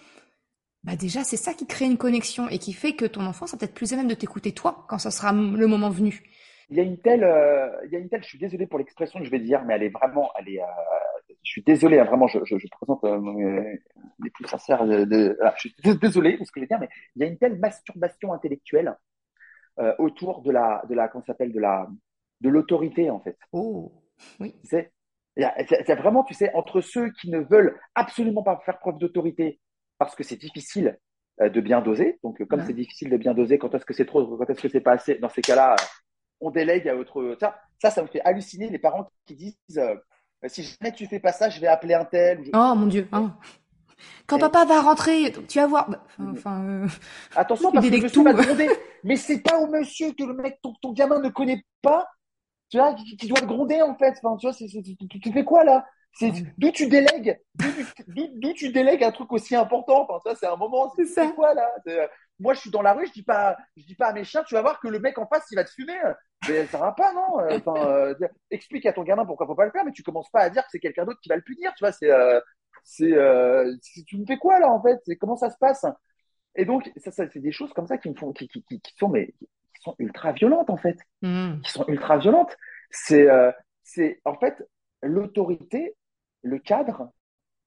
Bah 0.84 0.96
déjà, 0.96 1.24
c'est 1.24 1.38
ça 1.38 1.54
qui 1.54 1.68
crée 1.68 1.86
une 1.86 1.98
connexion 1.98 2.48
et 2.50 2.58
qui 2.58 2.74
fait 2.74 2.94
que 2.94 3.06
ton 3.06 3.26
enfant 3.26 3.46
sera 3.46 3.58
peut-être 3.58 3.74
plus 3.74 3.94
à 3.94 3.98
même 3.98 4.08
de 4.08 4.14
t'écouter 4.16 4.54
toi 4.54 4.86
quand 4.88 4.98
ça 4.98 5.12
sera 5.12 5.34
le 5.34 5.68
moment 5.68 5.90
venu. 5.90 6.24
Il 6.70 6.78
y 6.78 6.80
a 6.80 6.84
une 6.84 6.98
telle, 6.98 7.24
euh, 7.24 7.70
il 7.86 7.92
y 7.92 7.96
a 7.96 8.00
une 8.00 8.10
telle, 8.10 8.24
je 8.24 8.28
suis 8.28 8.40
désolé 8.40 8.68
pour 8.68 8.80
l'expression 8.80 9.20
que 9.20 9.26
je 9.26 9.32
vais 9.32 9.40
dire, 9.40 9.64
mais 9.66 9.76
elle 9.76 9.84
est 9.84 9.90
vraiment, 9.90 10.32
elle 10.38 10.50
est, 10.50 10.62
euh, 10.62 10.66
je 11.44 11.52
suis 11.52 11.64
désolé, 11.64 12.00
hein, 12.00 12.04
vraiment, 12.04 12.28
je, 12.28 12.40
je, 12.44 12.58
je 12.58 12.68
présente 12.70 13.04
euh, 13.04 13.76
les 14.24 14.30
plus 14.32 14.46
sincères. 14.46 14.86
De, 14.86 15.06
de 15.06 15.38
ah, 15.42 15.54
je 15.56 15.70
suis 15.70 15.76
désolé 16.00 16.38
de 16.38 16.44
ce 16.44 16.52
que 16.52 16.60
je 16.60 16.66
vais 16.66 16.68
dire, 16.68 16.80
mais 16.80 16.90
il 17.16 17.22
y 17.22 17.26
a 17.26 17.28
une 17.28 17.38
telle 17.38 17.58
masturbation 17.58 18.34
intellectuelle 18.34 18.96
euh, 19.80 19.94
autour 20.00 20.42
de 20.42 20.52
la, 20.52 20.84
de 20.90 20.96
la, 20.96 21.08
comment 21.08 21.24
s'appelle, 21.24 21.54
de 21.54 21.60
la, 21.60 21.88
de 22.42 22.50
l'autorité 22.50 23.10
en 23.10 23.20
fait. 23.20 23.38
Oh, 23.52 23.92
oui. 24.40 24.56
C'est, 24.64 24.92
vraiment, 25.96 26.24
tu 26.24 26.34
sais, 26.34 26.52
entre 26.54 26.82
ceux 26.82 27.12
qui 27.12 27.30
ne 27.30 27.40
veulent 27.40 27.80
absolument 27.96 28.44
pas 28.44 28.60
faire 28.66 28.80
preuve 28.80 28.98
d'autorité 28.98 29.60
parce 30.00 30.16
que 30.16 30.24
c'est 30.24 30.36
difficile 30.36 30.98
euh, 31.42 31.50
de 31.50 31.62
bien 31.62 31.82
doser. 31.82 32.20
Donc, 32.24 32.44
comme 32.48 32.64
c'est 32.64 32.74
difficile 32.74 33.10
de 33.10 33.18
bien 33.18 33.34
doser, 33.34 33.58
quand 33.58 33.74
est-ce 33.76 33.86
que 33.86 33.94
c'est 33.94 34.06
trop, 34.06 34.38
quand 34.38 34.50
est-ce 34.50 34.62
que 34.62 34.70
c'est 34.70 34.82
pas 34.82 34.94
assez, 34.94 35.16
dans 35.16 35.30
ces 35.30 35.42
cas-là, 35.42 35.76
on 36.40 36.52
délègue 36.52 36.88
à 36.88 36.96
autre. 36.96 37.36
Ça, 37.40 37.60
ça, 37.82 37.90
ça 37.92 38.02
me 38.02 38.08
fait 38.08 38.22
halluciner 38.22 38.70
les 38.70 38.80
parents 38.80 39.08
qui 39.26 39.36
disent 39.36 39.58
euh, 39.78 39.96
si 40.48 40.64
jamais 40.64 40.94
tu 40.94 41.08
fais 41.08 41.20
pas 41.20 41.32
ça, 41.32 41.50
je 41.50 41.60
vais 41.60 41.68
appeler 41.68 41.94
un 41.94 42.06
tel. 42.06 42.44
Oh 42.54 42.74
mon 42.76 42.88
Dieu. 42.88 43.08
Hein. 43.12 43.36
Quand 44.28 44.38
papa 44.38 44.66
va 44.66 44.82
rentrer, 44.82 45.34
tu 45.48 45.60
vas 45.60 45.68
voir. 45.68 45.90
Bah, 45.90 46.04
enfin, 46.20 46.64
euh... 46.64 46.88
Attention 47.36 47.72
parce 47.74 47.88
que 47.88 47.96
le 47.96 48.24
va 48.24 48.34
te 48.34 48.46
gronder. 48.46 48.70
Mais 49.04 49.16
c'est 49.16 49.40
pas 49.40 49.58
au 49.58 49.68
monsieur 49.68 50.12
que 50.14 50.24
le 50.24 50.34
mec, 50.34 50.60
ton, 50.62 50.74
ton 50.82 50.92
gamin 50.92 51.20
ne 51.20 51.30
connaît 51.30 51.64
pas, 51.82 52.08
tu 52.70 52.78
vois, 52.78 52.94
qui, 52.94 53.28
doit 53.28 53.40
te 53.40 53.46
gronder 53.46 53.82
en 53.82 53.96
fait. 53.96 54.16
Enfin, 54.22 54.36
tu 54.38 54.48
vois, 54.48 54.54
c'est, 54.54 54.68
tu, 54.68 55.32
fais 55.32 55.44
quoi 55.44 55.64
là? 55.64 55.86
C'est 56.14 56.32
d'où 56.58 56.72
tu 56.72 56.88
délègues, 56.88 57.40
d'où 58.08 58.54
tu 58.54 58.72
délègues 58.72 59.04
un 59.04 59.12
truc 59.12 59.32
aussi 59.32 59.56
important? 59.56 60.08
Enfin, 60.08 60.20
ça, 60.24 60.36
c'est 60.36 60.48
un 60.48 60.56
moment. 60.56 60.92
C'est, 60.96 61.06
c'est 61.06 61.34
quoi 61.34 61.54
là? 61.54 61.70
Euh, 61.88 62.08
Moi, 62.40 62.54
je 62.54 62.60
suis 62.60 62.70
dans 62.70 62.84
la 62.84 62.94
rue, 62.94 63.08
je 63.08 63.14
dis 63.14 63.24
pas, 63.24 63.58
je 63.76 63.86
dis 63.86 63.96
pas 63.96 64.08
à 64.08 64.14
mes 64.14 64.24
chiens, 64.24 64.44
tu 64.44 64.54
vas 64.54 64.62
voir 64.62 64.80
que 64.80 64.88
le 64.88 65.00
mec 65.00 65.18
en 65.18 65.26
face, 65.28 65.46
il 65.52 65.56
va 65.56 65.64
te 65.64 65.72
fumer. 65.72 65.98
Mais 66.48 66.68
ça 66.68 66.78
va 66.78 66.92
pas, 66.92 67.12
non? 67.14 67.40
Euh, 67.40 67.58
Enfin, 67.58 67.88
euh, 67.88 68.16
explique 68.52 68.86
à 68.86 68.94
ton 68.94 69.04
gamin 69.04 69.26
pourquoi 69.26 69.48
faut 69.48 69.56
pas 69.56 69.66
le 69.66 69.72
faire, 69.72 69.84
mais 69.84 69.92
tu 69.92 70.04
commences 70.04 70.30
pas 70.30 70.42
à 70.42 70.50
dire 70.50 70.62
que 70.64 70.70
c'est 70.72 70.80
quelqu'un 70.80 71.06
d'autre 71.06 71.20
qui 71.20 71.30
va 71.30 71.36
le 71.36 71.42
punir. 71.42 71.74
Tu 71.76 71.84
vois, 71.84 71.92
c'est, 71.92 72.12
euh, 72.12 72.40
c'est, 72.84 73.12
euh, 73.12 73.76
tu 74.06 74.18
me 74.18 74.26
fais 74.26 74.38
quoi 74.38 74.60
là 74.60 74.70
en 74.70 74.82
fait? 74.82 75.00
C'est 75.06 75.16
comment 75.16 75.36
ça 75.36 75.50
se 75.50 75.58
passe? 75.58 75.86
Et 76.56 76.66
donc, 76.66 76.92
ça, 76.98 77.12
ça 77.12 77.28
c'est 77.32 77.40
des 77.40 77.52
choses 77.52 77.74
comme 77.74 77.88
ça 77.88 77.98
qui 77.98 78.10
me 78.10 78.16
font, 78.16 78.34
qui, 78.34 78.48
qui, 78.48 78.64
qui, 78.64 78.82
sont, 78.98 79.10
mais 79.10 79.34
qui 79.76 79.82
sont 79.82 79.96
ultra 79.98 80.32
violentes 80.32 80.70
en 80.70 80.78
fait, 80.78 80.98
mmh. 81.24 81.62
qui 81.62 81.72
sont 81.72 81.86
ultra 81.88 82.18
violentes. 82.18 82.56
C'est, 82.92 83.28
c'est 83.84 84.22
en 84.26 84.36
fait 84.36 84.64
l'autorité, 85.02 85.96
le 86.44 86.60
cadre. 86.60 87.12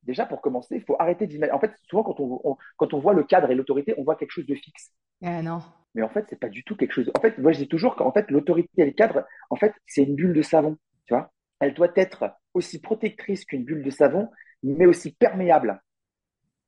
Déjà, 0.03 0.25
pour 0.27 0.41
commencer, 0.41 0.77
il 0.77 0.83
faut 0.83 0.97
arrêter 0.99 1.27
d'imaginer. 1.27 1.55
En 1.55 1.61
fait, 1.61 1.73
souvent, 1.89 2.03
quand 2.03 2.21
on, 2.21 2.57
quand 2.77 2.95
on 2.95 3.01
voit 3.01 3.13
le 3.13 3.25
cadre 3.25 3.51
et 3.51 3.55
l'autorité, 3.55 3.95
on 3.99 4.05
voit 4.05 4.17
quelque 4.17 4.31
chose 4.31 4.47
de 4.47 4.55
fixe. 4.55 4.93
Ah 5.23 5.43
non. 5.43 5.61
Mais 5.95 6.03
en 6.03 6.09
fait, 6.09 6.25
c'est 6.29 6.39
pas 6.39 6.49
du 6.49 6.65
tout 6.65 6.77
quelque 6.77 6.93
chose. 6.93 7.11
En 7.17 7.21
fait, 7.21 7.37
moi, 7.39 7.53
je 7.53 7.59
dis 7.59 7.69
toujours 7.69 7.97
qu'en 7.97 8.13
fait, 8.13 8.31
l'autorité 8.31 8.83
et 8.83 8.87
le 8.87 8.93
cadre, 8.93 9.25
en 9.51 9.57
fait, 9.57 9.75
c'est 9.87 10.03
une 10.03 10.15
bulle 10.15 10.33
de 10.33 10.43
savon. 10.43 10.79
Tu 11.07 11.15
vois, 11.15 11.33
elle 11.59 11.75
doit 11.75 11.93
être 11.97 12.33
aussi 12.55 12.81
protectrice 12.81 13.45
qu'une 13.45 13.65
bulle 13.65 13.83
de 13.83 13.91
savon, 13.91 14.31
mais 14.63 14.87
aussi 14.87 15.13
perméable 15.13 15.83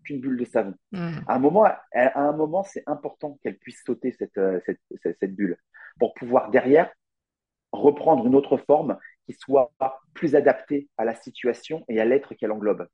qu'une 0.05 0.21
bulle 0.21 0.39
de 0.39 0.45
savon. 0.45 0.75
Mmh. 0.91 1.19
À 1.27 1.35
un 1.35 1.39
moment, 1.39 1.65
à 1.65 2.21
un 2.21 2.33
moment, 2.33 2.65
c'est 2.65 2.83
important 2.87 3.39
qu'elle 3.43 3.57
puisse 3.57 3.83
sauter 3.85 4.13
cette, 4.13 4.37
euh, 4.39 4.61
cette, 4.67 4.81
cette, 5.03 5.17
cette, 5.21 5.35
bulle 5.35 5.57
pour 5.99 6.15
pouvoir 6.15 6.51
derrière 6.51 6.93
reprendre 7.71 8.27
une 8.27 8.35
autre 8.35 8.59
forme 8.59 8.99
qui 9.27 9.33
soit 9.35 9.73
plus 10.15 10.35
adaptée 10.35 10.89
à 10.99 11.05
la 11.05 11.15
situation 11.15 11.85
et 11.89 12.01
à 12.01 12.05
l'être 12.05 12.35
qu'elle 12.35 12.53
englobe. 12.53 12.87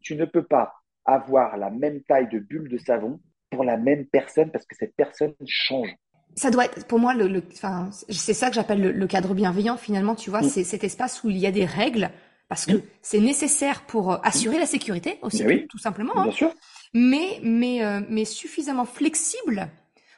Tu 0.00 0.16
ne 0.16 0.24
peux 0.24 0.44
pas 0.44 0.74
avoir 1.04 1.56
la 1.56 1.70
même 1.70 2.02
taille 2.02 2.28
de 2.28 2.38
bulle 2.38 2.68
de 2.68 2.78
savon 2.78 3.20
pour 3.50 3.64
la 3.64 3.76
même 3.76 4.06
personne 4.06 4.50
parce 4.50 4.66
que 4.66 4.74
cette 4.76 4.94
personne 4.96 5.34
change. 5.46 5.88
ça 6.34 6.50
doit 6.50 6.64
être 6.64 6.86
pour 6.86 6.98
moi 6.98 7.14
le, 7.14 7.42
enfin 7.52 7.90
c'est 8.08 8.34
ça 8.34 8.48
que 8.48 8.54
j'appelle 8.54 8.80
le, 8.80 9.06
cadre 9.06 9.34
bienveillant 9.34 9.76
finalement 9.76 10.14
tu 10.14 10.30
vois 10.30 10.40
mm. 10.40 10.48
c'est 10.48 10.64
cet 10.64 10.82
espace 10.82 11.22
où 11.22 11.30
il 11.30 11.36
y 11.36 11.46
a 11.46 11.52
des 11.52 11.66
règles 11.66 12.10
parce 12.48 12.66
que 12.66 12.72
mm. 12.72 12.82
c'est 13.02 13.20
nécessaire 13.20 13.82
pour 13.82 14.12
euh, 14.12 14.16
assurer 14.22 14.58
la 14.58 14.66
sécurité 14.66 15.18
aussi 15.22 15.44
tout, 15.68 15.78
simplement 15.78 16.16
hein. 16.16 16.24
bien 16.24 16.32
sûr 16.32 16.54
mais 16.94 17.38
mais 17.42 17.84
euh, 17.84 18.00
mais 18.08 18.24
suffisamment 18.24 18.86
flexible 18.86 19.68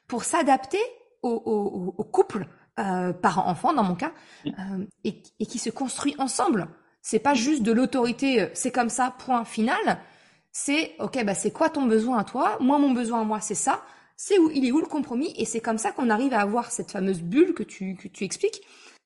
pour 0.07 0.25
s'adapter 0.25 0.81
au, 1.23 1.43
au, 1.45 1.95
au, 1.99 2.05
couple 2.05 2.47
euh, 2.79 3.13
parent-enfant 3.13 3.73
dans 3.73 3.83
mon 3.83 3.95
cas 3.95 4.13
mm. 4.45 4.51
euh, 4.51 4.85
et, 5.05 5.23
et, 5.41 5.47
qui 5.47 5.59
se 5.59 5.71
construit 5.71 6.15
ensemble 6.19 6.69
c'est 7.09 7.21
pas 7.21 7.35
juste 7.35 7.63
de 7.63 7.71
l'autorité 7.71 8.41
euh, 8.41 8.49
c'est 8.53 8.73
comme 8.73 8.89
ça 8.89 9.15
point 9.17 9.45
final. 9.45 9.99
C'est 10.51 10.97
ok 10.99 11.25
bah 11.25 11.35
c'est 11.35 11.53
quoi 11.53 11.71
ton 11.71 11.87
besoin 11.87 12.19
à 12.19 12.25
toi? 12.25 12.59
Moi 12.61 12.81
mon 12.81 12.91
besoin 12.91 13.21
à 13.21 13.25
moi 13.25 13.41
c'est 13.41 13.55
ça. 13.55 13.85
C'est 14.17 14.39
où 14.41 14.51
il 14.51 14.67
est 14.67 14.73
où 14.73 14.81
le 14.81 14.89
compromis? 14.89 15.33
Et 15.37 15.45
c'est 15.45 15.61
comme 15.61 15.79
ça 15.79 15.93
qu'on 15.93 16.11
arrive 16.11 16.35
à 16.35 16.41
avoir 16.41 16.73
cette 16.73 16.91
fameuse 16.91 17.23
bulle 17.23 17.55
que 17.55 17.63
tu 17.63 17.95
que 17.95 18.09
tu 18.09 18.25
expliques 18.25 18.61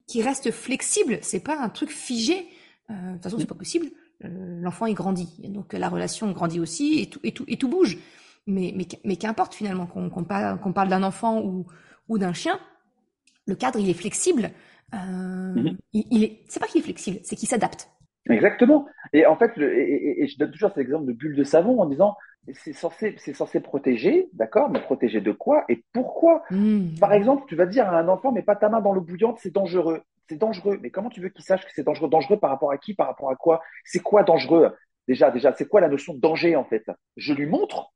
qui 0.07 0.23
reste 0.23 0.51
flexible. 0.51 1.19
C'est 1.21 1.41
pas 1.41 1.59
un 1.59 1.69
truc 1.69 1.91
figé. 1.91 2.49
Euh, 2.89 2.95
de 2.95 3.13
toute 3.17 3.25
façon 3.25 3.39
c'est 3.39 3.45
pas 3.45 3.55
possible. 3.55 3.91
Euh, 4.25 4.61
l'enfant 4.63 4.87
il 4.87 4.95
grandit. 4.95 5.29
Donc 5.51 5.75
la 5.75 5.91
relation 5.91 6.33
grandit 6.33 6.59
aussi 6.59 7.01
et 7.01 7.07
tout 7.11 7.21
et 7.23 7.33
tout 7.33 7.45
et 7.49 7.59
tout 7.59 7.69
bouge. 7.69 7.99
Mais 8.47 8.73
mais 8.75 8.89
mais 9.05 9.17
qu'importe 9.17 9.55
finalement 9.55 9.87
qu'on 9.87 10.25
parle 10.25 10.59
parle 10.73 10.89
d'un 10.89 11.03
enfant 11.03 11.43
ou 11.43 11.67
ou 12.09 12.17
d'un 12.17 12.33
chien 12.33 12.59
le 13.45 13.57
cadre 13.57 13.79
il 13.79 13.91
est 13.91 13.95
flexible 13.95 14.53
euh, 14.95 15.71
il, 15.93 16.05
il, 16.11 16.25
est 16.25 16.41
c'est 16.49 16.61
pas 16.61 16.67
qu'il 16.67 16.81
est 16.81 16.85
flexible 16.85 17.19
c'est 17.23 17.37
qu'il 17.37 17.49
s'adapte 17.49 17.91
Exactement. 18.29 18.87
Et 19.13 19.27
en 19.27 19.37
fait, 19.37 19.57
le, 19.57 19.77
et, 19.79 20.23
et, 20.23 20.29
je 20.29 20.39
donne 20.39 20.51
toujours 20.51 20.69
cet 20.71 20.79
exemple 20.79 21.07
de 21.07 21.13
bulle 21.13 21.35
de 21.35 21.45
savon 21.45 21.81
en 21.81 21.87
disant 21.87 22.17
c'est 22.53 22.73
censé, 22.73 23.15
c'est 23.19 23.35
censé 23.35 23.61
protéger, 23.61 24.29
d'accord, 24.33 24.71
mais 24.71 24.81
protéger 24.81 25.21
de 25.21 25.33
quoi 25.33 25.65
et 25.69 25.85
pourquoi? 25.93 26.43
Mmh. 26.51 26.99
Par 26.99 27.13
exemple, 27.13 27.45
tu 27.49 27.57
vas 27.57 27.67
dire 27.67 27.89
à 27.89 27.99
un 27.99 28.09
enfant, 28.09 28.33
mais 28.33 28.43
pas 28.43 28.57
ta 28.57 28.69
main 28.69 28.81
dans 28.81 28.93
l'eau 28.93 29.01
bouillante, 29.01 29.39
c'est 29.41 29.53
dangereux. 29.53 30.03
C'est 30.29 30.37
dangereux. 30.39 30.79
Mais 30.83 30.91
comment 30.91 31.11
tu 31.11 31.21
veux 31.21 31.29
qu'il 31.29 31.45
sache 31.45 31.65
que 31.65 31.71
c'est 31.75 31.83
dangereux? 31.83 32.09
Dangereux 32.09 32.39
par 32.39 32.51
rapport 32.51 32.71
à 32.71 32.79
qui? 32.79 32.95
Par 32.95 33.07
rapport 33.09 33.31
à 33.31 33.37
quoi? 33.37 33.63
C'est 33.85 34.01
quoi 34.01 34.23
dangereux? 34.23 34.75
Déjà, 35.09 35.31
déjà, 35.31 35.53
c'est 35.57 35.69
quoi 35.69 35.81
la 35.81 35.89
notion 35.89 36.15
de 36.15 36.21
danger 36.21 36.57
en 36.57 36.65
fait? 36.65 36.85
Je 37.17 37.33
lui 37.33 37.47
montre. 37.47 37.93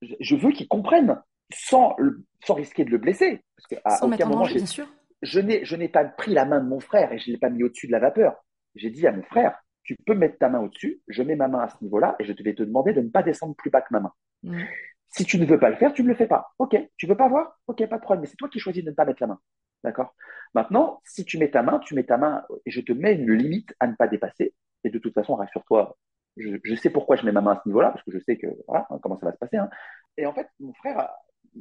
Je 0.00 0.36
veux 0.36 0.50
qu'il 0.50 0.66
comprenne 0.66 1.20
sans, 1.52 1.94
sans 2.44 2.54
risquer 2.54 2.84
de 2.84 2.90
le 2.90 2.98
blesser. 2.98 3.42
Parce 3.56 3.66
que 3.68 3.76
à 3.84 3.96
sans 3.96 4.10
aucun 4.10 4.26
moment, 4.26 4.40
danger, 4.40 4.56
bien 4.56 4.66
sûr. 4.66 4.86
Je 5.24 5.40
n'ai, 5.40 5.88
pas 5.88 6.04
pris 6.04 6.34
la 6.34 6.44
main 6.44 6.60
de 6.60 6.68
mon 6.68 6.80
frère 6.80 7.12
et 7.12 7.18
je 7.18 7.30
l'ai 7.30 7.38
pas 7.38 7.50
mis 7.50 7.64
au-dessus 7.64 7.86
de 7.86 7.92
la 7.92 7.98
vapeur. 7.98 8.44
J'ai 8.74 8.90
dit 8.90 9.06
à 9.06 9.12
mon 9.12 9.22
frère, 9.22 9.58
tu 9.82 9.96
peux 10.06 10.14
mettre 10.14 10.38
ta 10.38 10.48
main 10.48 10.60
au-dessus, 10.60 11.00
je 11.08 11.22
mets 11.22 11.36
ma 11.36 11.48
main 11.48 11.60
à 11.60 11.68
ce 11.68 11.82
niveau-là 11.82 12.16
et 12.18 12.24
je 12.24 12.32
vais 12.32 12.54
te 12.54 12.62
demander 12.62 12.92
de 12.92 13.00
ne 13.00 13.08
pas 13.08 13.22
descendre 13.22 13.54
plus 13.56 13.70
bas 13.70 13.82
que 13.82 13.92
ma 13.92 14.00
main. 14.00 14.12
Mm. 14.42 14.62
Si 15.08 15.24
tu 15.24 15.38
ne 15.38 15.46
veux 15.46 15.58
pas 15.58 15.70
le 15.70 15.76
faire, 15.76 15.92
tu 15.92 16.02
ne 16.02 16.08
le 16.08 16.14
fais 16.14 16.26
pas. 16.26 16.52
Ok, 16.58 16.76
tu 16.96 17.06
veux 17.06 17.16
pas 17.16 17.28
voir? 17.28 17.58
Ok, 17.66 17.86
pas 17.86 17.96
de 17.96 18.02
problème, 18.02 18.22
mais 18.22 18.26
c'est 18.26 18.36
toi 18.36 18.48
qui 18.48 18.58
choisis 18.58 18.82
de 18.82 18.90
ne 18.90 18.94
pas 18.94 19.04
mettre 19.04 19.22
la 19.22 19.28
main. 19.28 19.40
D'accord? 19.84 20.14
Maintenant, 20.54 21.00
si 21.04 21.24
tu 21.24 21.38
mets 21.38 21.50
ta 21.50 21.62
main, 21.62 21.78
tu 21.78 21.94
mets 21.94 22.04
ta 22.04 22.16
main 22.16 22.42
et 22.66 22.70
je 22.70 22.80
te 22.80 22.92
mets 22.92 23.14
une 23.14 23.32
limite 23.32 23.74
à 23.80 23.86
ne 23.86 23.94
pas 23.94 24.08
dépasser. 24.08 24.54
Et 24.82 24.90
de 24.90 24.98
toute 24.98 25.14
façon, 25.14 25.36
rassure-toi, 25.36 25.96
je, 26.36 26.56
je, 26.64 26.74
sais 26.74 26.90
pourquoi 26.90 27.16
je 27.16 27.24
mets 27.24 27.32
ma 27.32 27.40
main 27.40 27.52
à 27.52 27.60
ce 27.62 27.68
niveau-là, 27.68 27.90
parce 27.90 28.02
que 28.02 28.10
je 28.10 28.18
sais 28.18 28.36
que 28.36 28.46
voilà 28.66 28.86
comment 29.02 29.16
ça 29.16 29.26
va 29.26 29.32
se 29.32 29.38
passer. 29.38 29.56
Hein. 29.56 29.68
Et 30.16 30.26
en 30.26 30.32
fait, 30.32 30.48
mon 30.58 30.72
frère, 30.74 31.08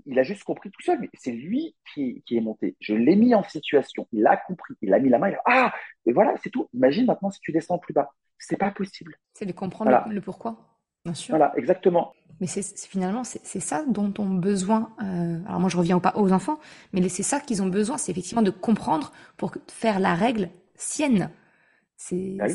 il 0.06 0.20
a 0.20 0.24
juste 0.24 0.44
compris 0.44 0.72
tout 0.72 0.82
seul, 0.82 1.00
mais 1.00 1.10
c'est 1.14 1.32
lui 1.32 1.76
qui, 1.94 2.24
qui, 2.26 2.38
est 2.38 2.42
monté. 2.42 2.76
Je 2.80 2.94
l'ai 2.94 3.16
mis 3.16 3.36
en 3.36 3.44
situation, 3.44 4.08
il 4.12 4.26
a 4.28 4.38
compris, 4.38 4.76
il 4.82 4.94
a 4.94 5.00
mis 5.00 5.10
la 5.10 5.20
main, 5.20 5.30
il 5.30 5.36
a, 5.36 5.42
ah, 5.46 5.74
et 6.06 6.14
voilà, 6.14 6.34
c'est 6.44 6.50
tout. 6.50 6.70
Imagine 6.74 7.06
maintenant 7.06 7.32
si 7.32 7.40
tu 7.42 7.52
descends 7.52 7.78
plus 7.78 7.94
bas. 7.94 8.12
C'est 8.40 8.58
pas 8.58 8.72
possible. 8.72 9.18
C'est 9.34 9.46
de 9.46 9.52
comprendre 9.52 10.04
le, 10.10 10.22
pourquoi, 10.22 10.58
bien 11.06 11.14
sûr. 11.14 11.32
Voilà, 11.32 11.54
exactement. 11.58 12.14
Mais 12.42 12.48
c'est 12.48 12.64
finalement, 12.88 13.24
c'est 13.24 13.60
ça 13.60 13.86
dont 13.88 14.14
ont 14.18 14.30
besoin. 14.30 14.94
Euh, 15.02 15.40
alors 15.48 15.60
moi, 15.60 15.70
je 15.70 15.78
reviens 15.78 16.00
pas 16.00 16.14
aux 16.18 16.34
enfants, 16.34 16.60
mais 16.92 17.08
c'est 17.10 17.24
ça 17.24 17.40
qu'ils 17.40 17.62
ont 17.62 17.68
besoin, 17.68 17.98
c'est 17.98 18.12
effectivement 18.12 18.42
de 18.42 18.52
comprendre 18.52 19.14
pour 19.38 19.54
faire 19.68 20.00
la 20.00 20.16
règle 20.16 20.50
sienne. 20.76 21.30
C'est 21.96 22.38
ah 22.42 22.48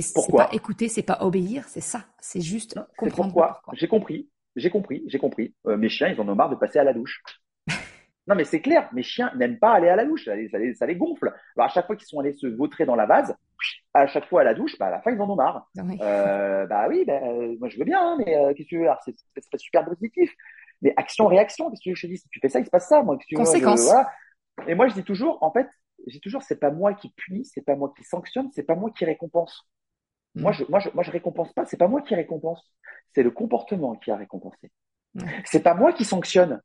c'est 0.00 0.14
pas 0.30 0.48
écouter, 0.52 0.88
c'est 0.88 1.02
pas 1.02 1.18
obéir, 1.20 1.68
c'est 1.68 1.82
ça. 1.82 2.04
C'est 2.18 2.40
juste 2.40 2.80
comprendre 2.96 3.32
pourquoi. 3.32 3.62
J'ai 3.74 3.88
compris. 3.88 4.30
J'ai 4.56 4.70
compris, 4.70 5.02
j'ai 5.06 5.18
compris. 5.18 5.54
Euh, 5.66 5.76
mes 5.76 5.88
chiens, 5.88 6.08
ils 6.08 6.20
en 6.20 6.28
ont 6.28 6.34
marre 6.34 6.50
de 6.50 6.56
passer 6.56 6.78
à 6.78 6.84
la 6.84 6.92
douche. 6.92 7.22
non, 8.26 8.34
mais 8.34 8.44
c'est 8.44 8.60
clair, 8.60 8.88
mes 8.92 9.02
chiens 9.02 9.32
n'aiment 9.36 9.58
pas 9.58 9.72
aller 9.72 9.88
à 9.88 9.96
la 9.96 10.04
douche, 10.04 10.24
ça 10.26 10.34
les, 10.34 10.74
ça 10.74 10.86
les, 10.86 10.96
gonfle. 10.96 11.32
Alors, 11.56 11.66
à 11.66 11.68
chaque 11.68 11.86
fois 11.86 11.96
qu'ils 11.96 12.06
sont 12.06 12.20
allés 12.20 12.32
se 12.32 12.46
vautrer 12.46 12.84
dans 12.84 12.96
la 12.96 13.06
vase, 13.06 13.34
à 13.94 14.06
chaque 14.06 14.26
fois 14.26 14.42
à 14.42 14.44
la 14.44 14.54
douche, 14.54 14.78
bah, 14.78 14.86
à 14.86 14.90
la 14.90 15.00
fin, 15.00 15.12
ils 15.12 15.20
en 15.20 15.30
ont 15.30 15.36
marre. 15.36 15.68
Euh, 15.78 16.66
bah 16.66 16.86
oui, 16.88 17.04
bah, 17.06 17.20
moi 17.58 17.68
je 17.68 17.78
veux 17.78 17.84
bien, 17.84 18.00
hein, 18.00 18.18
mais 18.18 18.36
euh, 18.36 18.52
qu'est-ce 18.54 18.64
que 18.64 18.68
tu 18.68 18.78
veux? 18.80 18.88
C'est 19.04 19.50
pas 19.50 19.58
super 19.58 19.84
positif. 19.84 20.30
Mais 20.82 20.92
action-réaction, 20.96 21.70
qu'est-ce 21.70 21.90
que 21.90 21.94
je 21.94 22.06
te 22.06 22.12
dis 22.12 22.18
Si 22.18 22.28
tu 22.28 22.40
fais 22.40 22.48
ça, 22.48 22.58
il 22.58 22.64
se 22.66 22.70
passe 22.70 22.88
ça. 22.88 23.02
Moi, 23.02 23.16
Conséquence. 23.34 23.84
voilà. 23.84 24.10
Et 24.66 24.74
moi, 24.74 24.88
je 24.88 24.94
dis 24.94 25.04
toujours, 25.04 25.38
en 25.42 25.52
fait, 25.52 25.68
j'ai 26.06 26.20
toujours, 26.20 26.42
c'est 26.42 26.58
pas 26.58 26.70
moi 26.70 26.94
qui 26.94 27.12
punis, 27.12 27.44
c'est 27.44 27.64
pas 27.64 27.76
moi 27.76 27.92
qui 27.96 28.04
sanctionne, 28.04 28.50
c'est 28.52 28.64
pas 28.64 28.74
moi 28.74 28.90
qui 28.90 29.04
récompense. 29.04 29.68
Moi, 30.34 30.50
mm. 30.50 30.54
je, 30.54 30.64
moi, 30.68 30.80
je, 30.80 30.90
moi, 30.94 31.02
je 31.02 31.10
récompense 31.10 31.52
pas. 31.52 31.64
C'est 31.66 31.76
pas 31.76 31.88
moi 31.88 32.02
qui 32.02 32.14
récompense. 32.14 32.62
C'est 33.14 33.22
le 33.22 33.30
comportement 33.30 33.94
qui 33.96 34.10
a 34.10 34.16
récompensé. 34.16 34.70
Mm. 35.14 35.24
C'est 35.44 35.62
pas 35.62 35.74
moi 35.74 35.92
qui 35.92 36.04
sanctionne. 36.04 36.60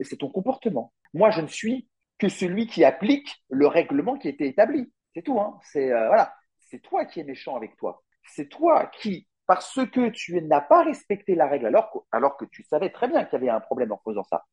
C'est 0.00 0.16
ton 0.16 0.30
comportement. 0.30 0.92
Moi, 1.14 1.30
je 1.30 1.40
ne 1.40 1.48
suis 1.48 1.88
que 2.18 2.28
celui 2.28 2.66
qui 2.66 2.84
applique 2.84 3.42
le 3.48 3.66
règlement 3.66 4.16
qui 4.16 4.28
a 4.28 4.30
été 4.30 4.46
établi. 4.46 4.92
C'est 5.14 5.22
tout. 5.22 5.40
Hein. 5.40 5.58
C'est 5.62 5.90
euh, 5.92 6.06
voilà. 6.06 6.34
C'est 6.70 6.80
toi 6.80 7.04
qui 7.04 7.20
es 7.20 7.24
méchant 7.24 7.56
avec 7.56 7.76
toi. 7.76 8.02
C'est 8.24 8.48
toi 8.48 8.86
qui, 8.86 9.26
parce 9.46 9.80
que 9.90 10.08
tu 10.10 10.40
n'as 10.42 10.60
pas 10.60 10.84
respecté 10.84 11.34
la 11.34 11.48
règle 11.48 11.66
alors 11.66 11.90
que, 11.90 11.98
alors 12.12 12.36
que 12.36 12.44
tu 12.44 12.62
savais 12.62 12.90
très 12.90 13.08
bien 13.08 13.24
qu'il 13.24 13.40
y 13.40 13.42
avait 13.42 13.50
un 13.50 13.60
problème 13.60 13.90
en 13.90 14.00
faisant 14.04 14.22
ça, 14.22 14.44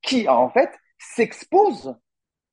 qui 0.00 0.26
en 0.26 0.48
fait 0.48 0.70
s'expose 0.98 1.94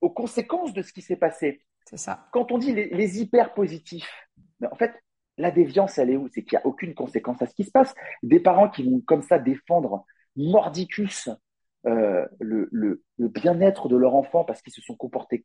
aux 0.02 0.10
conséquences 0.10 0.74
de 0.74 0.82
ce 0.82 0.92
qui 0.92 1.00
s'est 1.00 1.16
passé. 1.16 1.64
C'est 1.86 1.96
ça. 1.96 2.28
Quand 2.32 2.52
on 2.52 2.58
dit 2.58 2.74
les, 2.74 2.90
les 2.90 3.22
hyper 3.22 3.54
positifs, 3.54 4.28
mais 4.60 4.68
en 4.70 4.76
fait, 4.76 4.92
la 5.38 5.50
déviance, 5.50 5.98
elle 5.98 6.10
est 6.10 6.16
où? 6.16 6.28
C'est 6.28 6.42
qu'il 6.44 6.56
n'y 6.56 6.62
a 6.62 6.66
aucune 6.66 6.94
conséquence 6.94 7.42
à 7.42 7.46
ce 7.46 7.54
qui 7.54 7.64
se 7.64 7.70
passe. 7.70 7.94
Des 8.22 8.40
parents 8.40 8.68
qui 8.68 8.88
vont 8.88 9.00
comme 9.00 9.22
ça 9.22 9.38
défendre 9.38 10.04
mordicus 10.36 11.28
euh, 11.86 12.26
le, 12.40 12.68
le, 12.72 13.02
le 13.18 13.28
bien-être 13.28 13.88
de 13.88 13.96
leur 13.96 14.14
enfant 14.14 14.44
parce 14.44 14.62
qu'ils 14.62 14.72
se 14.72 14.80
sont 14.80 14.96
comportés 14.96 15.44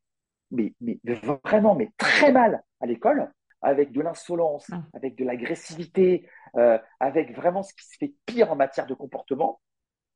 mais, 0.51 0.73
mais, 0.81 0.99
vraiment 1.43 1.75
mais 1.75 1.91
très 1.97 2.31
mal 2.31 2.63
à 2.79 2.85
l'école, 2.85 3.31
avec 3.61 3.91
de 3.91 4.01
l'insolence, 4.01 4.67
ah. 4.71 4.83
avec 4.93 5.15
de 5.15 5.25
l'agressivité, 5.25 6.27
euh, 6.55 6.77
avec 6.99 7.35
vraiment 7.35 7.63
ce 7.63 7.73
qui 7.73 7.85
se 7.85 7.97
fait 7.97 8.13
pire 8.25 8.51
en 8.51 8.55
matière 8.55 8.87
de 8.87 8.93
comportement 8.93 9.59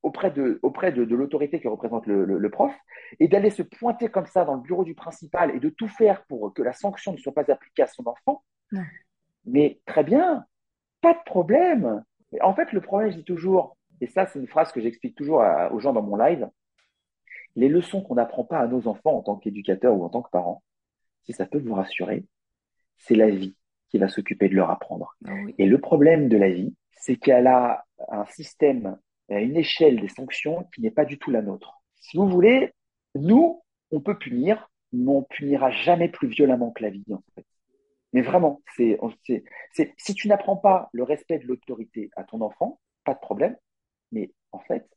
auprès 0.02 0.30
de, 0.30 0.58
auprès 0.62 0.92
de, 0.92 1.04
de 1.04 1.14
l'autorité 1.14 1.60
qui 1.60 1.68
représente 1.68 2.06
le, 2.06 2.24
le, 2.24 2.38
le 2.38 2.50
prof, 2.50 2.74
et 3.20 3.28
d'aller 3.28 3.50
se 3.50 3.62
pointer 3.62 4.08
comme 4.08 4.26
ça 4.26 4.44
dans 4.44 4.54
le 4.54 4.60
bureau 4.60 4.84
du 4.84 4.94
principal 4.94 5.54
et 5.54 5.60
de 5.60 5.70
tout 5.70 5.88
faire 5.88 6.24
pour 6.26 6.52
que 6.52 6.62
la 6.62 6.72
sanction 6.72 7.12
ne 7.12 7.16
soit 7.16 7.32
pas 7.32 7.50
appliquée 7.50 7.82
à 7.82 7.86
son 7.86 8.06
enfant. 8.06 8.44
Mais 9.46 9.80
très 9.86 10.04
bien, 10.04 10.44
pas 11.00 11.14
de 11.14 11.22
problème. 11.24 12.02
En 12.40 12.54
fait, 12.54 12.72
le 12.72 12.80
problème, 12.80 13.10
je 13.10 13.16
dis 13.16 13.24
toujours, 13.24 13.76
et 14.00 14.06
ça, 14.06 14.26
c'est 14.26 14.38
une 14.38 14.48
phrase 14.48 14.72
que 14.72 14.80
j'explique 14.80 15.14
toujours 15.14 15.42
aux 15.70 15.78
gens 15.80 15.92
dans 15.92 16.02
mon 16.02 16.16
live, 16.16 16.48
les 17.56 17.68
leçons 17.68 18.02
qu'on 18.02 18.16
n'apprend 18.16 18.44
pas 18.44 18.58
à 18.58 18.66
nos 18.66 18.88
enfants 18.88 19.16
en 19.16 19.22
tant 19.22 19.36
qu'éducateur 19.36 19.94
ou 19.94 20.04
en 20.04 20.08
tant 20.08 20.22
que 20.22 20.30
parent, 20.30 20.62
si 21.24 21.32
ça 21.32 21.46
peut 21.46 21.58
vous 21.58 21.74
rassurer, 21.74 22.24
c'est 22.96 23.14
la 23.14 23.30
vie 23.30 23.54
qui 23.88 23.98
va 23.98 24.08
s'occuper 24.08 24.48
de 24.48 24.54
leur 24.54 24.70
apprendre. 24.70 25.14
Ah 25.26 25.32
et 25.58 25.66
le 25.66 25.78
problème 25.78 26.28
de 26.28 26.36
la 26.36 26.50
vie, 26.50 26.74
c'est 26.90 27.16
qu'elle 27.16 27.46
a 27.46 27.84
un 28.08 28.24
système, 28.26 28.98
une 29.28 29.56
échelle 29.56 30.00
des 30.00 30.08
sanctions 30.08 30.66
qui 30.74 30.80
n'est 30.80 30.90
pas 30.90 31.04
du 31.04 31.18
tout 31.18 31.30
la 31.30 31.42
nôtre. 31.42 31.80
Si 32.00 32.16
vous 32.16 32.28
voulez, 32.28 32.72
nous, 33.14 33.62
on 33.92 34.00
peut 34.00 34.18
punir, 34.18 34.68
mais 34.92 35.10
on 35.10 35.22
punira 35.22 35.70
jamais 35.70 36.08
plus 36.08 36.28
violemment 36.28 36.72
que 36.72 36.82
la 36.82 36.90
vie, 36.90 37.04
en 37.12 37.22
fait. 37.34 37.46
Mais 38.14 38.22
vraiment, 38.22 38.62
c'est, 38.76 38.96
c'est, 39.72 39.92
si 39.98 40.14
tu 40.14 40.28
n'apprends 40.28 40.56
pas 40.56 40.88
le 40.92 41.02
respect 41.02 41.40
de 41.40 41.48
l'autorité 41.48 42.10
à 42.14 42.22
ton 42.22 42.40
enfant, 42.42 42.80
pas 43.04 43.12
de 43.12 43.18
problème. 43.18 43.56
Mais 44.12 44.30
en 44.52 44.60
fait, 44.60 44.88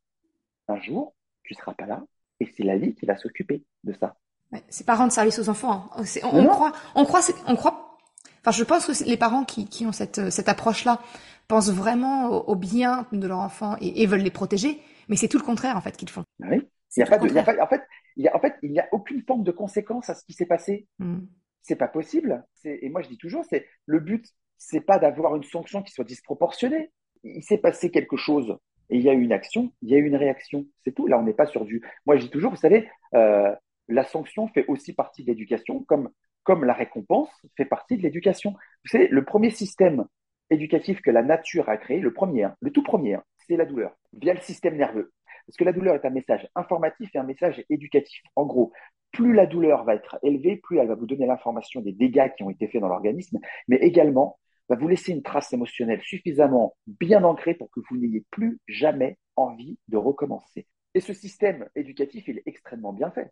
un 0.67 0.79
jour, 0.79 1.15
tu 1.43 1.55
seras 1.55 1.73
pas 1.73 1.87
là 1.87 2.03
et 2.39 2.45
c'est 2.55 2.63
la 2.63 2.77
vie 2.77 2.93
qui 2.93 3.07
va 3.07 3.17
s'occuper 3.17 3.65
de 3.83 3.93
ça. 3.93 4.17
Ouais, 4.51 4.61
c'est 4.69 4.85
pas 4.85 4.93
rendre 4.93 5.11
service 5.11 5.39
aux 5.39 5.49
enfants. 5.49 5.89
Hein. 5.95 6.03
On, 6.23 6.41
on 6.41 6.45
croit, 6.45 6.71
on 6.93 7.05
croit, 7.05 7.21
on 7.47 7.55
croit. 7.55 7.97
Enfin, 8.41 8.51
je 8.51 8.63
pense 8.63 8.85
que 8.85 9.03
les 9.03 9.17
parents 9.17 9.45
qui, 9.45 9.67
qui 9.67 9.87
ont 9.87 9.91
cette, 9.91 10.29
cette 10.29 10.47
approche-là 10.47 11.01
pensent 11.47 11.71
vraiment 11.71 12.29
au, 12.29 12.55
bien 12.55 13.07
de 13.11 13.27
leur 13.27 13.39
enfant 13.39 13.77
et, 13.81 14.03
et, 14.03 14.05
veulent 14.05 14.21
les 14.21 14.29
protéger, 14.29 14.79
mais 15.09 15.15
c'est 15.15 15.27
tout 15.27 15.39
le 15.39 15.43
contraire 15.43 15.75
en 15.75 15.81
fait 15.81 15.97
qu'ils 15.97 16.09
font. 16.09 16.23
Oui. 16.41 16.69
Il 16.95 16.99
y 16.99 17.03
a 17.03 17.07
pas 17.07 17.17
de, 17.17 17.27
y 17.27 17.39
a 17.39 17.43
pas, 17.43 17.55
en 17.61 17.67
fait, 17.67 17.81
il 18.15 18.25
y 18.25 18.27
a, 18.27 18.35
en 18.35 18.39
fait, 18.39 18.53
il 18.61 18.71
n'y 18.71 18.79
a 18.79 18.87
aucune 18.91 19.23
forme 19.23 19.43
de 19.43 19.51
conséquence 19.51 20.09
à 20.09 20.15
ce 20.15 20.23
qui 20.23 20.33
s'est 20.33 20.45
passé. 20.45 20.87
Mm 20.99 21.21
c'est 21.61 21.75
pas 21.75 21.87
possible. 21.87 22.45
Et 22.63 22.89
moi, 22.89 23.01
je 23.01 23.09
dis 23.09 23.17
toujours, 23.17 23.45
c'est 23.49 23.67
le 23.85 23.99
but, 23.99 24.25
c'est 24.57 24.81
pas 24.81 24.99
d'avoir 24.99 25.35
une 25.35 25.43
sanction 25.43 25.81
qui 25.83 25.91
soit 25.91 26.05
disproportionnée. 26.05 26.91
Il 27.23 27.43
s'est 27.43 27.57
passé 27.57 27.91
quelque 27.91 28.17
chose 28.17 28.57
et 28.89 28.97
il 28.97 29.03
y 29.03 29.09
a 29.09 29.13
eu 29.13 29.21
une 29.21 29.33
action, 29.33 29.71
il 29.81 29.89
y 29.89 29.95
a 29.95 29.97
eu 29.97 30.05
une 30.05 30.15
réaction. 30.15 30.65
C'est 30.83 30.93
tout. 30.93 31.07
Là, 31.07 31.19
on 31.19 31.23
n'est 31.23 31.33
pas 31.33 31.45
sur 31.45 31.65
du. 31.65 31.81
Moi, 32.05 32.17
je 32.17 32.23
dis 32.23 32.29
toujours, 32.29 32.51
vous 32.51 32.57
savez, 32.57 32.89
euh, 33.15 33.53
la 33.87 34.03
sanction 34.03 34.47
fait 34.47 34.65
aussi 34.67 34.93
partie 34.93 35.23
de 35.23 35.27
l'éducation, 35.27 35.83
comme 35.83 36.09
comme 36.47 36.63
la 36.63 36.73
récompense 36.73 37.29
fait 37.57 37.65
partie 37.65 37.97
de 37.97 38.03
l'éducation. 38.03 38.51
Vous 38.51 38.89
savez, 38.89 39.09
le 39.09 39.25
premier 39.25 39.49
système 39.49 40.05
éducatif 40.49 41.01
que 41.01 41.11
la 41.11 41.21
nature 41.21 41.67
a 41.67 41.75
créé, 41.75 41.99
le 41.99 42.13
premier, 42.13 42.45
hein, 42.45 42.55
le 42.61 42.71
tout 42.71 42.83
premier, 42.83 43.15
hein, 43.15 43.23
c'est 43.35 43.57
la 43.57 43.65
douleur, 43.65 43.97
via 44.13 44.33
le 44.33 44.39
système 44.39 44.77
nerveux. 44.77 45.11
Parce 45.47 45.57
que 45.57 45.63
la 45.63 45.71
douleur 45.71 45.95
est 45.95 46.05
un 46.05 46.11
message 46.11 46.47
informatif 46.55 47.09
et 47.15 47.17
un 47.17 47.23
message 47.23 47.63
éducatif. 47.69 48.21
En 48.35 48.45
gros, 48.45 48.71
plus 49.11 49.33
la 49.33 49.45
douleur 49.45 49.85
va 49.85 49.95
être 49.95 50.19
élevée, 50.23 50.57
plus 50.57 50.77
elle 50.77 50.87
va 50.87 50.95
vous 50.95 51.05
donner 51.05 51.25
l'information 51.25 51.81
des 51.81 51.93
dégâts 51.93 52.29
qui 52.35 52.43
ont 52.43 52.49
été 52.49 52.67
faits 52.67 52.81
dans 52.81 52.89
l'organisme, 52.89 53.39
mais 53.67 53.77
également 53.77 54.37
va 54.69 54.75
vous 54.75 54.87
laisser 54.87 55.13
une 55.13 55.23
trace 55.23 55.53
émotionnelle 55.53 56.01
suffisamment 56.01 56.75
bien 56.85 57.23
ancrée 57.23 57.53
pour 57.53 57.71
que 57.71 57.79
vous 57.89 57.97
n'ayez 57.97 58.25
plus 58.31 58.59
jamais 58.67 59.17
envie 59.37 59.79
de 59.87 59.97
recommencer. 59.97 60.67
Et 60.93 60.99
ce 60.99 61.13
système 61.13 61.69
éducatif, 61.75 62.27
il 62.27 62.39
est 62.39 62.43
extrêmement 62.45 62.91
bien 62.91 63.11
fait. 63.11 63.31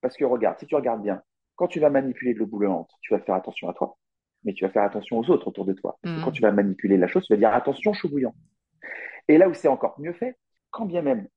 Parce 0.00 0.16
que 0.16 0.24
regarde, 0.24 0.58
si 0.58 0.66
tu 0.66 0.74
regardes 0.74 1.02
bien, 1.02 1.22
quand 1.54 1.68
tu 1.68 1.78
vas 1.78 1.90
manipuler 1.90 2.34
de 2.34 2.40
l'eau 2.40 2.46
bouillante, 2.46 2.90
tu 3.00 3.14
vas 3.14 3.20
faire 3.20 3.36
attention 3.36 3.68
à 3.68 3.74
toi, 3.74 3.96
mais 4.44 4.52
tu 4.52 4.64
vas 4.64 4.70
faire 4.70 4.82
attention 4.82 5.18
aux 5.18 5.30
autres 5.30 5.46
autour 5.48 5.64
de 5.64 5.74
toi. 5.74 5.98
Mmh. 6.02 6.24
Quand 6.24 6.32
tu 6.32 6.42
vas 6.42 6.50
manipuler 6.50 6.96
la 6.96 7.06
chose, 7.06 7.24
tu 7.24 7.32
vas 7.32 7.38
dire 7.38 7.54
attention, 7.54 7.92
chaud 7.92 8.08
bouillant. 8.08 8.34
Et 9.28 9.38
là 9.38 9.48
où 9.48 9.54
c'est 9.54 9.68
encore 9.68 9.94
mieux 10.00 10.12
fait, 10.12 10.36
quand 10.70 10.86
bien 10.86 11.02
même 11.02 11.28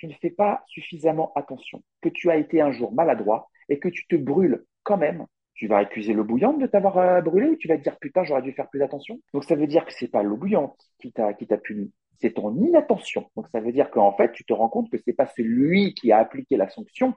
tu 0.00 0.06
ne 0.06 0.14
fais 0.14 0.30
pas 0.30 0.64
suffisamment 0.66 1.30
attention, 1.34 1.82
que 2.00 2.08
tu 2.08 2.30
as 2.30 2.36
été 2.36 2.62
un 2.62 2.72
jour 2.72 2.90
maladroit 2.94 3.50
et 3.68 3.78
que 3.78 3.88
tu 3.90 4.06
te 4.06 4.16
brûles 4.16 4.64
quand 4.82 4.96
même, 4.96 5.26
tu 5.52 5.66
vas 5.66 5.76
accuser 5.76 6.14
l'eau 6.14 6.24
bouillante 6.24 6.58
de 6.58 6.66
t'avoir 6.66 6.96
euh, 6.96 7.20
brûlé 7.20 7.50
ou 7.50 7.56
tu 7.56 7.68
vas 7.68 7.76
te 7.76 7.82
dire 7.82 7.98
putain 7.98 8.24
j'aurais 8.24 8.40
dû 8.40 8.52
faire 8.52 8.70
plus 8.70 8.82
attention. 8.82 9.20
Donc 9.34 9.44
ça 9.44 9.56
veut 9.56 9.66
dire 9.66 9.84
que 9.84 9.92
c'est 9.92 10.08
pas 10.08 10.22
l'eau 10.22 10.38
bouillante 10.38 10.74
qui 10.98 11.12
t'a 11.12 11.34
puni, 11.58 11.92
c'est 12.18 12.32
ton 12.32 12.56
inattention. 12.56 13.30
Donc 13.36 13.46
ça 13.52 13.60
veut 13.60 13.72
dire 13.72 13.90
qu'en 13.90 14.16
fait 14.16 14.32
tu 14.32 14.42
te 14.46 14.54
rends 14.54 14.70
compte 14.70 14.88
que 14.88 14.96
c'est 15.04 15.12
pas 15.12 15.26
celui 15.26 15.92
qui 15.92 16.12
a 16.12 16.18
appliqué 16.18 16.56
la 16.56 16.70
sanction 16.70 17.12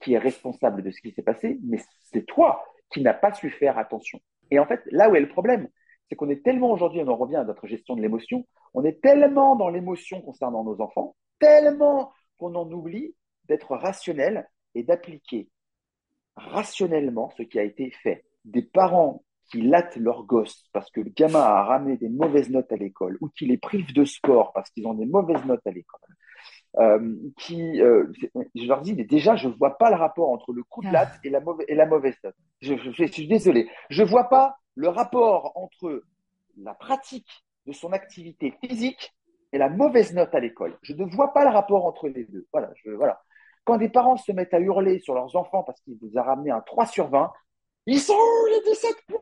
qui 0.00 0.12
est 0.12 0.18
responsable 0.18 0.82
de 0.82 0.90
ce 0.90 1.00
qui 1.00 1.12
s'est 1.12 1.22
passé, 1.22 1.58
mais 1.64 1.78
c'est 2.02 2.26
toi 2.26 2.62
qui 2.92 3.00
n'as 3.00 3.14
pas 3.14 3.32
su 3.32 3.48
faire 3.48 3.78
attention. 3.78 4.20
Et 4.50 4.58
en 4.58 4.66
fait 4.66 4.82
là 4.90 5.08
où 5.08 5.14
est 5.14 5.20
le 5.20 5.28
problème, 5.28 5.68
c'est 6.10 6.16
qu'on 6.16 6.28
est 6.28 6.44
tellement 6.44 6.70
aujourd'hui, 6.70 7.00
on 7.00 7.08
en 7.08 7.16
revient 7.16 7.36
à 7.36 7.44
notre 7.44 7.66
gestion 7.66 7.96
de 7.96 8.02
l'émotion, 8.02 8.46
on 8.74 8.84
est 8.84 9.00
tellement 9.00 9.56
dans 9.56 9.70
l'émotion 9.70 10.20
concernant 10.20 10.64
nos 10.64 10.82
enfants, 10.82 11.16
tellement 11.38 12.12
qu'on 12.38 12.54
en 12.54 12.70
oublie 12.70 13.14
d'être 13.44 13.76
rationnel 13.76 14.48
et 14.74 14.82
d'appliquer 14.82 15.48
rationnellement 16.36 17.30
ce 17.36 17.42
qui 17.42 17.58
a 17.58 17.62
été 17.62 17.90
fait. 18.02 18.24
Des 18.44 18.62
parents 18.62 19.24
qui 19.50 19.62
lattent 19.62 19.96
leur 19.96 20.24
gosse 20.24 20.68
parce 20.72 20.90
que 20.90 21.00
le 21.00 21.10
gamin 21.10 21.40
a 21.40 21.64
ramené 21.64 21.96
des 21.96 22.08
mauvaises 22.08 22.50
notes 22.50 22.70
à 22.72 22.76
l'école 22.76 23.16
ou 23.20 23.28
qui 23.28 23.46
les 23.46 23.58
privent 23.58 23.94
de 23.94 24.04
sport 24.04 24.52
parce 24.52 24.70
qu'ils 24.70 24.86
ont 24.86 24.94
des 24.94 25.06
mauvaises 25.06 25.44
notes 25.44 25.66
à 25.66 25.70
l'école. 25.70 26.00
Euh, 26.78 27.16
qui, 27.38 27.80
euh, 27.80 28.04
je 28.54 28.66
leur 28.66 28.82
dis, 28.82 28.94
déjà, 28.94 29.34
je 29.34 29.48
ne 29.48 29.54
vois 29.54 29.78
pas 29.78 29.88
le 29.88 29.96
rapport 29.96 30.28
entre 30.28 30.52
le 30.52 30.62
coup 30.62 30.82
de 30.82 30.92
latte 30.92 31.18
et 31.24 31.30
la, 31.30 31.40
mauvaise, 31.40 31.64
et 31.68 31.74
la 31.74 31.86
mauvaise 31.86 32.16
note. 32.22 32.34
Je, 32.60 32.74
je, 32.76 33.04
suis 33.06 33.26
désolé. 33.26 33.70
Je 33.88 34.02
ne 34.02 34.08
vois 34.08 34.28
pas 34.28 34.58
le 34.74 34.88
rapport 34.88 35.52
entre 35.54 36.02
la 36.58 36.74
pratique 36.74 37.46
de 37.64 37.72
son 37.72 37.92
activité 37.92 38.54
physique 38.62 39.14
et 39.52 39.58
la 39.58 39.68
mauvaise 39.68 40.12
note 40.14 40.34
à 40.34 40.40
l'école. 40.40 40.76
Je 40.82 40.94
ne 40.94 41.04
vois 41.04 41.32
pas 41.32 41.44
le 41.44 41.50
rapport 41.50 41.86
entre 41.86 42.08
les 42.08 42.24
deux. 42.24 42.46
Voilà, 42.52 42.70
je, 42.76 42.90
voilà. 42.90 43.22
Quand 43.64 43.78
des 43.78 43.88
parents 43.88 44.16
se 44.16 44.32
mettent 44.32 44.54
à 44.54 44.60
hurler 44.60 44.98
sur 45.00 45.14
leurs 45.14 45.34
enfants 45.36 45.62
parce 45.62 45.80
qu'ils 45.80 45.98
vous 46.00 46.16
ont 46.18 46.22
ramené 46.22 46.50
un 46.50 46.60
3 46.60 46.86
sur 46.86 47.08
20, 47.08 47.32
ils 47.86 48.00
sont 48.00 48.14
où 48.14 48.46
les 48.46 48.70
17 48.70 48.96
points? 49.08 49.18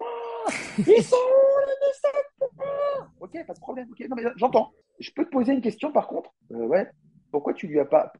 Ils 0.78 1.02
sont 1.02 1.16
où 1.16 1.58
les 1.66 1.88
17 1.92 2.12
points? 2.38 3.08
Ok, 3.20 3.46
pas 3.46 3.54
de 3.54 3.60
problème. 3.60 3.88
Ok, 3.90 4.06
non 4.08 4.16
mais 4.16 4.24
j'entends. 4.36 4.72
Je 4.98 5.10
peux 5.14 5.24
te 5.24 5.30
poser 5.30 5.52
une 5.52 5.60
question 5.60 5.92
par 5.92 6.06
contre? 6.06 6.30
Euh, 6.52 6.66
ouais. 6.66 6.90
Pourquoi 7.30 7.52
tu 7.54 7.66
lui 7.66 7.80
as 7.80 7.84
pas 7.84 8.12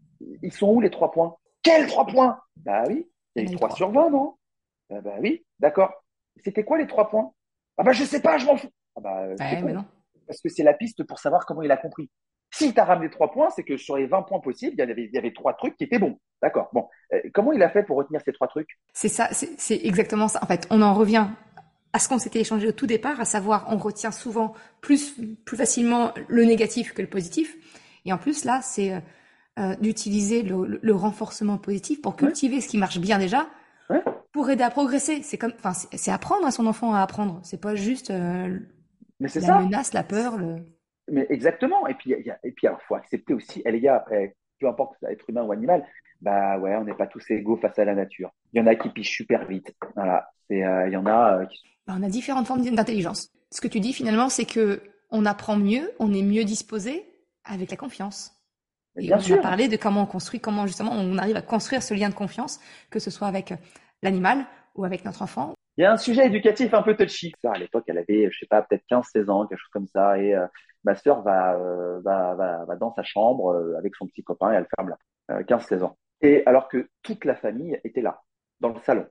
Ils 0.43 0.53
sont 0.53 0.71
où 0.71 0.81
les 0.81 0.91
3 0.91 1.11
points? 1.11 1.37
Quels 1.63 1.87
3 1.87 2.07
points? 2.07 2.41
Bah 2.57 2.85
oui, 2.89 3.09
il 3.37 3.45
y 3.45 3.49
a 3.49 3.53
eu 3.53 3.57
3 3.57 3.71
sur 3.71 3.91
20, 3.91 4.11
non? 4.11 4.35
Bah, 4.91 5.01
bah 5.01 5.17
oui, 5.21 5.45
d'accord. 5.61 5.93
C'était 6.43 6.65
quoi 6.65 6.79
les 6.79 6.87
3 6.87 7.09
points? 7.09 7.33
Ah 7.77 7.83
bah 7.83 7.93
je 7.93 8.05
sais 8.05 8.21
pas, 8.21 8.39
je 8.39 8.47
m'en 8.47 8.57
fous. 8.57 8.71
Ah 8.97 9.01
bah, 9.01 9.23
euh, 9.23 9.37
mais 9.41 9.73
non 9.73 9.85
parce 10.27 10.41
que 10.41 10.49
c'est 10.49 10.63
la 10.63 10.75
piste 10.75 11.05
pour 11.05 11.19
savoir 11.19 11.47
comment 11.47 11.63
il 11.63 11.71
a 11.71 11.77
compris. 11.77 12.11
S'il 12.51 12.73
t'a 12.73 12.85
ramené 12.85 13.11
trois 13.11 13.33
points, 13.33 13.51
c'est 13.51 13.65
que 13.65 13.77
sur 13.77 13.97
les 13.97 14.07
20 14.07 14.23
points 14.23 14.39
possibles, 14.39 14.75
il 14.75 14.79
y 14.79 14.83
avait, 14.83 14.95
il 14.97 15.13
y 15.13 15.19
avait 15.19 15.33
trois 15.33 15.55
trucs 15.55 15.77
qui 15.77 15.85
étaient 15.85 15.99
bons. 15.99 16.21
D'accord. 16.41 16.71
Bon, 16.73 16.89
euh, 17.13 17.21
comment 17.33 17.53
il 17.53 17.63
a 17.63 17.69
fait 17.69 17.83
pour 17.83 17.97
retenir 17.97 18.21
ces 18.25 18.33
trois 18.33 18.47
trucs? 18.47 18.79
C'est 18.93 19.09
ça, 19.09 19.29
c'est 19.33 19.85
exactement 19.85 20.29
ça. 20.29 20.39
En 20.41 20.47
fait, 20.47 20.67
on 20.71 20.81
en 20.81 20.95
revient 20.95 21.27
à 21.93 21.99
ce 21.99 22.09
qu'on 22.09 22.19
s'était 22.19 22.41
échangé 22.41 22.69
au 22.69 22.73
tout 22.73 22.87
départ, 22.87 23.21
à 23.21 23.25
savoir, 23.25 23.67
on 23.71 23.77
retient 23.77 24.11
souvent 24.11 24.53
plus, 24.81 25.15
plus 25.45 25.57
facilement 25.57 26.13
le 26.29 26.45
négatif 26.45 26.93
que 26.93 27.03
le 27.03 27.09
positif. 27.09 27.57
Et 28.05 28.13
en 28.13 28.19
plus, 28.19 28.45
là, 28.45 28.61
c'est 28.63 28.93
euh, 28.93 29.01
euh 29.59 29.77
d'utiliser 29.77 30.43
le, 30.43 30.81
le, 30.83 30.95
renforcement 30.95 31.57
positif 31.57 32.03
pour 32.03 32.17
cultiver 32.17 32.61
ce 32.61 32.69
qui 32.69 32.79
marche 32.79 32.99
bien 32.99 33.19
déjà, 33.19 33.47
ouais. 33.91 34.03
pour 34.33 34.51
aider 34.51 34.65
à 34.65 34.71
progresser. 34.71 35.23
C'est 35.23 35.39
comme, 35.39 35.53
enfin, 35.57 35.73
c'est 35.73 36.11
apprendre 36.11 36.47
à 36.47 36.51
son 36.51 36.67
enfant 36.67 36.95
à 36.95 37.01
apprendre. 37.01 37.41
C'est 37.43 37.61
pas 37.61 37.77
juste 37.77 38.11
euh, 38.11 38.59
mais 39.21 39.29
c'est 39.29 39.41
la 39.41 39.61
menace, 39.61 39.93
la 39.93 40.03
peur. 40.03 40.37
Le... 40.37 40.57
Mais 41.11 41.27
exactement. 41.31 41.87
Et 41.87 41.95
puis, 41.95 42.11
y 42.11 42.31
a, 42.31 42.39
et 42.43 42.53
puis, 42.53 42.67
il 42.67 42.77
faut 42.87 42.95
accepter 42.95 43.35
aussi, 43.35 43.63
les 43.65 43.81
gars, 43.81 44.05
eh, 44.13 44.35
peu 44.61 44.69
importe 44.69 44.97
être 45.05 45.29
humain 45.29 45.43
ou 45.43 45.53
animal, 45.53 45.87
bah 46.21 46.59
ouais, 46.59 46.75
on 46.77 46.85
n'est 46.85 46.95
pas 46.95 47.07
tous 47.07 47.23
égaux 47.31 47.57
face 47.57 47.79
à 47.79 47.85
la 47.85 47.95
nature. 47.95 48.31
Il 48.53 48.61
y 48.61 48.63
en 48.63 48.67
a 48.67 48.75
qui 48.75 48.89
pichent 48.89 49.17
super 49.17 49.47
vite. 49.47 49.75
Voilà. 49.95 50.29
Euh, 50.51 50.87
il 50.87 50.93
y 50.93 50.97
en 50.97 51.07
a 51.07 51.41
euh, 51.41 51.47
qui... 51.47 51.61
Bah, 51.87 51.95
on 51.99 52.03
a 52.03 52.09
différentes 52.09 52.47
formes 52.47 52.63
d'intelligence. 52.63 53.31
Ce 53.51 53.61
que 53.61 53.69
tu 53.69 53.81
dis 53.81 53.93
finalement, 53.93 54.29
c'est 54.29 54.47
que 54.47 54.83
on 55.11 55.27
apprend 55.27 55.57
mieux, 55.57 55.93
on 55.99 56.13
est 56.13 56.23
mieux 56.23 56.45
disposé 56.45 57.05
avec 57.45 57.71
la 57.71 57.77
confiance. 57.77 58.33
Et 58.97 59.07
bien 59.07 59.19
on 59.19 59.21
sûr. 59.21 59.39
a 59.39 59.43
parlé 59.43 59.69
de 59.69 59.77
comment 59.77 60.03
on 60.03 60.07
construit, 60.07 60.41
comment 60.41 60.67
justement 60.67 60.93
on 60.93 61.19
arrive 61.19 61.37
à 61.37 61.43
construire 61.43 61.83
ce 61.83 61.95
lien 61.95 62.09
de 62.09 62.15
confiance, 62.15 62.59
que 62.91 62.99
ce 62.99 63.11
soit 63.11 63.29
avec 63.29 63.53
l'animal 64.03 64.47
ou 64.75 64.85
avec 64.85 65.05
notre 65.05 65.23
enfant 65.23 65.55
il 65.77 65.83
y 65.83 65.85
a 65.85 65.93
un 65.93 65.97
sujet 65.97 66.27
éducatif 66.27 66.73
un 66.73 66.83
peu 66.83 66.97
touchy. 66.97 67.33
À 67.45 67.59
l'époque, 67.59 67.85
elle 67.89 67.99
avait, 67.99 68.31
je 68.31 68.39
sais 68.39 68.47
pas, 68.47 68.63
peut-être 68.63 68.85
15-16 68.89 69.31
ans, 69.31 69.47
quelque 69.47 69.59
chose 69.59 69.71
comme 69.73 69.89
ça. 69.89 70.19
Et 70.19 70.35
euh, 70.35 70.47
ma 70.85 70.95
sœur 70.95 71.23
va, 71.23 71.55
euh, 71.55 72.01
va, 72.01 72.35
va, 72.35 72.65
va, 72.65 72.77
dans 72.77 72.95
sa 72.95 73.03
chambre 73.03 73.49
euh, 73.49 73.77
avec 73.77 73.97
son 73.97 74.07
petit 74.07 74.23
copain 74.23 74.53
et 74.53 74.57
elle 74.57 74.69
ferme 74.77 74.91
là. 74.91 74.99
15-16 75.45 75.83
ans. 75.83 75.97
Et 76.21 76.43
alors 76.47 76.69
que 76.69 76.89
toute 77.03 77.25
la 77.25 77.35
famille 77.35 77.81
était 77.83 78.03
là, 78.03 78.21
dans 78.61 78.69
le 78.69 78.79
salon. 78.81 79.07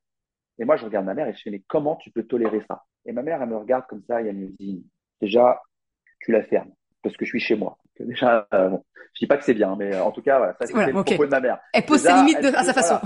Et 0.59 0.65
moi, 0.65 0.75
je 0.75 0.85
regarde 0.85 1.05
ma 1.05 1.15
mère 1.15 1.27
et 1.27 1.33
je 1.33 1.41
fais, 1.41 1.49
mais 1.49 1.63
comment 1.67 1.95
tu 1.95 2.11
peux 2.11 2.23
tolérer 2.23 2.61
ça? 2.67 2.83
Et 3.05 3.11
ma 3.11 3.23
mère, 3.23 3.41
elle 3.41 3.49
me 3.49 3.57
regarde 3.57 3.85
comme 3.87 4.03
ça 4.03 4.21
et 4.21 4.27
elle 4.27 4.35
me 4.35 4.49
dit, 4.49 4.85
déjà, 5.19 5.59
tu 6.19 6.31
la 6.31 6.43
fermes 6.43 6.71
parce 7.01 7.17
que 7.17 7.25
je 7.25 7.31
suis 7.31 7.39
chez 7.39 7.55
moi. 7.55 7.77
Déjà, 7.99 8.47
euh, 8.53 8.69
bon, 8.69 8.85
je 9.13 9.19
dis 9.19 9.27
pas 9.27 9.37
que 9.37 9.43
c'est 9.43 9.53
bien, 9.53 9.75
mais 9.75 9.95
en 9.99 10.11
tout 10.11 10.21
cas, 10.21 10.37
voilà, 10.37 10.53
ça 10.53 10.65
c'est 10.65 10.73
le 10.73 11.03
propos 11.03 11.25
de 11.25 11.29
ma 11.29 11.39
mère. 11.39 11.59
Elle 11.73 11.85
pose 11.85 12.01
ses 12.01 12.13
limites 12.13 12.43
à 12.43 12.63
sa 12.63 12.73
façon. 12.73 12.99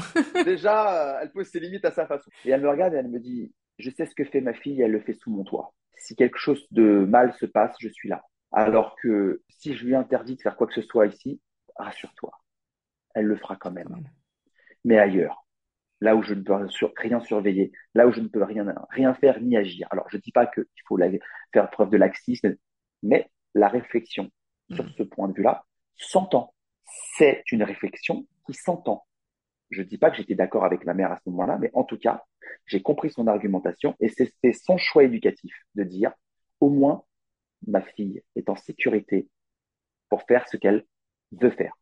déjà, 0.46 1.18
euh, 1.18 1.20
elle 1.22 1.32
pose 1.32 1.48
ses 1.48 1.60
limites 1.60 1.86
à 1.86 1.92
sa 1.92 2.06
façon. 2.08 2.30
Et 2.46 2.52
elle 2.52 2.62
me 2.62 2.70
regarde 2.70 2.94
et 2.94 2.98
elle 2.98 3.10
me 3.10 3.20
dit, 3.20 3.54
je 3.80 3.90
sais 3.90 4.06
ce 4.06 4.16
que 4.16 4.24
fait 4.24 4.42
ma 4.42 4.54
fille, 4.54 4.82
elle 4.82 4.92
le 4.92 5.02
fait 5.02 5.14
sous 5.14 5.30
mon 5.30 5.44
toit. 5.44 5.74
Si 5.98 6.16
quelque 6.16 6.38
chose 6.38 6.66
de 6.72 7.06
mal 7.06 7.34
se 7.34 7.46
passe, 7.46 7.76
je 7.80 7.90
suis 7.90 8.08
là. 8.08 8.24
Alors 8.52 8.96
que 9.02 9.42
si 9.50 9.76
je 9.76 9.86
lui 9.86 9.96
interdis 9.96 10.36
de 10.36 10.42
faire 10.42 10.56
quoi 10.56 10.68
que 10.68 10.74
ce 10.74 10.82
soit 10.82 11.08
ici, 11.08 11.42
rassure-toi, 11.76 12.32
elle 13.14 13.26
le 13.26 13.36
fera 13.36 13.58
quand 13.58 13.72
même. 13.72 13.90
Mais 14.86 14.98
ailleurs, 14.98 15.46
là 16.00 16.16
où 16.16 16.24
je 16.24 16.34
ne 16.34 16.42
peux 16.42 16.54
rien 16.96 17.20
surveiller, 17.20 17.72
là 17.94 18.08
où 18.08 18.12
je 18.14 18.22
ne 18.22 18.28
peux 18.28 18.44
rien, 18.44 18.74
rien 18.90 19.14
faire 19.16 19.42
ni 19.42 19.58
agir. 19.58 19.88
Alors, 19.92 20.08
je 20.10 20.18
dis 20.18 20.32
pas 20.32 20.46
qu'il 20.46 20.66
faut 20.88 20.98
faire 21.54 21.70
preuve 21.72 21.90
de 21.90 21.98
laxisme, 21.98 22.56
mais 23.04 23.30
la 23.54 23.68
réflexion 23.68 24.32
sur 24.72 24.86
mm. 24.86 24.94
ce 24.98 25.04
point 25.04 25.28
de 25.28 25.34
vue-là 25.34 25.66
s'entend. 25.98 26.54
C'est 27.18 27.44
une 27.52 27.64
réflexion 27.64 28.26
qui 28.46 28.54
s'entend. 28.54 29.06
Je 29.70 29.82
ne 29.82 29.88
dis 29.88 29.98
pas 29.98 30.12
que 30.12 30.18
j'étais 30.18 30.36
d'accord 30.36 30.64
avec 30.64 30.86
ma 30.86 30.94
mère 30.94 31.12
à 31.12 31.18
ce 31.18 31.30
moment-là, 31.30 31.58
mais 31.60 31.72
en 31.74 31.84
tout 31.84 31.98
cas, 31.98 32.24
j'ai 32.66 32.82
compris 32.82 33.10
son 33.12 33.28
argumentation 33.28 33.96
et 34.00 34.10
c'est 34.10 34.54
son 34.54 34.78
choix 34.78 35.04
éducatif 35.04 35.54
de 35.76 35.84
dire 35.84 36.14
au 36.60 36.70
moins 36.70 37.04
ma 37.66 37.82
fille 37.82 38.22
est 38.36 38.50
en 38.50 38.56
sécurité 38.56 39.28
pour 40.10 40.24
faire 40.24 40.48
ce 40.48 40.58
qu'elle 40.58 40.86
veut 41.32 41.50
faire. 41.50 41.74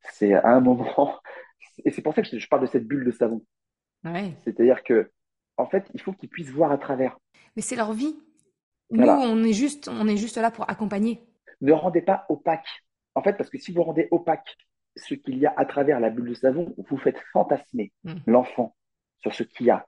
C'est 0.00 0.34
à 0.34 0.48
un 0.48 0.60
moment, 0.60 1.20
et 1.84 1.90
c'est 1.90 2.02
pour 2.02 2.14
ça 2.14 2.22
que 2.22 2.38
je 2.38 2.48
parle 2.48 2.62
de 2.62 2.66
cette 2.66 2.86
bulle 2.86 3.04
de 3.04 3.12
savon. 3.12 3.44
C'est-à-dire 4.44 4.82
que, 4.82 5.10
en 5.56 5.66
fait, 5.66 5.88
il 5.94 6.00
faut 6.00 6.12
qu'ils 6.12 6.28
puissent 6.28 6.50
voir 6.50 6.72
à 6.72 6.78
travers. 6.78 7.16
Mais 7.54 7.62
c'est 7.62 7.76
leur 7.76 7.92
vie. 7.92 8.16
Nous, 8.90 9.06
on 9.06 9.42
est 9.44 9.52
juste, 9.52 9.88
on 9.88 10.06
est 10.08 10.16
juste 10.16 10.36
là 10.36 10.50
pour 10.50 10.68
accompagner. 10.68 11.22
Ne 11.62 11.72
rendez 11.72 12.02
pas 12.02 12.26
opaque. 12.28 12.84
En 13.14 13.22
fait, 13.22 13.34
parce 13.34 13.48
que 13.48 13.58
si 13.58 13.72
vous 13.72 13.82
rendez 13.82 14.08
opaque 14.10 14.56
ce 14.96 15.14
qu'il 15.14 15.38
y 15.38 15.46
a 15.46 15.54
à 15.56 15.64
travers 15.64 16.00
la 16.00 16.10
bulle 16.10 16.28
de 16.28 16.34
savon, 16.34 16.74
vous 16.76 16.98
faites 16.98 17.18
fantasmer 17.32 17.92
hmm. 18.04 18.16
l'enfant 18.26 18.76
sur 19.20 19.34
ce 19.34 19.42
qu'il 19.44 19.66
y 19.66 19.70
a 19.70 19.86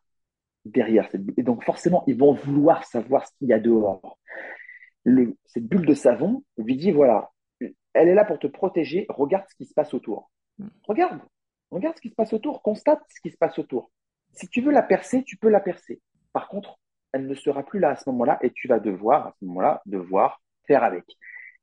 derrière 0.65 1.11
cette 1.11 1.25
bulle. 1.25 1.35
Et 1.37 1.43
donc, 1.43 1.65
forcément, 1.65 2.05
ils 2.07 2.17
vont 2.17 2.33
vouloir 2.33 2.85
savoir 2.85 3.27
ce 3.27 3.33
qu'il 3.39 3.49
y 3.49 3.53
a 3.53 3.59
dehors. 3.59 4.19
cette 5.05 5.67
bulle 5.67 5.87
de 5.87 5.95
savon 5.95 6.45
lui 6.57 6.77
dit, 6.77 6.93
voilà, 6.93 7.31
elle 7.93 8.09
est 8.09 8.15
là 8.15 8.25
pour 8.25 8.39
te 8.39 8.47
protéger, 8.47 9.07
regarde 9.09 9.45
ce 9.51 9.57
qui 9.57 9.67
se 9.67 9.75
passe 9.75 9.93
autour. 9.95 10.31
Hmm. 10.59 10.69
Regarde, 10.85 11.21
regarde 11.71 11.97
ce 11.97 12.01
qui 12.01 12.11
se 12.11 12.15
passe 12.15 12.33
autour, 12.33 12.63
constate 12.63 13.03
ce 13.09 13.21
qui 13.21 13.31
se 13.31 13.37
passe 13.37 13.59
autour. 13.59 13.91
Si 14.33 14.49
tu 14.49 14.61
veux 14.63 14.73
la 14.73 14.83
percer, 14.83 15.23
tu 15.25 15.37
peux 15.37 15.51
la 15.51 15.61
percer. 15.61 16.01
Par 16.33 16.49
contre, 16.49 16.79
elle 17.13 17.27
ne 17.27 17.35
sera 17.35 17.63
plus 17.63 17.79
là 17.79 17.91
à 17.91 17.97
ce 17.97 18.09
moment-là 18.11 18.39
et 18.43 18.51
tu 18.51 18.67
vas 18.69 18.81
devoir, 18.81 19.29
à 19.29 19.35
ce 19.39 19.45
moment-là, 19.45 19.83
devoir 19.87 20.41
faire 20.67 20.83
avec. 20.83 21.05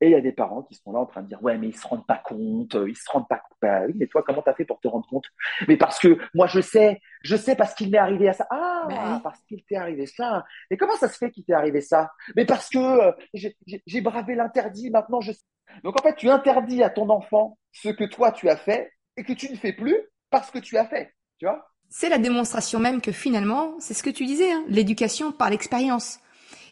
Et 0.01 0.07
il 0.07 0.11
y 0.11 0.15
a 0.15 0.21
des 0.21 0.31
parents 0.31 0.63
qui 0.63 0.73
sont 0.75 0.91
là 0.91 0.99
en 0.99 1.05
train 1.05 1.21
de 1.21 1.27
dire 1.27 1.41
ouais 1.43 1.57
mais 1.59 1.67
ils 1.69 1.77
se 1.77 1.87
rendent 1.87 2.05
pas 2.07 2.17
compte, 2.17 2.75
ils 2.87 2.95
se 2.97 3.09
rendent 3.11 3.27
pas 3.27 3.37
compte. 3.37 3.57
Bah 3.61 3.81
oui, 3.87 3.93
mais 3.95 4.07
toi 4.07 4.23
comment 4.25 4.41
t'as 4.41 4.53
fait 4.55 4.65
pour 4.65 4.79
te 4.79 4.87
rendre 4.87 5.07
compte? 5.07 5.25
Mais 5.67 5.77
parce 5.77 5.99
que 5.99 6.17
moi 6.33 6.47
je 6.47 6.59
sais, 6.59 6.99
Je 7.23 7.35
sais 7.35 7.55
parce 7.55 7.75
qu'il 7.75 7.91
m'est 7.91 7.99
arrivé 7.99 8.27
à 8.27 8.33
ça. 8.33 8.47
Ah, 8.49 8.87
oui. 8.89 9.21
parce 9.23 9.39
qu'il 9.47 9.63
t'est 9.63 9.75
arrivé 9.75 10.07
ça. 10.07 10.43
Et 10.71 10.77
comment 10.77 10.95
ça 10.95 11.07
se 11.07 11.17
fait 11.17 11.29
qu'il 11.31 11.45
t'est 11.45 11.53
arrivé 11.53 11.81
ça? 11.81 12.11
Mais 12.35 12.45
parce 12.45 12.67
que 12.69 12.79
euh, 12.79 13.11
j'ai- 13.33 14.01
bravé 14.01 14.33
l'interdit, 14.35 14.89
maintenant 14.89 15.21
je 15.21 15.31
sais. 15.33 15.45
Donc 15.83 15.99
en 15.99 16.03
fait, 16.03 16.15
tu 16.15 16.29
interdis 16.29 16.81
à 16.83 16.89
ton 16.89 17.09
enfant 17.09 17.57
ce 17.71 17.89
que 17.89 18.03
toi 18.03 18.31
tu 18.31 18.49
as 18.49 18.57
fait 18.57 18.91
et 19.17 19.23
que 19.23 19.33
tu 19.33 19.49
ne 19.51 19.55
fais 19.55 19.73
plus 19.73 19.95
parce 20.31 20.49
que 20.51 20.57
tu 20.59 20.77
as 20.77 20.85
fait. 20.85 21.13
Tu 21.37 21.45
vois? 21.45 21.65
C'est 21.89 22.09
la 22.09 22.17
démonstration 22.17 22.79
même 22.79 23.01
que 23.01 23.11
finalement, 23.11 23.75
c'est 23.79 23.93
ce 23.93 24.01
que 24.03 24.09
tu 24.09 24.25
disais, 24.25 24.51
hein, 24.51 24.63
l'éducation 24.67 25.31
par 25.31 25.49
l'expérience. 25.49 26.19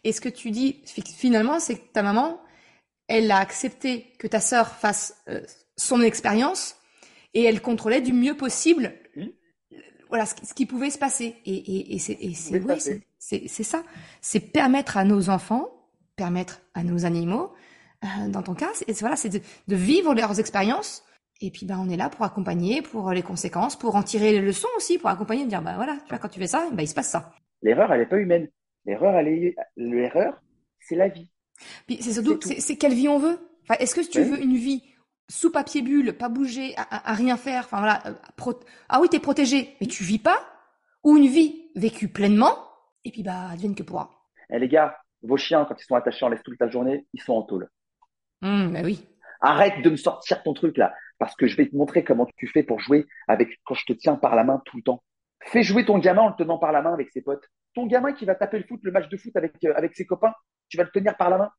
Et 0.04 0.14
ce 0.14 0.22
que 0.22 0.30
tu 0.30 0.50
dis 0.52 0.82
fi- 0.86 1.04
finalement, 1.04 1.60
c'est 1.60 1.76
que 1.78 1.92
ta 1.94 2.02
maman, 2.04 2.42
elle 3.10 3.30
a 3.32 3.38
accepté 3.40 4.14
que 4.20 4.28
ta 4.28 4.40
sœur 4.40 4.70
fasse 4.70 5.18
euh, 5.28 5.42
son 5.76 6.02
expérience 6.02 6.78
et 7.34 7.44
elle 7.44 7.62
contrôlait 7.62 8.02
du 8.02 8.14
mieux 8.14 8.38
possible 8.38 8.94
voilà 10.10 10.26
ce, 10.26 10.34
qui- 10.36 10.46
ce 10.46 10.54
qui 10.56 10.66
pouvait 10.66 10.90
se 10.90 10.98
passer. 10.98 11.36
Et, 11.46 11.54
et, 11.56 11.96
et 11.96 12.00
c'est 12.00 13.64
ça, 13.64 13.84
c'est 14.22 14.40
permettre 14.40 14.98
à 14.98 15.04
nos 15.04 15.30
enfants, 15.30 15.70
permettre 16.16 16.62
à 16.74 16.84
nos 16.84 17.06
animaux, 17.06 17.54
euh, 18.04 18.30
dans 18.30 18.42
ton 18.42 18.56
cas, 18.56 18.70
c'est 18.74 19.00
voilà, 19.02 19.16
c'est 19.16 19.30
de, 19.30 19.40
de 19.68 19.76
vivre 19.76 20.16
leurs 20.16 20.40
expériences. 20.40 21.04
Et 21.42 21.52
puis, 21.52 21.66
bah, 21.66 21.76
on 21.80 21.90
est 21.90 21.96
là 21.98 22.10
pour 22.10 22.26
accompagner, 22.26 22.82
pour 22.82 23.12
les 23.12 23.22
conséquences, 23.22 23.78
pour 23.78 23.96
en 23.96 24.04
tirer 24.04 24.32
les 24.32 24.42
leçons 24.42 24.68
aussi, 24.78 24.98
pour 24.98 25.10
accompagner, 25.10 25.44
de 25.46 25.50
dire, 25.50 25.62
bah 25.62 25.76
voilà, 25.76 25.98
tu 26.04 26.10
vois, 26.10 26.18
quand 26.18 26.28
tu 26.28 26.40
fais 26.40 26.48
ça, 26.48 26.68
bah, 26.74 26.82
il 26.82 26.88
se 26.88 26.96
passe 26.96 27.10
ça. 27.10 27.32
L'erreur, 27.62 27.94
elle 27.94 28.00
n'est 28.02 28.06
pas 28.08 28.18
humaine. 28.18 28.50
L'erreur, 28.86 29.16
elle 29.16 29.28
est 29.28 29.56
l'erreur, 29.78 30.42
c'est 30.80 30.96
la 30.96 31.08
vie. 31.08 31.30
Puis 31.88 31.98
c'est 32.02 32.14
surtout, 32.14 32.40
C'est 32.60 32.78
quelle 32.78 32.94
vie 32.94 33.08
on 33.10 33.20
veut. 33.20 33.40
Enfin, 33.64 33.76
est-ce 33.80 33.96
que 33.96 34.02
tu 34.02 34.22
veux 34.24 34.42
une 34.42 34.56
vie 34.56 34.84
sous 35.30 35.52
papier 35.52 35.82
bulle, 35.84 36.14
pas 36.14 36.30
bouger, 36.30 36.74
à, 36.76 36.82
à- 36.84 37.12
à 37.12 37.14
rien 37.14 37.38
faire, 37.38 37.66
enfin 37.66 37.78
voilà, 37.78 38.02
euh, 38.08 38.14
pro- 38.36 38.60
ah 38.90 39.00
oui, 39.00 39.10
t'es 39.10 39.20
protégé, 39.20 39.76
mais 39.80 39.86
tu 39.88 40.04
vis 40.04 40.18
pas, 40.18 40.40
ou 41.04 41.18
une 41.18 41.28
vie 41.28 41.70
vécue 41.76 42.08
pleinement, 42.08 42.58
et 43.06 43.12
puis 43.12 43.22
bah, 43.22 43.50
advienne 43.52 43.76
que 43.76 43.84
pourra. 43.84 44.10
Eh, 44.50 44.58
les 44.58 44.68
gars, 44.68 44.98
vos 45.22 45.38
chiens, 45.38 45.66
quand 45.66 45.76
ils 45.80 45.84
sont 45.86 45.94
attachés 45.96 46.26
en 46.26 46.30
laisse 46.30 46.42
toute 46.44 46.60
la 46.60 46.68
journée, 46.70 47.06
ils 47.14 47.22
sont 47.22 47.34
en 47.34 47.44
tôle. 47.44 47.70
Hum, 48.42 48.74
bah 48.74 48.82
oui. 48.84 49.06
Arrête 49.42 49.84
de 49.84 49.90
me 49.92 49.98
sortir 49.98 50.42
ton 50.44 50.54
truc 50.54 50.78
là, 50.78 50.94
parce 51.20 51.36
que 51.36 51.46
je 51.48 51.56
vais 51.56 51.68
te 51.70 51.76
montrer 51.76 52.04
comment 52.04 52.28
tu 52.38 52.48
fais 52.48 52.64
pour 52.64 52.80
jouer 52.80 53.06
avec 53.28 53.60
quand 53.66 53.76
je 53.76 53.86
te 53.86 53.94
tiens 53.94 54.16
par 54.16 54.36
la 54.36 54.44
main 54.44 54.62
tout 54.66 54.78
le 54.78 54.84
temps. 54.84 55.04
Fais 55.46 55.64
jouer 55.64 55.86
ton 55.86 56.00
gamin 56.00 56.24
en 56.24 56.30
le 56.30 56.36
tenant 56.38 56.58
par 56.58 56.72
la 56.72 56.82
main 56.82 56.94
avec 56.94 57.12
ses 57.12 57.22
potes. 57.22 57.46
Ton 57.74 57.86
gamin 57.86 58.14
qui 58.14 58.26
va 58.26 58.36
taper 58.36 58.58
le 58.58 58.66
foot, 58.66 58.80
le 58.84 58.92
match 58.92 59.10
de 59.10 59.18
foot 59.18 59.36
avec, 59.36 59.54
euh, 59.64 59.74
avec 59.76 59.96
ses 59.96 60.06
copains, 60.06 60.34
tu 60.68 60.78
vas 60.78 60.84
le 60.84 60.90
tenir 60.90 61.16
par 61.18 61.30
la 61.30 61.38
main 61.38 61.52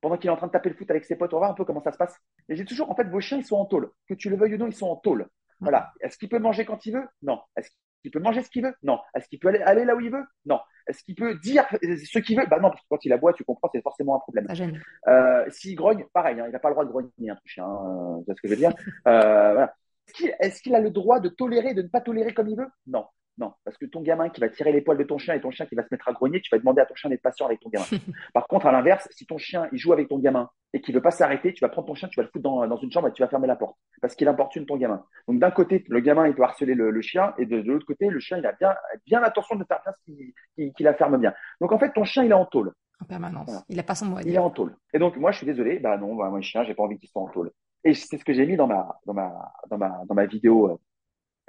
pendant 0.00 0.16
qu'il 0.16 0.28
est 0.28 0.32
en 0.32 0.36
train 0.36 0.48
de 0.48 0.52
taper 0.52 0.70
le 0.70 0.74
foot 0.74 0.90
avec 0.90 1.04
ses 1.04 1.16
potes. 1.16 1.32
On 1.32 1.36
va 1.36 1.40
voir 1.40 1.50
un 1.52 1.54
peu 1.54 1.64
comment 1.64 1.82
ça 1.82 1.92
se 1.92 1.98
passe. 1.98 2.16
Et 2.48 2.56
j'ai 2.56 2.64
toujours, 2.64 2.90
en 2.90 2.96
fait, 2.96 3.04
vos 3.04 3.20
chiens, 3.20 3.38
ils 3.38 3.44
sont 3.44 3.56
en 3.56 3.66
tôle. 3.66 3.90
Que 4.08 4.14
tu 4.14 4.30
le 4.30 4.36
veuilles 4.36 4.54
ou 4.54 4.58
non, 4.58 4.66
ils 4.66 4.74
sont 4.74 4.88
en 4.88 4.96
tôle. 4.96 5.28
Voilà. 5.60 5.92
Est-ce 6.00 6.18
qu'il 6.18 6.28
peut 6.28 6.40
manger 6.40 6.64
quand 6.64 6.84
il 6.86 6.94
veut? 6.94 7.06
Non. 7.22 7.40
Est-ce 7.56 7.70
qu'il 8.02 8.10
peut 8.10 8.18
manger 8.18 8.42
ce 8.42 8.50
qu'il 8.50 8.64
veut? 8.64 8.74
Non. 8.82 8.98
Est-ce 9.14 9.28
qu'il 9.28 9.38
peut 9.38 9.48
aller, 9.48 9.60
aller 9.60 9.84
là 9.84 9.94
où 9.94 10.00
il 10.00 10.10
veut? 10.10 10.24
Non. 10.44 10.58
Est-ce 10.88 11.04
qu'il 11.04 11.14
peut 11.14 11.36
dire 11.36 11.64
ce 11.70 12.18
qu'il 12.18 12.36
veut? 12.36 12.46
Bah 12.46 12.58
non, 12.58 12.70
parce 12.70 12.80
que 12.82 12.86
quand 12.90 13.04
il 13.04 13.12
aboie, 13.12 13.32
tu 13.32 13.44
comprends, 13.44 13.70
c'est 13.72 13.80
forcément 13.80 14.16
un 14.16 14.18
problème. 14.18 14.48
Euh, 15.06 15.44
S'il 15.50 15.76
grogne, 15.76 16.04
pareil, 16.12 16.40
hein, 16.40 16.46
il 16.48 16.52
n'a 16.52 16.58
pas 16.58 16.70
le 16.70 16.74
droit 16.74 16.84
de 16.84 16.90
grogner, 16.90 17.30
un 17.30 17.38
chien, 17.44 17.64
hein, 17.64 18.18
tu 18.18 18.24
vois 18.26 18.34
ce 18.34 18.42
que 18.42 18.48
je 18.48 18.54
veux 18.54 18.58
dire? 18.58 18.74
Euh, 19.06 19.52
voilà. 19.52 19.74
Est-ce 20.08 20.14
qu'il 20.14 20.34
est-ce 20.40 20.62
qu'il 20.62 20.74
a 20.74 20.80
le 20.80 20.90
droit 20.90 21.20
de 21.20 21.28
tolérer, 21.28 21.74
de 21.74 21.82
ne 21.82 21.86
pas 21.86 22.00
tolérer 22.00 22.34
comme 22.34 22.48
il 22.48 22.56
veut? 22.56 22.66
Non, 22.88 23.06
non, 23.38 23.52
parce 23.64 23.78
que 23.78 23.86
ton 23.86 24.02
gamin 24.02 24.28
qui 24.28 24.40
va 24.40 24.48
tirer 24.50 24.72
les 24.72 24.82
poils 24.82 24.98
de 24.98 25.04
ton 25.04 25.16
chien 25.16 25.34
et 25.34 25.40
ton 25.40 25.50
chien 25.50 25.64
qui 25.66 25.74
va 25.74 25.82
se 25.82 25.88
mettre 25.90 26.06
à 26.08 26.12
grogner, 26.12 26.40
tu 26.42 26.50
vas 26.50 26.58
demander 26.58 26.82
à 26.82 26.86
ton 26.86 26.94
chien 26.94 27.08
d'être 27.08 27.22
patient 27.22 27.46
avec 27.46 27.60
ton 27.60 27.70
gamin. 27.70 27.86
Par 28.34 28.46
contre, 28.46 28.66
à 28.66 28.72
l'inverse, 28.72 29.08
si 29.10 29.24
ton 29.26 29.38
chien 29.38 29.68
il 29.72 29.78
joue 29.78 29.92
avec 29.92 30.08
ton 30.08 30.18
gamin 30.18 30.50
et 30.74 30.80
qu'il 30.80 30.94
veut 30.94 31.00
pas 31.00 31.10
s'arrêter, 31.10 31.54
tu 31.54 31.60
vas 31.62 31.70
prendre 31.70 31.88
ton 31.88 31.94
chien, 31.94 32.08
tu 32.08 32.20
vas 32.20 32.24
le 32.24 32.28
foutre 32.28 32.42
dans, 32.42 32.66
dans 32.66 32.76
une 32.76 32.92
chambre 32.92 33.08
et 33.08 33.12
tu 33.12 33.22
vas 33.22 33.28
fermer 33.28 33.46
la 33.46 33.56
porte 33.56 33.76
parce 34.02 34.14
qu'il 34.14 34.28
importune 34.28 34.66
ton 34.66 34.76
gamin. 34.76 35.02
Donc 35.28 35.38
d'un 35.38 35.50
côté, 35.50 35.82
le 35.88 36.00
gamin 36.00 36.26
il 36.28 36.34
peut 36.34 36.42
harceler 36.42 36.74
le, 36.74 36.90
le 36.90 37.00
chien 37.00 37.32
et 37.38 37.46
de, 37.46 37.60
de 37.62 37.72
l'autre 37.72 37.86
côté, 37.86 38.08
le 38.08 38.20
chien 38.20 38.36
il 38.38 38.44
a 38.46 38.52
bien 38.52 38.74
bien 39.06 39.22
attention 39.22 39.56
de 39.56 39.64
faire 39.64 39.80
bien 39.82 39.92
ce 39.92 40.72
qu'il 40.76 40.84
la 40.84 40.94
ferme 40.94 41.18
bien. 41.18 41.32
Donc 41.60 41.72
en 41.72 41.78
fait, 41.78 41.92
ton 41.92 42.04
chien 42.04 42.24
il 42.24 42.30
est 42.30 42.34
en 42.34 42.46
tôle. 42.46 42.72
En 43.00 43.04
permanence. 43.06 43.46
Voilà. 43.46 43.62
Il 43.68 43.80
a 43.80 43.82
pas 43.82 43.94
son 43.94 44.06
mot 44.06 44.16
à 44.18 44.22
Il 44.22 44.28
est 44.28 44.30
dire. 44.32 44.44
en 44.44 44.50
tôle. 44.50 44.76
Et 44.94 44.98
donc, 45.00 45.16
moi, 45.16 45.32
je 45.32 45.38
suis 45.38 45.46
désolé. 45.46 45.80
Bah 45.80 45.96
non, 45.98 46.14
bah, 46.14 46.28
moi, 46.28 46.40
chien, 46.40 46.62
j'ai 46.62 46.74
pas 46.74 46.84
envie 46.84 46.98
qu'il 46.98 47.08
soit 47.08 47.20
en 47.22 47.26
tôle. 47.28 47.50
Et 47.82 47.94
c'est 47.94 48.16
ce 48.16 48.24
que 48.24 48.32
j'ai 48.32 48.46
mis 48.46 48.56
dans 48.56 48.68
ma, 48.68 48.96
dans 49.06 49.14
ma, 49.14 49.52
dans 49.68 49.76
ma, 49.78 50.02
dans 50.06 50.14
ma 50.14 50.26
vidéo 50.26 50.70
euh, 50.70 50.76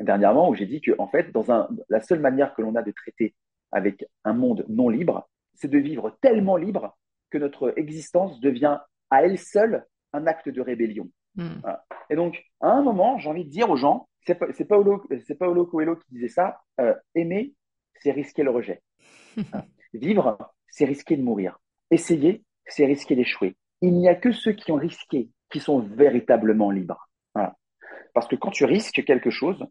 dernièrement 0.03 0.49
où 0.49 0.55
j'ai 0.55 0.65
dit 0.65 0.81
que, 0.81 0.91
en 0.97 1.07
fait, 1.07 1.31
dans 1.31 1.51
un, 1.51 1.67
la 1.89 2.01
seule 2.01 2.19
manière 2.19 2.53
que 2.53 2.61
l'on 2.61 2.75
a 2.75 2.81
de 2.81 2.91
traiter 2.91 3.33
avec 3.71 4.05
un 4.23 4.33
monde 4.33 4.65
non 4.69 4.89
libre, 4.89 5.27
c'est 5.55 5.67
de 5.67 5.77
vivre 5.77 6.17
tellement 6.21 6.57
libre 6.57 6.97
que 7.29 7.37
notre 7.37 7.73
existence 7.77 8.39
devient 8.39 8.79
à 9.09 9.23
elle 9.23 9.37
seule 9.37 9.85
un 10.13 10.27
acte 10.27 10.49
de 10.49 10.61
rébellion. 10.61 11.09
Hum. 11.37 11.61
Et 12.09 12.15
donc, 12.15 12.43
à 12.61 12.69
un 12.69 12.81
moment, 12.81 13.17
j'ai 13.17 13.29
envie 13.29 13.45
de 13.45 13.49
dire 13.49 13.69
aux 13.69 13.75
gens, 13.75 14.07
c'est 14.25 14.65
Paolo, 14.65 15.03
Paolo 15.39 15.65
Coelho 15.65 15.95
qui 15.95 16.05
disait 16.11 16.27
ça, 16.27 16.61
euh, 16.79 16.93
aimer, 17.15 17.53
c'est 18.01 18.11
risquer 18.11 18.43
le 18.43 18.51
rejet. 18.51 18.81
Vivre, 19.93 20.37
c'est 20.69 20.85
risquer 20.85 21.17
de 21.17 21.23
mourir. 21.23 21.59
Essayer, 21.91 22.43
c'est 22.65 22.85
risquer 22.85 23.15
d'échouer. 23.15 23.55
Il 23.81 23.93
n'y 23.93 24.07
a 24.07 24.15
que 24.15 24.31
ceux 24.31 24.53
qui 24.53 24.71
ont 24.71 24.77
risqué 24.77 25.29
qui 25.49 25.59
sont 25.59 25.79
véritablement 25.79 26.71
libres. 26.71 27.09
Voilà. 27.33 27.55
Parce 28.13 28.27
que 28.27 28.35
quand 28.35 28.51
tu 28.51 28.65
risques 28.65 29.03
quelque 29.05 29.29
chose, 29.29 29.65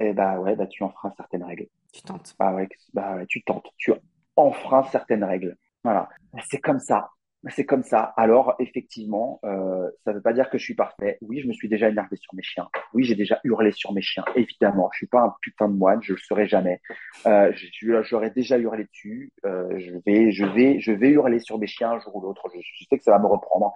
eh 0.00 0.12
ben 0.12 0.38
ouais, 0.38 0.56
bah 0.56 0.66
tu 0.66 0.82
enfreins 0.82 1.12
certaines 1.16 1.44
règles. 1.44 1.66
Tu 1.92 2.02
tentes. 2.02 2.34
Bah 2.38 2.52
ouais, 2.54 2.68
bah 2.94 3.16
ouais, 3.16 3.26
tu 3.26 3.42
tentes, 3.42 3.68
tu 3.76 3.92
enfreins 4.36 4.82
certaines 4.84 5.24
règles. 5.24 5.56
Voilà. 5.84 6.08
C'est 6.50 6.60
comme 6.60 6.78
ça. 6.78 7.10
C'est 7.48 7.64
comme 7.64 7.82
ça. 7.82 8.12
Alors, 8.18 8.54
effectivement, 8.58 9.40
euh, 9.44 9.88
ça 10.04 10.10
ne 10.10 10.16
veut 10.16 10.22
pas 10.22 10.34
dire 10.34 10.50
que 10.50 10.58
je 10.58 10.64
suis 10.64 10.74
parfait. 10.74 11.16
Oui, 11.22 11.40
je 11.40 11.48
me 11.48 11.54
suis 11.54 11.70
déjà 11.70 11.88
énervé 11.88 12.16
sur 12.16 12.34
mes 12.34 12.42
chiens. 12.42 12.68
Oui, 12.92 13.04
j'ai 13.04 13.14
déjà 13.14 13.40
hurlé 13.44 13.72
sur 13.72 13.94
mes 13.94 14.02
chiens. 14.02 14.24
Évidemment, 14.36 14.90
je 14.92 14.98
suis 14.98 15.06
pas 15.06 15.22
un 15.22 15.34
putain 15.40 15.68
de 15.68 15.74
moine, 15.74 16.02
je 16.02 16.12
le 16.12 16.18
serai 16.18 16.46
jamais. 16.46 16.82
Euh, 17.24 17.50
J'aurais 18.02 18.30
déjà 18.30 18.58
hurlé 18.58 18.84
dessus. 18.84 19.32
Euh, 19.46 19.70
je 19.78 19.92
vais, 20.04 20.32
je 20.32 20.44
vais, 20.44 20.80
je 20.80 20.92
vais 20.92 21.08
hurler 21.08 21.38
sur 21.38 21.58
mes 21.58 21.66
chiens 21.66 21.92
un 21.92 21.98
jour 22.00 22.14
ou 22.16 22.20
l'autre. 22.20 22.46
Je, 22.54 22.60
je 22.60 22.84
sais 22.84 22.98
que 22.98 23.04
ça 23.04 23.12
va 23.12 23.18
me 23.18 23.26
reprendre. 23.26 23.72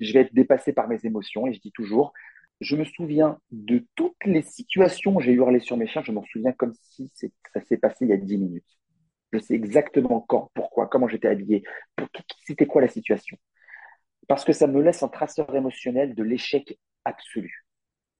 Je 0.00 0.12
vais 0.12 0.20
être 0.22 0.34
dépassé 0.34 0.72
par 0.72 0.88
mes 0.88 0.98
émotions 1.04 1.46
et 1.46 1.52
je 1.52 1.60
dis 1.60 1.72
toujours, 1.72 2.12
je 2.60 2.76
me 2.76 2.84
souviens 2.84 3.38
de 3.50 3.84
toutes 3.94 4.24
les 4.24 4.42
situations 4.42 5.16
où 5.16 5.20
j'ai 5.20 5.32
hurlé 5.32 5.60
sur 5.60 5.76
mes 5.76 5.86
chiens. 5.86 6.02
Je 6.04 6.12
m'en 6.12 6.24
souviens 6.24 6.52
comme 6.52 6.72
si 6.74 7.10
c'est- 7.14 7.32
ça 7.52 7.60
s'est 7.62 7.76
passé 7.76 8.04
il 8.04 8.08
y 8.08 8.12
a 8.12 8.16
dix 8.16 8.38
minutes. 8.38 8.78
Je 9.32 9.38
sais 9.38 9.54
exactement 9.54 10.20
quand, 10.28 10.50
pourquoi, 10.54 10.86
comment 10.86 11.08
j'étais 11.08 11.28
habillé, 11.28 11.64
c'était 12.46 12.66
quoi 12.66 12.80
la 12.82 12.88
situation. 12.88 13.36
Parce 14.28 14.44
que 14.44 14.52
ça 14.52 14.66
me 14.66 14.80
laisse 14.80 15.02
un 15.02 15.08
traceur 15.08 15.54
émotionnel 15.54 16.14
de 16.14 16.22
l'échec 16.22 16.78
absolu. 17.04 17.64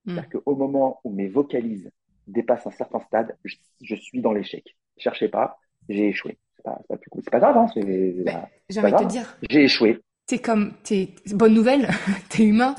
Mm. 0.05 0.15
C'est-à-dire 0.15 0.41
qu'au 0.43 0.57
moment 0.57 1.01
où 1.05 1.11
mes 1.13 1.29
vocalises 1.29 1.91
dépassent 2.27 2.67
un 2.67 2.71
certain 2.73 3.01
stade, 3.01 3.37
je, 3.45 3.57
je 3.83 3.95
suis 3.95 4.21
dans 4.21 4.33
l'échec. 4.33 4.65
Cherchez 4.99 5.29
pas, 5.29 5.59
j'ai 5.89 6.09
échoué. 6.09 6.39
C'est 6.57 6.63
pas, 6.63 6.79
c'est 6.81 6.89
pas, 6.89 6.97
plus 6.99 7.11
cool. 7.11 7.23
C'est 7.25 7.31
pas 7.31 7.41
grave, 7.41 7.57
hein, 7.57 7.67
c'est- 7.73 8.25
bah, 8.25 8.49
J'ai 8.69 8.81
envie 8.81 8.93
de 8.93 8.99
te 8.99 9.05
dire, 9.05 9.39
j'ai 9.49 9.65
échoué. 9.65 10.01
t'es 10.27 10.39
comme, 10.39 10.75
t'es, 10.83 11.11
bonne 11.33 11.55
nouvelle, 11.55 11.89
t'es 12.29 12.45
humain. 12.45 12.75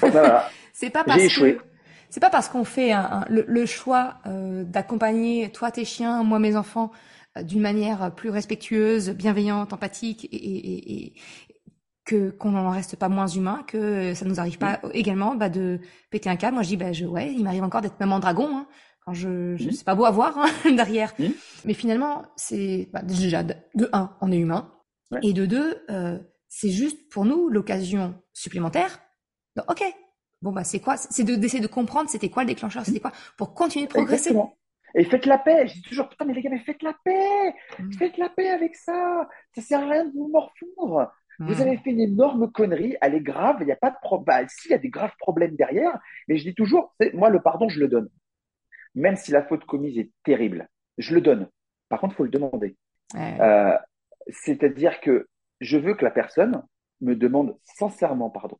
Voilà. 0.00 0.48
C'est 0.74 0.90
pas 0.90 1.04
parce 1.04 1.22
échoué. 1.22 1.54
que 1.56 1.62
c'est 2.10 2.20
pas 2.20 2.30
parce 2.30 2.48
qu'on 2.48 2.64
fait 2.64 2.92
un- 2.92 3.00
un- 3.00 3.24
le, 3.30 3.44
le 3.48 3.64
choix 3.64 4.16
euh, 4.26 4.64
d'accompagner 4.64 5.50
toi 5.50 5.70
tes 5.70 5.84
chiens, 5.84 6.22
moi 6.24 6.38
mes 6.40 6.56
enfants, 6.56 6.90
euh, 7.38 7.42
d'une 7.44 7.60
manière 7.62 8.12
plus 8.14 8.28
respectueuse, 8.30 9.10
bienveillante, 9.10 9.72
empathique 9.72 10.24
et, 10.26 10.36
et, 10.36 10.72
et- 10.74 11.06
et 11.06 11.14
que 12.04 12.30
qu'on 12.30 12.50
n'en 12.50 12.70
reste 12.70 12.96
pas 12.96 13.08
moins 13.08 13.28
humain, 13.28 13.62
que 13.66 14.12
ça 14.14 14.26
nous 14.26 14.38
arrive 14.40 14.58
pas 14.58 14.80
également 14.92 15.36
bah, 15.36 15.48
de 15.48 15.80
péter 16.10 16.28
un 16.28 16.36
câble. 16.36 16.54
Moi 16.54 16.62
je 16.62 16.68
dis 16.68 16.76
bah 16.76 16.92
je 16.92 17.06
ouais, 17.06 17.32
il 17.32 17.42
m'arrive 17.44 17.62
encore 17.64 17.80
d'être 17.80 17.98
maman 18.00 18.18
dragon 18.18 18.48
hein, 18.58 18.66
quand 19.06 19.14
je, 19.14 19.56
je 19.56 19.66
Mhm. 19.66 19.72
c'est 19.72 19.84
pas 19.84 19.94
beau 19.94 20.04
à 20.04 20.10
voir 20.10 20.36
hein, 20.36 20.46
derrière. 20.76 21.14
Mais 21.64 21.72
finalement 21.74 22.22
c'est 22.36 22.90
bah, 22.92 23.00
déjà 23.02 23.42
de, 23.42 23.54
de 23.74 23.88
un 23.92 24.14
on 24.20 24.30
est 24.32 24.38
humain 24.38 24.70
Ouais. 25.10 25.20
et 25.22 25.32
de 25.34 25.46
deux 25.46 25.76
euh, 25.90 26.18
c'est 26.48 26.70
juste 26.70 27.10
pour 27.10 27.24
nous 27.26 27.48
l'occasion 27.48 28.14
supplémentaire. 28.32 29.00
Donc, 29.56 29.70
ok, 29.70 29.82
Bon, 30.44 30.52
bah, 30.52 30.62
c'est 30.62 30.78
quoi? 30.78 30.96
C'est 30.98 31.24
de- 31.24 31.36
d'essayer 31.36 31.62
de 31.62 31.66
comprendre 31.66 32.08
c'était 32.10 32.28
quoi 32.28 32.42
le 32.42 32.48
déclencheur, 32.48 32.84
c'était 32.84 33.00
quoi? 33.00 33.12
Pour 33.38 33.54
continuer 33.54 33.86
de 33.86 33.90
progresser? 33.90 34.28
Exactement. 34.30 34.56
Et 34.94 35.04
faites 35.04 35.24
la 35.26 35.38
paix. 35.38 35.66
Je 35.66 35.72
dis 35.74 35.82
toujours, 35.82 36.08
putain, 36.08 36.26
mais 36.26 36.34
les 36.34 36.42
gars, 36.42 36.50
mais 36.50 36.58
faites 36.60 36.82
la 36.82 36.94
paix. 37.02 37.54
Mm. 37.78 37.92
Faites 37.94 38.18
la 38.18 38.28
paix 38.28 38.50
avec 38.50 38.76
ça. 38.76 39.26
Ça 39.54 39.62
sert 39.62 39.80
à 39.80 39.88
rien 39.88 40.04
de 40.04 40.12
vous 40.12 40.28
morfondre. 40.28 41.10
Vous 41.40 41.54
Mm. 41.54 41.60
avez 41.62 41.76
fait 41.78 41.90
une 41.90 42.00
énorme 42.00 42.52
connerie, 42.52 42.94
elle 43.00 43.14
est 43.14 43.20
grave, 43.22 43.56
il 43.60 43.66
n'y 43.66 43.72
a 43.72 43.76
pas 43.76 43.90
de 43.90 43.96
problème. 44.02 44.46
Si, 44.50 44.68
il 44.68 44.72
y 44.72 44.74
a 44.74 44.78
des 44.78 44.90
graves 44.90 45.16
problèmes 45.18 45.56
derrière, 45.56 45.98
mais 46.28 46.36
je 46.36 46.44
dis 46.44 46.54
toujours, 46.54 46.94
moi, 47.14 47.28
le 47.30 47.40
pardon, 47.40 47.68
je 47.70 47.80
le 47.80 47.88
donne. 47.88 48.08
Même 48.94 49.16
si 49.16 49.32
la 49.32 49.42
faute 49.42 49.64
commise 49.64 49.98
est 49.98 50.10
terrible, 50.24 50.68
je 50.98 51.14
le 51.14 51.20
donne. 51.22 51.48
Par 51.88 52.00
contre, 52.00 52.12
il 52.14 52.16
faut 52.18 52.24
le 52.24 52.30
demander. 52.30 52.76
Ouais. 53.14 53.36
Euh, 53.40 53.76
C'est-à-dire 54.28 55.00
que 55.00 55.26
je 55.60 55.76
veux 55.78 55.94
que 55.94 56.04
la 56.04 56.10
personne 56.10 56.62
me 57.00 57.14
demande 57.16 57.58
sincèrement 57.62 58.30
pardon. 58.30 58.58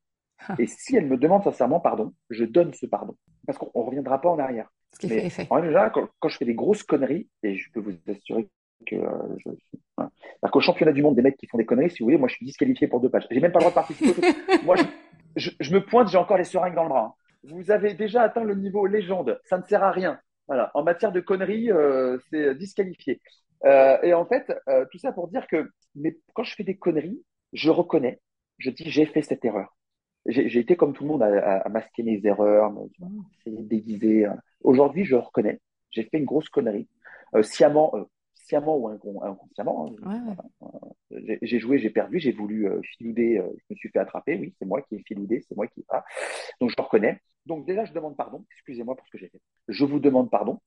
Ah. 0.49 0.55
Et 0.59 0.67
si 0.67 0.97
elle 0.97 1.07
me 1.07 1.17
demande 1.17 1.43
sincèrement 1.45 1.81
pardon, 1.81 2.13
je 2.31 2.45
donne 2.45 2.73
ce 2.75 2.87
pardon. 2.87 3.17
Parce 3.47 3.59
qu'on 3.59 3.71
ne 3.79 3.85
reviendra 3.87 4.21
pas 4.21 4.29
en 4.31 4.39
arrière. 4.39 4.69
Ce 4.93 4.99
qui 5.01 5.09
fait 5.09 5.21
en 5.51 5.55
règle 5.57 5.69
générale, 5.69 5.91
quand, 5.93 6.09
quand 6.21 6.29
je 6.29 6.37
fais 6.37 6.45
des 6.45 6.55
grosses 6.55 6.83
conneries, 6.85 7.29
et 7.43 7.57
je 7.57 7.71
peux 7.73 7.81
vous 7.81 7.93
assurer 8.09 8.49
que 8.87 8.97
euh, 8.97 9.37
je 9.39 9.51
qu'au 10.51 10.61
championnat 10.61 10.93
du 10.93 11.03
monde 11.03 11.17
des 11.17 11.23
mecs 11.23 11.37
qui 11.37 11.47
font 11.47 11.59
des 11.59 11.67
conneries, 11.67 11.91
si 11.91 11.99
vous 12.01 12.07
voulez, 12.07 12.19
moi 12.19 12.29
je 12.29 12.35
suis 12.35 12.47
disqualifié 12.47 12.87
pour 12.89 13.01
deux 13.01 13.09
pages. 13.09 13.27
J'ai 13.31 13.41
même 13.41 13.53
pas 13.53 13.59
le 13.61 13.71
droit 13.71 13.71
de 13.71 13.75
participer. 13.75 14.13
moi, 14.65 14.77
je, 14.77 14.85
je- 15.37 15.51
je 15.59 15.75
me 15.75 15.85
pointe, 15.85 16.09
j'ai 16.09 16.19
encore 16.19 16.37
les 16.39 16.45
seringues 16.45 16.75
dans 16.75 16.85
le 16.85 16.89
bras. 16.91 17.07
hein. 17.07 17.15
Vous 17.45 17.71
avez 17.71 17.95
déjà 17.95 18.23
atteint 18.23 18.45
le 18.45 18.55
niveau 18.55 18.87
légende. 18.87 19.41
Ça 19.45 19.59
ne 19.59 19.63
sert 19.65 19.83
à 19.83 19.91
rien. 19.91 20.19
Voilà. 20.47 20.71
En 20.75 20.83
matière 20.83 21.13
de 21.13 21.21
conneries, 21.21 21.71
euh, 21.73 22.19
c'est 22.31 22.55
disqualifié. 22.55 23.21
Euh, 23.65 23.99
et 24.03 24.15
en 24.15 24.27
fait, 24.27 24.53
euh, 24.69 24.85
tout 24.91 24.99
ça 24.99 25.13
pour 25.13 25.29
dire 25.29 25.47
que 25.47 25.71
mais 25.95 26.17
quand 26.35 26.45
je 26.45 26.55
fais 26.55 26.65
des 26.65 26.77
conneries, 26.77 27.23
je 27.53 27.71
reconnais, 27.71 28.21
je 28.59 28.71
dis 28.71 28.85
j'ai 28.91 29.07
fait 29.07 29.23
cette 29.23 29.45
erreur. 29.45 29.75
J'ai 30.27 30.59
été 30.59 30.77
comme 30.77 30.95
tout 30.95 31.05
le 31.05 31.11
monde 31.11 31.23
à, 31.23 31.59
à, 31.59 31.69
masquer 31.69 32.03
mes 32.03 32.21
erreurs, 32.25 32.73
essayer 33.41 33.63
de 33.63 33.69
déguiser. 33.69 34.27
Aujourd'hui, 34.63 35.05
je 35.05 35.17
reconnais, 35.17 35.61
j'ai 35.91 36.05
fait 36.05 36.19
une 36.19 36.25
grosse 36.25 36.49
connerie, 36.49 36.89
sciemment, 37.43 37.93
sciemment 38.45 38.77
ou 38.77 39.23
inconsciemment. 39.23 39.95
Hein. 40.05 40.37
J'ai 41.43 41.59
joué, 41.59 41.79
j'ai 41.79 41.91
perdu, 41.91 42.19
j'ai 42.19 42.33
voulu 42.33 42.69
euh, 42.69 42.81
filouder, 42.97 43.39
euh, 43.39 43.49
je 43.57 43.65
me 43.71 43.77
suis 43.77 43.89
fait 43.91 43.99
attraper, 43.99 44.37
oui, 44.37 44.55
c'est 44.59 44.67
moi 44.67 44.83
qui 44.83 44.97
ai 44.97 45.03
filoudé, 45.07 45.45
c'est 45.49 45.57
moi 45.57 45.67
qui. 45.67 45.85
Ah. 45.89 46.05
Donc 46.61 46.71
je 46.71 46.81
reconnais. 46.81 47.21
Donc 47.47 47.67
déjà, 47.67 47.85
je 47.85 47.93
demande 47.93 48.17
pardon, 48.17 48.45
excusez-moi 48.53 48.97
pour 48.97 49.07
ce 49.07 49.13
que 49.13 49.19
j'ai 49.19 49.29
fait. 49.29 49.41
Je 49.69 49.85
vous 49.85 49.99
demande 49.99 50.31
pardon. 50.31 50.61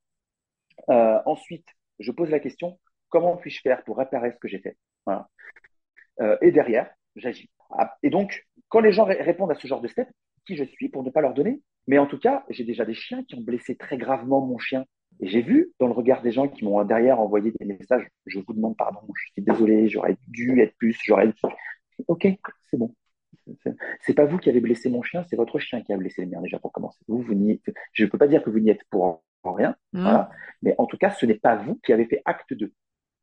Euh, 0.89 1.19
ensuite, 1.25 1.67
je 1.99 2.11
pose 2.11 2.29
la 2.29 2.39
question 2.39 2.79
comment 3.09 3.37
puis-je 3.37 3.61
faire 3.61 3.83
pour 3.83 3.97
réparer 3.97 4.31
ce 4.31 4.37
que 4.37 4.47
j'ai 4.47 4.59
fait? 4.59 4.77
Voilà. 5.05 5.29
Et 6.41 6.51
derrière, 6.51 6.89
j'agis. 7.15 7.49
Ah, 7.69 7.95
et 8.01 8.09
donc, 8.09 8.47
quand 8.69 8.79
les 8.79 8.91
gens 8.91 9.05
répondent 9.05 9.51
à 9.51 9.55
ce 9.55 9.67
genre 9.67 9.81
de 9.81 9.87
step, 9.87 10.07
qui 10.45 10.55
je 10.55 10.63
suis 10.63 10.89
pour 10.89 11.03
ne 11.03 11.09
pas 11.09 11.21
leur 11.21 11.33
donner? 11.33 11.61
Mais 11.87 11.97
en 11.97 12.05
tout 12.05 12.19
cas, 12.19 12.45
j'ai 12.49 12.63
déjà 12.63 12.85
des 12.85 12.93
chiens 12.93 13.23
qui 13.23 13.35
ont 13.35 13.41
blessé 13.41 13.75
très 13.75 13.97
gravement 13.97 14.45
mon 14.45 14.57
chien 14.57 14.85
et 15.19 15.27
j'ai 15.27 15.41
vu 15.41 15.71
dans 15.79 15.87
le 15.87 15.93
regard 15.93 16.21
des 16.21 16.31
gens 16.31 16.47
qui 16.47 16.63
m'ont 16.63 16.83
derrière 16.83 17.19
envoyé 17.19 17.51
des 17.59 17.65
messages, 17.65 18.07
je 18.25 18.39
vous 18.39 18.53
demande 18.53 18.77
pardon, 18.77 18.99
je 19.15 19.31
suis 19.31 19.41
désolé, 19.41 19.87
j'aurais 19.87 20.17
dû 20.27 20.59
être 20.61 20.75
plus, 20.77 20.97
j'aurais 21.03 21.27
dû. 21.27 21.33
Ok, 22.07 22.27
c'est 22.69 22.77
bon. 22.77 22.93
C'est 24.01 24.13
pas 24.13 24.25
vous 24.25 24.37
qui 24.37 24.49
avez 24.49 24.59
blessé 24.59 24.89
mon 24.89 25.01
chien, 25.01 25.23
c'est 25.29 25.37
votre 25.37 25.57
chien 25.57 25.81
qui 25.81 25.93
a 25.93 25.97
blessé 25.97 26.21
le 26.23 26.29
mien 26.29 26.41
déjà 26.41 26.59
pour 26.59 26.71
commencer. 26.71 26.99
Vous, 27.07 27.21
vous 27.21 27.33
n'y, 27.33 27.61
je 27.93 28.03
ne 28.03 28.09
peux 28.09 28.17
pas 28.17 28.27
dire 28.27 28.43
que 28.43 28.49
vous 28.49 28.59
n'y 28.59 28.69
êtes 28.69 28.83
pour 28.89 29.23
rien, 29.43 29.75
mmh. 29.93 30.23
mais 30.61 30.75
en 30.77 30.85
tout 30.85 30.97
cas, 30.97 31.09
ce 31.11 31.25
n'est 31.25 31.39
pas 31.39 31.55
vous 31.55 31.75
qui 31.75 31.93
avez 31.93 32.05
fait 32.05 32.21
acte 32.25 32.53
2. 32.53 32.71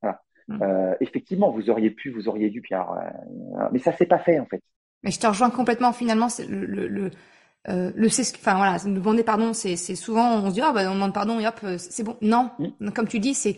Voilà. 0.00 0.22
Mmh. 0.48 0.62
Euh, 0.62 0.94
effectivement, 1.00 1.50
vous 1.50 1.68
auriez 1.68 1.90
pu, 1.90 2.10
vous 2.10 2.28
auriez 2.28 2.48
dû, 2.48 2.62
Pierre, 2.62 2.90
euh, 2.92 3.68
mais 3.72 3.78
ça 3.78 3.92
s'est 3.92 4.06
pas 4.06 4.18
fait 4.18 4.40
en 4.40 4.46
fait. 4.46 4.62
Mais 5.04 5.10
je 5.10 5.20
te 5.20 5.26
rejoins 5.26 5.50
complètement. 5.50 5.92
Finalement, 5.92 6.28
c'est 6.28 6.46
le, 6.46 6.64
le, 6.64 7.10
euh, 7.68 7.92
le 7.94 8.08
enfin 8.08 8.56
voilà, 8.56 8.78
demander 8.78 9.22
pardon, 9.22 9.54
c'est 9.54 9.76
souvent 9.76 10.34
on 10.34 10.50
se 10.50 10.54
dit 10.54 10.60
ah 10.60 10.72
bah 10.72 10.90
on 10.90 10.94
demande 10.94 11.14
pardon 11.14 11.40
et 11.40 11.46
hop 11.46 11.60
euh, 11.64 11.78
c'est 11.78 12.02
bon. 12.02 12.16
Non, 12.20 12.50
mm. 12.58 12.90
comme 12.90 13.08
tu 13.08 13.20
dis, 13.20 13.34
c'est 13.34 13.56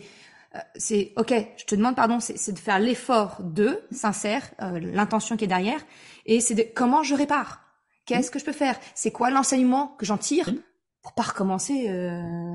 euh, 0.55 0.59
c'est 0.75 1.11
ok, 1.17 1.33
je 1.57 1.65
te 1.65 1.75
demande 1.75 1.95
pardon, 1.95 2.19
c'est 2.19 2.53
de 2.53 2.59
faire 2.59 2.79
l'effort 2.79 3.41
de 3.41 3.81
sincère, 3.91 4.49
l'intention 4.59 5.35
qui 5.35 5.43
est 5.43 5.47
derrière, 5.47 5.79
et 6.25 6.39
c'est 6.39 6.55
de 6.55 6.63
comment 6.73 7.03
je 7.03 7.15
répare? 7.15 7.63
Qu'est-ce 8.05 8.29
mm. 8.29 8.31
que 8.31 8.39
je 8.39 8.45
peux 8.45 8.53
faire? 8.53 8.79
C'est 8.95 9.11
quoi 9.11 9.29
l'enseignement 9.29 9.87
que 9.97 10.05
j'en 10.05 10.17
tire 10.17 10.51
mm. 10.51 10.57
pour 11.01 11.13
pas 11.13 11.23
recommencer 11.23 11.89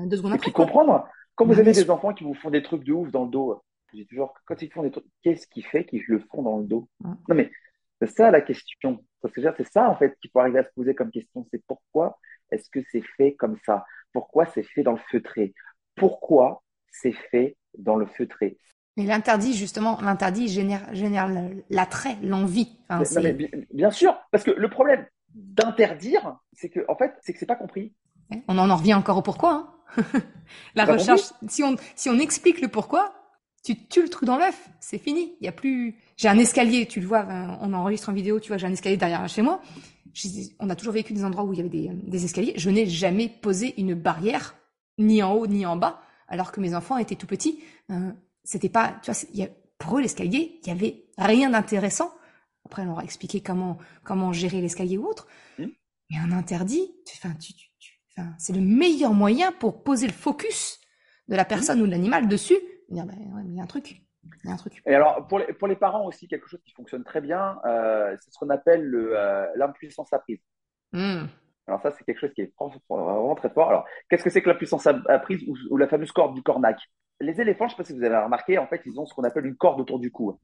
deux 0.05 0.17
secondes 0.17 0.33
après. 0.33 0.49
Et 0.49 0.51
puis 0.51 0.53
comprendre. 0.53 1.07
Quand 1.35 1.45
vous 1.45 1.53
bah, 1.53 1.61
avez 1.61 1.71
des 1.71 1.89
enfants 1.89 2.13
qui 2.13 2.23
vous 2.23 2.35
font 2.35 2.51
des 2.51 2.61
trucs 2.61 2.83
de 2.83 2.93
ouf 2.93 3.09
dans 3.11 3.25
le 3.25 3.31
dos, 3.31 3.59
j'ai 3.91 4.05
toujours 4.05 4.33
quand 4.45 4.61
ils 4.61 4.71
font 4.71 4.83
des 4.83 4.91
trucs, 4.91 5.05
qu'est-ce 5.23 5.47
qui 5.47 5.63
fait 5.63 5.83
qu'ils 5.85 6.03
le 6.07 6.19
font 6.31 6.43
dans 6.43 6.57
le 6.57 6.65
dos? 6.65 6.87
Non 7.03 7.35
mais 7.35 7.51
c'est 8.05 8.15
ça 8.15 8.31
la 8.31 8.41
question. 8.41 9.03
C'est 9.33 9.71
ça 9.71 9.89
en 9.89 9.95
fait 9.95 10.17
qu'il 10.19 10.29
faut 10.31 10.39
arriver 10.39 10.59
à 10.59 10.63
se 10.63 10.71
poser 10.75 10.95
comme 10.95 11.11
question. 11.11 11.47
C'est 11.51 11.63
pourquoi 11.65 12.19
est-ce 12.51 12.69
que 12.69 12.79
c'est 12.91 13.03
fait 13.17 13.33
comme 13.33 13.57
ça? 13.65 13.85
Pourquoi 14.11 14.45
c'est 14.45 14.63
fait 14.63 14.83
dans 14.83 14.93
le 14.93 15.01
feutré? 15.09 15.53
Pourquoi 15.95 16.63
c'est 16.91 17.15
fait 17.31 17.57
dans 17.77 17.95
le 17.95 18.05
feutré? 18.05 18.57
Mais 18.95 19.05
l'interdit, 19.05 19.53
justement, 19.53 19.99
l'interdit 20.01 20.47
génère, 20.47 20.93
génère 20.93 21.27
l'attrait, 21.69 22.17
l'envie. 22.21 22.77
bien, 23.73 23.89
sûr, 23.89 24.15
parce 24.31 24.43
que 24.43 24.51
le 24.51 24.69
problème 24.69 25.07
d'interdire, 25.33 26.37
c'est 26.51 26.69
que, 26.69 26.81
en 26.87 26.95
fait, 26.95 27.15
c'est 27.21 27.33
que 27.33 27.39
c'est 27.39 27.47
pas 27.47 27.55
compris. 27.55 27.95
On 28.47 28.57
en 28.57 28.75
revient 28.75 28.93
encore 28.93 29.17
au 29.17 29.21
pourquoi. 29.23 29.73
Hein. 29.97 30.03
La 30.75 30.85
recherche, 30.85 31.33
si 31.47 31.63
on, 31.63 31.75
si 31.95 32.09
on 32.09 32.19
explique 32.19 32.61
le 32.61 32.67
pourquoi, 32.67 33.13
tu 33.63 33.87
tues 33.87 34.03
le 34.03 34.09
truc 34.09 34.25
dans 34.25 34.37
l'œuf, 34.37 34.69
c'est 34.79 34.97
fini. 34.97 35.35
Il 35.39 35.45
y 35.45 35.47
a 35.47 35.53
plus. 35.53 35.95
J'ai 36.17 36.27
un 36.27 36.37
escalier, 36.37 36.85
tu 36.85 36.99
le 36.99 37.07
vois, 37.07 37.25
euh, 37.29 37.55
on 37.61 37.73
enregistre 37.73 38.09
en 38.09 38.13
vidéo, 38.13 38.39
tu 38.39 38.49
vois, 38.49 38.57
j'ai 38.57 38.67
un 38.67 38.73
escalier 38.73 38.97
derrière 38.97 39.27
chez 39.29 39.41
moi. 39.41 39.61
On 40.59 40.69
a 40.69 40.75
toujours 40.75 40.93
vécu 40.93 41.13
des 41.13 41.23
endroits 41.23 41.43
où 41.43 41.53
il 41.53 41.57
y 41.57 41.59
avait 41.59 41.69
des, 41.69 41.89
des 41.91 42.25
escaliers. 42.25 42.53
Je 42.57 42.69
n'ai 42.69 42.85
jamais 42.85 43.29
posé 43.29 43.73
une 43.79 43.95
barrière, 43.95 44.55
ni 44.99 45.23
en 45.23 45.33
haut 45.33 45.47
ni 45.47 45.65
en 45.65 45.75
bas, 45.77 46.01
alors 46.27 46.51
que 46.51 46.59
mes 46.59 46.75
enfants 46.75 46.97
étaient 46.97 47.15
tout 47.15 47.25
petits. 47.25 47.63
Euh, 47.89 48.11
c'était 48.43 48.69
pas, 48.69 48.99
tu 49.01 49.09
vois, 49.09 49.19
y 49.33 49.43
a, 49.43 49.47
pour 49.77 49.97
eux 49.97 50.01
l'escalier, 50.01 50.59
il 50.61 50.67
y 50.67 50.71
avait 50.71 51.05
rien 51.17 51.49
d'intéressant. 51.49 52.13
Après, 52.65 52.83
on 52.83 52.85
leur 52.85 52.99
a 52.99 53.03
expliqué 53.03 53.41
comment 53.41 53.77
comment 54.03 54.33
gérer 54.33 54.61
l'escalier 54.61 54.97
ou 54.97 55.05
autre. 55.05 55.27
Mmh. 55.57 55.65
Mais 56.11 56.17
un 56.17 56.31
interdit, 56.31 56.91
enfin, 57.15 57.33
tu, 57.35 57.53
tu, 57.53 57.69
tu 57.79 57.99
c'est 58.37 58.53
le 58.53 58.61
meilleur 58.61 59.13
moyen 59.13 59.51
pour 59.51 59.83
poser 59.83 60.05
le 60.05 60.13
focus 60.13 60.79
de 61.27 61.35
la 61.35 61.45
personne 61.45 61.79
mmh. 61.79 61.81
ou 61.81 61.85
de 61.87 61.91
l'animal 61.91 62.27
dessus 62.27 62.57
bah, 62.93 63.13
il 63.45 63.55
y 63.55 63.59
a 63.59 63.63
un 63.63 63.67
truc. 63.67 64.01
Il 64.43 64.47
y 64.47 64.51
a 64.51 64.53
un 64.53 64.57
truc. 64.57 64.81
Et 64.85 64.95
alors, 64.95 65.27
pour 65.27 65.39
les, 65.39 65.53
pour 65.53 65.67
les 65.67 65.75
parents 65.75 66.05
aussi, 66.05 66.27
quelque 66.27 66.47
chose 66.47 66.61
qui 66.65 66.73
fonctionne 66.73 67.03
très 67.03 67.21
bien, 67.21 67.59
euh, 67.65 68.15
c'est 68.21 68.31
ce 68.31 68.37
qu'on 68.37 68.49
appelle 68.49 68.93
euh, 68.95 69.47
l'impuissance 69.55 70.13
apprise. 70.13 70.39
Hmm. 70.91 71.25
Alors 71.67 71.81
ça, 71.81 71.91
c'est 71.91 72.03
quelque 72.03 72.19
chose 72.19 72.33
qui 72.33 72.41
est 72.41 72.53
vraiment 72.89 73.35
très 73.35 73.49
fort. 73.49 73.69
Alors, 73.69 73.85
qu'est-ce 74.09 74.23
que 74.23 74.29
c'est 74.29 74.41
que 74.41 74.49
l'impuissance 74.49 74.87
apprise 74.87 75.43
ou, 75.47 75.55
ou, 75.71 75.77
la 75.77 75.87
fameuse 75.87 76.11
corde 76.11 76.35
du 76.35 76.43
cornac? 76.43 76.77
Les 77.19 77.39
éléphants, 77.39 77.67
je 77.67 77.73
ne 77.73 77.77
sais 77.77 77.83
pas 77.83 77.87
si 77.87 77.93
vous 77.93 78.03
avez 78.03 78.17
remarqué, 78.17 78.57
en 78.57 78.67
fait, 78.67 78.81
ils 78.85 78.99
ont 78.99 79.05
ce 79.05 79.13
qu'on 79.13 79.23
appelle 79.23 79.45
une 79.45 79.55
corde 79.55 79.79
autour 79.79 79.99
du 79.99 80.11
cou. 80.11 80.37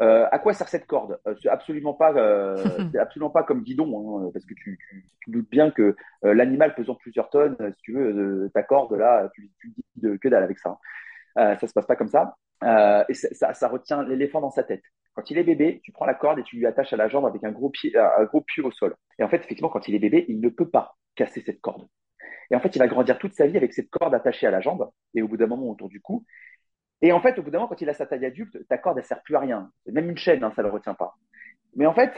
Euh, 0.00 0.26
à 0.32 0.38
quoi 0.38 0.54
sert 0.54 0.68
cette 0.68 0.86
corde? 0.86 1.18
Euh, 1.26 1.34
C'est 1.42 1.48
absolument 1.48 1.94
pas, 1.94 2.12
euh, 2.14 2.56
absolument 3.00 3.30
pas 3.30 3.42
comme 3.42 3.62
guidon, 3.62 4.26
hein, 4.26 4.30
parce 4.32 4.44
que 4.44 4.54
tu, 4.54 4.78
tu, 4.88 5.04
tu, 5.20 5.30
doutes 5.30 5.50
bien 5.50 5.70
que 5.70 5.94
l'animal 6.22 6.74
pesant 6.74 6.94
plusieurs 6.94 7.28
tonnes, 7.28 7.56
si 7.74 7.82
tu 7.82 7.92
veux, 7.92 8.50
ta 8.54 8.62
corde 8.62 8.94
là, 8.94 9.28
tu, 9.34 9.50
tu 9.60 9.72
dis 9.96 10.18
que 10.18 10.28
dalle 10.28 10.44
avec 10.44 10.58
ça. 10.58 10.78
Euh, 11.38 11.56
ça 11.56 11.66
se 11.66 11.72
passe 11.72 11.86
pas 11.86 11.96
comme 11.96 12.08
ça. 12.08 12.36
Euh, 12.64 13.04
et 13.08 13.14
ça, 13.14 13.68
retient 13.68 14.02
l'éléphant 14.02 14.40
dans 14.40 14.50
sa 14.50 14.62
tête. 14.62 14.82
Quand 15.14 15.30
il 15.30 15.38
est 15.38 15.44
bébé, 15.44 15.80
tu 15.82 15.92
prends 15.92 16.06
la 16.06 16.14
corde 16.14 16.38
et 16.38 16.42
tu 16.42 16.56
lui 16.56 16.66
attaches 16.66 16.92
à 16.92 16.96
la 16.96 17.08
jambe 17.08 17.26
avec 17.26 17.44
un 17.44 17.50
gros 17.50 17.70
pied, 17.70 17.96
un 17.96 18.24
gros 18.24 18.40
pied 18.40 18.62
au 18.62 18.70
sol. 18.70 18.94
Et 19.18 19.24
en 19.24 19.28
fait, 19.28 19.36
effectivement, 19.36 19.68
quand 19.68 19.88
il 19.88 19.94
est 19.94 19.98
bébé, 19.98 20.24
il 20.28 20.40
ne 20.40 20.48
peut 20.48 20.68
pas 20.68 20.96
casser 21.14 21.42
cette 21.44 21.60
corde. 21.60 21.86
Et 22.50 22.56
en 22.56 22.60
fait, 22.60 22.74
il 22.74 22.78
va 22.78 22.86
grandir 22.86 23.18
toute 23.18 23.34
sa 23.34 23.46
vie 23.46 23.56
avec 23.56 23.72
cette 23.72 23.90
corde 23.90 24.14
attachée 24.14 24.46
à 24.46 24.50
la 24.50 24.60
jambe 24.60 24.90
et 25.14 25.22
au 25.22 25.28
bout 25.28 25.36
d'un 25.36 25.46
moment 25.46 25.68
autour 25.68 25.88
du 25.88 26.00
cou. 26.00 26.24
Et 27.00 27.12
en 27.12 27.20
fait, 27.20 27.38
au 27.38 27.42
bout 27.42 27.50
d'un 27.50 27.58
moment, 27.58 27.68
quand 27.68 27.80
il 27.80 27.88
a 27.88 27.94
sa 27.94 28.06
taille 28.06 28.24
adulte, 28.24 28.56
ta 28.68 28.78
corde, 28.78 28.98
elle 28.98 29.04
sert 29.04 29.22
plus 29.22 29.34
à 29.34 29.40
rien. 29.40 29.70
Même 29.86 30.10
une 30.10 30.16
chaîne, 30.16 30.44
hein, 30.44 30.52
ça 30.54 30.62
le 30.62 30.70
retient 30.70 30.94
pas. 30.94 31.16
Mais 31.74 31.86
en 31.86 31.94
fait, 31.94 32.12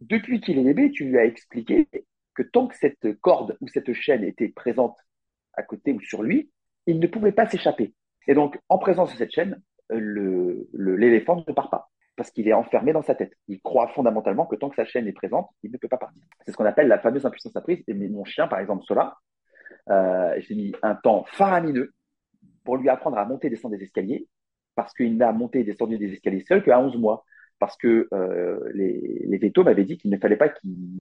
depuis 0.00 0.40
qu'il 0.40 0.58
est 0.58 0.64
bébé, 0.64 0.90
tu 0.90 1.04
lui 1.04 1.18
as 1.18 1.24
expliqué 1.24 1.88
que 2.34 2.42
tant 2.42 2.66
que 2.66 2.76
cette 2.76 3.20
corde 3.20 3.56
ou 3.60 3.68
cette 3.68 3.92
chaîne 3.92 4.24
était 4.24 4.48
présente 4.48 4.96
à 5.54 5.62
côté 5.62 5.92
ou 5.92 6.00
sur 6.00 6.22
lui, 6.22 6.50
il 6.86 6.98
ne 6.98 7.06
pouvait 7.06 7.32
pas 7.32 7.46
s'échapper. 7.46 7.94
Et 8.26 8.34
donc, 8.34 8.58
en 8.68 8.78
présence 8.78 9.12
de 9.12 9.16
cette 9.16 9.32
chaîne, 9.32 9.60
l'éléphant 9.90 10.66
le, 10.72 10.96
l'éléphant 10.96 11.44
ne 11.46 11.52
part 11.52 11.70
pas 11.70 11.90
parce 12.16 12.30
qu'il 12.30 12.48
est 12.48 12.52
enfermé 12.52 12.92
dans 12.92 13.02
sa 13.02 13.14
tête. 13.14 13.32
Il 13.48 13.60
croit 13.60 13.88
fondamentalement 13.88 14.46
que 14.46 14.56
tant 14.56 14.68
que 14.68 14.76
sa 14.76 14.84
chaîne 14.84 15.06
est 15.08 15.12
présente, 15.12 15.48
il 15.62 15.72
ne 15.72 15.76
peut 15.76 15.88
pas 15.88 15.96
partir. 15.96 16.22
C'est 16.44 16.52
ce 16.52 16.56
qu'on 16.56 16.64
appelle 16.64 16.88
la 16.88 16.98
fameuse 16.98 17.26
impuissance 17.26 17.56
apprise. 17.56 17.82
Et 17.88 17.94
mon 17.94 18.24
chien, 18.24 18.46
par 18.46 18.60
exemple, 18.60 18.84
Sola, 18.84 19.16
euh, 19.90 20.34
j'ai 20.38 20.54
mis 20.54 20.72
un 20.82 20.94
temps 20.94 21.24
faramineux 21.26 21.92
pour 22.64 22.76
lui 22.76 22.88
apprendre 22.88 23.18
à 23.18 23.24
monter 23.24 23.48
et 23.48 23.50
descendre 23.50 23.76
des 23.76 23.82
escaliers, 23.82 24.28
parce 24.74 24.94
qu'il 24.94 25.16
n'a 25.16 25.32
monté 25.32 25.60
et 25.60 25.64
descendu 25.64 25.98
des 25.98 26.12
escaliers 26.12 26.44
seul 26.46 26.62
qu'à 26.62 26.80
11 26.80 26.96
mois. 26.98 27.24
Parce 27.60 27.76
que 27.76 28.08
euh, 28.12 28.58
les, 28.74 29.22
les 29.26 29.38
vétos 29.38 29.62
m'avaient 29.62 29.84
dit 29.84 29.96
qu'il 29.96 30.10
ne 30.10 30.18
fallait 30.18 30.36
pas 30.36 30.48
qu'il 30.48 30.98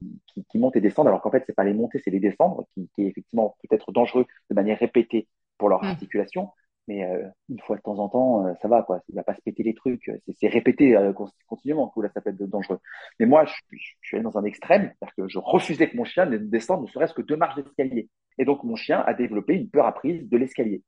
qu 0.50 0.58
monte 0.60 0.76
et 0.76 0.82
descende, 0.82 1.08
alors 1.08 1.22
qu'en 1.22 1.32
fait, 1.32 1.44
c'est 1.46 1.56
pas 1.56 1.64
les 1.64 1.74
monter, 1.74 2.00
c'est 2.04 2.12
les 2.12 2.20
descendre, 2.20 2.66
qui, 2.74 2.90
qui 2.94 3.04
est 3.04 3.08
effectivement 3.08 3.56
peut-être 3.68 3.92
dangereux 3.92 4.26
de 4.50 4.56
manière 4.56 4.78
répétée 4.78 5.28
pour 5.58 5.70
leur 5.70 5.84
mmh. 5.84 5.88
articulation. 5.88 6.50
Mais 6.88 7.06
euh, 7.06 7.28
une 7.50 7.60
fois 7.60 7.78
de 7.78 7.82
temps 7.82 8.00
en 8.00 8.10
temps, 8.10 8.46
euh, 8.46 8.54
ça 8.62 8.68
va, 8.68 8.84
quoi. 8.84 9.02
Il 9.08 9.16
va 9.16 9.24
pas 9.24 9.36
se 9.36 9.42
péter 9.42 9.64
les 9.64 9.74
trucs. 9.74 10.12
C'est 10.40 10.48
répété 10.48 10.98
euh, 10.98 11.14
continuellement. 11.48 11.94
Là, 11.96 12.10
ça 12.14 12.22
peut 12.22 12.32
être 12.32 12.44
dangereux. 12.44 12.80
Mais 13.20 13.26
moi, 13.26 13.46
je, 13.46 13.54
je, 13.72 13.94
suis 14.02 14.18
allé 14.18 14.24
dans 14.24 14.38
un 14.38 14.44
extrême, 14.44 14.92
c'est-à-dire 15.00 15.16
que 15.16 15.28
je 15.30 15.40
refusais 15.40 15.90
que 15.90 15.96
mon 15.96 16.04
chien 16.04 16.26
ne 16.26 16.38
descende 16.38 16.82
ne 16.82 16.88
serait-ce 16.88 17.14
que 17.14 17.22
deux 17.22 17.38
marches 17.38 17.56
d'escalier. 17.56 18.10
Et 18.38 18.46
donc, 18.46 18.64
mon 18.64 18.76
chien 18.76 19.02
a 19.06 19.14
développé 19.14 19.56
une 19.56 19.70
peur 19.70 19.86
apprise 19.86 20.28
de 20.28 20.38
l'escalier 20.38 20.84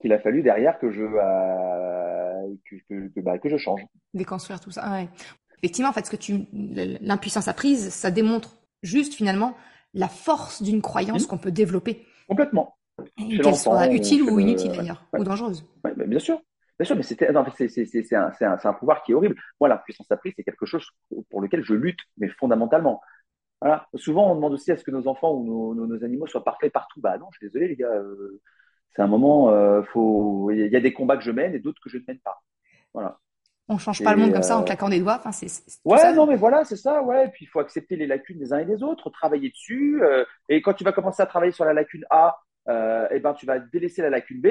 qu'il 0.00 0.12
a 0.12 0.18
fallu 0.18 0.42
derrière 0.42 0.78
que 0.78 0.90
je 0.90 1.02
euh, 1.02 2.54
que, 2.64 2.76
que, 2.88 3.08
que, 3.14 3.20
bah, 3.20 3.38
que 3.38 3.48
je 3.48 3.56
change. 3.56 3.80
Déconstruire 4.14 4.60
tout 4.60 4.70
ça. 4.70 4.90
Ouais. 4.90 5.08
Effectivement, 5.58 5.90
en 5.90 5.92
fait, 5.92 6.06
ce 6.06 6.10
que 6.10 6.16
tu 6.16 6.46
l'impuissance 6.52 7.48
apprise, 7.48 7.90
ça 7.90 8.10
démontre 8.10 8.58
juste 8.82 9.14
finalement 9.14 9.54
la 9.94 10.08
force 10.08 10.62
d'une 10.62 10.82
croyance 10.82 11.24
mmh. 11.24 11.26
qu'on 11.26 11.38
peut 11.38 11.50
développer. 11.50 12.06
Complètement. 12.28 12.77
Qu'elle 13.16 13.54
soit 13.54 13.92
utile 13.92 14.22
ou 14.24 14.38
inutile 14.38 14.72
d'ailleurs, 14.72 15.04
ou 15.12 15.24
dangereuse. 15.24 15.64
bien 16.06 16.18
sûr. 16.18 16.40
Bien 16.78 16.86
sûr, 16.86 16.94
mais 16.94 17.02
c'est 17.02 18.14
un, 18.14 18.58
un, 18.64 18.72
pouvoir 18.72 19.02
qui 19.02 19.10
est 19.10 19.14
horrible. 19.14 19.34
Moi, 19.58 19.68
la 19.68 19.78
puissance 19.78 20.08
apprise, 20.12 20.32
c'est 20.36 20.44
quelque 20.44 20.64
chose 20.64 20.88
pour 21.28 21.40
lequel 21.40 21.64
je 21.64 21.74
lutte, 21.74 21.98
mais 22.18 22.28
fondamentalement. 22.28 23.00
Voilà. 23.60 23.88
Souvent, 23.94 24.30
on 24.30 24.36
demande 24.36 24.52
aussi 24.52 24.70
à 24.70 24.76
ce 24.76 24.84
que 24.84 24.92
nos 24.92 25.08
enfants 25.08 25.32
ou 25.32 25.74
nos, 25.74 25.86
nos, 25.86 26.04
animaux 26.04 26.28
soient 26.28 26.44
parfaits 26.44 26.72
partout. 26.72 27.00
Bah 27.00 27.18
non, 27.18 27.26
je 27.32 27.38
suis 27.38 27.46
désolé, 27.48 27.68
les 27.68 27.76
gars. 27.76 27.90
Euh, 27.90 28.40
c'est 28.94 29.02
un 29.02 29.08
moment, 29.08 29.50
euh, 29.50 29.82
faut... 29.82 30.50
il 30.52 30.68
y 30.68 30.76
a 30.76 30.80
des 30.80 30.92
combats 30.92 31.16
que 31.16 31.24
je 31.24 31.30
mène 31.30 31.54
et 31.54 31.58
d'autres 31.58 31.80
que 31.82 31.90
je 31.90 31.98
ne 31.98 32.04
mène 32.06 32.20
pas. 32.20 32.40
Voilà. 32.94 33.18
On 33.68 33.76
change 33.76 34.02
pas 34.02 34.14
le 34.14 34.20
monde 34.20 34.32
comme 34.32 34.42
ça 34.42 34.56
en 34.56 34.62
euh, 34.62 34.64
claquant 34.64 34.88
des 34.88 35.00
doigts. 35.00 35.16
Enfin, 35.18 35.32
c'est. 35.32 35.48
Ouais, 35.84 36.12
non, 36.14 36.26
mais 36.26 36.36
voilà, 36.36 36.64
c'est 36.64 36.76
ça. 36.76 37.02
Ouais. 37.02 37.26
Et 37.26 37.28
puis 37.28 37.44
il 37.44 37.48
faut 37.48 37.58
accepter 37.58 37.96
les 37.96 38.06
lacunes 38.06 38.38
des 38.38 38.52
uns 38.52 38.58
et 38.58 38.64
des 38.64 38.82
autres, 38.82 39.10
travailler 39.10 39.50
dessus. 39.50 40.00
et 40.48 40.62
quand 40.62 40.74
tu 40.74 40.84
vas 40.84 40.92
commencer 40.92 41.22
à 41.22 41.26
travailler 41.26 41.52
sur 41.52 41.64
la 41.64 41.74
lacune 41.74 42.06
A, 42.08 42.38
eh 42.68 43.20
ben, 43.20 43.34
tu 43.34 43.46
vas 43.46 43.58
délaisser 43.58 44.02
la 44.02 44.10
lacune 44.10 44.40
B. 44.40 44.48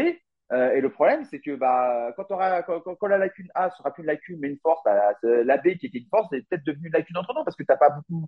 Euh, 0.53 0.71
et 0.71 0.81
le 0.81 0.89
problème, 0.89 1.25
c'est 1.25 1.39
que 1.39 1.55
bah, 1.55 2.13
quand, 2.15 2.23
quand, 2.25 2.95
quand, 2.95 3.07
la 3.07 3.17
lacune 3.17 3.49
A 3.53 3.69
sera 3.71 3.91
plus 3.93 4.03
une 4.03 4.07
lacune, 4.07 4.39
mais 4.39 4.47
une 4.47 4.59
force, 4.59 4.81
bah, 4.85 5.13
la 5.23 5.57
B 5.57 5.75
qui 5.77 5.87
était 5.87 5.97
une 5.97 6.07
force, 6.09 6.31
est 6.31 6.47
peut-être 6.47 6.65
devenue 6.65 6.87
une 6.87 6.93
lacune 6.93 7.17
entre 7.17 7.33
temps 7.33 7.43
parce 7.43 7.57
que 7.57 7.63
tu 7.63 7.69
n'as 7.69 7.77
pas 7.77 7.89
beaucoup. 7.89 8.27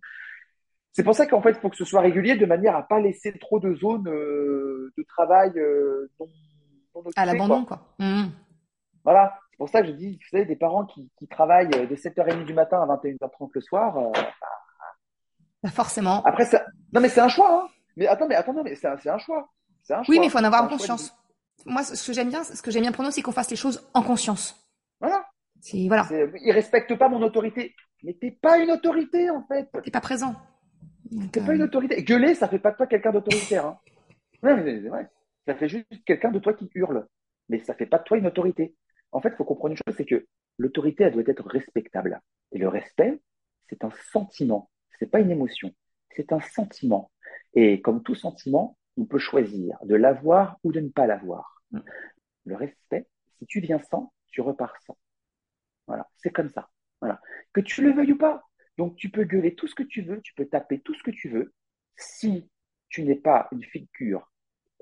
C'est 0.92 1.04
pour 1.04 1.16
ça 1.16 1.26
qu'en 1.28 1.42
fait, 1.42 1.52
il 1.52 1.60
faut 1.60 1.70
que 1.70 1.78
ce 1.78 1.86
soit 1.86 2.02
régulier 2.02 2.36
de 2.36 2.46
manière 2.46 2.76
à 2.76 2.84
pas 2.84 3.00
laisser 3.00 3.38
trop 3.40 3.60
de 3.60 3.74
zones 3.76 4.08
euh, 4.08 4.92
de 4.98 5.04
travail 5.04 5.52
euh, 5.58 6.10
non, 6.20 7.04
à 7.16 7.26
l'abandon, 7.26 7.64
quoi. 7.64 7.96
Mmh. 8.00 8.26
Voilà. 9.04 9.38
C'est 9.52 9.58
pour 9.58 9.70
ça 9.70 9.82
que 9.82 9.88
je 9.88 9.92
dis, 9.94 10.14
vous 10.14 10.30
savez, 10.30 10.46
des 10.46 10.56
parents 10.56 10.86
qui, 10.86 11.12
qui 11.18 11.28
travaillent 11.28 11.70
de 11.70 11.96
7h30 11.96 12.46
du 12.46 12.54
matin 12.54 12.82
à 12.82 12.86
21h30 12.86 13.50
le 13.54 13.62
soir. 13.62 13.98
Euh, 13.98 14.12
bah, 15.62 15.70
forcément. 15.70 16.24
Après, 16.24 16.46
ça... 16.46 16.66
non, 16.92 17.02
mais 17.02 17.10
c'est 17.10 17.22
un 17.22 17.30
choix. 17.30 17.64
Hein. 17.64 17.68
Mais 17.96 18.08
attends, 18.08 18.28
mais 18.28 18.36
attends, 18.36 18.64
mais 18.64 18.76
c'est 18.76 18.88
un, 18.88 18.98
un, 19.06 19.18
choix. 19.18 19.50
Un 19.90 20.04
oui, 20.08 20.20
mais 20.20 20.28
il 20.28 20.30
faut 20.30 20.38
en 20.38 20.44
avoir 20.44 20.68
conscience. 20.70 21.14
Moi, 21.66 21.84
ce 21.84 22.06
que 22.06 22.14
j'aime 22.14 22.30
bien, 22.30 22.44
ce 22.44 22.62
que 22.62 22.72
j'aime 22.72 22.84
bien 22.84 22.92
pour 22.92 23.04
nous, 23.04 23.12
c'est 23.12 23.22
qu'on 23.22 23.32
fasse 23.32 23.50
les 23.50 23.56
choses 23.56 23.90
en 23.94 24.04
conscience. 24.04 24.68
Voilà. 25.00 25.26
Voilà. 25.88 26.08
Ils 26.42 26.52
respectent 26.52 26.98
pas 26.98 27.10
mon 27.10 27.22
autorité. 27.22 27.76
Mais 28.04 28.14
t'es 28.14 28.32
pas 28.32 28.60
une 28.60 28.72
autorité, 28.72 29.30
en 29.30 29.44
fait. 29.44 29.70
T'es 29.84 29.92
pas 29.92 30.02
présent. 30.02 30.36
T'es 31.32 31.42
pas 31.42 31.54
une 31.54 31.64
autorité. 31.64 32.02
Gueuler, 32.04 32.36
ça 32.36 32.48
fait 32.48 32.60
pas 32.60 32.72
de 32.72 32.78
toi 32.78 32.88
quelqu'un 32.88 33.12
d'autoritaire. 33.12 33.66
Hein. 33.66 33.80
Ouais, 34.44 34.56
mais 34.56 34.82
c'est 34.82 34.88
vrai. 34.88 35.10
Ça 35.48 35.56
fait 35.56 35.68
juste 35.68 35.88
quelqu'un 36.06 36.32
de 36.32 36.40
toi 36.40 36.54
qui 36.54 36.70
hurle. 36.76 37.08
Mais 37.50 37.60
ça 37.60 37.74
fait 37.74 37.88
pas 37.88 37.98
de 37.98 38.04
toi 38.04 38.18
une 38.18 38.28
autorité. 38.28 38.76
En 39.12 39.22
fait, 39.22 39.30
il 39.30 39.36
faut 39.36 39.44
comprendre 39.44 39.72
une 39.72 39.78
chose, 39.78 39.96
c'est 39.98 40.06
que 40.06 40.28
l'autorité, 40.58 41.06
elle 41.06 41.14
doit 41.14 41.24
être 41.26 41.48
respectable. 41.48 42.22
Et 42.52 42.60
le 42.60 42.68
respect, 42.68 43.20
c'est 43.70 43.84
un 43.84 43.92
sentiment. 44.12 44.70
C'est 45.00 45.10
pas 45.10 45.20
une 45.20 45.32
émotion. 45.32 45.74
C'est 46.16 46.32
un 46.32 46.40
sentiment. 46.40 47.12
Et 47.54 47.82
comme 47.82 48.04
tout 48.04 48.16
sentiment, 48.16 48.78
on 49.00 49.06
peut 49.06 49.18
choisir 49.18 49.78
de 49.86 49.96
l'avoir 49.96 50.60
ou 50.64 50.72
de 50.72 50.82
ne 50.82 50.90
pas 50.90 51.08
l'avoir. 51.08 51.64
Mm. 51.72 51.80
Le 52.46 52.56
respect, 52.56 53.08
si 53.38 53.46
tu 53.46 53.62
viens 53.62 53.80
sans, 53.80 54.14
tu 54.28 54.42
repars 54.42 54.76
sans. 54.86 54.98
Voilà, 55.88 56.08
c'est 56.18 56.32
comme 56.32 56.50
ça. 56.50 56.70
Voilà. 57.00 57.22
Que 57.54 57.62
tu 57.62 57.82
le 57.82 57.94
veuilles 57.94 58.12
ou 58.12 58.18
pas. 58.18 58.44
Donc 58.78 58.96
tu 58.98 59.10
peux 59.10 59.24
gueuler 59.24 59.56
tout 59.56 59.68
ce 59.68 59.76
que 59.76 59.84
tu 59.84 60.02
veux, 60.02 60.22
tu 60.22 60.34
peux 60.34 60.46
taper 60.46 60.82
tout 60.82 60.94
ce 60.94 61.04
que 61.04 61.12
tu 61.12 61.30
veux. 61.30 61.54
Si 61.96 62.50
tu 62.90 63.04
n'es 63.04 63.16
pas 63.16 63.48
une 63.52 63.64
figure, 63.64 64.30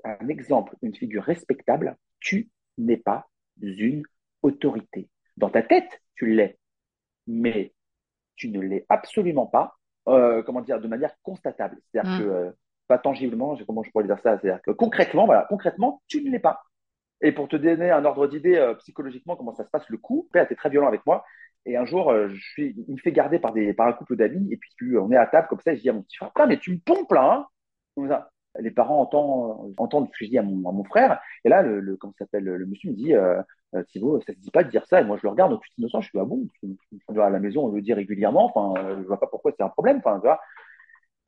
un 0.04 0.28
exemple, 0.28 0.76
une 0.82 0.94
figure 0.94 1.22
respectable, 1.22 1.96
tu 2.20 2.50
n'es 2.76 2.96
pas 2.96 3.28
une 3.60 4.02
autorité. 4.42 5.08
Dans 5.36 5.50
ta 5.50 5.62
tête, 5.62 6.02
tu 6.16 6.26
l'es, 6.26 6.58
mais 7.26 7.72
tu 8.34 8.48
ne 8.48 8.60
l'es 8.60 8.84
absolument 8.88 9.46
pas, 9.46 9.78
euh, 10.08 10.42
comment 10.42 10.60
dire, 10.60 10.80
de 10.80 10.88
manière 10.88 11.14
constatable. 11.22 11.80
C'est-à-dire 11.86 12.12
mm. 12.12 12.18
que 12.18 12.24
euh, 12.24 12.52
pas 12.88 12.98
tangiblement, 12.98 13.56
comment 13.66 13.82
je 13.82 13.90
pourrais 13.90 14.04
dire 14.04 14.18
ça 14.22 14.38
C'est-à-dire 14.38 14.62
que 14.62 14.70
concrètement, 14.72 15.26
voilà, 15.26 15.46
concrètement, 15.48 16.02
tu 16.08 16.22
ne 16.22 16.30
l'es 16.30 16.38
pas. 16.38 16.62
Et 17.20 17.32
pour 17.32 17.48
te 17.48 17.56
donner 17.56 17.90
un 17.90 18.04
ordre 18.04 18.26
d'idée 18.26 18.56
euh, 18.56 18.74
psychologiquement, 18.74 19.36
comment 19.36 19.54
ça 19.54 19.64
se 19.64 19.70
passe, 19.70 19.88
le 19.88 19.98
coup, 19.98 20.28
père 20.32 20.44
était 20.44 20.54
très 20.54 20.70
violent 20.70 20.88
avec 20.88 21.04
moi. 21.06 21.24
Et 21.66 21.76
un 21.76 21.84
jour, 21.84 22.10
euh, 22.10 22.28
je 22.28 22.40
suis, 22.40 22.74
il 22.88 22.94
me 22.94 22.98
fait 22.98 23.12
garder 23.12 23.38
par, 23.38 23.52
un 23.54 23.92
couple 23.92 24.16
d'amis. 24.16 24.48
Et 24.52 24.56
puis, 24.56 24.96
on 24.96 25.10
est 25.10 25.16
à 25.16 25.26
table 25.26 25.48
comme 25.48 25.60
ça. 25.60 25.72
Et 25.72 25.76
je 25.76 25.82
dis 25.82 25.90
à 25.90 25.92
mon 25.92 26.02
petit 26.02 26.16
frère, 26.16 26.32
mais 26.46 26.58
tu 26.58 26.72
me 26.72 26.78
pompes 26.78 27.12
là. 27.12 27.46
Hein 27.98 28.24
Les 28.58 28.70
parents 28.70 29.00
entendent, 29.00 29.74
entendent 29.76 30.06
ce 30.06 30.18
que 30.18 30.24
je 30.24 30.30
dis 30.30 30.38
à 30.38 30.42
mon, 30.42 30.84
frère. 30.84 31.20
Et 31.44 31.48
là, 31.48 31.62
le, 31.62 31.96
comment 31.96 32.14
s'appelle, 32.18 32.44
le 32.44 32.66
monsieur 32.66 32.90
me 32.90 32.94
dit, 32.96 33.14
euh, 33.14 33.42
euh, 33.74 33.82
Thibaut, 33.84 34.20
ça 34.20 34.32
se 34.32 34.38
dit 34.38 34.50
pas 34.50 34.64
de 34.64 34.70
dire 34.70 34.86
ça. 34.86 35.00
Et 35.00 35.04
moi, 35.04 35.16
je 35.18 35.24
le 35.24 35.30
regarde 35.30 35.52
en 35.52 35.58
toute 35.58 35.76
innocent. 35.76 36.00
Je 36.00 36.08
suis, 36.08 36.18
ah 36.18 36.24
bon, 36.24 36.48
à 37.18 37.30
la 37.30 37.40
maison, 37.40 37.66
on 37.66 37.72
le 37.72 37.82
dit 37.82 37.92
régulièrement. 37.92 38.46
Enfin, 38.54 38.74
je 39.02 39.06
vois 39.06 39.20
pas 39.20 39.26
pourquoi 39.26 39.52
c'est 39.56 39.64
un 39.64 39.68
problème. 39.68 39.98
Enfin, 39.98 40.16
tu 40.20 40.26
vois. 40.26 40.40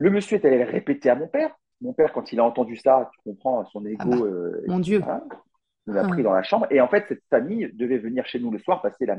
Le 0.01 0.09
monsieur 0.09 0.37
est 0.37 0.45
allé 0.45 0.57
le 0.57 0.63
répéter 0.63 1.11
à 1.11 1.15
mon 1.15 1.27
père. 1.27 1.55
Mon 1.79 1.93
père, 1.93 2.11
quand 2.11 2.33
il 2.33 2.39
a 2.39 2.43
entendu 2.43 2.75
ça, 2.75 3.11
tu 3.13 3.19
comprends, 3.23 3.63
son 3.65 3.85
ego. 3.85 4.01
Ah 4.01 4.07
bah, 4.07 4.25
euh, 4.25 4.63
mon 4.67 4.79
Dieu. 4.79 4.99
nous 5.85 5.95
a 5.95 6.07
pris 6.07 6.23
dans 6.23 6.33
la 6.33 6.41
chambre. 6.41 6.65
Et 6.71 6.81
en 6.81 6.87
fait, 6.87 7.05
cette 7.07 7.21
famille 7.29 7.69
devait 7.73 7.99
venir 7.99 8.25
chez 8.25 8.39
nous 8.39 8.49
le 8.49 8.57
soir, 8.57 8.81
passer 8.81 9.05
la, 9.05 9.15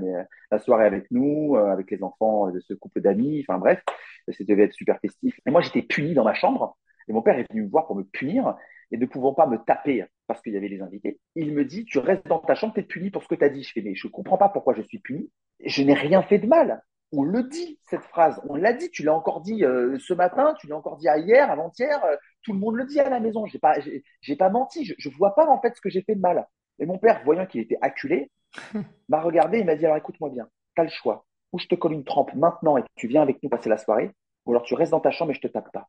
la 0.51 0.59
soirée 0.59 0.85
avec 0.85 1.09
nous, 1.13 1.55
euh, 1.55 1.71
avec 1.71 1.89
les 1.93 2.03
enfants 2.03 2.51
de 2.51 2.59
ce 2.59 2.75
couple 2.75 3.01
d'amis. 3.01 3.45
Enfin 3.47 3.61
bref, 3.61 3.81
ça 4.27 4.43
devait 4.43 4.65
être 4.65 4.73
super 4.73 4.99
festif. 4.99 5.39
Et 5.47 5.53
moi, 5.53 5.61
j'étais 5.61 5.83
puni 5.83 6.15
dans 6.15 6.25
ma 6.25 6.35
chambre. 6.35 6.77
Et 7.07 7.13
mon 7.13 7.23
père 7.23 7.39
est 7.39 7.49
venu 7.49 7.63
me 7.63 7.71
voir 7.71 7.87
pour 7.87 7.95
me 7.95 8.03
punir. 8.03 8.57
Et 8.91 8.97
ne 8.97 9.07
pouvant 9.07 9.35
pas 9.35 9.47
me 9.47 9.59
taper 9.59 10.05
parce 10.27 10.43
qu'il 10.43 10.53
y 10.53 10.57
avait 10.57 10.69
les 10.69 10.83
invités, 10.83 11.21
il 11.37 11.55
me 11.55 11.65
dit, 11.65 11.85
tu 11.85 11.99
restes 12.01 12.27
dans 12.27 12.41
ta 12.41 12.57
chambre, 12.57 12.75
tu 12.75 12.81
es 12.81 12.83
puni 12.83 13.11
pour 13.11 13.23
ce 13.23 13.29
que 13.29 13.37
tu 13.37 13.45
as 13.45 13.51
dit. 13.51 13.63
Je 13.63 13.73
fais, 13.73 13.83
mais 13.83 13.95
je 13.95 14.09
comprends 14.09 14.37
pas 14.37 14.49
pourquoi 14.49 14.75
je 14.75 14.83
suis 14.83 14.99
puni. 14.99 15.31
Je 15.65 15.85
n'ai 15.85 15.95
rien 15.95 16.23
fait 16.23 16.39
de 16.39 16.49
mal 16.49 16.83
on 17.12 17.22
le 17.22 17.43
dit, 17.44 17.78
cette 17.82 18.02
phrase. 18.05 18.40
On 18.48 18.56
l'a 18.56 18.72
dit, 18.72 18.90
tu 18.90 19.02
l'as 19.02 19.14
encore 19.14 19.43
dit 19.43 19.64
euh, 19.64 19.98
ce 19.98 20.14
matin, 20.14 20.55
tu 20.59 20.66
l'as 20.66 20.76
encore 20.76 20.97
dit 20.97 21.06
hier, 21.16 21.51
avant-hier. 21.51 22.02
Euh, 22.05 22.16
tout 22.43 22.52
le 22.52 22.59
monde 22.59 22.76
le 22.76 22.84
dit 22.84 22.98
à 23.01 23.09
la 23.09 23.20
maison. 23.20 23.47
J'ai 23.47 23.59
pas, 23.59 23.74
j'ai 24.20 24.36
pas 24.36 24.51
menti. 24.51 24.84
Je, 24.84 25.09
ne 25.09 25.14
vois 25.14 25.34
pas 25.34 25.47
en 25.47 25.60
fait 25.60 25.76
ce 25.76 25.80
que 25.80 25.90
j'ai 25.90 26.02
fait 26.02 26.14
de 26.14 26.20
mal. 26.20 26.47
Et 26.78 26.86
mon 26.86 26.98
père, 26.98 27.22
voyant 27.24 27.47
qu'il 27.47 27.60
était 27.60 27.78
acculé, 27.82 28.30
m'a 29.09 29.20
regardé 29.20 29.59
et 29.59 29.64
m'a 29.64 29.76
dit 29.76 29.84
alors 29.84 29.98
écoute-moi 29.98 30.30
bien, 30.30 30.48
tu 30.74 30.80
as 30.80 30.84
le 30.84 30.90
choix. 30.90 31.26
Ou 31.52 31.59
je 31.59 31.66
te 31.66 31.74
colle 31.74 31.93
une 31.93 32.05
trempe 32.05 32.34
maintenant 32.34 32.78
et 32.78 32.84
tu 32.97 33.09
viens 33.09 33.22
avec 33.22 33.43
nous 33.43 33.51
passer 33.51 33.68
la 33.68 33.76
soirée, 33.76 34.10
ou 34.47 34.52
alors 34.52 34.62
tu 34.62 34.74
restes 34.74 34.93
dans 34.93 35.01
ta 35.01 35.10
chambre 35.10 35.32
et 35.32 35.34
je 35.34 35.40
te 35.40 35.48
tape 35.48 35.70
pas. 35.70 35.89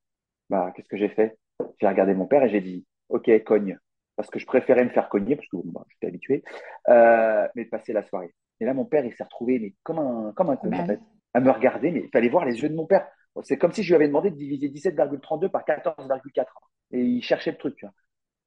Bah, 0.49 0.71
qu'est-ce 0.75 0.89
que 0.89 0.97
j'ai 0.97 1.09
fait? 1.09 1.37
J'ai 1.79 1.87
regardé 1.87 2.13
mon 2.13 2.25
père 2.25 2.43
et 2.43 2.49
j'ai 2.49 2.59
dit 2.59 2.85
ok, 3.07 3.43
cogne, 3.43 3.77
parce 4.15 4.29
que 4.29 4.39
je 4.39 4.45
préférais 4.45 4.83
me 4.83 4.89
faire 4.89 5.07
cogner 5.09 5.35
parce 5.35 5.47
que 5.47 5.57
bah, 5.63 5.85
j'étais 5.89 6.07
habitué, 6.07 6.43
euh, 6.89 7.47
mais 7.55 7.65
de 7.65 7.69
passer 7.69 7.93
la 7.93 8.03
soirée. 8.03 8.33
Et 8.59 8.65
là, 8.65 8.73
mon 8.73 8.85
père, 8.85 9.05
il 9.05 9.13
s'est 9.13 9.23
retrouvé 9.23 9.59
mais 9.59 9.73
comme 9.83 9.99
un 9.99 10.33
comme 10.35 10.49
un 10.49 10.55
con 10.55 10.71
en 10.71 10.85
fait 10.85 10.99
à 11.33 11.39
me 11.39 11.51
regarder, 11.51 11.91
mais 11.91 12.01
il 12.01 12.09
fallait 12.09 12.29
voir 12.29 12.45
les 12.45 12.61
yeux 12.61 12.69
de 12.69 12.75
mon 12.75 12.85
père. 12.85 13.07
C'est 13.41 13.57
comme 13.57 13.71
si 13.71 13.81
je 13.81 13.89
lui 13.89 13.95
avais 13.95 14.07
demandé 14.07 14.29
de 14.29 14.35
diviser 14.35 14.69
17,32 14.69 15.49
par 15.49 15.63
14,4. 15.65 16.45
Et 16.91 17.01
il 17.01 17.23
cherchait 17.23 17.51
le 17.51 17.57
truc. 17.57 17.83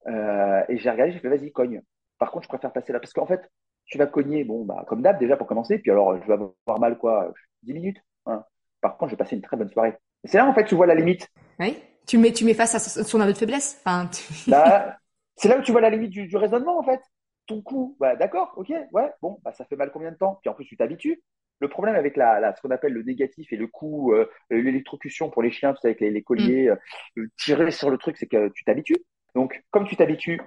Euh, 0.07 0.63
et 0.69 0.79
j'ai 0.79 0.91
regardé, 0.91 1.13
j'ai 1.13 1.19
fait, 1.19 1.29
vas-y, 1.29 1.51
cogne. 1.51 1.83
Par 2.19 2.31
contre, 2.31 2.45
je 2.45 2.49
préfère 2.49 2.73
passer 2.73 2.93
là. 2.93 3.01
Parce 3.01 3.13
qu'en 3.13 3.27
fait, 3.27 3.51
tu 3.87 3.99
vas 3.99 4.07
cogner, 4.07 4.45
bon, 4.45 4.65
bah, 4.65 4.85
comme 4.87 5.03
d'hab, 5.03 5.19
déjà 5.19 5.37
pour 5.37 5.49
commencer. 5.49 5.79
Puis 5.79 5.91
alors, 5.91 6.17
je 6.23 6.27
vais 6.29 6.35
avoir 6.35 6.79
mal, 6.79 6.97
quoi, 6.99 7.33
10 7.65 7.75
minutes. 7.75 7.99
Hein. 8.27 8.45
Par 8.81 8.97
contre, 8.97 9.11
je 9.11 9.15
vais 9.17 9.19
passer 9.19 9.35
une 9.35 9.43
très 9.43 9.57
bonne 9.57 9.71
soirée. 9.71 9.95
C'est 10.23 10.39
là, 10.39 10.47
en 10.47 10.55
fait, 10.55 10.65
tu 10.65 10.77
vois 10.77 10.87
la 10.87 10.95
limite. 10.95 11.29
Oui. 11.59 11.77
Tu 12.07 12.19
mets, 12.19 12.33
tu 12.33 12.45
mets 12.45 12.55
face 12.55 12.75
à 12.77 12.79
son 12.79 13.21
aveu 13.21 13.33
de 13.33 13.39
faiblesse. 13.39 13.83
Enfin, 13.85 14.09
c'est 15.37 15.49
là 15.49 15.59
où 15.59 15.63
tu 15.63 15.73
vois 15.73 15.81
la 15.81 15.91
limite 15.91 16.11
du, 16.11 16.29
du 16.29 16.37
raisonnement, 16.37 16.79
en 16.79 16.85
fait. 16.85 17.01
Ton 17.47 17.63
coup, 17.63 17.97
bah, 18.01 18.17
d'accord, 18.17 18.53
ok, 18.57 18.73
ouais, 18.93 19.13
bon, 19.23 19.39
bah, 19.45 19.53
ça 19.53 19.65
fait 19.65 19.77
mal 19.77 19.91
combien 19.93 20.11
de 20.11 20.17
temps? 20.17 20.39
Puis 20.43 20.51
en 20.51 20.55
plus, 20.55 20.65
tu 20.65 20.77
t'habitues. 20.77 21.23
Le 21.59 21.69
problème 21.69 21.95
avec 21.95 22.17
la, 22.17 22.55
ce 22.55 22.61
qu'on 22.61 22.71
appelle 22.71 22.93
le 22.93 23.03
négatif 23.03 23.51
et 23.53 23.57
le 23.57 23.67
coup, 23.67 24.13
euh, 24.13 24.29
l'électrocution 24.51 25.31
pour 25.31 25.43
les 25.43 25.51
chiens, 25.51 25.73
tout 25.73 25.81
ça, 25.81 25.89
avec 25.89 26.01
les, 26.01 26.23
colliers, 26.23 26.71
mm. 26.71 27.21
euh, 27.21 27.29
tirer 27.39 27.71
sur 27.71 27.89
le 27.89 27.97
truc, 27.97 28.17
c'est 28.19 28.27
que 28.27 28.49
tu 28.49 28.65
t'habitues. 28.65 28.99
Donc, 29.35 29.63
comme 29.71 29.87
tu 29.87 29.97
t'habitues, 29.97 30.41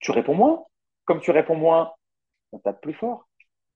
tu 0.00 0.10
réponds 0.10 0.34
moins. 0.34 0.64
Comme 1.04 1.20
tu 1.20 1.30
réponds 1.30 1.56
moins, 1.56 1.92
on 2.52 2.58
tape 2.58 2.80
plus 2.80 2.94
fort. 2.94 3.28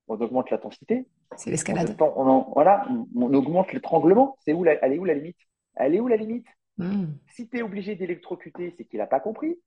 On 0.07 0.15
augmente 0.19 0.49
l'intensité. 0.49 1.07
C'est 1.37 1.49
l'escalade. 1.49 1.95
On, 2.01 2.51
voilà, 2.53 2.85
on, 3.15 3.33
augmente 3.33 3.71
l'étranglement. 3.71 4.37
C'est 4.41 4.51
où 4.51 4.65
elle 4.65 4.93
est 4.93 4.99
où 4.99 5.05
la 5.05 5.13
limite? 5.13 5.37
Elle 5.75 5.95
est 5.95 5.99
où 6.01 6.07
la 6.07 6.17
limite? 6.17 6.47
Mm. 6.77 7.05
Si 7.27 7.47
tu 7.47 7.59
es 7.59 7.61
obligé 7.61 7.95
d'électrocuter, 7.95 8.73
c'est 8.77 8.83
qu'il 8.83 8.99
n'a 8.99 9.07
pas 9.07 9.21
compris. 9.21 9.57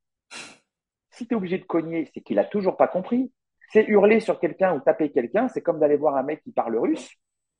Si 1.16 1.27
tu 1.27 1.35
es 1.35 1.36
obligé 1.36 1.59
de 1.59 1.65
cogner, 1.65 2.11
c'est 2.12 2.20
qu'il 2.20 2.39
a 2.39 2.45
toujours 2.45 2.77
pas 2.77 2.89
compris. 2.89 3.32
C'est 3.73 3.85
hurler 3.85 4.20
sur 4.20 4.39
quelqu'un 4.41 4.74
ou 4.74 4.81
taper 4.81 5.11
quelqu'un, 5.11 5.49
c'est 5.49 5.62
comme 5.62 5.81
d'aller 5.81 5.97
voir 5.97 6.16
un 6.16 6.23
mec 6.23 6.43
qui 6.43 6.53
parle 6.53 6.77
russe 6.77 7.11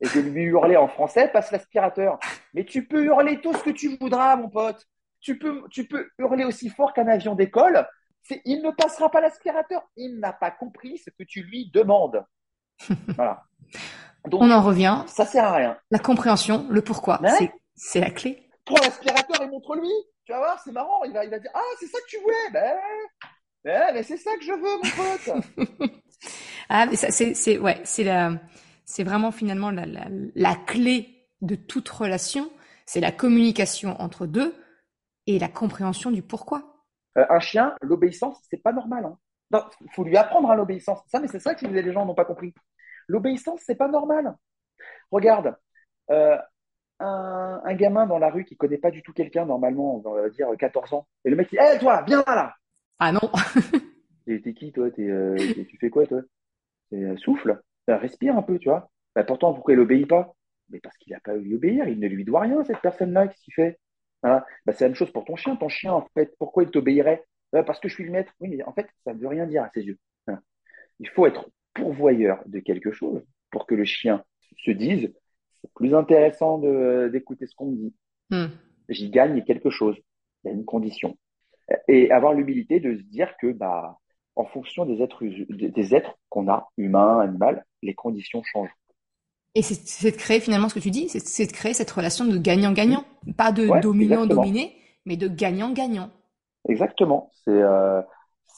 et 0.01 0.07
de 0.07 0.21
lui 0.21 0.43
hurler 0.45 0.77
en 0.77 0.89
français, 0.89 1.29
passe 1.29 1.51
l'aspirateur. 1.51 2.19
Mais 2.53 2.65
tu 2.65 2.87
peux 2.87 3.05
hurler 3.05 3.41
tout 3.41 3.55
ce 3.55 3.63
que 3.63 3.71
tu 3.71 3.97
voudras, 3.97 4.37
mon 4.37 4.49
pote. 4.49 4.85
Tu 5.21 5.39
peux, 5.39 5.63
tu 5.71 5.87
peux 5.87 6.09
hurler 6.19 6.45
aussi 6.45 6.69
fort 6.69 6.93
qu'un 6.93 7.09
avion 7.09 7.35
d'école. 7.35 7.87
Il 8.45 8.63
ne 8.63 8.71
passera 8.71 9.11
pas 9.11 9.21
l'aspirateur. 9.21 9.83
Il 9.97 10.19
n'a 10.19 10.33
pas 10.33 10.51
compris 10.51 10.99
ce 10.99 11.11
que 11.11 11.23
tu 11.23 11.43
lui 11.43 11.71
demandes. 11.73 12.25
Voilà. 13.17 13.45
On 14.33 14.51
en 14.51 14.63
revient. 14.63 15.03
Ça 15.07 15.27
sert 15.27 15.45
à 15.45 15.53
rien. 15.53 15.79
La 15.91 15.99
compréhension, 15.99 16.67
le 16.71 16.83
pourquoi, 16.83 17.21
c'est 17.77 18.01
la 18.01 18.11
clé. 18.11 18.49
Prends 18.65 18.83
l'aspirateur 18.83 19.43
et 19.43 19.47
montre-lui. 19.47 19.93
Tu 20.25 20.33
vas 20.33 20.39
voir, 20.39 20.61
c'est 20.65 20.73
marrant. 20.73 21.05
Il 21.05 21.13
va, 21.13 21.25
il 21.25 21.31
va 21.31 21.39
dire 21.39 21.51
Ah, 21.55 21.61
c'est 21.79 21.87
ça 21.87 21.99
que 21.99 22.07
tu 22.09 22.19
voulais. 22.21 22.51
Ben, 22.53 22.75
ben, 23.65 23.95
mais 23.95 24.03
c'est 24.03 24.16
ça 24.16 24.31
que 24.36 24.45
je 24.45 24.53
veux, 24.53 24.59
mon 24.59 25.86
pote. 25.86 25.91
ah, 26.69 26.86
mais 26.86 26.97
ça, 26.97 27.11
c'est, 27.11 27.35
c'est, 27.35 27.59
ouais, 27.59 27.81
c'est 27.85 28.05
la, 28.05 28.32
c'est 28.85 29.05
vraiment 29.05 29.31
finalement 29.31 29.70
la, 29.70 29.86
la, 29.86 30.07
la 30.35 30.55
clé 30.55 31.28
de 31.41 31.55
toute 31.55 31.89
relation. 31.89 32.51
C'est 32.86 33.01
la 33.01 33.12
communication 33.12 34.01
entre 34.01 34.27
deux 34.27 34.55
et 35.27 35.39
la 35.39 35.49
compréhension 35.49 36.11
du 36.11 36.23
pourquoi. 36.23 36.74
Euh, 37.16 37.24
un 37.28 37.41
chien, 37.41 37.74
l'obéissance, 37.81 38.39
c'est 38.51 38.62
pas 38.62 38.73
normal. 38.73 39.07
Hein. 39.53 39.69
faut 39.93 40.05
lui 40.05 40.16
apprendre 40.16 40.51
à 40.51 40.57
l'obéissance. 40.57 41.01
Ça, 41.07 41.20
mais 41.20 41.28
c'est 41.28 41.39
ça 41.39 41.55
que 41.55 41.66
les 41.66 41.93
gens 41.93 42.05
n'ont 42.05 42.15
pas 42.15 42.24
compris. 42.24 42.55
L'obéissance, 43.09 43.61
c'est 43.65 43.74
pas 43.77 43.89
normal. 43.89 44.35
Regarde, 45.11 45.57
euh, 46.11 46.36
un, 47.01 47.62
un, 47.65 47.74
gamin 47.74 48.07
dans 48.07 48.19
la 48.19 48.31
rue 48.31 48.45
qui 48.45 48.57
connaît 48.57 48.78
pas 48.78 48.91
du 48.91 49.03
tout 49.03 49.12
quelqu'un, 49.12 49.47
normalement, 49.47 50.03
on 50.05 50.15
va 50.15 50.28
dire 50.28 50.49
14 50.59 50.93
ans, 50.93 51.07
et 51.24 51.31
le 51.31 51.36
mec 51.36 51.51
dit, 51.51 51.57
hé, 51.57 51.78
toi, 51.78 52.03
viens 52.07 52.24
là, 52.27 52.55
ah 52.99 53.12
non. 53.12 53.21
T'es 54.27 54.55
qui 54.55 54.73
toi? 54.73 54.89
Euh, 54.99 55.37
Tu 55.69 55.77
fais 55.79 55.91
quoi 55.91 56.07
toi? 56.07 56.23
Euh, 56.93 57.16
Souffle, 57.19 57.61
bah, 57.87 57.99
respire 57.99 58.37
un 58.37 58.43
peu, 58.43 58.59
tu 58.59 58.69
vois. 58.69 58.91
Bah, 59.15 59.25
pourtant, 59.25 59.53
pourquoi 59.53 59.75
il 59.75 59.81
obéit 59.81 60.09
pas? 60.09 60.35
Mais 60.71 60.81
parce 60.81 60.97
qu'il 60.99 61.12
n'a 61.12 61.21
pas 61.21 61.37
eu 61.37 61.55
obéir, 61.55 61.89
il 61.89 61.99
ne 62.01 62.09
lui 62.09 62.25
doit 62.25 62.41
rien, 62.41 62.65
cette 62.65 62.81
personne-là, 62.81 63.29
qu'est-ce 63.29 63.43
qu'il 63.43 63.55
fait? 63.55 63.79
Bah, 64.23 64.45
C'est 64.69 64.81
la 64.85 64.89
même 64.89 64.95
chose 64.95 65.12
pour 65.12 65.25
ton 65.25 65.37
chien. 65.37 65.57
Ton 65.57 65.69
chien, 65.69 65.93
en 65.93 66.07
fait, 66.15 66.35
pourquoi 66.39 66.62
il 66.62 66.71
t'obéirait? 66.71 67.25
Parce 67.53 67.79
que 67.79 67.89
je 67.89 67.95
suis 67.95 68.05
le 68.05 68.11
maître. 68.11 68.33
Oui, 68.41 68.49
mais 68.49 68.62
en 68.65 68.73
fait, 68.73 68.89
ça 69.05 69.12
ne 69.12 69.19
veut 69.19 69.29
rien 69.29 69.47
dire 69.47 69.62
à 69.62 69.71
ses 69.71 69.83
yeux. 69.83 69.99
Il 71.01 71.09
faut 71.09 71.27
être 71.27 71.49
pourvoyeur 71.75 72.43
de 72.47 72.61
quelque 72.61 72.93
chose 72.93 73.23
pour 73.51 73.66
que 73.66 73.75
le 73.75 73.85
chien 73.85 74.25
se 74.65 74.71
dise 74.71 75.12
c'est 75.61 75.73
plus 75.75 75.95
intéressant 75.95 76.59
d'écouter 77.09 77.47
ce 77.47 77.55
qu'on 77.55 77.71
me 77.71 77.77
dit. 77.77 77.95
Hmm. 78.31 78.47
J'y 78.89 79.11
gagne 79.11 79.43
quelque 79.45 79.71
chose. 79.71 79.97
Il 80.43 80.49
y 80.49 80.51
a 80.51 80.55
une 80.55 80.65
condition. 80.65 81.16
Et 81.89 82.11
avoir 82.11 82.35
l'humilité 82.35 82.81
de 82.81 82.97
se 82.97 83.03
dire 83.05 83.35
que, 83.41 83.53
bah, 83.53 83.99
en 84.36 84.45
fonction 84.45 84.85
des 84.85 85.03
êtres, 85.03 85.24
des 85.24 85.95
êtres 85.95 86.19
qu'on 86.28 86.49
a, 86.49 86.69
humains, 86.77 87.20
animaux, 87.20 87.61
les 87.82 87.95
conditions 87.95 88.43
changent. 88.43 88.74
Et 89.55 89.62
c'est 89.62 90.11
de 90.11 90.16
créer 90.16 90.41
finalement 90.41 90.69
ce 90.69 90.74
que 90.74 90.81
tu 90.81 90.91
dis, 90.91 91.09
c'est 91.09 91.47
de 91.47 91.53
créer 91.53 91.74
cette 91.74 91.91
relation 91.91 92.24
de 92.24 92.36
gagnant-gagnant, 92.36 93.05
pas 93.36 93.53
de 93.53 93.69
dominant-dominé, 93.81 94.77
mais 95.07 95.16
de 95.16 95.28
gagnant-gagnant. 95.28 96.11
Exactement. 96.69 97.31
C'est 97.45 97.51
euh, 97.53 98.03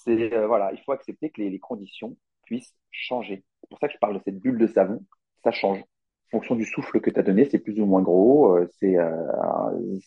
euh, 0.09 0.47
voilà, 0.47 0.73
il 0.73 0.81
faut 0.81 0.93
accepter 0.93 1.31
que 1.31 1.43
les, 1.43 1.51
les 1.51 1.59
conditions 1.59 2.17
puissent 2.45 2.75
changer. 2.91 3.45
C'est 3.61 3.69
pour 3.69 3.79
ça 3.79 3.89
que 3.89 3.95
je 3.95 3.99
parle 3.99 4.15
de 4.15 4.23
cette 4.25 4.39
bulle 4.39 4.59
de 4.59 4.67
savon. 4.69 5.05
Ça 5.45 5.51
change. 5.51 5.83
Fonction 6.31 6.57
du 6.57 6.65
souffle 6.65 7.01
que 7.01 7.11
tu 7.11 7.21
as 7.21 7.23
donné, 7.23 7.45
c'est 7.45 7.59
plus 7.59 7.81
ou 7.81 7.87
moins 7.87 8.03
gros. 8.03 8.57
Euh, 8.57 8.69
c'est 8.81 8.99
euh, 8.99 9.11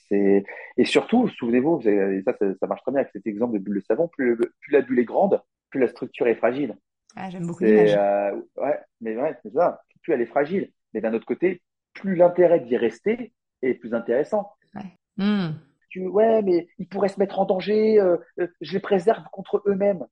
c'est 0.08 0.44
et 0.78 0.86
surtout, 0.86 1.28
souvenez-vous, 1.30 1.82
ça, 1.82 2.34
ça, 2.38 2.54
ça, 2.60 2.68
marche 2.68 2.82
très 2.82 2.92
bien 2.92 3.02
avec 3.02 3.12
cet 3.14 3.26
exemple 3.26 3.54
de 3.54 3.60
bulle 3.60 3.80
de 3.80 3.86
savon. 3.86 4.10
Plus, 4.10 4.36
plus 4.36 4.72
la 4.72 4.82
bulle 4.82 5.00
est 5.00 5.06
grande, 5.06 5.42
plus 5.70 5.80
la 5.80 5.88
structure 5.88 6.28
est 6.28 6.36
fragile. 6.36 6.76
Ah, 7.16 7.30
j'aime 7.30 7.48
beaucoup 7.48 7.64
l'image. 7.64 7.96
Euh, 7.96 8.42
ouais, 8.58 8.80
mais 9.02 9.18
ouais, 9.18 9.38
c'est 9.44 9.54
ça. 9.54 9.82
Plus 10.02 10.14
elle 10.14 10.22
est 10.22 10.28
fragile. 10.28 10.72
Mais 10.94 11.02
d'un 11.02 11.14
autre 11.14 11.26
côté, 11.26 11.62
plus 11.94 12.16
l'intérêt 12.16 12.60
d'y 12.60 12.78
rester 12.78 13.34
est 13.62 13.74
plus 13.74 13.94
intéressant. 13.94 14.52
Ouais. 14.76 14.94
Hmm. 15.18 15.54
Tu, 15.90 16.08
ouais, 16.08 16.42
mais 16.44 16.68
ils 16.78 16.88
pourraient 16.88 17.10
se 17.10 17.20
mettre 17.20 17.40
en 17.40 17.46
danger. 17.46 18.00
Euh, 18.00 18.18
euh, 18.40 18.48
je 18.62 18.74
les 18.74 18.80
préserve 18.80 19.24
contre 19.32 19.64
eux-mêmes. 19.66 20.06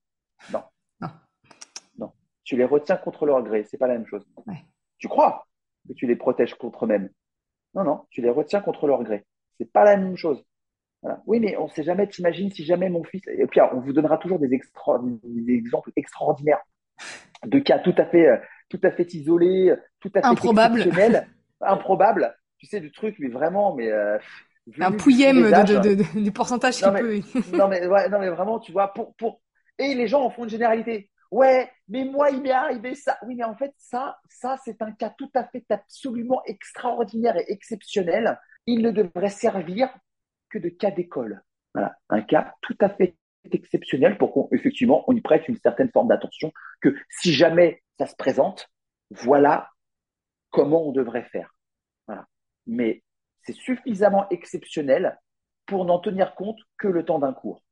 Non. 0.52 0.64
non. 1.02 1.10
Non. 1.98 2.12
Tu 2.44 2.58
les 2.58 2.66
retiens 2.66 2.98
contre 2.98 3.26
leur 3.26 3.44
gré. 3.44 3.64
C'est 3.64 3.78
pas 3.78 3.88
la 3.88 3.94
même 3.94 4.08
chose. 4.08 4.26
Ouais. 4.46 4.66
Tu 4.98 5.08
crois? 5.08 5.47
Que 5.88 5.94
tu 5.94 6.08
les 6.08 6.16
protèges 6.16 6.56
contre 6.56 6.86
eux-mêmes. 6.86 7.10
Non, 7.74 7.84
non. 7.84 8.02
Tu 8.10 8.22
les 8.22 8.30
retiens 8.30 8.62
contre 8.62 8.88
leur 8.88 9.04
gré. 9.04 9.26
C'est 9.58 9.72
pas 9.72 9.84
la 9.84 9.98
même 9.98 10.18
chose. 10.18 10.44
Voilà. 11.02 11.22
Oui, 11.26 11.40
mais 11.40 11.58
on 11.58 11.68
sait 11.68 11.84
jamais. 11.84 12.08
T'imagines 12.08 12.52
si 12.52 12.64
jamais 12.66 12.90
mon 12.90 13.04
fils. 13.04 13.22
Et 13.28 13.46
puis, 13.48 13.62
on 13.62 13.80
vous 13.80 13.94
donnera 13.94 14.18
toujours 14.18 14.40
des, 14.40 14.54
extra... 14.54 15.00
des 15.24 15.54
exemples 15.54 15.92
extraordinaires 15.96 16.62
de 17.46 17.60
cas 17.60 17.80
tout 17.80 17.94
à 17.98 18.06
fait, 18.06 18.28
euh, 18.28 18.38
tout 18.70 18.80
à 18.84 18.92
fait 18.92 19.14
isolés, 19.14 19.74
tout 20.00 20.12
à 20.16 20.22
fait 20.22 20.28
improbable, 20.28 20.90
improbable. 21.62 22.36
Tu 22.58 22.66
sais 22.66 22.80
du 22.80 22.92
truc, 22.92 23.16
mais 23.20 23.30
vraiment, 23.30 23.76
mais 23.76 23.92
euh, 23.92 24.18
un 24.80 24.92
pouillème 24.92 25.44
de, 25.44 26.20
du 26.20 26.32
pourcentage 26.32 26.82
non, 26.82 26.94
qui 26.94 26.94
mais, 26.94 27.02
peut. 27.02 27.58
non 27.58 27.68
mais 27.68 27.86
ouais, 27.86 28.10
non 28.10 28.20
mais 28.20 28.30
vraiment, 28.30 28.60
tu 28.60 28.72
vois, 28.72 28.94
pour 28.94 29.16
pour 29.16 29.42
et 29.78 29.94
les 29.94 30.08
gens 30.08 30.24
en 30.24 30.30
font 30.30 30.44
une 30.44 30.50
généralité. 30.50 31.10
Ouais, 31.32 31.70
mais 31.88 32.06
moi 32.06 32.30
il 32.32 32.42
m'est 32.42 32.52
arrivé 32.52 32.96
ça. 32.96 33.18
Oui, 33.26 33.36
mais 33.36 33.44
en 33.44 33.56
fait 33.56 33.74
ça, 33.78 34.18
ça 34.30 34.58
c'est 34.64 34.82
un 34.82 34.92
cas 34.92 35.14
tout 35.18 35.32
à 35.34 35.46
fait 35.46 35.66
absolument 35.70 36.42
extraordinaire 36.46 37.38
et 37.38 37.52
exceptionnel. 37.52 38.40
Il 38.66 38.82
ne 38.82 38.92
devrait 38.92 39.30
servir 39.30 39.90
que 40.50 40.58
de 40.58 40.70
cas 40.70 40.92
d'école. 40.92 41.42
Voilà, 41.74 41.96
un 42.10 42.22
cas 42.22 42.54
tout 42.62 42.78
à 42.80 42.90
fait 42.90 43.16
exceptionnel 43.52 44.18
pour 44.18 44.50
qu'effectivement 44.50 45.04
on 45.08 45.16
y 45.16 45.22
prête 45.22 45.48
une 45.48 45.58
certaine 45.58 45.92
forme 45.92 46.08
d'attention. 46.08 46.52
Que 46.82 46.96
si 47.10 47.34
jamais 47.34 47.84
ça 47.98 48.06
se 48.08 48.16
présente, 48.16 48.70
voilà 49.12 49.70
comment 50.50 50.88
on 50.88 50.92
devrait 50.92 51.26
faire. 51.26 51.54
Voilà. 52.08 52.26
Mais 52.66 53.04
c'est 53.44 53.54
suffisamment 53.54 54.28
exceptionnel 54.30 55.20
pour 55.66 55.86
n'en 55.86 56.00
tenir 56.00 56.36
compte 56.36 56.60
que 56.78 56.88
le 56.88 57.04
temps 57.04 57.20
d'un 57.20 57.34
cours. 57.34 57.64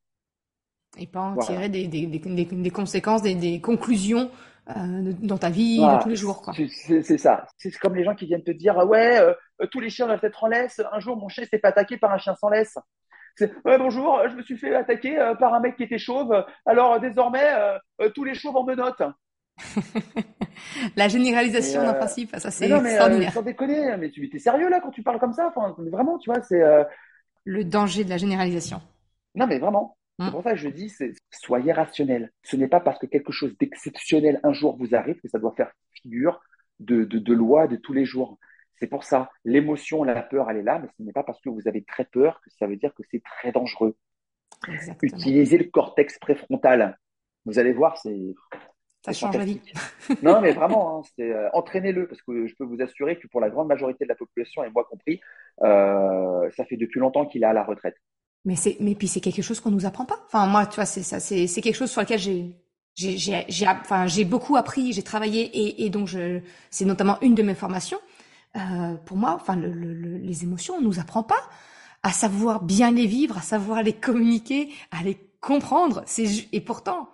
Et 0.97 1.07
pas 1.07 1.22
en 1.22 1.38
tirer 1.38 1.69
des, 1.69 1.88
des, 1.88 2.05
des, 2.07 2.19
des, 2.19 2.69
conséquences, 2.72 3.22
des, 3.22 3.61
conclusions 3.61 4.31
euh, 4.69 5.13
dans 5.22 5.38
ta 5.38 5.49
vie 5.49 5.80
de 5.80 6.03
tous 6.03 6.09
les 6.09 6.15
jours. 6.15 6.51
C'est 6.69 7.17
ça. 7.17 7.47
C'est 7.57 7.72
comme 7.77 7.95
les 7.95 8.03
gens 8.03 8.15
qui 8.15 8.26
viennent 8.26 8.43
te 8.43 8.51
dire 8.51 8.77
ouais, 8.77 9.19
euh, 9.19 9.34
tous 9.72 9.80
les 9.80 9.89
chiens 9.89 10.07
doivent 10.07 10.23
être 10.23 10.43
en 10.43 10.47
laisse. 10.47 10.81
Un 10.91 10.99
jour, 10.99 11.17
mon 11.17 11.30
chien 11.30 11.43
s'est 11.45 11.59
fait 11.59 11.67
attaquer 11.67 11.97
par 11.97 12.11
un 12.11 12.17
chien 12.17 12.35
sans 12.35 12.49
laisse. 12.49 12.77
Ouais, 13.65 13.77
bonjour, 13.77 14.22
je 14.30 14.35
me 14.35 14.43
suis 14.43 14.57
fait 14.57 14.73
attaquer 14.73 15.19
euh, 15.19 15.35
par 15.35 15.53
un 15.53 15.59
mec 15.59 15.76
qui 15.76 15.84
était 15.84 15.97
chauve. 15.97 16.45
Alors 16.65 16.99
désormais, 16.99 17.51
tous 18.13 18.23
les 18.23 18.34
chauves 18.34 18.55
en 18.55 18.63
menottes. 18.63 19.03
la 20.95 21.07
généralisation 21.07 21.81
d'un 21.81 21.93
euh, 21.93 21.97
principe, 21.97 22.35
ça 22.38 22.51
c'est 22.51 22.65
extraordinaire. 22.65 23.30
Euh, 23.30 23.34
sans 23.34 23.41
déconner, 23.41 23.95
mais 23.97 24.09
tu 24.09 24.30
es 24.34 24.39
sérieux 24.39 24.69
là 24.69 24.80
quand 24.81 24.91
tu 24.91 25.03
parles 25.03 25.19
comme 25.19 25.34
ça? 25.34 25.51
Enfin, 25.55 25.76
Vraiment, 25.77 26.17
tu 26.17 26.30
vois, 26.30 26.41
c'est. 26.41 26.61
Euh, 26.61 26.84
Le 27.45 27.63
danger 27.63 28.03
de 28.03 28.09
la 28.09 28.17
généralisation. 28.17 28.81
Non, 29.35 29.47
mais 29.47 29.59
vraiment. 29.59 29.97
C'est 30.19 30.25
hmm. 30.25 30.31
pour 30.31 30.43
ça 30.43 30.51
que 30.51 30.57
je 30.57 30.69
dis, 30.69 30.89
c'est 30.89 31.13
soyez 31.31 31.73
rationnel. 31.73 32.31
Ce 32.43 32.55
n'est 32.55 32.67
pas 32.67 32.79
parce 32.79 32.99
que 32.99 33.05
quelque 33.05 33.31
chose 33.31 33.55
d'exceptionnel 33.57 34.39
un 34.43 34.53
jour 34.53 34.77
vous 34.77 34.95
arrive 34.95 35.19
que 35.19 35.27
ça 35.27 35.39
doit 35.39 35.53
faire 35.55 35.71
figure 35.91 36.41
de, 36.79 37.03
de, 37.03 37.19
de 37.19 37.33
loi 37.33 37.67
de 37.67 37.75
tous 37.75 37.93
les 37.93 38.05
jours. 38.05 38.37
C'est 38.75 38.87
pour 38.87 39.03
ça, 39.03 39.29
l'émotion, 39.43 40.03
la 40.03 40.21
peur, 40.21 40.49
elle 40.49 40.57
est 40.57 40.63
là, 40.63 40.79
mais 40.79 40.89
ce 40.97 41.03
n'est 41.03 41.13
pas 41.13 41.23
parce 41.23 41.39
que 41.41 41.49
vous 41.49 41.67
avez 41.67 41.83
très 41.83 42.05
peur 42.05 42.41
que 42.43 42.49
ça 42.51 42.67
veut 42.67 42.75
dire 42.75 42.93
que 42.93 43.03
c'est 43.09 43.23
très 43.23 43.51
dangereux. 43.51 43.95
Utilisez 45.01 45.57
le 45.57 45.65
cortex 45.65 46.17
préfrontal. 46.19 46.97
Vous 47.45 47.59
allez 47.59 47.73
voir, 47.73 47.97
c'est 47.97 48.35
ça 49.05 49.13
change 49.13 49.37
la 49.37 49.45
vie. 49.45 49.61
non, 50.23 50.41
mais 50.41 50.51
vraiment, 50.51 50.99
hein, 50.99 51.01
c'est 51.15 51.31
euh, 51.31 51.47
entraînez-le 51.53 52.07
parce 52.07 52.21
que 52.23 52.47
je 52.47 52.55
peux 52.55 52.63
vous 52.63 52.81
assurer 52.81 53.19
que 53.19 53.27
pour 53.27 53.39
la 53.39 53.51
grande 53.51 53.67
majorité 53.67 54.03
de 54.03 54.09
la 54.09 54.15
population 54.15 54.63
et 54.63 54.69
moi 54.71 54.83
compris, 54.83 55.21
euh, 55.61 56.49
ça 56.57 56.65
fait 56.65 56.75
depuis 56.75 56.99
longtemps 56.99 57.27
qu'il 57.27 57.43
est 57.43 57.47
à 57.47 57.53
la 57.53 57.63
retraite. 57.63 57.95
Mais 58.45 58.55
c'est, 58.55 58.77
mais 58.80 58.95
puis 58.95 59.07
c'est 59.07 59.22
quelque 59.22 59.41
chose 59.41 59.59
qu'on 59.59 59.72
nous 59.72 59.85
apprend 59.85 60.05
pas. 60.05 60.19
Enfin 60.27 60.47
moi, 60.47 60.65
tu 60.67 60.76
vois, 60.76 60.85
c'est 60.85 61.03
ça, 61.03 61.19
c'est, 61.19 61.47
c'est 61.47 61.61
quelque 61.61 61.76
chose 61.76 61.91
sur 61.91 62.01
lequel 62.01 62.19
j'ai, 62.19 62.55
j'ai, 62.95 63.17
j'ai, 63.17 63.45
j'ai, 63.49 63.67
enfin 63.67 64.07
j'ai 64.07 64.23
beaucoup 64.26 64.55
appris, 64.55 64.93
j'ai 64.93 65.03
travaillé 65.03 65.41
et, 65.45 65.85
et 65.85 65.89
donc 65.89 66.07
je, 66.07 66.41
c'est 66.69 66.85
notamment 66.85 67.19
une 67.22 67.35
de 67.35 67.43
mes 67.43 67.55
formations. 67.55 67.99
Euh, 68.55 68.95
pour 69.05 69.17
moi, 69.17 69.34
enfin 69.35 69.55
le, 69.55 69.72
le, 69.73 70.17
les 70.17 70.43
émotions, 70.43 70.76
on 70.76 70.81
nous 70.81 70.99
apprend 70.99 71.23
pas 71.23 71.49
à 72.03 72.11
savoir 72.11 72.63
bien 72.63 72.91
les 72.91 73.07
vivre, 73.07 73.38
à 73.38 73.41
savoir 73.41 73.81
les 73.84 73.93
communiquer, 73.93 74.69
à 74.91 75.03
les 75.03 75.17
comprendre. 75.41 76.03
C'est 76.05 76.47
et 76.51 76.61
pourtant 76.61 77.09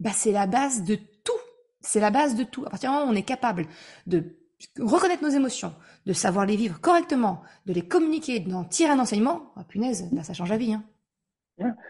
bah, 0.00 0.10
c'est 0.14 0.32
la 0.32 0.46
base 0.46 0.84
de 0.84 0.94
tout. 0.94 1.32
C'est 1.80 2.00
la 2.00 2.10
base 2.10 2.34
de 2.36 2.44
tout. 2.44 2.64
À 2.66 2.70
partir 2.70 2.90
du 2.90 2.96
moment 2.96 3.10
où 3.10 3.12
on 3.12 3.16
est 3.16 3.22
capable 3.22 3.66
de 4.06 4.36
reconnaître 4.78 5.22
nos 5.22 5.28
émotions, 5.28 5.74
de 6.06 6.12
savoir 6.12 6.46
les 6.46 6.56
vivre 6.56 6.80
correctement, 6.80 7.42
de 7.66 7.72
les 7.72 7.86
communiquer, 7.86 8.40
d'en 8.40 8.64
tirer 8.64 8.90
un 8.90 8.98
enseignement, 8.98 9.52
oh, 9.56 9.60
punaise, 9.68 10.08
là, 10.12 10.22
ça 10.22 10.34
change 10.34 10.50
la 10.50 10.56
vie. 10.56 10.72
Hein. 10.72 10.84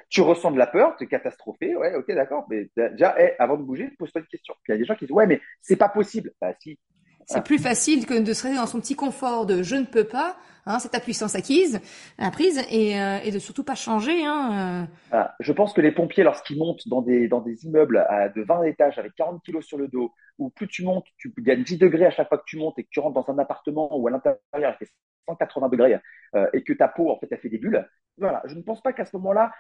Tu 0.09 0.23
ressens 0.23 0.51
de 0.53 0.59
la 0.59 0.67
peur, 0.67 0.97
tu 0.97 1.05
es 1.05 1.07
catastrophé, 1.07 1.77
ouais, 1.77 1.95
ok, 1.95 2.07
d'accord, 2.15 2.47
mais 2.49 2.71
déjà, 2.77 3.15
avant 3.39 3.57
de 3.57 3.63
bouger, 3.63 3.91
pose-toi 3.99 4.23
une 4.23 4.27
question. 4.27 4.55
Puis 4.63 4.73
il 4.73 4.73
y 4.73 4.75
a 4.77 4.79
des 4.79 4.85
gens 4.85 4.95
qui 4.95 5.05
disent, 5.05 5.13
ouais, 5.15 5.27
mais 5.27 5.41
c'est 5.61 5.77
pas 5.77 5.89
possible. 5.89 6.33
Bah, 6.41 6.55
si. 6.59 6.79
C'est 7.27 7.45
plus 7.45 7.59
facile 7.59 8.07
que 8.07 8.19
de 8.19 8.33
se 8.33 8.45
rester 8.45 8.57
dans 8.57 8.67
son 8.67 8.81
petit 8.81 8.97
confort 8.97 9.45
de 9.45 9.63
je 9.63 9.77
ne 9.77 9.85
peux 9.85 10.05
pas, 10.05 10.39
Hein, 10.69 10.79
c'est 10.81 10.91
ta 10.91 11.01
puissance 11.01 11.35
acquise, 11.35 11.81
apprise, 12.19 12.63
et, 12.71 13.01
euh, 13.01 13.31
de 13.31 13.39
surtout 13.39 13.65
pas 13.65 13.75
changer. 13.75 14.27
Hein, 14.27 14.87
euh. 15.15 15.25
Je 15.41 15.53
pense 15.55 15.73
que 15.73 15.81
les 15.81 15.93
pompiers, 15.93 16.25
lorsqu'ils 16.25 16.59
montent 16.59 16.87
dans 16.89 17.01
des, 17.01 17.27
immeubles 17.65 18.05
à, 18.07 18.29
de 18.29 18.43
20 18.43 18.65
étages 18.65 18.99
avec 18.99 19.15
40 19.15 19.43
kilos 19.43 19.65
sur 19.65 19.79
le 19.79 19.89
dos, 19.89 20.13
où 20.37 20.51
plus 20.51 20.69
tu 20.69 20.85
montes, 20.85 21.07
tu 21.17 21.33
gagnes 21.39 21.63
10 21.63 21.79
degrés 21.79 22.05
à 22.05 22.11
chaque 22.11 22.29
fois 22.29 22.37
que 22.37 22.45
tu 22.47 22.59
montes 22.59 22.79
et 22.79 22.85
que 22.85 22.91
tu 22.91 23.01
rentres 23.01 23.15
dans 23.15 23.33
un 23.33 23.39
appartement 23.39 23.97
où 23.97 24.07
à 24.09 24.11
l'intérieur 24.11 24.39
il 24.53 24.77
fait 24.79 24.93
180 25.27 25.71
degrés 25.71 25.99
euh, 26.35 26.47
et 26.53 26.63
que 26.63 26.75
ta 26.75 26.87
peau, 26.87 27.11
en 27.11 27.19
fait, 27.19 27.33
a 27.33 27.39
fait 27.39 27.49
des 27.49 27.59
bulles. 27.59 27.89
Voilà, 28.19 28.43
je 28.45 28.55
ne 28.55 28.61
pense 28.61 28.83
pas 28.83 28.93
qu'à 28.93 29.07
ce 29.07 29.17
moment-là, 29.17 29.51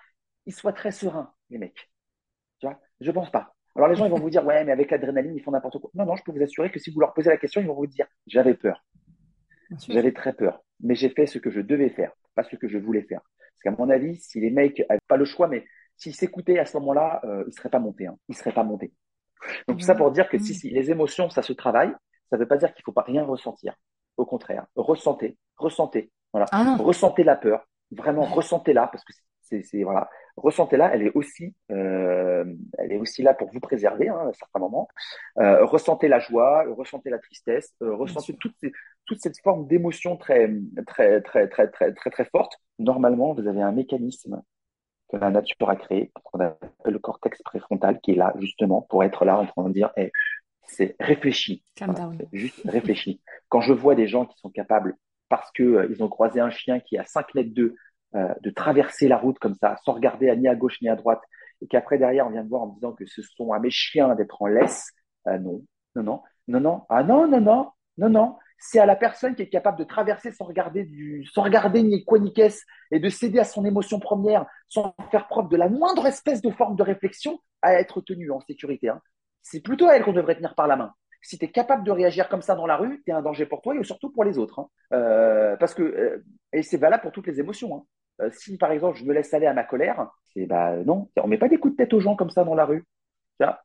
ils 0.45 0.55
soient 0.55 0.75
très 0.75 0.91
sereins, 0.91 1.33
les 1.49 1.57
mecs. 1.57 1.91
Tu 2.61 2.67
vois, 2.67 2.79
je 3.01 3.11
pense 3.11 3.31
pas. 3.31 3.55
Alors 3.77 3.89
les 3.89 3.95
gens, 3.95 4.09
vont 4.11 4.19
vous 4.19 4.29
dire, 4.29 4.45
ouais, 4.45 4.63
mais 4.65 4.73
avec 4.73 4.91
l'adrénaline, 4.91 5.37
ils 5.37 5.43
font 5.43 5.53
n'importe 5.53 5.79
quoi. 5.79 5.91
Non, 5.95 6.05
non, 6.05 6.17
je 6.17 6.23
peux 6.23 6.33
vous 6.33 6.43
assurer 6.43 6.71
que 6.71 6.79
si 6.79 6.91
vous 6.91 7.01
leur 7.01 7.15
posez 7.15 7.31
la 7.31 7.39
question, 7.39 7.63
ils 7.63 7.67
vont 7.67 7.75
vous 7.75 7.87
dire, 7.87 8.07
j'avais 8.27 8.55
peur. 8.55 8.85
J'avais 9.89 10.13
très 10.13 10.33
peur 10.33 10.63
mais 10.81 10.95
j'ai 10.95 11.09
fait 11.09 11.27
ce 11.27 11.39
que 11.39 11.51
je 11.51 11.61
devais 11.61 11.91
faire, 11.91 12.13
pas 12.35 12.43
ce 12.45 12.57
que 12.57 12.69
je 12.69 12.79
voulais 12.79 13.03
faire. 13.03 13.21
Parce 13.39 13.77
qu'à 13.77 13.83
mon 13.83 13.91
avis, 13.91 14.17
si 14.17 14.41
les 14.41 14.51
mecs 14.51 14.85
n'avaient 14.89 15.01
pas 15.09 15.17
le 15.17 15.25
choix, 15.25 15.49
mais 15.49 15.65
s'ils 15.97 16.15
s'écoutaient 16.15 16.59
à 16.59 16.65
ce 16.65 16.77
moment-là, 16.79 17.21
euh, 17.25 17.45
ils 17.49 17.53
seraient 17.53 17.71
pas 17.71 17.81
montés. 17.81 18.07
Hein. 18.07 18.17
Ils 18.29 18.37
seraient 18.37 18.53
pas 18.53 18.63
montés. 18.63 18.93
Donc 19.67 19.81
ça 19.83 19.95
pour 19.95 20.11
dire 20.11 20.29
que 20.29 20.39
si, 20.39 20.55
si 20.55 20.71
les 20.71 20.91
émotions, 20.91 21.31
ça 21.31 21.43
se 21.43 21.53
travaille, 21.53 21.93
ça 22.31 22.37
ne 22.37 22.41
veut 22.41 22.49
pas 22.49 22.57
dire 22.57 22.73
qu'il 22.75 22.85
faut 22.85 22.93
pas 22.93 23.03
rien 23.03 23.25
ressentir. 23.25 23.75
Au 24.17 24.27
contraire, 24.27 24.67
ressentez, 24.75 25.37
ressentez. 25.57 26.11
Voilà, 26.33 26.47
ah 26.53 26.77
ressentez 26.79 27.25
la 27.25 27.37
peur, 27.37 27.67
vraiment 27.91 28.25
ressentez-la 28.25 28.89
parce 28.89 29.03
que 29.03 29.13
c'est 29.15 29.23
voilà, 29.83 30.09
ressentez-la. 30.37 30.95
Elle 30.95 31.03
est 31.03 31.13
aussi, 31.15 31.55
euh, 31.71 32.45
elle 32.79 32.93
est 32.93 32.99
aussi 32.99 33.23
là 33.23 33.35
pour 33.35 33.51
vous 33.51 33.61
préserver 33.61 34.09
hein, 34.09 34.29
à 34.29 34.33
certains 34.33 34.59
moments. 34.59 34.89
Euh, 35.39 35.65
ressentez 35.65 36.09
la 36.09 36.19
joie, 36.19 36.65
ressentez 36.77 37.11
la 37.11 37.19
tristesse, 37.19 37.75
euh, 37.83 37.95
ressentez 37.95 38.37
toutes 38.37 38.57
ces, 38.61 38.73
toute 39.07 39.21
cette 39.21 39.41
forme 39.43 39.67
d'émotion 39.67 40.17
très, 40.17 40.51
très, 40.87 41.21
très, 41.23 41.49
très, 41.49 41.69
très, 41.69 41.93
très, 41.93 42.11
très 42.11 42.25
forte. 42.27 42.59
Normalement, 42.79 43.35
vous 43.35 43.47
avez 43.47 43.63
un 43.63 43.73
mécanisme 43.73 44.43
que 45.11 45.17
la 45.17 45.31
nature 45.31 45.71
a 45.71 45.77
créé, 45.77 46.13
qu'on 46.25 46.41
appelle 46.41 46.71
le 46.85 46.99
cortex 46.99 47.43
préfrontal, 47.43 47.99
qui 48.01 48.13
est 48.13 48.17
là 48.17 48.35
justement 48.39 48.83
pour 48.83 49.05
être 49.05 49.25
là 49.25 49.39
en 49.39 49.47
train 49.47 49.69
de 49.69 49.73
dire, 49.73 49.91
hey, 49.97 50.13
c'est 50.67 50.97
réfléchi, 51.01 51.65
juste 52.33 52.61
réfléchi. 52.67 53.23
Quand 53.49 53.63
je 53.63 53.73
vois 53.73 53.95
des 53.95 54.07
gens 54.07 54.27
qui 54.27 54.39
sont 54.39 54.51
capables, 54.51 54.97
parce 55.29 55.51
que 55.53 55.63
euh, 55.63 55.89
ils 55.91 56.03
ont 56.03 56.09
croisé 56.09 56.41
un 56.41 56.51
chien 56.51 56.81
qui 56.81 56.97
est 56.97 56.99
à 56.99 57.05
5 57.05 57.35
mètres 57.35 57.55
d'eux, 57.55 57.75
euh, 58.15 58.35
de 58.43 58.51
traverser 58.51 59.09
la 59.09 59.19
route 59.19 59.39
comme 59.39 59.55
ça, 59.55 59.77
sans 59.85 59.93
regarder 59.95 60.35
ni 60.37 60.49
à 60.49 60.55
gauche 60.55 60.81
ni 60.81 60.89
à 60.89 60.97
droite, 60.97 61.21
et 61.61 61.67
qu'après 61.67 61.99
derrière 61.99 62.27
on 62.27 62.31
vient 62.31 62.45
me 62.45 62.49
voir 62.49 62.63
en 62.63 62.69
me 62.69 62.75
disant 62.75 62.93
que 62.93 63.07
ce 63.07 63.23
sont 63.23 63.53
à 63.53 63.59
mes 63.59 63.71
chiens 63.71 64.15
d'être 64.15 64.41
en 64.41 64.47
laisse, 64.47 64.91
euh, 65.27 65.39
non, 65.39 65.63
non, 65.95 66.03
non, 66.03 66.23
non, 66.49 66.61
non, 66.61 66.83
ah 66.89 67.03
non, 67.03 67.29
non, 67.29 67.41
non, 67.41 67.71
non, 67.99 68.09
non, 68.09 68.37
c'est 68.59 68.79
à 68.79 68.87
la 68.87 68.97
personne 68.97 69.35
qui 69.35 69.43
est 69.43 69.49
capable 69.49 69.79
de 69.79 69.85
traverser 69.85 70.33
sans 70.33 70.45
regarder 70.45 70.85
du, 70.85 71.25
sans 71.33 71.43
regarder 71.43 71.83
ni 71.83 72.05
quoi 72.05 72.19
ni 72.19 72.33
qu'est-ce 72.33 72.65
et 72.91 72.99
de 72.99 73.09
céder 73.09 73.39
à 73.39 73.45
son 73.45 73.65
émotion 73.65 74.01
première 74.01 74.47
sans 74.69 74.95
faire 75.11 75.29
preuve 75.29 75.49
de 75.49 75.57
la 75.57 75.69
moindre 75.69 76.07
espèce 76.07 76.43
de 76.43 76.51
forme 76.51 76.77
de 76.77 76.83
réflexion 76.83 77.41
à 77.63 77.75
être 77.75 78.01
tenue 78.01 78.31
en 78.31 78.41
sécurité. 78.41 78.89
Hein. 78.89 79.01
C'est 79.43 79.61
plutôt 79.61 79.87
à 79.87 79.97
elle 79.97 80.05
qu'on 80.05 80.13
devrait 80.13 80.37
tenir 80.37 80.55
par 80.55 80.67
la 80.67 80.77
main. 80.77 80.93
Si 81.23 81.39
tu 81.39 81.45
es 81.45 81.51
capable 81.51 81.85
de 81.85 81.91
réagir 81.91 82.29
comme 82.29 82.43
ça 82.43 82.55
dans 82.55 82.67
la 82.67 82.77
rue, 82.77 83.03
tu 83.05 83.11
es 83.11 83.15
un 83.15 83.23
danger 83.23 83.47
pour 83.47 83.63
toi 83.63 83.75
et 83.75 83.83
surtout 83.85 84.11
pour 84.11 84.25
les 84.25 84.39
autres. 84.39 84.61
Hein. 84.61 84.69
Euh, 84.93 85.57
parce 85.57 85.75
que, 85.75 85.83
euh, 85.83 86.25
et 86.53 86.63
c'est 86.63 86.77
valable 86.77 87.03
pour 87.03 87.13
toutes 87.13 87.27
les 87.27 87.41
émotions. 87.41 87.77
Hein. 87.77 87.83
Euh, 88.21 88.31
si 88.33 88.59
par 88.59 88.73
exemple 88.73 88.99
je 88.99 89.05
me 89.05 89.15
laisse 89.15 89.33
aller 89.33 89.47
à 89.47 89.55
ma 89.55 89.65
colère, 89.65 90.11
c'est 90.33 90.47
bah 90.47 90.77
non, 90.85 91.09
on 91.17 91.29
met 91.29 91.39
pas 91.39 91.49
des 91.49 91.59
coups 91.59 91.75
de 91.75 91.77
tête 91.77 91.93
aux 91.95 92.01
gens 92.01 92.17
comme 92.17 92.31
ça 92.31 92.45
dans 92.45 92.55
la 92.55 92.65
rue. 92.65 92.85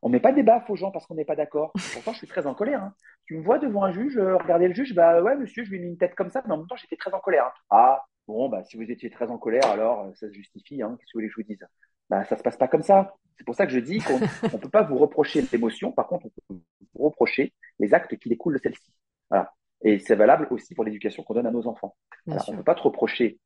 On 0.02 0.08
met 0.08 0.20
pas 0.20 0.32
des 0.32 0.42
baffes 0.42 0.68
aux 0.70 0.76
gens 0.76 0.90
parce 0.90 1.06
qu'on 1.06 1.14
n'est 1.14 1.24
pas 1.24 1.36
d'accord. 1.36 1.72
Pourtant, 1.92 2.12
je 2.12 2.18
suis 2.18 2.26
très 2.26 2.46
en 2.46 2.54
colère. 2.54 2.82
Hein. 2.82 2.94
Tu 3.26 3.36
me 3.36 3.42
vois 3.42 3.58
devant 3.58 3.84
un 3.84 3.92
juge, 3.92 4.16
euh, 4.18 4.36
regarder 4.36 4.68
le 4.68 4.74
juge, 4.74 4.94
bah 4.94 5.22
ouais, 5.22 5.36
monsieur, 5.36 5.64
je 5.64 5.70
lui 5.70 5.78
ai 5.78 5.80
mis 5.80 5.88
une 5.88 5.98
tête 5.98 6.14
comme 6.14 6.30
ça, 6.30 6.42
mais 6.46 6.52
en 6.52 6.58
même 6.58 6.66
temps, 6.66 6.76
j'étais 6.76 6.96
très 6.96 7.12
en 7.12 7.20
colère. 7.20 7.46
Hein. 7.46 7.52
Ah, 7.70 8.04
bon, 8.28 8.48
bah 8.48 8.62
si 8.64 8.76
vous 8.76 8.90
étiez 8.90 9.10
très 9.10 9.30
en 9.30 9.38
colère, 9.38 9.66
alors 9.66 10.04
euh, 10.04 10.14
ça 10.14 10.28
se 10.28 10.32
justifie. 10.32 10.82
Hein. 10.82 10.96
Qu'est-ce 10.98 11.12
que 11.12 11.18
vous 11.18 11.20
voulez 11.20 11.28
que 11.28 11.34
je 11.36 11.40
vous 11.40 11.48
dise? 11.48 11.66
Bah 12.10 12.24
ça 12.24 12.36
se 12.36 12.42
passe 12.42 12.56
pas 12.56 12.68
comme 12.68 12.82
ça. 12.82 13.14
C'est 13.36 13.44
pour 13.44 13.54
ça 13.54 13.66
que 13.66 13.72
je 13.72 13.80
dis 13.80 13.98
qu'on 13.98 14.18
ne 14.56 14.58
peut 14.58 14.68
pas 14.68 14.82
vous 14.82 14.98
reprocher 14.98 15.42
l'émotion. 15.52 15.90
Par 15.90 16.06
contre, 16.06 16.26
on 16.26 16.54
peut 16.54 16.60
vous 16.94 17.04
reprocher 17.04 17.52
les 17.80 17.94
actes 17.94 18.16
qui 18.16 18.28
découlent 18.28 18.54
de 18.54 18.60
celle-ci. 18.60 18.92
Voilà. 19.30 19.52
Et 19.82 19.98
c'est 19.98 20.14
valable 20.14 20.46
aussi 20.50 20.74
pour 20.74 20.84
l'éducation 20.84 21.22
qu'on 21.24 21.34
donne 21.34 21.46
à 21.46 21.50
nos 21.50 21.66
enfants. 21.66 21.96
Alors, 22.30 22.48
on 22.48 22.52
ne 22.52 22.56
peut 22.58 22.64
pas 22.64 22.74
te 22.74 22.82
reprocher 22.82 23.38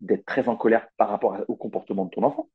d'être 0.00 0.24
très 0.24 0.48
en 0.48 0.56
colère 0.56 0.88
par 0.96 1.08
rapport 1.08 1.38
au 1.48 1.56
comportement 1.56 2.04
de 2.04 2.10
ton 2.10 2.22
enfant 2.22 2.48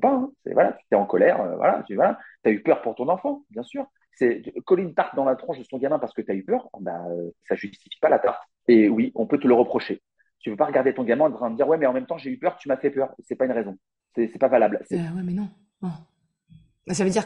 pas. 0.00 0.12
Hein. 0.12 0.30
Voilà, 0.52 0.72
tu 0.72 0.84
es 0.92 0.94
en 0.94 1.06
colère, 1.06 1.40
euh, 1.40 1.56
voilà, 1.56 1.82
tu 1.86 1.94
voilà, 1.94 2.18
as 2.44 2.50
eu 2.50 2.62
peur 2.62 2.82
pour 2.82 2.94
ton 2.94 3.08
enfant, 3.08 3.44
bien 3.50 3.62
sûr. 3.62 3.86
C'est 4.12 4.42
coller 4.64 4.82
une 4.82 4.94
tarte 4.94 5.14
dans 5.14 5.26
la 5.26 5.36
tronche 5.36 5.58
de 5.58 5.64
son 5.64 5.78
gamin 5.78 5.98
parce 5.98 6.14
que 6.14 6.22
tu 6.22 6.30
as 6.30 6.34
eu 6.34 6.42
peur, 6.42 6.70
bah, 6.80 7.04
euh, 7.10 7.30
ça 7.46 7.54
justifie 7.54 7.98
pas 8.00 8.08
la 8.08 8.18
tarte. 8.18 8.42
Et 8.66 8.88
oui, 8.88 9.12
on 9.14 9.26
peut 9.26 9.38
te 9.38 9.46
le 9.46 9.52
reprocher. 9.52 10.02
Tu 10.38 10.50
veux 10.50 10.56
pas 10.56 10.64
regarder 10.64 10.94
ton 10.94 11.04
gamin 11.04 11.26
en 11.26 11.32
train 11.32 11.50
de 11.50 11.56
dire 11.56 11.68
ouais, 11.68 11.76
mais 11.76 11.86
en 11.86 11.92
même 11.92 12.06
temps 12.06 12.16
j'ai 12.16 12.30
eu 12.30 12.38
peur, 12.38 12.56
tu 12.56 12.68
m'as 12.68 12.78
fait 12.78 12.90
peur. 12.90 13.14
C'est 13.24 13.34
pas 13.34 13.44
une 13.44 13.52
raison. 13.52 13.76
C'est 14.14 14.38
pas 14.38 14.48
valable. 14.48 14.80
Euh, 14.90 14.96
ouais, 14.96 15.22
mais 15.22 15.34
non. 15.34 15.48
Bah, 15.82 16.94
ça 16.94 17.04
veut 17.04 17.10
dire 17.10 17.24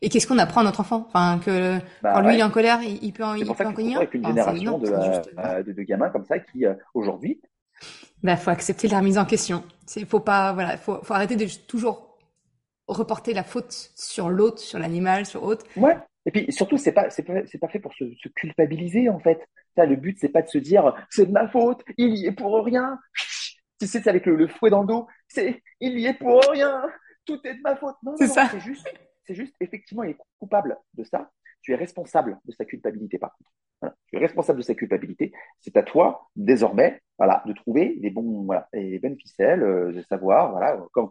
et, 0.00 0.08
qu'est-ce 0.08 0.26
qu'on 0.26 0.38
apprend 0.38 0.62
à 0.62 0.64
notre 0.64 0.80
enfant? 0.80 1.04
Enfin 1.06 1.38
que 1.44 1.78
bah, 2.02 2.14
quand 2.14 2.22
lui 2.22 2.34
il 2.34 2.40
est 2.40 2.42
en 2.42 2.50
colère, 2.50 2.80
il, 2.82 3.12
peut 3.12 3.22
en, 3.22 3.34
il 3.34 3.44
peut 3.44 3.64
en 3.64 3.72
cogner? 3.72 3.94
Avec 3.94 4.14
une 4.14 4.26
génération 4.26 4.78
de, 4.78 5.62
de, 5.70 5.82
gamins 5.82 6.08
comme 6.08 6.24
ça 6.24 6.40
qui 6.40 6.64
aujourd'hui. 6.94 7.40
Bah 8.22 8.36
faut 8.36 8.50
accepter 8.50 8.88
la 8.88 8.98
remise 8.98 9.18
en 9.18 9.24
question. 9.24 9.64
C'est 9.86 10.04
faut 10.04 10.20
pas 10.20 10.52
voilà, 10.52 10.76
faut, 10.76 11.02
faut 11.02 11.14
arrêter 11.14 11.36
de 11.36 11.46
toujours 11.66 12.18
reporter 12.86 13.32
la 13.32 13.44
faute 13.44 13.72
sur 13.94 14.28
l'autre, 14.28 14.58
sur 14.58 14.78
l'animal, 14.78 15.26
sur 15.26 15.42
autre. 15.42 15.66
Ouais. 15.76 15.96
Et 16.26 16.30
puis 16.30 16.52
surtout, 16.52 16.78
c'est 16.78 16.92
pas, 16.92 17.10
c'est 17.10 17.24
pas, 17.24 17.44
c'est 17.46 17.58
pas 17.58 17.68
fait 17.68 17.80
pour 17.80 17.92
se, 17.94 18.04
culpabiliser 18.36 19.08
en 19.08 19.18
fait. 19.18 19.44
Ça, 19.76 19.86
le 19.86 19.96
but, 19.96 20.18
c'est 20.20 20.28
pas 20.28 20.42
de 20.42 20.48
se 20.48 20.58
dire 20.58 20.94
c'est 21.10 21.26
de 21.26 21.32
ma 21.32 21.48
faute, 21.48 21.82
il 21.96 22.16
y 22.16 22.26
est 22.26 22.32
pour 22.32 22.64
rien. 22.64 22.98
Tu 23.80 23.86
sais, 23.86 24.00
c'est 24.00 24.08
avec 24.08 24.26
le, 24.26 24.46
fouet 24.46 24.70
dans 24.70 24.82
le 24.82 24.86
dos. 24.86 25.06
C'est, 25.26 25.62
il 25.80 25.98
y 25.98 26.06
est 26.06 26.14
pour 26.14 26.40
rien. 26.50 26.82
Tout 27.26 27.40
est 27.44 27.54
de 27.54 27.60
ma 27.62 27.76
faute. 27.76 27.96
Non, 28.02 28.14
c'est 28.16 28.28
ça. 28.28 28.48
C'est 28.50 28.60
juste, 28.60 28.86
c'est 29.26 29.34
juste, 29.34 29.54
effectivement, 29.60 30.04
il 30.04 30.10
est 30.10 30.18
coupable 30.38 30.78
de 30.94 31.04
ça. 31.04 31.30
Tu 31.62 31.72
es 31.72 31.76
responsable 31.76 32.38
de 32.44 32.52
sa 32.52 32.64
culpabilité, 32.64 33.18
par 33.18 33.36
contre. 33.36 33.94
Tu 34.06 34.16
es 34.16 34.18
responsable 34.20 34.60
de 34.60 34.64
sa 34.64 34.74
culpabilité. 34.74 35.32
C'est 35.60 35.76
à 35.76 35.82
toi, 35.82 36.28
désormais, 36.36 37.00
voilà, 37.22 37.42
de 37.46 37.52
trouver 37.52 37.98
les 38.00 38.10
bons, 38.10 38.44
voilà, 38.44 38.68
les 38.72 38.98
bonnes 38.98 39.16
ficelles, 39.16 39.62
euh, 39.62 39.92
de 39.92 40.02
savoir, 40.02 40.50
voilà, 40.50 40.76
comme, 40.92 41.10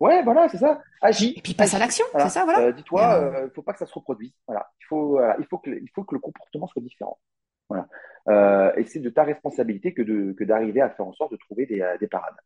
Ouais, 0.00 0.22
voilà, 0.22 0.48
c'est 0.48 0.58
ça. 0.58 0.82
Agis. 1.00 1.34
Et 1.36 1.40
puis 1.40 1.54
passe 1.54 1.74
à 1.74 1.78
l'action, 1.78 2.04
c'est 2.12 2.28
ça, 2.28 2.44
voilà. 2.44 2.60
Euh, 2.60 2.72
dis-toi, 2.72 3.00
il 3.02 3.24
euh, 3.24 3.30
ne 3.30 3.46
euh, 3.46 3.50
faut 3.54 3.62
pas 3.62 3.72
que 3.72 3.78
ça 3.78 3.86
se 3.86 3.94
reproduise. 3.94 4.32
Voilà. 4.46 4.68
Il 4.80 4.84
faut, 4.86 5.20
il 5.38 5.46
faut 5.46 5.58
que, 5.58 5.70
il 5.70 5.88
faut 5.94 6.04
que 6.04 6.14
le 6.14 6.20
comportement 6.20 6.66
soit 6.66 6.82
différent. 6.82 7.18
Voilà. 7.70 8.74
et 8.76 8.84
c'est 8.84 9.00
de 9.00 9.08
ta 9.08 9.24
responsabilité 9.24 9.94
que 9.94 10.02
de, 10.02 10.32
que 10.32 10.44
d'arriver 10.44 10.82
à 10.82 10.90
faire 10.90 11.06
en 11.06 11.12
sorte 11.14 11.32
de 11.32 11.38
trouver 11.38 11.66
des, 11.66 11.82
des 11.98 12.06
parades. 12.06 12.36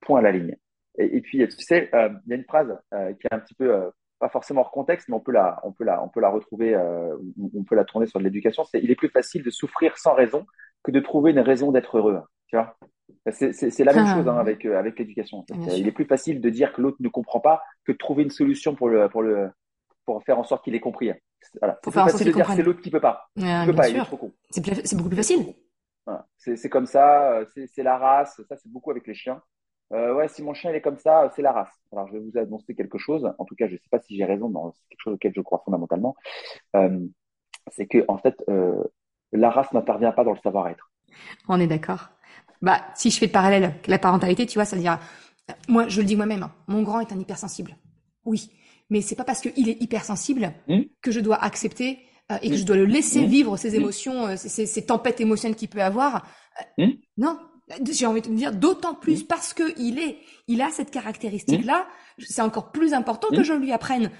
Point 0.00 0.20
à 0.20 0.22
la 0.22 0.32
ligne. 0.32 0.56
Et, 0.98 1.20
puis, 1.20 1.46
tu 1.46 1.62
sais, 1.62 1.90
il 1.92 2.30
y 2.30 2.32
a 2.32 2.36
une 2.36 2.44
phrase 2.44 2.74
qui 2.90 3.26
est 3.26 3.34
un 3.34 3.38
petit 3.38 3.54
peu, 3.54 3.90
pas 4.18 4.30
forcément 4.30 4.62
hors 4.62 4.70
contexte, 4.70 5.08
mais 5.08 5.14
on 5.14 5.20
peut 5.20 5.32
la, 5.32 5.60
on 5.62 5.72
peut 5.72 5.84
la, 5.84 6.02
on 6.02 6.08
peut 6.08 6.20
la 6.20 6.30
retrouver, 6.30 6.74
on 6.76 7.64
peut 7.64 7.74
la 7.74 7.84
tourner 7.84 8.06
sur 8.06 8.18
de 8.18 8.24
l'éducation. 8.24 8.64
C'est, 8.64 8.80
il 8.80 8.90
est 8.90 8.96
plus 8.96 9.10
facile 9.10 9.42
de 9.42 9.50
souffrir 9.50 9.98
sans 9.98 10.14
raison 10.14 10.46
que 10.82 10.90
de 10.90 11.00
trouver 11.00 11.32
une 11.32 11.40
raison 11.40 11.70
d'être 11.70 11.98
heureux. 11.98 12.22
Tu 12.48 12.56
vois 12.56 12.76
c'est 13.30 13.84
la 13.84 13.92
même 13.92 14.06
ah. 14.06 14.16
chose 14.16 14.28
hein, 14.28 14.36
avec, 14.36 14.64
euh, 14.64 14.78
avec 14.78 14.98
l'éducation. 14.98 15.44
Il 15.76 15.86
est 15.86 15.92
plus 15.92 16.04
facile 16.04 16.40
de 16.40 16.50
dire 16.50 16.72
que 16.72 16.80
l'autre 16.80 16.98
ne 17.00 17.08
comprend 17.08 17.40
pas 17.40 17.62
que 17.84 17.92
de 17.92 17.96
trouver 17.96 18.22
une 18.22 18.30
solution 18.30 18.74
pour, 18.74 18.88
le, 18.88 19.08
pour, 19.08 19.22
le, 19.22 19.50
pour 20.04 20.22
faire 20.24 20.38
en 20.38 20.44
sorte 20.44 20.64
qu'il 20.64 20.74
ait 20.74 20.80
compris. 20.80 21.12
Voilà. 21.60 21.78
C'est 21.84 21.90
plus 21.90 22.00
facile 22.00 22.26
de 22.26 22.32
dire 22.32 22.46
que 22.46 22.52
c'est 22.54 22.62
l'autre 22.62 22.80
qui 22.80 22.90
peut 22.90 23.00
pas. 23.00 23.28
il 23.36 23.44
peut 23.66 23.74
pas, 23.74 23.88
il 23.88 23.96
est 23.96 24.04
trop 24.04 24.16
con. 24.16 24.32
C'est 24.50 24.96
beaucoup 24.96 25.08
plus 25.08 25.16
facile. 25.16 25.54
Voilà. 26.04 26.26
C'est 26.36 26.68
comme 26.68 26.86
ça, 26.86 27.32
euh, 27.32 27.46
c'est 27.72 27.82
la 27.82 27.98
race. 27.98 28.40
Ça, 28.48 28.56
c'est 28.56 28.70
beaucoup 28.70 28.90
avec 28.90 29.06
les 29.06 29.14
chiens. 29.14 29.42
Euh, 29.92 30.14
ouais, 30.14 30.26
si 30.26 30.42
mon 30.42 30.52
chien 30.52 30.72
il 30.72 30.76
est 30.76 30.80
comme 30.80 30.98
ça, 30.98 31.32
c'est 31.36 31.42
la 31.42 31.52
race. 31.52 31.72
Alors, 31.92 32.08
je 32.08 32.14
vais 32.14 32.18
vous 32.18 32.36
annoncer 32.36 32.74
quelque 32.74 32.98
chose. 32.98 33.32
En 33.38 33.44
tout 33.44 33.54
cas, 33.54 33.68
je 33.68 33.74
ne 33.74 33.78
sais 33.78 33.88
pas 33.90 34.00
si 34.00 34.16
j'ai 34.16 34.24
raison, 34.24 34.48
mais 34.48 34.58
c'est 34.74 34.88
quelque 34.88 35.02
chose 35.02 35.14
auquel 35.14 35.32
je 35.34 35.40
crois 35.40 35.62
fondamentalement. 35.64 36.16
Euh, 36.74 37.00
c'est 37.72 37.86
que, 37.86 38.04
en 38.08 38.18
fait, 38.18 38.36
la 39.32 39.50
race 39.50 39.72
n'intervient 39.72 40.12
pas 40.12 40.24
dans 40.24 40.32
le 40.32 40.38
savoir-être. 40.38 40.90
On 41.48 41.60
est 41.60 41.66
d'accord. 41.66 42.10
Bah, 42.62 42.82
si 42.94 43.10
je 43.10 43.18
fais 43.18 43.26
le 43.26 43.32
parallèle, 43.32 43.74
la 43.86 43.98
parentalité, 43.98 44.46
tu 44.46 44.58
vois, 44.58 44.64
ça 44.64 44.76
veut 44.76 44.82
dire, 44.82 44.98
moi, 45.68 45.88
je 45.88 46.00
le 46.00 46.06
dis 46.06 46.16
moi-même, 46.16 46.42
hein, 46.42 46.52
mon 46.66 46.82
grand 46.82 47.00
est 47.00 47.12
un 47.12 47.18
hypersensible. 47.18 47.76
Oui. 48.24 48.50
Mais 48.90 49.00
c'est 49.00 49.16
pas 49.16 49.24
parce 49.24 49.40
qu'il 49.40 49.68
est 49.68 49.82
hypersensible 49.82 50.52
mmh. 50.68 50.80
que 51.02 51.10
je 51.10 51.20
dois 51.20 51.42
accepter 51.42 51.98
euh, 52.30 52.38
et 52.42 52.50
que 52.50 52.54
mmh. 52.54 52.58
je 52.58 52.64
dois 52.64 52.76
le 52.76 52.84
laisser 52.84 53.22
mmh. 53.22 53.30
vivre 53.30 53.56
ses 53.56 53.74
émotions, 53.74 54.26
euh, 54.26 54.36
ces, 54.36 54.86
tempêtes 54.86 55.20
émotionnelles 55.20 55.56
qu'il 55.56 55.68
peut 55.68 55.82
avoir. 55.82 56.26
Euh, 56.78 56.86
non. 57.16 57.38
J'ai 57.90 58.06
envie 58.06 58.22
de 58.22 58.28
me 58.28 58.36
dire 58.36 58.52
d'autant 58.52 58.94
plus 58.94 59.24
parce 59.24 59.52
que 59.52 59.74
il 59.76 59.98
est, 59.98 60.18
il 60.46 60.62
a 60.62 60.70
cette 60.70 60.92
caractéristique-là. 60.92 61.88
C'est 62.20 62.42
encore 62.42 62.70
plus 62.70 62.94
important 62.94 63.26
que 63.28 63.42
je 63.42 63.52
lui 63.52 63.72
apprenne 63.72 64.12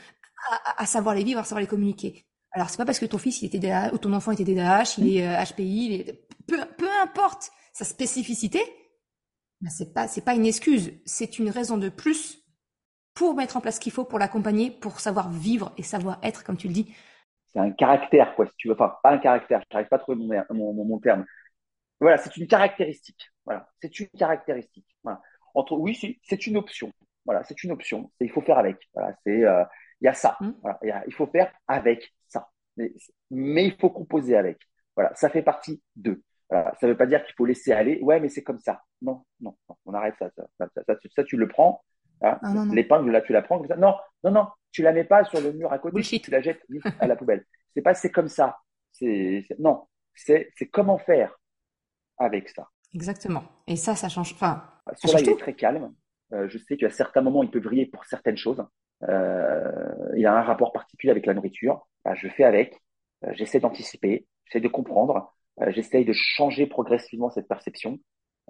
à, 0.50 0.82
à, 0.82 0.86
savoir 0.86 1.14
les 1.14 1.22
vivre, 1.22 1.38
à 1.38 1.44
savoir 1.44 1.60
les 1.60 1.68
communiquer. 1.68 2.26
Alors 2.50 2.70
c'est 2.70 2.76
pas 2.76 2.84
parce 2.84 2.98
que 2.98 3.06
ton 3.06 3.18
fils 3.18 3.42
il 3.42 3.46
était 3.46 3.60
DAH, 3.60 3.92
ou 3.92 3.98
ton 3.98 4.12
enfant 4.14 4.32
était 4.32 4.42
DAH, 4.42 4.96
il 4.98 5.16
est 5.16 5.44
HPI, 5.44 5.86
il 5.86 5.92
est... 5.92 6.26
Peu, 6.48 6.58
peu 6.76 6.88
importe 7.00 7.52
sa 7.77 7.85
spécificité, 7.85 8.61
ben 9.61 9.69
c'est 9.69 9.93
pas 9.93 10.09
c'est 10.09 10.24
pas 10.24 10.35
une 10.35 10.47
excuse, 10.47 10.94
c'est 11.05 11.39
une 11.39 11.51
raison 11.51 11.77
de 11.77 11.90
plus 11.90 12.43
pour 13.12 13.35
mettre 13.35 13.59
en 13.59 13.61
place 13.61 13.74
ce 13.74 13.81
qu'il 13.81 13.93
faut 13.93 14.07
pour 14.07 14.19
l'accompagner, 14.19 14.70
pour 14.70 14.98
savoir 14.98 15.31
vivre 15.31 15.74
et 15.77 15.82
savoir 15.82 16.19
être, 16.23 16.43
comme 16.43 16.57
tu 16.57 16.69
le 16.69 16.73
dis. 16.73 16.94
C'est 17.53 17.59
un 17.59 17.70
caractère, 17.70 18.35
quoi, 18.35 18.47
si 18.47 18.53
tu 18.57 18.69
veux. 18.69 18.74
Enfin, 18.74 18.97
pas 19.03 19.11
un 19.11 19.19
caractère, 19.19 19.61
je 19.61 19.74
n'arrive 19.74 19.89
pas 19.90 19.97
à 19.97 19.98
trouver 19.98 20.16
mon, 20.16 20.73
mon, 20.73 20.85
mon, 20.85 20.98
terme. 20.98 21.27
Voilà, 22.01 22.16
c'est 22.16 22.35
une 22.39 22.47
caractéristique. 22.47 23.31
Voilà, 23.44 23.69
c'est 23.82 24.01
une 24.01 24.09
caractéristique. 24.09 24.86
Voilà. 25.03 25.20
Entre, 25.55 25.74
oui, 25.74 26.19
c'est 26.23 26.47
une 26.47 26.57
option. 26.57 26.93
Voilà, 27.27 27.44
c'est 27.44 27.62
une 27.62 27.73
option. 27.73 28.11
Il 28.20 28.31
faut 28.31 28.40
faire 28.40 28.57
avec. 28.57 28.78
Voilà, 28.94 29.15
c'est, 29.23 29.44
euh, 29.44 29.65
il 30.01 30.07
y 30.07 30.09
a 30.09 30.15
ça. 30.15 30.39
Mmh. 30.40 30.51
Voilà, 30.62 30.78
y 30.82 30.90
a, 30.90 31.05
il 31.07 31.12
faut 31.12 31.27
faire 31.27 31.53
avec 31.69 32.11
ça. 32.27 32.48
Mais, 32.78 32.90
mais, 33.31 33.66
il 33.66 33.77
faut 33.78 33.90
composer 33.90 34.35
avec. 34.35 34.59
Voilà, 34.94 35.15
ça 35.15 35.28
fait 35.28 35.43
partie 35.43 35.82
d'eux. 35.94 36.23
Ça 36.51 36.77
ne 36.82 36.89
veut 36.89 36.97
pas 36.97 37.06
dire 37.06 37.24
qu'il 37.24 37.35
faut 37.35 37.44
laisser 37.44 37.73
aller. 37.73 37.98
Ouais, 38.02 38.20
mais 38.20 38.28
c'est 38.28 38.43
comme 38.43 38.59
ça. 38.59 38.82
Non, 39.02 39.24
non, 39.40 39.56
on 39.85 39.94
arrête 39.94 40.14
ça. 40.18 40.31
Ça, 40.36 40.68
ça, 40.74 40.94
ça, 41.14 41.24
tu 41.24 41.36
le 41.36 41.48
prends. 41.48 41.82
Hein, 42.23 42.39
ah, 42.43 42.64
L'épingle, 42.73 43.10
là, 43.10 43.20
tu 43.20 43.32
la 43.32 43.43
prends 43.43 43.59
comme 43.59 43.68
ça. 43.68 43.77
Non, 43.77 43.94
non, 44.24 44.31
non, 44.31 44.47
tu 44.70 44.82
la 44.82 44.93
mets 44.93 45.05
pas 45.05 45.24
sur 45.24 45.40
le 45.40 45.52
mur 45.52 45.73
à 45.73 45.78
côté. 45.78 46.01
Tu 46.02 46.31
la 46.31 46.40
jettes 46.40 46.62
à 47.01 47.06
la 47.06 47.16
poubelle. 47.16 47.44
C'est 47.74 47.82
pas 47.82 47.93
c'est 47.93 48.10
comme 48.10 48.28
ça. 48.28 48.56
C'est 48.93 49.44
non, 49.59 49.86
c'est 50.14 50.48
comment 50.73 50.97
faire 50.97 51.39
avec 52.16 52.48
ça. 52.48 52.68
Exactement. 52.94 53.44
Et 53.66 53.77
ça, 53.77 53.94
ça 53.94 54.09
change. 54.09 54.32
Enfin, 54.32 54.64
celui-là, 54.94 55.20
il 55.20 55.28
est 55.31 55.39
très 55.39 55.55
calme. 55.55 55.93
Euh, 56.32 56.48
je 56.48 56.59
sais 56.59 56.77
qu'à 56.77 56.90
certains 56.90 57.20
moments, 57.20 57.43
il 57.43 57.51
peut 57.51 57.60
briller 57.60 57.86
pour 57.86 58.05
certaines 58.06 58.36
choses. 58.36 58.64
Euh, 59.09 60.12
il 60.16 60.24
a 60.27 60.35
un 60.35 60.43
rapport 60.43 60.73
particulier 60.73 61.10
avec 61.10 61.27
la 61.27 61.35
nourriture. 61.35 61.86
Bah, 62.05 62.14
je 62.14 62.28
fais 62.28 62.44
avec. 62.44 62.81
Euh, 63.24 63.32
j'essaie 63.35 63.60
d'anticiper. 63.60 64.27
J'essaie 64.47 64.60
de 64.60 64.68
comprendre. 64.68 65.35
Euh, 65.62 65.70
j'essaye 65.70 66.05
de 66.05 66.12
changer 66.12 66.66
progressivement 66.66 67.31
cette 67.31 67.49
perception 67.49 67.99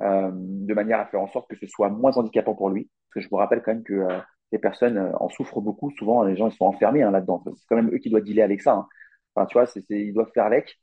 euh, 0.00 0.30
de 0.32 0.74
manière 0.74 1.00
à 1.00 1.06
faire 1.06 1.20
en 1.20 1.28
sorte 1.28 1.48
que 1.48 1.56
ce 1.56 1.66
soit 1.66 1.88
moins 1.88 2.12
handicapant 2.12 2.54
pour 2.54 2.70
lui. 2.70 2.90
Parce 3.08 3.14
que 3.14 3.20
je 3.20 3.28
vous 3.30 3.36
rappelle 3.36 3.62
quand 3.62 3.72
même 3.72 3.84
que 3.84 3.94
euh, 3.94 4.18
les 4.52 4.58
personnes 4.58 5.12
en 5.20 5.28
souffrent 5.28 5.60
beaucoup. 5.60 5.90
Souvent, 5.92 6.22
les 6.24 6.36
gens 6.36 6.48
ils 6.48 6.56
sont 6.56 6.66
enfermés 6.66 7.02
hein, 7.02 7.10
là-dedans. 7.10 7.42
C'est 7.44 7.66
quand 7.68 7.76
même 7.76 7.92
eux 7.94 7.98
qui 7.98 8.10
doivent 8.10 8.24
dealer 8.24 8.42
avec 8.42 8.62
ça. 8.62 8.72
Hein. 8.74 8.88
Enfin, 9.34 9.46
tu 9.46 9.58
vois, 9.58 9.66
ils 9.90 10.14
doivent 10.14 10.30
faire 10.34 10.46
avec. 10.46 10.76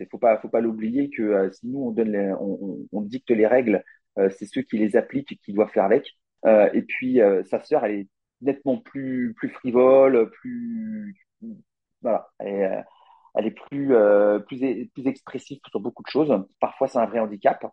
Il 0.00 0.06
faut 0.10 0.18
pas, 0.18 0.38
faut 0.38 0.48
pas 0.48 0.60
l'oublier 0.60 1.10
que 1.10 1.50
si 1.52 1.66
nous 1.68 1.94
on 2.92 3.00
dicte 3.02 3.30
les 3.30 3.46
règles, 3.46 3.84
c'est 4.16 4.46
ceux 4.46 4.62
qui 4.62 4.78
les 4.78 4.96
appliquent 4.96 5.38
qui 5.44 5.52
doivent 5.52 5.70
faire 5.70 5.84
avec. 5.84 6.16
et 6.46 6.82
puis 6.82 7.20
sa 7.50 7.60
sœur, 7.62 7.84
elle 7.84 7.92
est 7.92 8.08
nettement 8.40 8.78
plus, 8.78 9.36
frivole, 9.52 10.30
plus, 10.30 11.14
voilà. 12.00 12.30
Elle 13.34 13.46
est 13.46 13.50
plus, 13.50 13.94
euh, 13.94 14.38
plus, 14.38 14.88
plus 14.88 15.06
expressive 15.06 15.58
sur 15.68 15.80
beaucoup 15.80 16.02
de 16.02 16.08
choses. 16.08 16.32
Parfois, 16.60 16.88
c'est 16.88 16.98
un 16.98 17.06
vrai 17.06 17.20
handicap, 17.20 17.64
hein, 17.64 17.70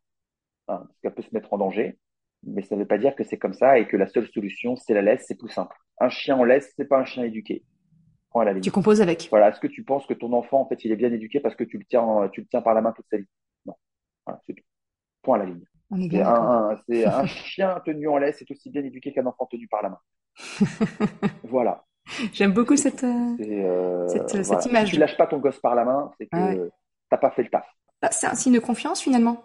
parce 0.67 0.99
qu'elle 1.01 1.13
peut 1.13 1.21
se 1.21 1.33
mettre 1.33 1.53
en 1.53 1.57
danger. 1.57 1.97
Mais 2.43 2.61
ça 2.61 2.75
ne 2.75 2.81
veut 2.81 2.87
pas 2.87 2.99
dire 2.99 3.15
que 3.15 3.23
c'est 3.23 3.37
comme 3.37 3.53
ça 3.53 3.79
et 3.79 3.87
que 3.87 3.97
la 3.97 4.07
seule 4.07 4.27
solution, 4.27 4.75
c'est 4.75 4.93
la 4.93 5.01
laisse, 5.01 5.25
c'est 5.27 5.37
plus 5.37 5.49
simple. 5.49 5.75
un 5.99 6.09
chien 6.09 6.37
en 6.37 6.43
laisse, 6.43 6.71
c'est 6.77 6.87
pas 6.87 6.99
un 6.99 7.05
chien 7.05 7.23
éduqué. 7.23 7.63
Point 8.29 8.43
à 8.43 8.45
la 8.45 8.53
ligne. 8.53 8.61
Tu 8.61 8.71
composes 8.71 9.01
avec. 9.01 9.27
Voilà. 9.29 9.49
Est-ce 9.49 9.59
que 9.59 9.67
tu 9.67 9.83
penses 9.83 10.05
que 10.05 10.13
ton 10.13 10.31
enfant, 10.33 10.61
en 10.61 10.67
fait, 10.67 10.85
il 10.85 10.91
est 10.91 10.95
bien 10.95 11.11
éduqué 11.11 11.39
parce 11.39 11.55
que 11.55 11.63
tu 11.63 11.77
le 11.77 11.85
tiens, 11.85 12.29
tu 12.31 12.41
le 12.41 12.47
tiens 12.47 12.61
par 12.61 12.73
la 12.73 12.81
main 12.81 12.91
toute 12.91 13.07
sa 13.09 13.17
vie? 13.17 13.27
Non. 13.65 13.73
Voilà, 14.25 14.39
c'est 14.45 14.53
tout. 14.53 14.63
Point 15.23 15.35
à 15.35 15.39
la 15.39 15.45
ligne. 15.45 15.65
C'est 15.89 16.21
un, 16.21 16.77
un, 17.07 17.25
chien 17.25 17.81
tenu 17.85 18.07
en 18.07 18.17
laisse 18.17 18.41
est 18.41 18.51
aussi 18.51 18.69
bien 18.69 18.83
éduqué 18.83 19.13
qu'un 19.13 19.25
enfant 19.25 19.45
tenu 19.45 19.67
par 19.67 19.81
la 19.81 19.89
main. 19.89 19.99
voilà. 21.43 21.86
J'aime 22.33 22.53
beaucoup 22.53 22.75
cette, 22.75 23.03
euh, 23.03 23.35
euh, 23.39 24.07
cette, 24.07 24.43
cette, 24.43 24.65
image. 24.65 24.87
Si 24.87 24.93
tu 24.93 24.99
lâches 24.99 25.17
pas 25.17 25.27
ton 25.27 25.39
gosse 25.39 25.59
par 25.59 25.75
la 25.75 25.85
main, 25.85 26.11
c'est 26.17 26.25
que 26.25 26.37
ah 26.37 26.69
t'as 27.09 27.17
pas 27.17 27.31
fait 27.31 27.43
le 27.43 27.49
taf. 27.49 27.65
Bah, 28.01 28.09
c'est 28.11 28.27
un 28.27 28.35
signe 28.35 28.53
de 28.53 28.59
confiance 28.59 29.01
finalement. 29.01 29.43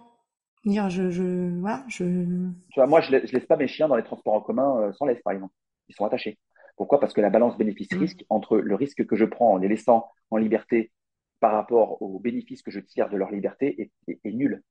Dire 0.65 0.89
je, 0.91 1.11
je, 1.11 1.59
voilà, 1.61 1.85
je. 1.89 2.05
Tu 2.05 2.75
vois, 2.77 2.87
moi, 2.87 3.01
je, 3.01 3.11
laisse, 3.11 3.33
laisse 3.33 3.47
pas 3.47 3.57
mes 3.57 3.67
chiens 3.67 3.89
dans 3.89 3.97
les 3.97 4.05
transports 4.05 4.35
en 4.35 4.41
commun 4.41 4.81
euh, 4.81 4.93
sans 4.93 5.07
laisse, 5.07 5.21
par 5.23 5.33
exemple. 5.33 5.53
Ils 5.89 5.95
sont 5.95 6.05
attachés. 6.05 6.39
Pourquoi? 6.77 7.01
Parce 7.01 7.13
que 7.13 7.21
la 7.21 7.31
balance 7.31 7.57
bénéfice-risque 7.59 8.21
mmh. 8.21 8.27
entre 8.35 8.59
le 8.59 8.75
risque 8.75 9.05
que 9.07 9.17
je 9.17 9.25
prends 9.25 9.55
en 9.55 9.57
les 9.57 9.69
laissant 9.69 10.09
en 10.31 10.37
liberté 10.37 10.93
par 11.41 11.53
rapport 11.53 12.01
aux 12.01 12.21
bénéfices 12.21 12.63
que 12.63 12.71
je 12.71 12.79
tire 12.79 13.11
de 13.11 13.17
leur 13.17 13.31
liberté 13.31 13.91
est, 14.07 14.19
est, 14.25 14.33
nul, 14.33 14.63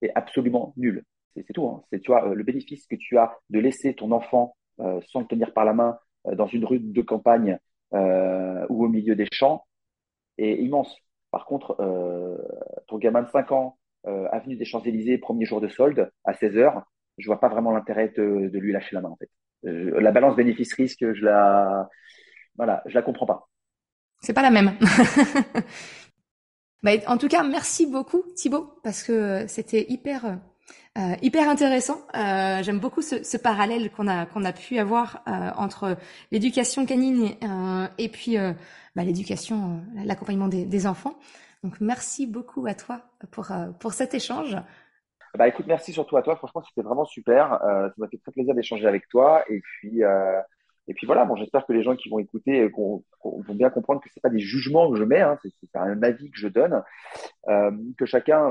est 0.00 0.12
absolument 0.14 0.72
nul. 0.76 1.04
C'est 1.34 1.52
tout. 1.52 1.66
Hein. 1.66 1.82
C'est 1.90 2.00
tu 2.00 2.12
vois 2.12 2.34
le 2.34 2.44
bénéfice 2.44 2.86
que 2.86 2.94
tu 2.94 3.18
as 3.18 3.36
de 3.50 3.58
laisser 3.58 3.94
ton 3.94 4.12
enfant 4.12 4.56
sans 4.78 5.20
le 5.20 5.26
tenir 5.26 5.52
par 5.52 5.64
la 5.64 5.74
main 5.74 5.98
euh, 5.98 6.09
dans 6.24 6.46
une 6.46 6.64
rue 6.64 6.80
de 6.80 7.02
campagne 7.02 7.58
euh, 7.94 8.66
ou 8.68 8.84
au 8.84 8.88
milieu 8.88 9.14
des 9.14 9.28
champs 9.32 9.64
est 10.38 10.54
immense. 10.54 10.94
Par 11.30 11.46
contre, 11.46 11.76
euh, 11.80 12.36
ton 12.88 12.98
gamin 12.98 13.22
de 13.22 13.28
5 13.28 13.52
ans, 13.52 13.76
avenue 14.04 14.56
des 14.56 14.64
Champs-Élysées, 14.64 15.18
premier 15.18 15.44
jour 15.44 15.60
de 15.60 15.68
solde, 15.68 16.10
à 16.24 16.32
16 16.32 16.56
heures, 16.56 16.84
je 17.18 17.26
vois 17.26 17.38
pas 17.38 17.48
vraiment 17.48 17.70
l'intérêt 17.70 18.08
de, 18.16 18.48
de, 18.48 18.58
lui 18.58 18.72
lâcher 18.72 18.96
la 18.96 19.02
main 19.02 19.10
en 19.10 19.16
fait. 19.16 19.28
la 19.62 20.10
balance 20.10 20.36
bénéfice-risque, 20.36 21.12
je 21.12 21.22
la, 21.22 21.86
voilà, 22.56 22.82
je 22.86 22.94
la 22.94 23.02
comprends 23.02 23.26
pas. 23.26 23.48
C'est 24.22 24.32
pas 24.32 24.42
la 24.42 24.50
même. 24.50 24.72
bah, 26.82 26.92
en 27.06 27.18
tout 27.18 27.28
cas, 27.28 27.42
merci 27.42 27.86
beaucoup 27.86 28.22
Thibaut 28.36 28.72
parce 28.82 29.02
que 29.02 29.46
c'était 29.48 29.84
hyper 29.90 30.38
euh, 30.98 31.14
hyper 31.22 31.48
intéressant. 31.48 32.00
Euh, 32.16 32.62
J'aime 32.62 32.80
beaucoup 32.80 33.00
ce, 33.00 33.36
parallèle 33.36 33.90
qu'on 33.92 34.08
a 34.08 34.26
qu'on 34.26 34.44
a 34.44 34.52
pu 34.52 34.78
avoir 34.78 35.22
euh, 35.28 35.50
entre 35.56 35.96
l'éducation 36.32 36.84
canine 36.84 37.36
et, 37.96 38.08
puis 38.08 38.36
bah, 38.96 39.04
l'éducation, 39.04 39.82
l'accompagnement 40.04 40.48
des, 40.48 40.86
enfants. 40.88 41.16
Donc 41.62 41.80
merci 41.80 42.26
beaucoup 42.26 42.66
à 42.66 42.74
toi 42.74 43.02
pour 43.30 43.52
pour 43.78 43.92
cet 43.92 44.14
échange. 44.14 44.56
Bah 45.38 45.46
écoute, 45.46 45.66
merci 45.68 45.92
surtout 45.92 46.16
à 46.16 46.22
toi. 46.22 46.34
Franchement, 46.34 46.62
c'était 46.68 46.84
vraiment 46.84 47.04
super. 47.04 47.60
ça 47.60 47.92
m'a 47.96 48.08
fait 48.08 48.18
très 48.18 48.32
plaisir 48.32 48.54
d'échanger 48.56 48.86
avec 48.88 49.08
toi. 49.08 49.44
Et 49.48 49.60
puis 49.60 50.00
et 50.88 50.94
puis 50.94 51.06
voilà. 51.06 51.24
Bon, 51.24 51.36
j'espère 51.36 51.66
que 51.66 51.72
les 51.72 51.84
gens 51.84 51.94
qui 51.94 52.08
vont 52.08 52.18
écouter 52.18 52.68
vont 52.68 53.54
bien 53.54 53.70
comprendre 53.70 54.00
que 54.00 54.08
c'est 54.12 54.20
pas 54.20 54.28
des 54.28 54.40
jugements 54.40 54.90
que 54.90 54.96
je 54.96 55.04
mets. 55.04 55.20
Hein, 55.20 55.38
c'est 55.40 55.78
un 55.78 56.02
avis 56.02 56.32
que 56.32 56.38
je 56.38 56.48
donne. 56.48 56.82
que 57.46 58.06
chacun 58.06 58.50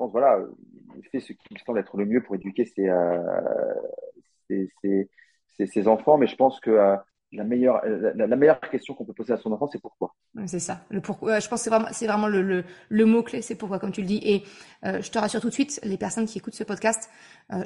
pense, 0.00 0.12
voilà, 0.12 0.38
il 0.96 1.04
fait 1.08 1.20
ce 1.20 1.32
qui 1.32 1.52
me 1.52 1.58
semble 1.58 1.78
être 1.78 1.96
le 1.96 2.06
mieux 2.06 2.22
pour 2.22 2.34
éduquer 2.34 2.64
ses, 2.64 2.88
euh, 2.88 3.18
ses, 4.48 5.88
enfants, 5.88 6.16
mais 6.16 6.26
je 6.26 6.36
pense 6.36 6.58
que 6.60 6.70
euh, 6.70 6.96
la 7.32 7.44
meilleure, 7.44 7.82
la, 7.84 8.36
meilleure 8.36 8.58
question 8.60 8.94
qu'on 8.94 9.04
peut 9.04 9.12
poser 9.12 9.34
à 9.34 9.36
son 9.36 9.52
enfant, 9.52 9.68
c'est 9.70 9.80
pourquoi. 9.80 10.14
C'est 10.46 10.58
ça. 10.58 10.80
Le 10.88 11.00
pourquoi. 11.02 11.38
Je 11.38 11.48
pense 11.48 11.60
que 11.60 11.64
c'est 11.64 11.70
vraiment, 11.70 11.88
c'est 11.92 12.06
vraiment 12.06 12.28
le, 12.28 12.64
le, 12.88 13.04
mot 13.04 13.22
clé, 13.22 13.42
c'est 13.42 13.54
pourquoi, 13.54 13.78
comme 13.78 13.92
tu 13.92 14.00
le 14.00 14.06
dis. 14.06 14.20
Et 14.24 14.42
euh, 14.86 15.02
je 15.02 15.10
te 15.10 15.18
rassure 15.18 15.40
tout 15.40 15.48
de 15.48 15.52
suite, 15.52 15.80
les 15.84 15.98
personnes 15.98 16.26
qui 16.26 16.38
écoutent 16.38 16.54
ce 16.54 16.64
podcast, 16.64 17.10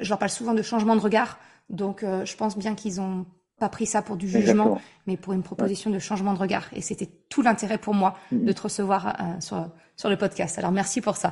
je 0.01 0.09
leur 0.09 0.19
parle 0.19 0.31
souvent 0.31 0.53
de 0.53 0.61
changement 0.61 0.95
de 0.95 1.01
regard. 1.01 1.39
Donc, 1.69 2.01
je 2.03 2.35
pense 2.35 2.57
bien 2.57 2.75
qu'ils 2.75 2.99
ont 3.01 3.25
pas 3.59 3.69
pris 3.69 3.85
ça 3.85 4.01
pour 4.01 4.17
du 4.17 4.27
jugement, 4.27 4.79
mais 5.07 5.15
pour 5.15 5.31
une 5.33 5.41
proposition 5.41 5.89
de 5.89 5.99
changement 5.99 6.33
de 6.33 6.39
regard. 6.39 6.67
Et 6.73 6.81
c'était 6.81 7.09
tout 7.29 7.41
l'intérêt 7.41 7.77
pour 7.77 7.93
moi 7.93 8.15
de 8.31 8.51
te 8.51 8.61
recevoir 8.61 9.15
sur, 9.39 9.71
sur 9.95 10.09
le 10.09 10.17
podcast. 10.17 10.59
Alors, 10.59 10.71
merci 10.71 11.01
pour 11.01 11.15
ça. 11.15 11.31